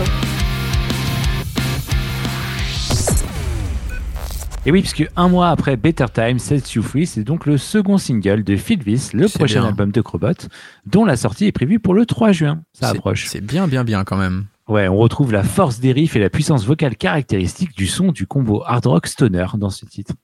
Et 4.65 4.71
oui, 4.71 4.83
puisque 4.83 5.05
un 5.17 5.29
mois 5.29 5.49
après 5.49 5.77
Better 5.77 6.07
Time, 6.15 6.39
Set 6.39 6.75
You 6.75 6.85
Free, 6.85 7.07
c'est 7.07 7.25
donc 7.25 7.47
le 7.47 7.59
second 7.59 7.99
single 7.99 8.45
de 8.45 8.55
Philvis, 8.55 9.11
le 9.13 9.27
prochain 9.27 9.63
bien. 9.63 9.71
album 9.71 9.91
de 9.91 10.03
Crobot, 10.03 10.47
dont 10.87 11.05
la 11.05 11.17
sortie 11.17 11.47
est 11.47 11.53
prévue 11.53 11.81
pour 11.81 11.95
le 11.95 12.07
3 12.07 12.31
juin. 12.31 12.63
Ça 12.75 12.91
approche. 12.91 13.27
C'est 13.27 13.45
bien, 13.45 13.67
bien, 13.67 13.83
bien 13.83 14.05
quand 14.05 14.19
même. 14.19 14.47
Ouais, 14.69 14.89
on 14.89 14.97
retrouve 14.97 15.31
la 15.31 15.45
force 15.45 15.79
des 15.79 15.93
riffs 15.93 16.17
et 16.17 16.19
la 16.19 16.29
puissance 16.29 16.67
vocale 16.67 16.97
caractéristique 16.97 17.77
du 17.77 17.87
son 17.87 18.11
du 18.11 18.27
combo 18.27 18.65
hard 18.67 18.87
rock 18.87 19.07
stoner 19.07 19.47
dans 19.55 19.71
ce 19.71 19.87
titre. 19.87 20.15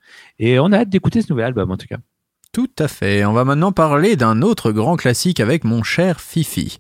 Et 0.41 0.59
on 0.59 0.73
a 0.73 0.79
hâte 0.79 0.89
d'écouter 0.89 1.23
ce 1.23 1.33
nouvel 1.33 1.47
album 1.47 1.71
en 1.71 1.77
tout 1.77 1.87
cas. 1.87 1.99
Tout 2.53 2.71
à 2.79 2.89
fait. 2.89 3.25
On 3.25 3.33
va 3.33 3.45
maintenant 3.45 3.71
parler 3.71 4.17
d'un 4.17 4.43
autre 4.43 4.73
grand 4.73 4.97
classique 4.97 5.39
avec 5.39 5.63
mon 5.63 5.85
cher 5.85 6.21
Fifi. 6.21 6.79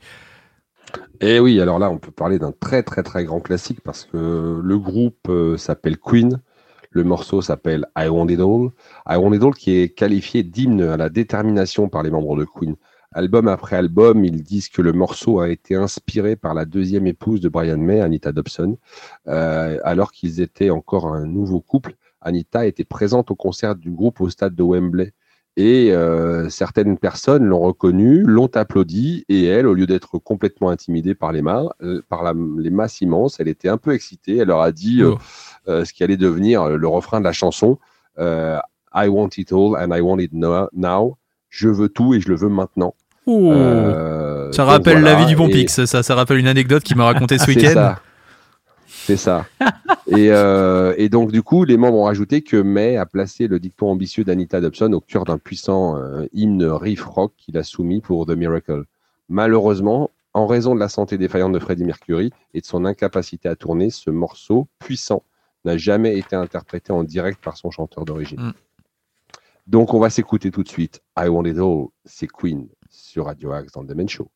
Et 1.20 1.38
oui, 1.38 1.60
alors 1.60 1.78
là, 1.78 1.88
on 1.88 1.98
peut 1.98 2.10
parler 2.10 2.40
d'un 2.40 2.52
très 2.52 2.82
très 2.82 3.04
très 3.04 3.24
grand 3.24 3.40
classique 3.40 3.80
parce 3.82 4.04
que 4.04 4.60
le 4.60 4.78
groupe 4.78 5.28
euh, 5.28 5.56
s'appelle 5.56 5.98
Queen. 5.98 6.40
Le 6.90 7.04
morceau 7.04 7.42
s'appelle 7.42 7.86
I 7.96 8.08
Want 8.08 8.26
It 8.26 8.40
All. 8.40 8.70
I 9.08 9.16
Want 9.16 9.32
It 9.34 9.42
All 9.42 9.54
qui 9.54 9.78
est 9.78 9.88
qualifié 9.88 10.42
d'hymne 10.42 10.82
à 10.82 10.96
la 10.96 11.08
détermination 11.08 11.88
par 11.88 12.02
les 12.02 12.10
membres 12.10 12.36
de 12.36 12.44
Queen. 12.44 12.74
Album 13.14 13.48
après 13.48 13.76
album, 13.76 14.24
ils 14.24 14.42
disent 14.42 14.68
que 14.68 14.80
le 14.82 14.92
morceau 14.92 15.40
a 15.40 15.48
été 15.50 15.74
inspiré 15.74 16.36
par 16.36 16.54
la 16.54 16.64
deuxième 16.64 17.06
épouse 17.06 17.40
de 17.40 17.48
Brian 17.48 17.78
May, 17.78 18.00
Anita 18.00 18.32
Dobson, 18.32 18.76
Euh, 19.28 19.78
alors 19.84 20.12
qu'ils 20.12 20.40
étaient 20.40 20.70
encore 20.70 21.06
un 21.06 21.26
nouveau 21.26 21.60
couple. 21.60 21.94
Anita 22.20 22.66
était 22.66 22.84
présente 22.84 23.30
au 23.30 23.34
concert 23.34 23.74
du 23.74 23.90
groupe 23.90 24.20
au 24.20 24.28
stade 24.30 24.54
de 24.54 24.62
Wembley. 24.62 25.12
Et 25.56 25.92
euh, 25.92 26.48
certaines 26.48 26.96
personnes 26.96 27.44
l'ont 27.44 27.60
reconnue, 27.60 28.22
l'ont 28.22 28.50
applaudi, 28.54 29.24
et 29.28 29.44
elle, 29.44 29.66
au 29.66 29.74
lieu 29.74 29.86
d'être 29.86 30.16
complètement 30.18 30.70
intimidée 30.70 31.14
par 31.14 31.30
les, 31.32 31.42
euh, 31.82 32.00
par 32.08 32.22
la- 32.22 32.32
les 32.58 32.70
masses 32.70 33.02
immenses, 33.02 33.38
elle 33.38 33.48
était 33.48 33.68
un 33.68 33.76
peu 33.76 33.92
excitée. 33.92 34.38
Elle 34.38 34.48
leur 34.48 34.62
a 34.62 34.72
dit 34.72 35.02
euh, 35.68 35.84
ce 35.84 35.92
qui 35.92 36.02
allait 36.02 36.16
devenir 36.16 36.68
le 36.70 36.88
refrain 36.88 37.20
de 37.20 37.24
la 37.24 37.32
chanson 37.32 37.78
I 38.18 39.08
want 39.08 39.30
it 39.36 39.52
all 39.52 39.76
and 39.76 39.94
I 39.94 40.00
want 40.00 40.18
it 40.20 40.32
no- 40.32 40.68
now. 40.72 41.16
Je 41.48 41.68
veux 41.68 41.88
tout 41.90 42.14
et 42.14 42.20
je 42.20 42.28
le 42.30 42.36
veux 42.36 42.48
maintenant. 42.48 42.94
Oh. 43.26 43.52
Euh, 43.52 44.50
ça 44.52 44.64
rappelle 44.64 45.00
voilà, 45.00 45.12
la 45.12 45.18
vie 45.20 45.26
du 45.26 45.36
bon 45.36 45.48
Pix, 45.48 45.84
ça, 45.84 46.02
ça 46.02 46.14
rappelle 46.14 46.38
une 46.38 46.48
anecdote 46.48 46.82
qu'il 46.82 46.96
m'a 46.96 47.04
raconté 47.04 47.38
ce 47.38 47.44
C'est 47.46 47.54
week-end. 47.54 47.72
ça. 47.74 48.00
C'est 48.86 49.16
ça. 49.16 49.46
et, 50.06 50.30
euh, 50.30 50.94
et 50.96 51.08
donc, 51.08 51.32
du 51.32 51.42
coup, 51.42 51.64
les 51.64 51.76
membres 51.76 51.98
ont 51.98 52.04
rajouté 52.04 52.42
que 52.42 52.56
May 52.56 52.96
a 52.96 53.06
placé 53.06 53.48
le 53.48 53.58
dicton 53.58 53.90
ambitieux 53.90 54.24
d'Anita 54.24 54.60
Dobson 54.60 54.92
au 54.92 55.00
cœur 55.00 55.24
d'un 55.24 55.38
puissant 55.38 55.96
euh, 55.96 56.26
hymne 56.32 56.64
riff 56.64 57.04
rock 57.04 57.32
qu'il 57.36 57.58
a 57.58 57.64
soumis 57.64 58.00
pour 58.00 58.26
The 58.26 58.30
Miracle. 58.30 58.84
Malheureusement, 59.28 60.10
en 60.34 60.46
raison 60.46 60.74
de 60.74 60.80
la 60.80 60.88
santé 60.88 61.18
défaillante 61.18 61.52
de 61.52 61.58
Freddie 61.58 61.84
Mercury 61.84 62.32
et 62.54 62.60
de 62.60 62.66
son 62.66 62.84
incapacité 62.84 63.48
à 63.48 63.56
tourner, 63.56 63.90
ce 63.90 64.10
morceau 64.10 64.68
puissant 64.78 65.24
n'a 65.64 65.76
jamais 65.76 66.16
été 66.16 66.36
interprété 66.36 66.92
en 66.92 67.02
direct 67.04 67.42
par 67.42 67.56
son 67.56 67.70
chanteur 67.70 68.04
d'origine. 68.04 68.40
Mm. 68.40 68.52
Donc, 69.66 69.94
on 69.94 70.00
va 70.00 70.10
s'écouter 70.10 70.50
tout 70.50 70.62
de 70.62 70.68
suite. 70.68 71.02
I 71.18 71.28
Want 71.28 71.44
It 71.44 71.58
All, 71.58 71.86
c'est 72.04 72.26
Queen 72.26 72.68
sur 72.92 73.26
Radio 73.26 73.52
Axe 73.52 73.72
dans 73.72 73.82
le 73.82 73.88
Demen 73.88 74.08
Show. 74.08 74.28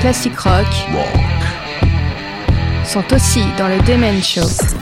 Classiques 0.00 0.38
rock 0.38 0.66
sont 2.84 3.04
aussi 3.12 3.42
dans 3.58 3.68
le 3.68 3.78
Demen 3.80 4.22
Show. 4.22 4.77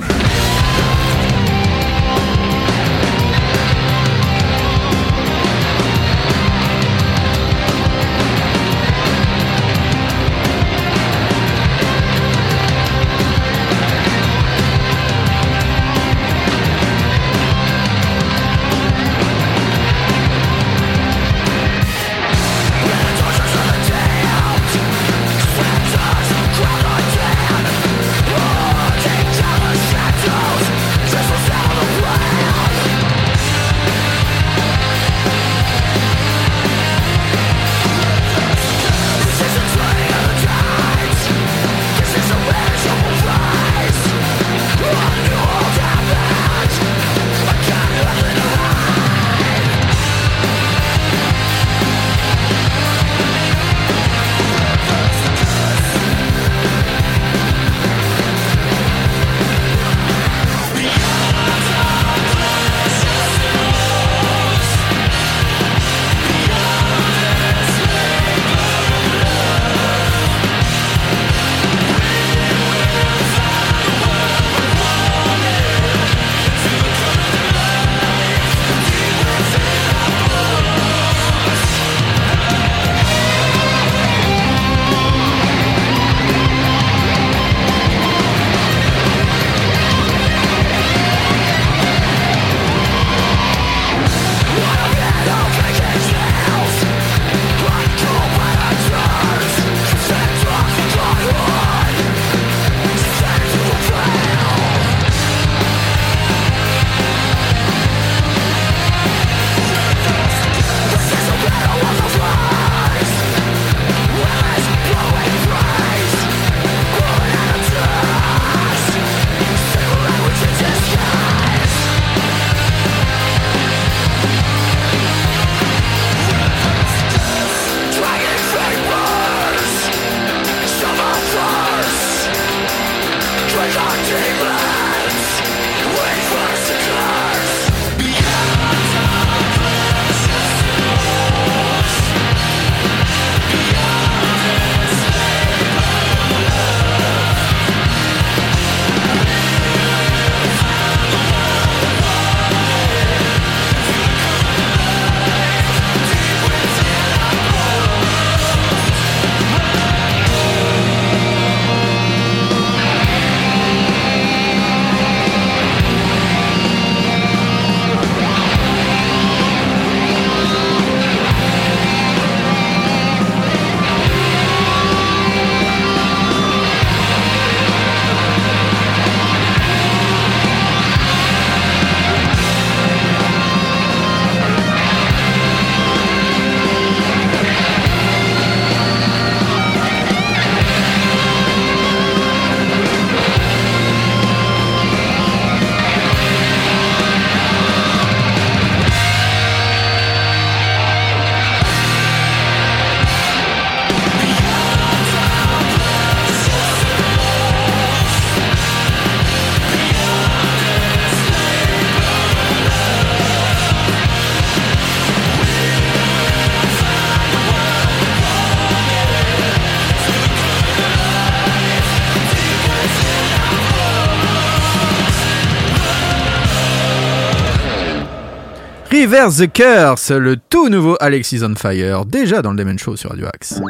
Reverse 229.06 229.36
the 229.36 229.46
Curse, 229.46 230.10
le 230.10 230.36
tout 230.36 230.68
nouveau 230.68 230.96
Alexis 230.98 231.40
on 231.44 231.54
Fire, 231.54 232.04
déjà 232.04 232.42
dans 232.42 232.50
le 232.50 232.56
Demon 232.56 232.76
Show 232.76 232.96
sur 232.96 233.10
Radio 233.10 233.26
Axe. 233.32 233.60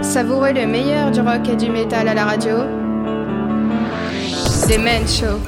Savourez 0.00 0.52
le 0.52 0.64
meilleur 0.64 1.10
du 1.10 1.20
rock 1.20 1.48
et 1.48 1.56
du 1.56 1.68
métal 1.68 2.06
à 2.06 2.14
la 2.14 2.24
radio. 2.26 2.58
Demen 4.68 5.08
Show. 5.08 5.40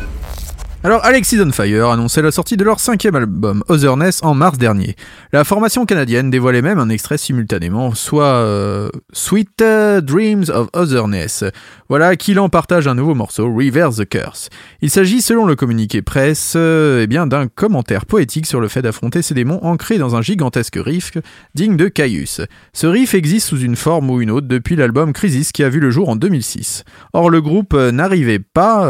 Alors, 0.87 1.03
Alexis 1.03 1.41
on 1.41 1.91
annonçait 1.91 2.21
la 2.21 2.31
sortie 2.31 2.59
de 2.59 2.63
leur 2.63 2.79
cinquième 2.79 3.15
album, 3.15 3.65
Otherness, 3.69 4.23
en 4.23 4.35
mars 4.35 4.59
dernier. 4.59 4.97
La 5.33 5.43
formation 5.43 5.87
canadienne 5.87 6.29
dévoilait 6.29 6.61
même 6.61 6.79
un 6.79 6.91
extrait 6.91 7.17
simultanément, 7.17 7.95
soit 7.95 8.27
euh, 8.27 8.91
Sweet 9.15 9.63
euh, 9.63 10.03
Dreams 10.03 10.45
of 10.53 10.69
Otherness. 10.75 11.43
Voilà 11.89 12.17
qu'il 12.17 12.39
en 12.39 12.51
partage 12.51 12.87
un 12.87 12.95
nouveau 12.95 13.15
morceau, 13.15 13.51
Reverse 13.51 13.97
the 13.97 14.05
Curse. 14.07 14.51
Il 14.83 14.91
s'agit, 14.91 15.23
selon 15.23 15.47
le 15.47 15.57
communiqué 15.57 16.03
presse, 16.03 16.53
euh, 16.55 17.01
eh 17.03 17.07
bien 17.07 17.27
d'un 17.27 17.47
commentaire 17.47 18.05
poétique 18.05 18.45
sur 18.45 18.61
le 18.61 18.69
fait 18.69 18.83
d'affronter 18.83 19.23
ces 19.23 19.33
démons 19.33 19.61
ancrés 19.65 19.97
dans 19.97 20.17
un 20.17 20.21
gigantesque 20.21 20.77
riff 20.77 21.13
digne 21.55 21.79
de 21.79 21.89
Caius. 21.89 22.43
Ce 22.75 22.87
riff 22.87 23.15
existe 23.15 23.49
sous 23.49 23.61
une 23.61 23.77
forme 23.77 24.11
ou 24.11 24.21
une 24.21 24.31
autre 24.31 24.49
depuis 24.49 24.77
l'album 24.77 25.15
Crisis 25.15 25.51
qui 25.51 25.65
a 25.65 25.71
vu 25.71 25.81
le 25.81 25.89
jour 25.89 26.11
en 26.11 26.17
2006. 26.17 26.85
Or, 27.15 27.31
le 27.31 27.41
groupe 27.41 27.73
euh, 27.73 27.91
n'arrivait 27.91 28.39
pas 28.39 28.85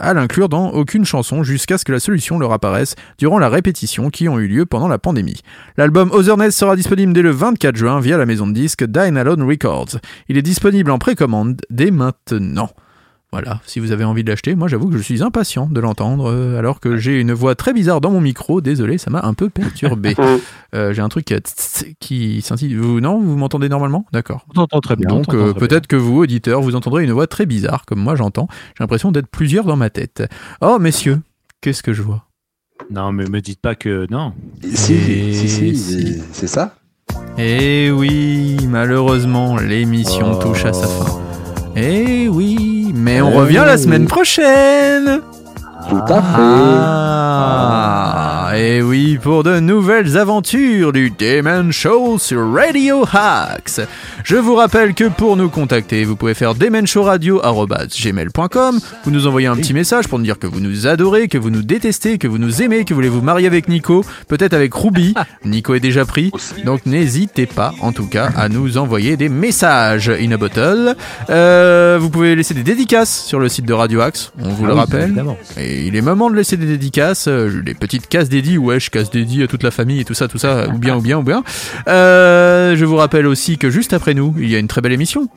à 0.00 0.14
l'inclure 0.14 0.48
dans 0.48 0.79
aucune 0.80 1.04
chanson 1.04 1.42
jusqu'à 1.42 1.78
ce 1.78 1.84
que 1.84 1.92
la 1.92 2.00
solution 2.00 2.38
leur 2.38 2.52
apparaisse 2.52 2.96
durant 3.18 3.38
la 3.38 3.48
répétition 3.48 4.10
qui 4.10 4.28
ont 4.28 4.38
eu 4.38 4.48
lieu 4.48 4.66
pendant 4.66 4.88
la 4.88 4.98
pandémie. 4.98 5.40
L'album 5.76 6.10
Otherness 6.12 6.56
sera 6.56 6.74
disponible 6.74 7.12
dès 7.12 7.22
le 7.22 7.30
24 7.30 7.76
juin 7.76 8.00
via 8.00 8.16
la 8.16 8.26
maison 8.26 8.46
de 8.46 8.52
disques 8.52 8.84
Dine 8.84 9.16
Alone 9.16 9.42
Records. 9.42 9.98
Il 10.28 10.38
est 10.38 10.42
disponible 10.42 10.90
en 10.90 10.98
précommande 10.98 11.60
dès 11.70 11.90
maintenant. 11.90 12.70
Voilà, 13.32 13.60
si 13.64 13.78
vous 13.78 13.92
avez 13.92 14.02
envie 14.02 14.24
de 14.24 14.28
l'acheter, 14.30 14.56
moi 14.56 14.66
j'avoue 14.66 14.88
que 14.88 14.96
je 14.96 15.02
suis 15.02 15.22
impatient 15.22 15.68
de 15.70 15.78
l'entendre, 15.78 16.28
euh, 16.32 16.58
alors 16.58 16.80
que 16.80 16.96
j'ai 16.96 17.20
une 17.20 17.32
voix 17.32 17.54
très 17.54 17.72
bizarre 17.72 18.00
dans 18.00 18.10
mon 18.10 18.20
micro. 18.20 18.60
Désolé, 18.60 18.98
ça 18.98 19.08
m'a 19.10 19.20
un 19.24 19.34
peu 19.34 19.48
perturbé. 19.50 20.14
Euh, 20.72 20.92
j'ai 20.92 21.02
un 21.02 21.08
truc 21.08 21.24
qui, 21.24 21.34
qui 21.98 22.42
scintille. 22.42 22.76
Vous, 22.76 23.00
non, 23.00 23.18
vous 23.20 23.36
m'entendez 23.36 23.68
normalement? 23.68 24.06
D'accord. 24.12 24.46
On 24.50 24.52
t'entend 24.52 24.78
très 24.80 24.94
bien. 24.94 25.08
on 25.10 25.16
Donc 25.16 25.34
euh, 25.34 25.52
peut-être 25.52 25.88
que 25.88 25.96
vous, 25.96 26.16
auditeurs, 26.18 26.60
vous 26.60 26.76
entendrez 26.76 27.02
une 27.02 27.10
voix 27.10 27.26
très 27.26 27.44
bizarre, 27.44 27.84
comme 27.86 27.98
moi 27.98 28.14
j'entends. 28.14 28.46
J'ai 28.78 28.84
l'impression 28.84 29.10
d'être 29.10 29.26
plusieurs 29.26 29.64
dans 29.64 29.74
ma 29.74 29.90
tête. 29.90 30.22
Oh, 30.60 30.78
messieurs, 30.78 31.18
qu'est-ce 31.60 31.82
que 31.82 31.92
je 31.92 32.02
vois? 32.02 32.24
Non, 32.88 33.10
mais 33.10 33.24
me 33.24 33.40
dites 33.40 33.60
pas 33.60 33.74
que 33.74 34.06
non. 34.12 34.32
Si, 34.62 34.94
Et 34.94 35.34
si, 35.34 35.48
si, 35.48 35.76
si. 35.76 36.22
c'est 36.30 36.46
ça. 36.46 36.76
Eh 37.36 37.90
oui, 37.90 38.56
malheureusement, 38.68 39.56
l'émission 39.56 40.34
Oh. 40.38 40.42
touche 40.42 40.66
à 40.66 40.72
sa 40.72 40.86
fin. 40.86 41.20
Eh 41.76 42.28
oui, 42.28 42.92
mais 42.94 43.20
on 43.22 43.30
Eh 43.30 43.36
revient 43.36 43.62
la 43.64 43.78
semaine 43.78 44.06
prochaine 44.06 45.20
Tout 45.88 46.02
à 46.08 46.20
Ah, 48.52 48.58
et 48.58 48.82
oui, 48.82 49.16
pour 49.22 49.42
de 49.44 49.60
nouvelles 49.60 50.16
aventures 50.18 50.92
du 50.92 51.10
Demon 51.10 51.70
Show 51.70 52.18
sur 52.18 52.52
Radio 52.52 53.04
Hacks. 53.12 53.80
Je 54.24 54.34
vous 54.36 54.54
rappelle 54.56 54.92
que 54.94 55.04
pour 55.04 55.36
nous 55.36 55.48
contacter, 55.48 56.04
vous 56.04 56.16
pouvez 56.16 56.34
faire 56.34 56.54
demonshowradio.gmail.com, 56.54 58.80
vous 59.04 59.10
nous 59.10 59.26
envoyez 59.26 59.46
un 59.46 59.56
petit 59.56 59.72
message 59.72 60.08
pour 60.08 60.18
nous 60.18 60.24
dire 60.24 60.38
que 60.38 60.46
vous 60.48 60.60
nous 60.60 60.86
adorez, 60.86 61.28
que 61.28 61.38
vous 61.38 61.48
nous 61.50 61.62
détestez, 61.62 62.18
que 62.18 62.28
vous 62.28 62.38
nous 62.38 62.60
aimez, 62.62 62.84
que 62.84 62.90
vous 62.92 62.96
voulez 62.98 63.08
vous 63.08 63.22
marier 63.22 63.46
avec 63.46 63.68
Nico, 63.68 64.04
peut-être 64.28 64.52
avec 64.54 64.74
Ruby. 64.74 65.14
Nico 65.44 65.74
est 65.74 65.80
déjà 65.80 66.04
pris, 66.04 66.30
donc 66.64 66.84
n'hésitez 66.86 67.46
pas, 67.46 67.72
en 67.80 67.92
tout 67.92 68.06
cas, 68.08 68.30
à 68.36 68.48
nous 68.48 68.76
envoyer 68.78 69.16
des 69.16 69.28
messages 69.28 70.08
in 70.10 70.32
a 70.32 70.36
bottle. 70.36 70.94
Euh, 71.30 71.98
vous 72.00 72.10
pouvez 72.10 72.34
laisser 72.36 72.54
des 72.54 72.62
dédicaces 72.64 73.24
sur 73.24 73.38
le 73.38 73.48
site 73.48 73.64
de 73.66 73.72
Radio 73.74 74.00
Axe, 74.00 74.32
on 74.42 74.48
vous 74.50 74.64
Ah 74.64 74.68
le 74.68 74.72
oui, 74.74 74.78
rappelle. 74.80 75.02
évidemment. 75.04 75.36
Et 75.56 75.69
il 75.86 75.96
est 75.96 76.00
moment 76.00 76.30
de 76.30 76.36
laisser 76.36 76.56
des 76.56 76.66
dédicaces, 76.66 77.28
euh, 77.28 77.62
des 77.62 77.74
petites 77.74 78.08
cases 78.08 78.28
dédiées, 78.28 78.58
ouais, 78.58 78.80
je 78.80 78.90
casse 78.90 79.08
à 79.08 79.46
toute 79.46 79.62
la 79.62 79.70
famille 79.70 80.00
et 80.00 80.04
tout 80.04 80.14
ça, 80.14 80.28
tout 80.28 80.38
ça, 80.38 80.68
ou 80.68 80.78
bien, 80.78 80.96
ou 80.96 81.00
bien, 81.00 81.18
ou 81.18 81.22
bien. 81.22 81.42
Euh, 81.88 82.76
je 82.76 82.84
vous 82.84 82.96
rappelle 82.96 83.26
aussi 83.26 83.58
que 83.58 83.70
juste 83.70 83.92
après 83.92 84.14
nous, 84.14 84.34
il 84.38 84.50
y 84.50 84.56
a 84.56 84.58
une 84.58 84.68
très 84.68 84.80
belle 84.80 84.92
émission. 84.92 85.28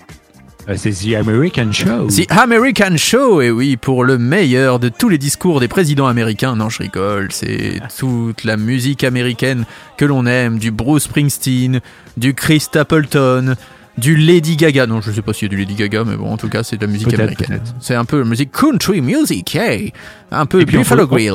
Euh, 0.69 0.75
C'est 0.77 0.91
The 0.91 1.15
American 1.15 1.71
Show. 1.71 2.07
The 2.07 2.31
American 2.31 2.97
Show, 2.97 3.41
et 3.41 3.51
oui, 3.51 3.75
pour 3.77 4.03
le 4.03 4.17
meilleur 4.17 4.79
de 4.79 4.89
tous 4.89 5.09
les 5.09 5.17
discours 5.17 5.59
des 5.59 5.67
présidents 5.67 6.07
américains. 6.07 6.55
Non, 6.55 6.69
je 6.69 6.79
rigole, 6.79 7.27
c'est 7.31 7.81
toute 7.97 8.43
la 8.43 8.57
musique 8.57 9.03
américaine 9.03 9.65
que 9.97 10.05
l'on 10.05 10.25
aime, 10.25 10.59
du 10.59 10.71
Bruce 10.71 11.03
Springsteen, 11.03 11.81
du 12.17 12.33
Chris 12.33 12.61
Stapleton, 12.61 13.55
du 13.97 14.15
Lady 14.15 14.55
Gaga. 14.55 14.87
Non, 14.87 15.01
je 15.01 15.11
sais 15.11 15.21
pas 15.21 15.33
s'il 15.33 15.47
y 15.47 15.51
a 15.53 15.55
du 15.55 15.57
Lady 15.57 15.75
Gaga, 15.75 16.03
mais 16.03 16.15
bon, 16.15 16.31
en 16.31 16.37
tout 16.37 16.49
cas, 16.49 16.63
c'est 16.63 16.77
de 16.77 16.85
la 16.85 16.91
musique 16.91 17.13
américaine. 17.13 17.61
C'est 17.79 17.95
un 17.95 18.05
peu 18.05 18.23
musique 18.23 18.51
country 18.51 19.01
music, 19.01 19.55
hey 19.55 19.93
Un 20.31 20.45
peu 20.45 20.61
Et 20.61 20.65
puis, 20.65 20.77
on 20.77 20.81
Buffalo 20.81 21.07
Grill. 21.07 21.33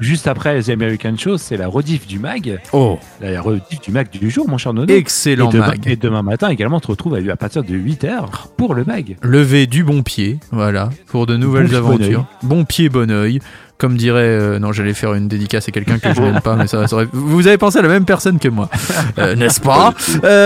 Juste 0.00 0.26
après 0.26 0.60
The 0.62 0.70
American 0.70 1.14
Show, 1.16 1.36
c'est 1.36 1.56
la 1.56 1.68
rediff 1.68 2.06
du 2.08 2.18
mag. 2.18 2.58
Oh, 2.72 2.98
La 3.20 3.40
rediff 3.40 3.80
du 3.82 3.92
mag 3.92 4.08
du 4.10 4.30
jour, 4.30 4.48
mon 4.48 4.58
cher 4.58 4.72
Nono. 4.72 4.92
excellent 4.92 5.50
et 5.50 5.52
demain, 5.52 5.66
mag. 5.68 5.86
Et 5.86 5.96
demain 5.96 6.22
matin 6.22 6.48
également, 6.48 6.78
on 6.78 6.80
te 6.80 6.88
retrouve 6.88 7.14
à, 7.14 7.32
à 7.32 7.36
partir 7.36 7.62
de 7.62 7.74
8h 7.74 8.24
pour 8.56 8.74
le 8.74 8.84
mag. 8.84 9.16
Lever 9.22 9.66
du 9.66 9.84
bon 9.84 10.02
pied, 10.02 10.40
voilà, 10.50 10.88
pour 11.06 11.26
de 11.26 11.36
nouvelles 11.36 11.68
bon 11.68 11.76
aventures. 11.76 12.26
Bon 12.42 12.64
pied, 12.64 12.88
bon 12.88 13.10
oeil. 13.12 13.38
Comme 13.82 13.96
dirait, 13.96 14.20
euh, 14.22 14.58
non, 14.60 14.70
j'allais 14.70 14.94
faire 14.94 15.12
une 15.14 15.26
dédicace 15.26 15.66
à 15.66 15.72
quelqu'un 15.72 15.98
que 15.98 16.14
je 16.14 16.20
n'aime 16.20 16.40
pas, 16.40 16.54
mais 16.54 16.68
ça, 16.68 16.86
ça 16.86 16.94
aurait- 16.94 17.08
Vous 17.12 17.48
avez 17.48 17.58
pensé 17.58 17.80
à 17.80 17.82
la 17.82 17.88
même 17.88 18.04
personne 18.04 18.38
que 18.38 18.46
moi, 18.48 18.68
euh, 19.18 19.34
n'est-ce 19.34 19.60
pas? 19.60 19.92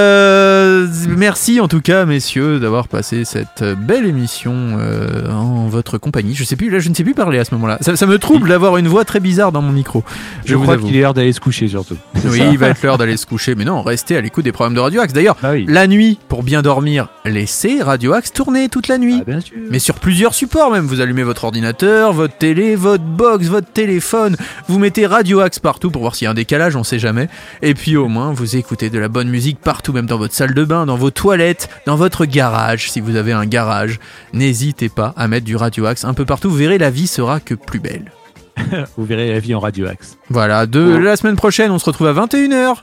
Euh, 0.07 0.87
Merci 1.09 1.61
en 1.61 1.69
tout 1.69 1.81
cas, 1.81 2.07
messieurs, 2.07 2.59
d'avoir 2.61 2.89
passé 2.89 3.25
cette 3.25 3.63
belle 3.63 4.07
émission 4.07 4.55
euh, 4.81 5.31
en 5.31 5.67
votre 5.67 5.99
compagnie. 5.99 6.35
Je 6.35 6.45
sais 6.45 6.57
plus, 6.57 6.71
là, 6.71 6.79
je 6.79 6.89
ne 6.89 6.95
sais 6.95 7.05
plus 7.05 7.13
parler 7.15 7.39
à 7.39 7.45
ce 7.45 7.55
moment-là. 7.55 7.77
Ça, 7.83 7.95
ça 7.97 8.07
me 8.07 8.19
trouble 8.19 8.49
d'avoir 8.49 8.77
une 8.79 8.89
voix 8.89 9.05
très 9.05 9.21
bizarre 9.21 9.53
dans 9.53 9.61
mon 9.63 9.73
micro. 9.73 10.03
Je, 10.47 10.55
vous 10.55 10.63
crois 10.63 10.79
qu'il 10.79 10.97
est 10.97 11.01
l'heure 11.01 11.13
d'aller 11.15 11.33
se 11.33 11.41
coucher 11.41 11.69
surtout. 11.69 11.97
Oui, 12.25 12.41
il 12.51 12.59
va 12.59 12.69
être 12.69 12.83
l'heure 12.83 12.97
d'aller 12.99 13.17
se 13.19 13.27
coucher. 13.27 13.55
Mais 13.55 13.65
non, 13.65 13.83
restez 13.83 14.17
à 14.17 14.21
l'écoute 14.21 14.45
des 14.45 14.53
programmes 14.53 14.75
de 14.75 14.81
Radio 14.81 15.01
Axe. 15.03 15.13
D'ailleurs, 15.13 15.37
Ah 15.43 15.51
oui. 15.53 15.67
la 15.69 15.87
nuit, 15.87 16.19
pour 16.29 16.43
bien 16.43 16.63
dormir, 16.63 17.09
laissez 17.25 17.83
Radio 17.83 18.15
Axe 18.15 18.33
tourner 18.33 18.69
toute 18.71 18.89
la 18.89 18.97
nuit. 18.99 19.19
Ah, 19.21 19.25
bien 19.27 19.41
sûr. 19.41 19.57
Mais 19.71 19.79
sur 19.79 19.97
plusieurs 19.97 20.33
supports 20.35 20.71
même. 20.73 20.87
Vous 20.87 21.01
allumez 21.01 21.23
votre 21.23 21.45
ordinateur, 21.45 22.13
votre 22.13 22.37
télé, 22.39 22.75
votre 22.77 23.05
box, 23.05 23.26
votre 23.27 23.71
téléphone. 23.73 24.37
Vous 24.69 24.79
mettez 24.79 25.07
Radio 25.07 25.41
Axe 25.41 25.59
partout 25.59 25.91
pour 25.91 26.03
voir 26.03 26.15
s'il 26.15 26.27
y 26.27 26.29
a 26.29 26.31
un 26.31 26.35
décalage, 26.35 26.77
on 26.77 26.85
sait 26.85 26.99
jamais. 26.99 27.29
Et 27.63 27.75
puis 27.75 27.97
au 27.97 28.09
moins, 28.09 28.33
vous 28.33 28.57
écoutez 28.57 28.91
de 28.91 28.99
la 28.99 29.09
bonne 29.09 29.29
musique 29.29 29.59
partout, 29.61 29.93
même 29.93 30.07
dans 30.07 30.19
votre 30.19 30.35
salle 30.35 30.55
de 30.55 30.65
bain, 30.65 30.87
dans 30.87 30.97
vos 30.97 31.11
toilettes, 31.11 31.69
dans 31.87 31.97
votre 31.97 32.25
garage, 32.25 32.91
si 32.91 33.01
vous 33.01 33.17
avez 33.17 33.33
un 33.33 33.47
garage. 33.47 33.99
N'hésitez 34.33 34.89
pas 34.89 35.15
à 35.17 35.29
mettre 35.29 35.47
du 35.47 35.57
Radio 35.57 35.87
Axe 35.87 36.05
un 36.05 36.15
peu 36.15 36.25
partout. 36.25 36.51
Vous 36.51 36.57
verrez, 36.57 36.79
la 36.79 36.91
vie 36.91 37.07
sera 37.07 37.41
que 37.41 37.55
plus 37.55 37.81
belle. 37.81 38.13
Vous 38.97 39.05
verrez 39.05 39.33
la 39.33 39.39
vie 39.39 39.55
en 39.55 39.61
radio 39.61 39.87
axe. 39.87 40.17
Voilà, 40.31 40.67
de 40.67 40.81
la 40.81 41.17
semaine 41.17 41.37
prochaine, 41.37 41.71
on 41.71 41.79
se 41.79 41.85
retrouve 41.85 42.07
à 42.07 42.15
21h. 42.15 42.83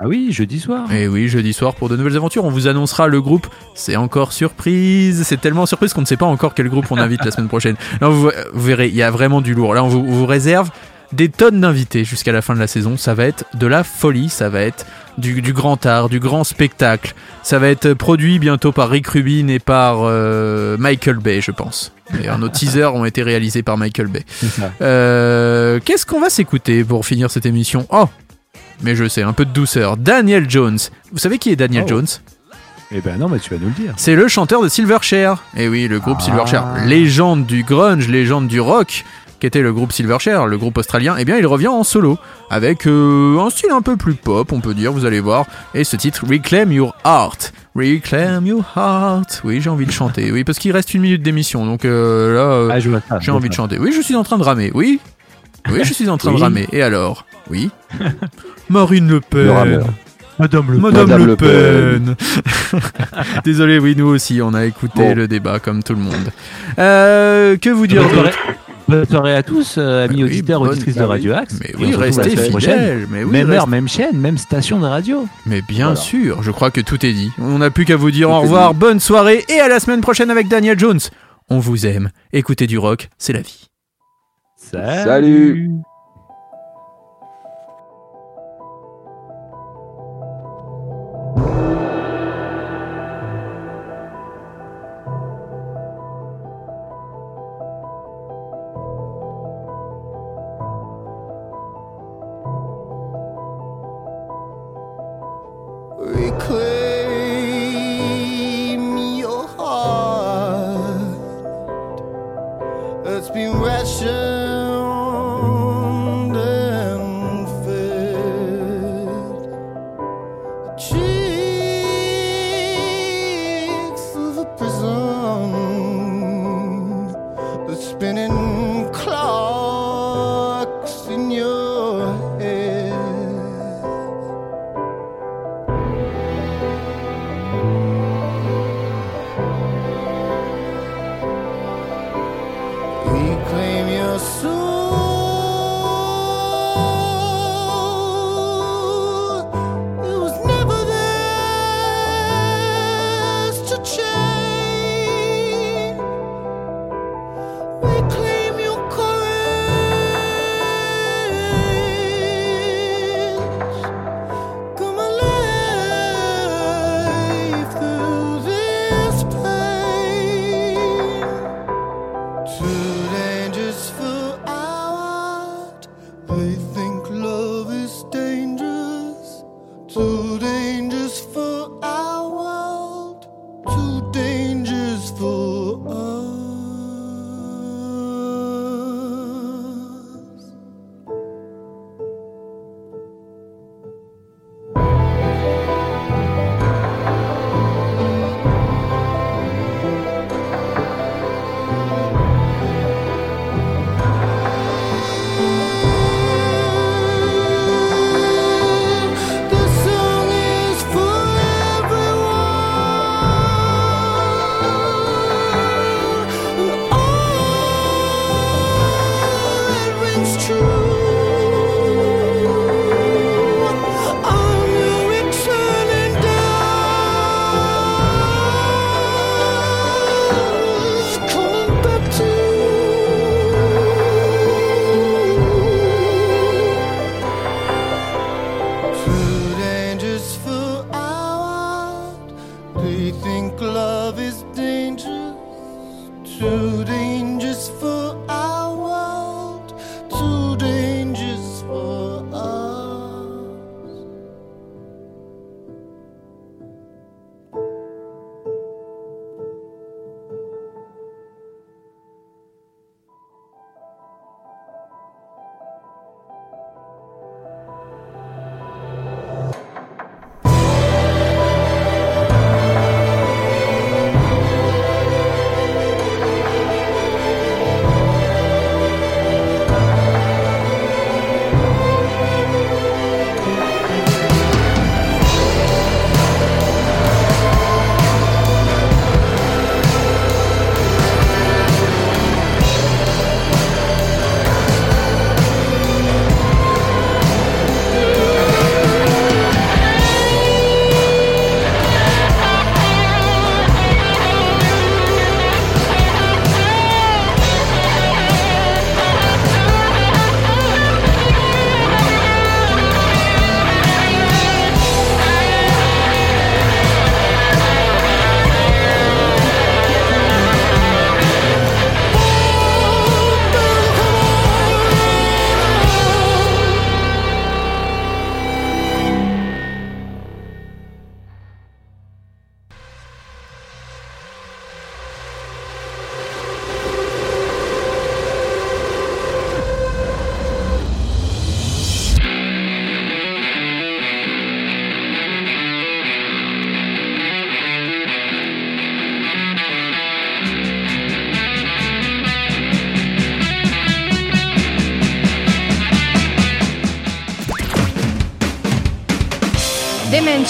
Ah 0.00 0.06
oui, 0.06 0.28
jeudi 0.30 0.60
soir. 0.60 0.92
Et 0.92 1.08
oui, 1.08 1.28
jeudi 1.28 1.52
soir 1.52 1.74
pour 1.74 1.88
de 1.88 1.96
nouvelles 1.96 2.16
aventures. 2.16 2.44
On 2.44 2.50
vous 2.50 2.68
annoncera 2.68 3.08
le 3.08 3.20
groupe. 3.20 3.48
C'est 3.74 3.96
encore 3.96 4.32
surprise. 4.32 5.24
C'est 5.24 5.40
tellement 5.40 5.66
surprise 5.66 5.92
qu'on 5.92 6.02
ne 6.02 6.06
sait 6.06 6.16
pas 6.16 6.26
encore 6.26 6.54
quel 6.54 6.68
groupe 6.68 6.86
on 6.90 6.98
invite 6.98 7.24
la 7.24 7.32
semaine 7.32 7.48
prochaine. 7.48 7.74
Non, 8.00 8.10
vous, 8.10 8.30
vous 8.52 8.62
verrez, 8.64 8.86
il 8.88 8.94
y 8.94 9.02
a 9.02 9.10
vraiment 9.10 9.40
du 9.40 9.54
lourd. 9.54 9.74
Là, 9.74 9.82
on 9.82 9.88
vous, 9.88 9.98
on 9.98 10.12
vous 10.12 10.26
réserve 10.26 10.70
des 11.12 11.28
tonnes 11.30 11.62
d'invités 11.62 12.04
jusqu'à 12.04 12.30
la 12.30 12.42
fin 12.42 12.54
de 12.54 12.60
la 12.60 12.68
saison. 12.68 12.96
Ça 12.96 13.14
va 13.14 13.24
être 13.24 13.44
de 13.54 13.66
la 13.66 13.82
folie. 13.82 14.28
Ça 14.28 14.48
va 14.48 14.60
être 14.60 14.86
du, 15.16 15.42
du 15.42 15.52
grand 15.52 15.84
art, 15.84 16.08
du 16.08 16.20
grand 16.20 16.44
spectacle. 16.44 17.14
Ça 17.42 17.58
va 17.58 17.68
être 17.68 17.92
produit 17.94 18.38
bientôt 18.38 18.70
par 18.70 18.90
Rick 18.90 19.08
Rubin 19.08 19.48
et 19.48 19.58
par 19.58 20.02
euh, 20.02 20.76
Michael 20.78 21.16
Bay, 21.16 21.40
je 21.40 21.50
pense. 21.50 21.92
D'ailleurs, 22.12 22.38
nos 22.38 22.48
teasers 22.48 22.94
ont 22.94 23.04
été 23.04 23.24
réalisés 23.24 23.64
par 23.64 23.76
Michael 23.76 24.06
Bay. 24.06 24.24
Euh, 24.80 25.80
Qu'est-ce 25.84 26.06
qu'on 26.06 26.20
va 26.20 26.30
s'écouter 26.30 26.84
pour 26.84 27.04
finir 27.04 27.32
cette 27.32 27.46
émission? 27.46 27.84
Oh 27.90 28.08
mais 28.82 28.94
je 28.96 29.08
sais, 29.08 29.22
un 29.22 29.32
peu 29.32 29.44
de 29.44 29.50
douceur. 29.52 29.96
Daniel 29.96 30.48
Jones. 30.48 30.78
Vous 31.12 31.18
savez 31.18 31.38
qui 31.38 31.50
est 31.50 31.56
Daniel 31.56 31.84
Oh. 31.86 31.88
Jones? 31.88 32.06
Eh 32.90 33.00
ben 33.02 33.18
non, 33.18 33.28
mais 33.28 33.38
tu 33.38 33.50
vas 33.50 33.56
nous 33.60 33.66
le 33.68 33.74
dire. 33.74 33.92
C'est 33.98 34.14
le 34.16 34.28
chanteur 34.28 34.62
de 34.62 34.68
Silverchair. 34.68 35.42
Et 35.56 35.68
oui, 35.68 35.88
le 35.88 35.98
groupe 36.00 36.16
Ah. 36.20 36.24
Silverchair. 36.24 36.64
Légende 36.86 37.44
du 37.44 37.62
grunge, 37.62 38.08
légende 38.08 38.48
du 38.48 38.60
rock, 38.60 39.04
qui 39.40 39.46
était 39.46 39.60
le 39.60 39.74
groupe 39.74 39.92
Silverchair, 39.92 40.46
le 40.46 40.56
groupe 40.56 40.78
australien. 40.78 41.14
Eh 41.18 41.26
bien, 41.26 41.36
il 41.36 41.46
revient 41.46 41.68
en 41.68 41.84
solo, 41.84 42.16
avec 42.50 42.86
euh, 42.86 43.38
un 43.40 43.50
style 43.50 43.70
un 43.72 43.82
peu 43.82 43.96
plus 43.98 44.14
pop, 44.14 44.50
on 44.52 44.60
peut 44.60 44.72
dire, 44.72 44.90
vous 44.92 45.04
allez 45.04 45.20
voir. 45.20 45.44
Et 45.74 45.84
ce 45.84 45.96
titre, 45.96 46.24
Reclaim 46.26 46.72
Your 46.72 46.94
Heart. 47.04 47.52
Reclaim 47.76 48.46
Your 48.46 48.64
Heart. 48.74 49.42
Oui, 49.44 49.60
j'ai 49.60 49.68
envie 49.68 49.84
de 49.86 49.92
chanter. 49.92 50.32
Oui, 50.32 50.44
parce 50.44 50.58
qu'il 50.58 50.72
reste 50.72 50.94
une 50.94 51.02
minute 51.02 51.22
d'émission, 51.22 51.66
donc 51.66 51.84
euh, 51.84 52.34
là, 52.34 52.40
euh, 52.40 52.98
Ah, 53.10 53.18
j'ai 53.20 53.30
envie 53.30 53.50
de 53.50 53.54
chanter. 53.54 53.78
Oui, 53.78 53.92
je 53.94 54.00
suis 54.00 54.16
en 54.16 54.24
train 54.24 54.38
de 54.38 54.42
ramer. 54.44 54.70
Oui 54.74 54.98
Oui, 55.70 55.80
je 55.84 55.92
suis 55.92 56.08
en 56.08 56.16
train 56.16 56.32
de 56.32 56.38
ramer. 56.38 56.66
Et 56.72 56.80
alors? 56.82 57.26
Oui 57.50 57.70
Marine 58.68 59.08
Le 59.08 59.20
Pen. 59.20 59.82
Madame 60.38 60.70
le 60.70 60.78
Madame, 60.78 61.08
Madame 61.08 61.20
Le 61.20 61.26
Le 61.26 61.36
Pen. 61.36 62.14
Désolé, 63.44 63.78
oui, 63.80 63.94
nous 63.96 64.06
aussi, 64.06 64.40
on 64.40 64.54
a 64.54 64.66
écouté 64.66 64.92
Bon. 64.96 65.14
le 65.14 65.26
débat 65.26 65.58
comme 65.58 65.82
tout 65.82 65.94
le 65.94 66.00
monde. 66.00 66.14
Euh, 66.78 67.56
que 67.56 67.70
vous 67.70 67.86
dire 67.88 68.02
Bonne 68.02 68.12
soirée, 68.12 68.30
d'autre 68.30 68.38
bonne 68.88 69.06
soirée 69.06 69.34
à 69.34 69.42
tous, 69.42 69.74
euh, 69.78 70.04
amis 70.04 70.16
oui, 70.22 70.24
auditeurs, 70.24 70.60
bonne- 70.60 70.70
auditrices 70.70 70.94
de. 70.94 71.02
Radio 71.02 71.32
Axe. 71.34 71.58
Mais 71.60 71.72
oui, 71.78 71.94
restez 71.96 72.36
fidèles. 72.36 73.08
Mais 73.10 73.24
oui, 73.24 73.32
même 73.32 73.50
heure, 73.50 73.66
même 73.66 73.88
chaîne, 73.88 74.16
même 74.16 74.38
station 74.38 74.78
de 74.78 74.86
radio. 74.86 75.26
Mais 75.44 75.60
bien 75.62 75.86
Voilà. 75.86 76.00
sûr, 76.00 76.42
je 76.44 76.50
crois 76.52 76.70
que 76.70 76.80
tout 76.82 77.04
est 77.04 77.12
dit. 77.12 77.32
On 77.38 77.58
n'a 77.58 77.70
plus 77.70 77.84
qu'à 77.84 77.96
vous 77.96 78.12
dire 78.12 78.28
Tout 78.28 78.34
au 78.34 78.40
revoir, 78.42 78.74
dit. 78.74 78.78
bonne 78.80 79.00
soirée 79.00 79.44
et 79.48 79.58
à 79.58 79.66
la 79.68 79.80
semaine 79.80 80.00
prochaine 80.02 80.30
avec 80.30 80.46
Daniel 80.48 80.78
Jones. 80.78 81.00
On 81.50 81.58
vous 81.58 81.84
aime. 81.84 82.10
Écoutez 82.32 82.68
du 82.68 82.78
rock, 82.78 83.08
c'est 83.18 83.32
la 83.32 83.40
vie. 83.40 83.68
Salut. 84.56 85.50
Reclaim 85.52 85.82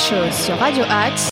sur 0.09 0.56
Radio 0.59 0.85
Axe 0.89 1.26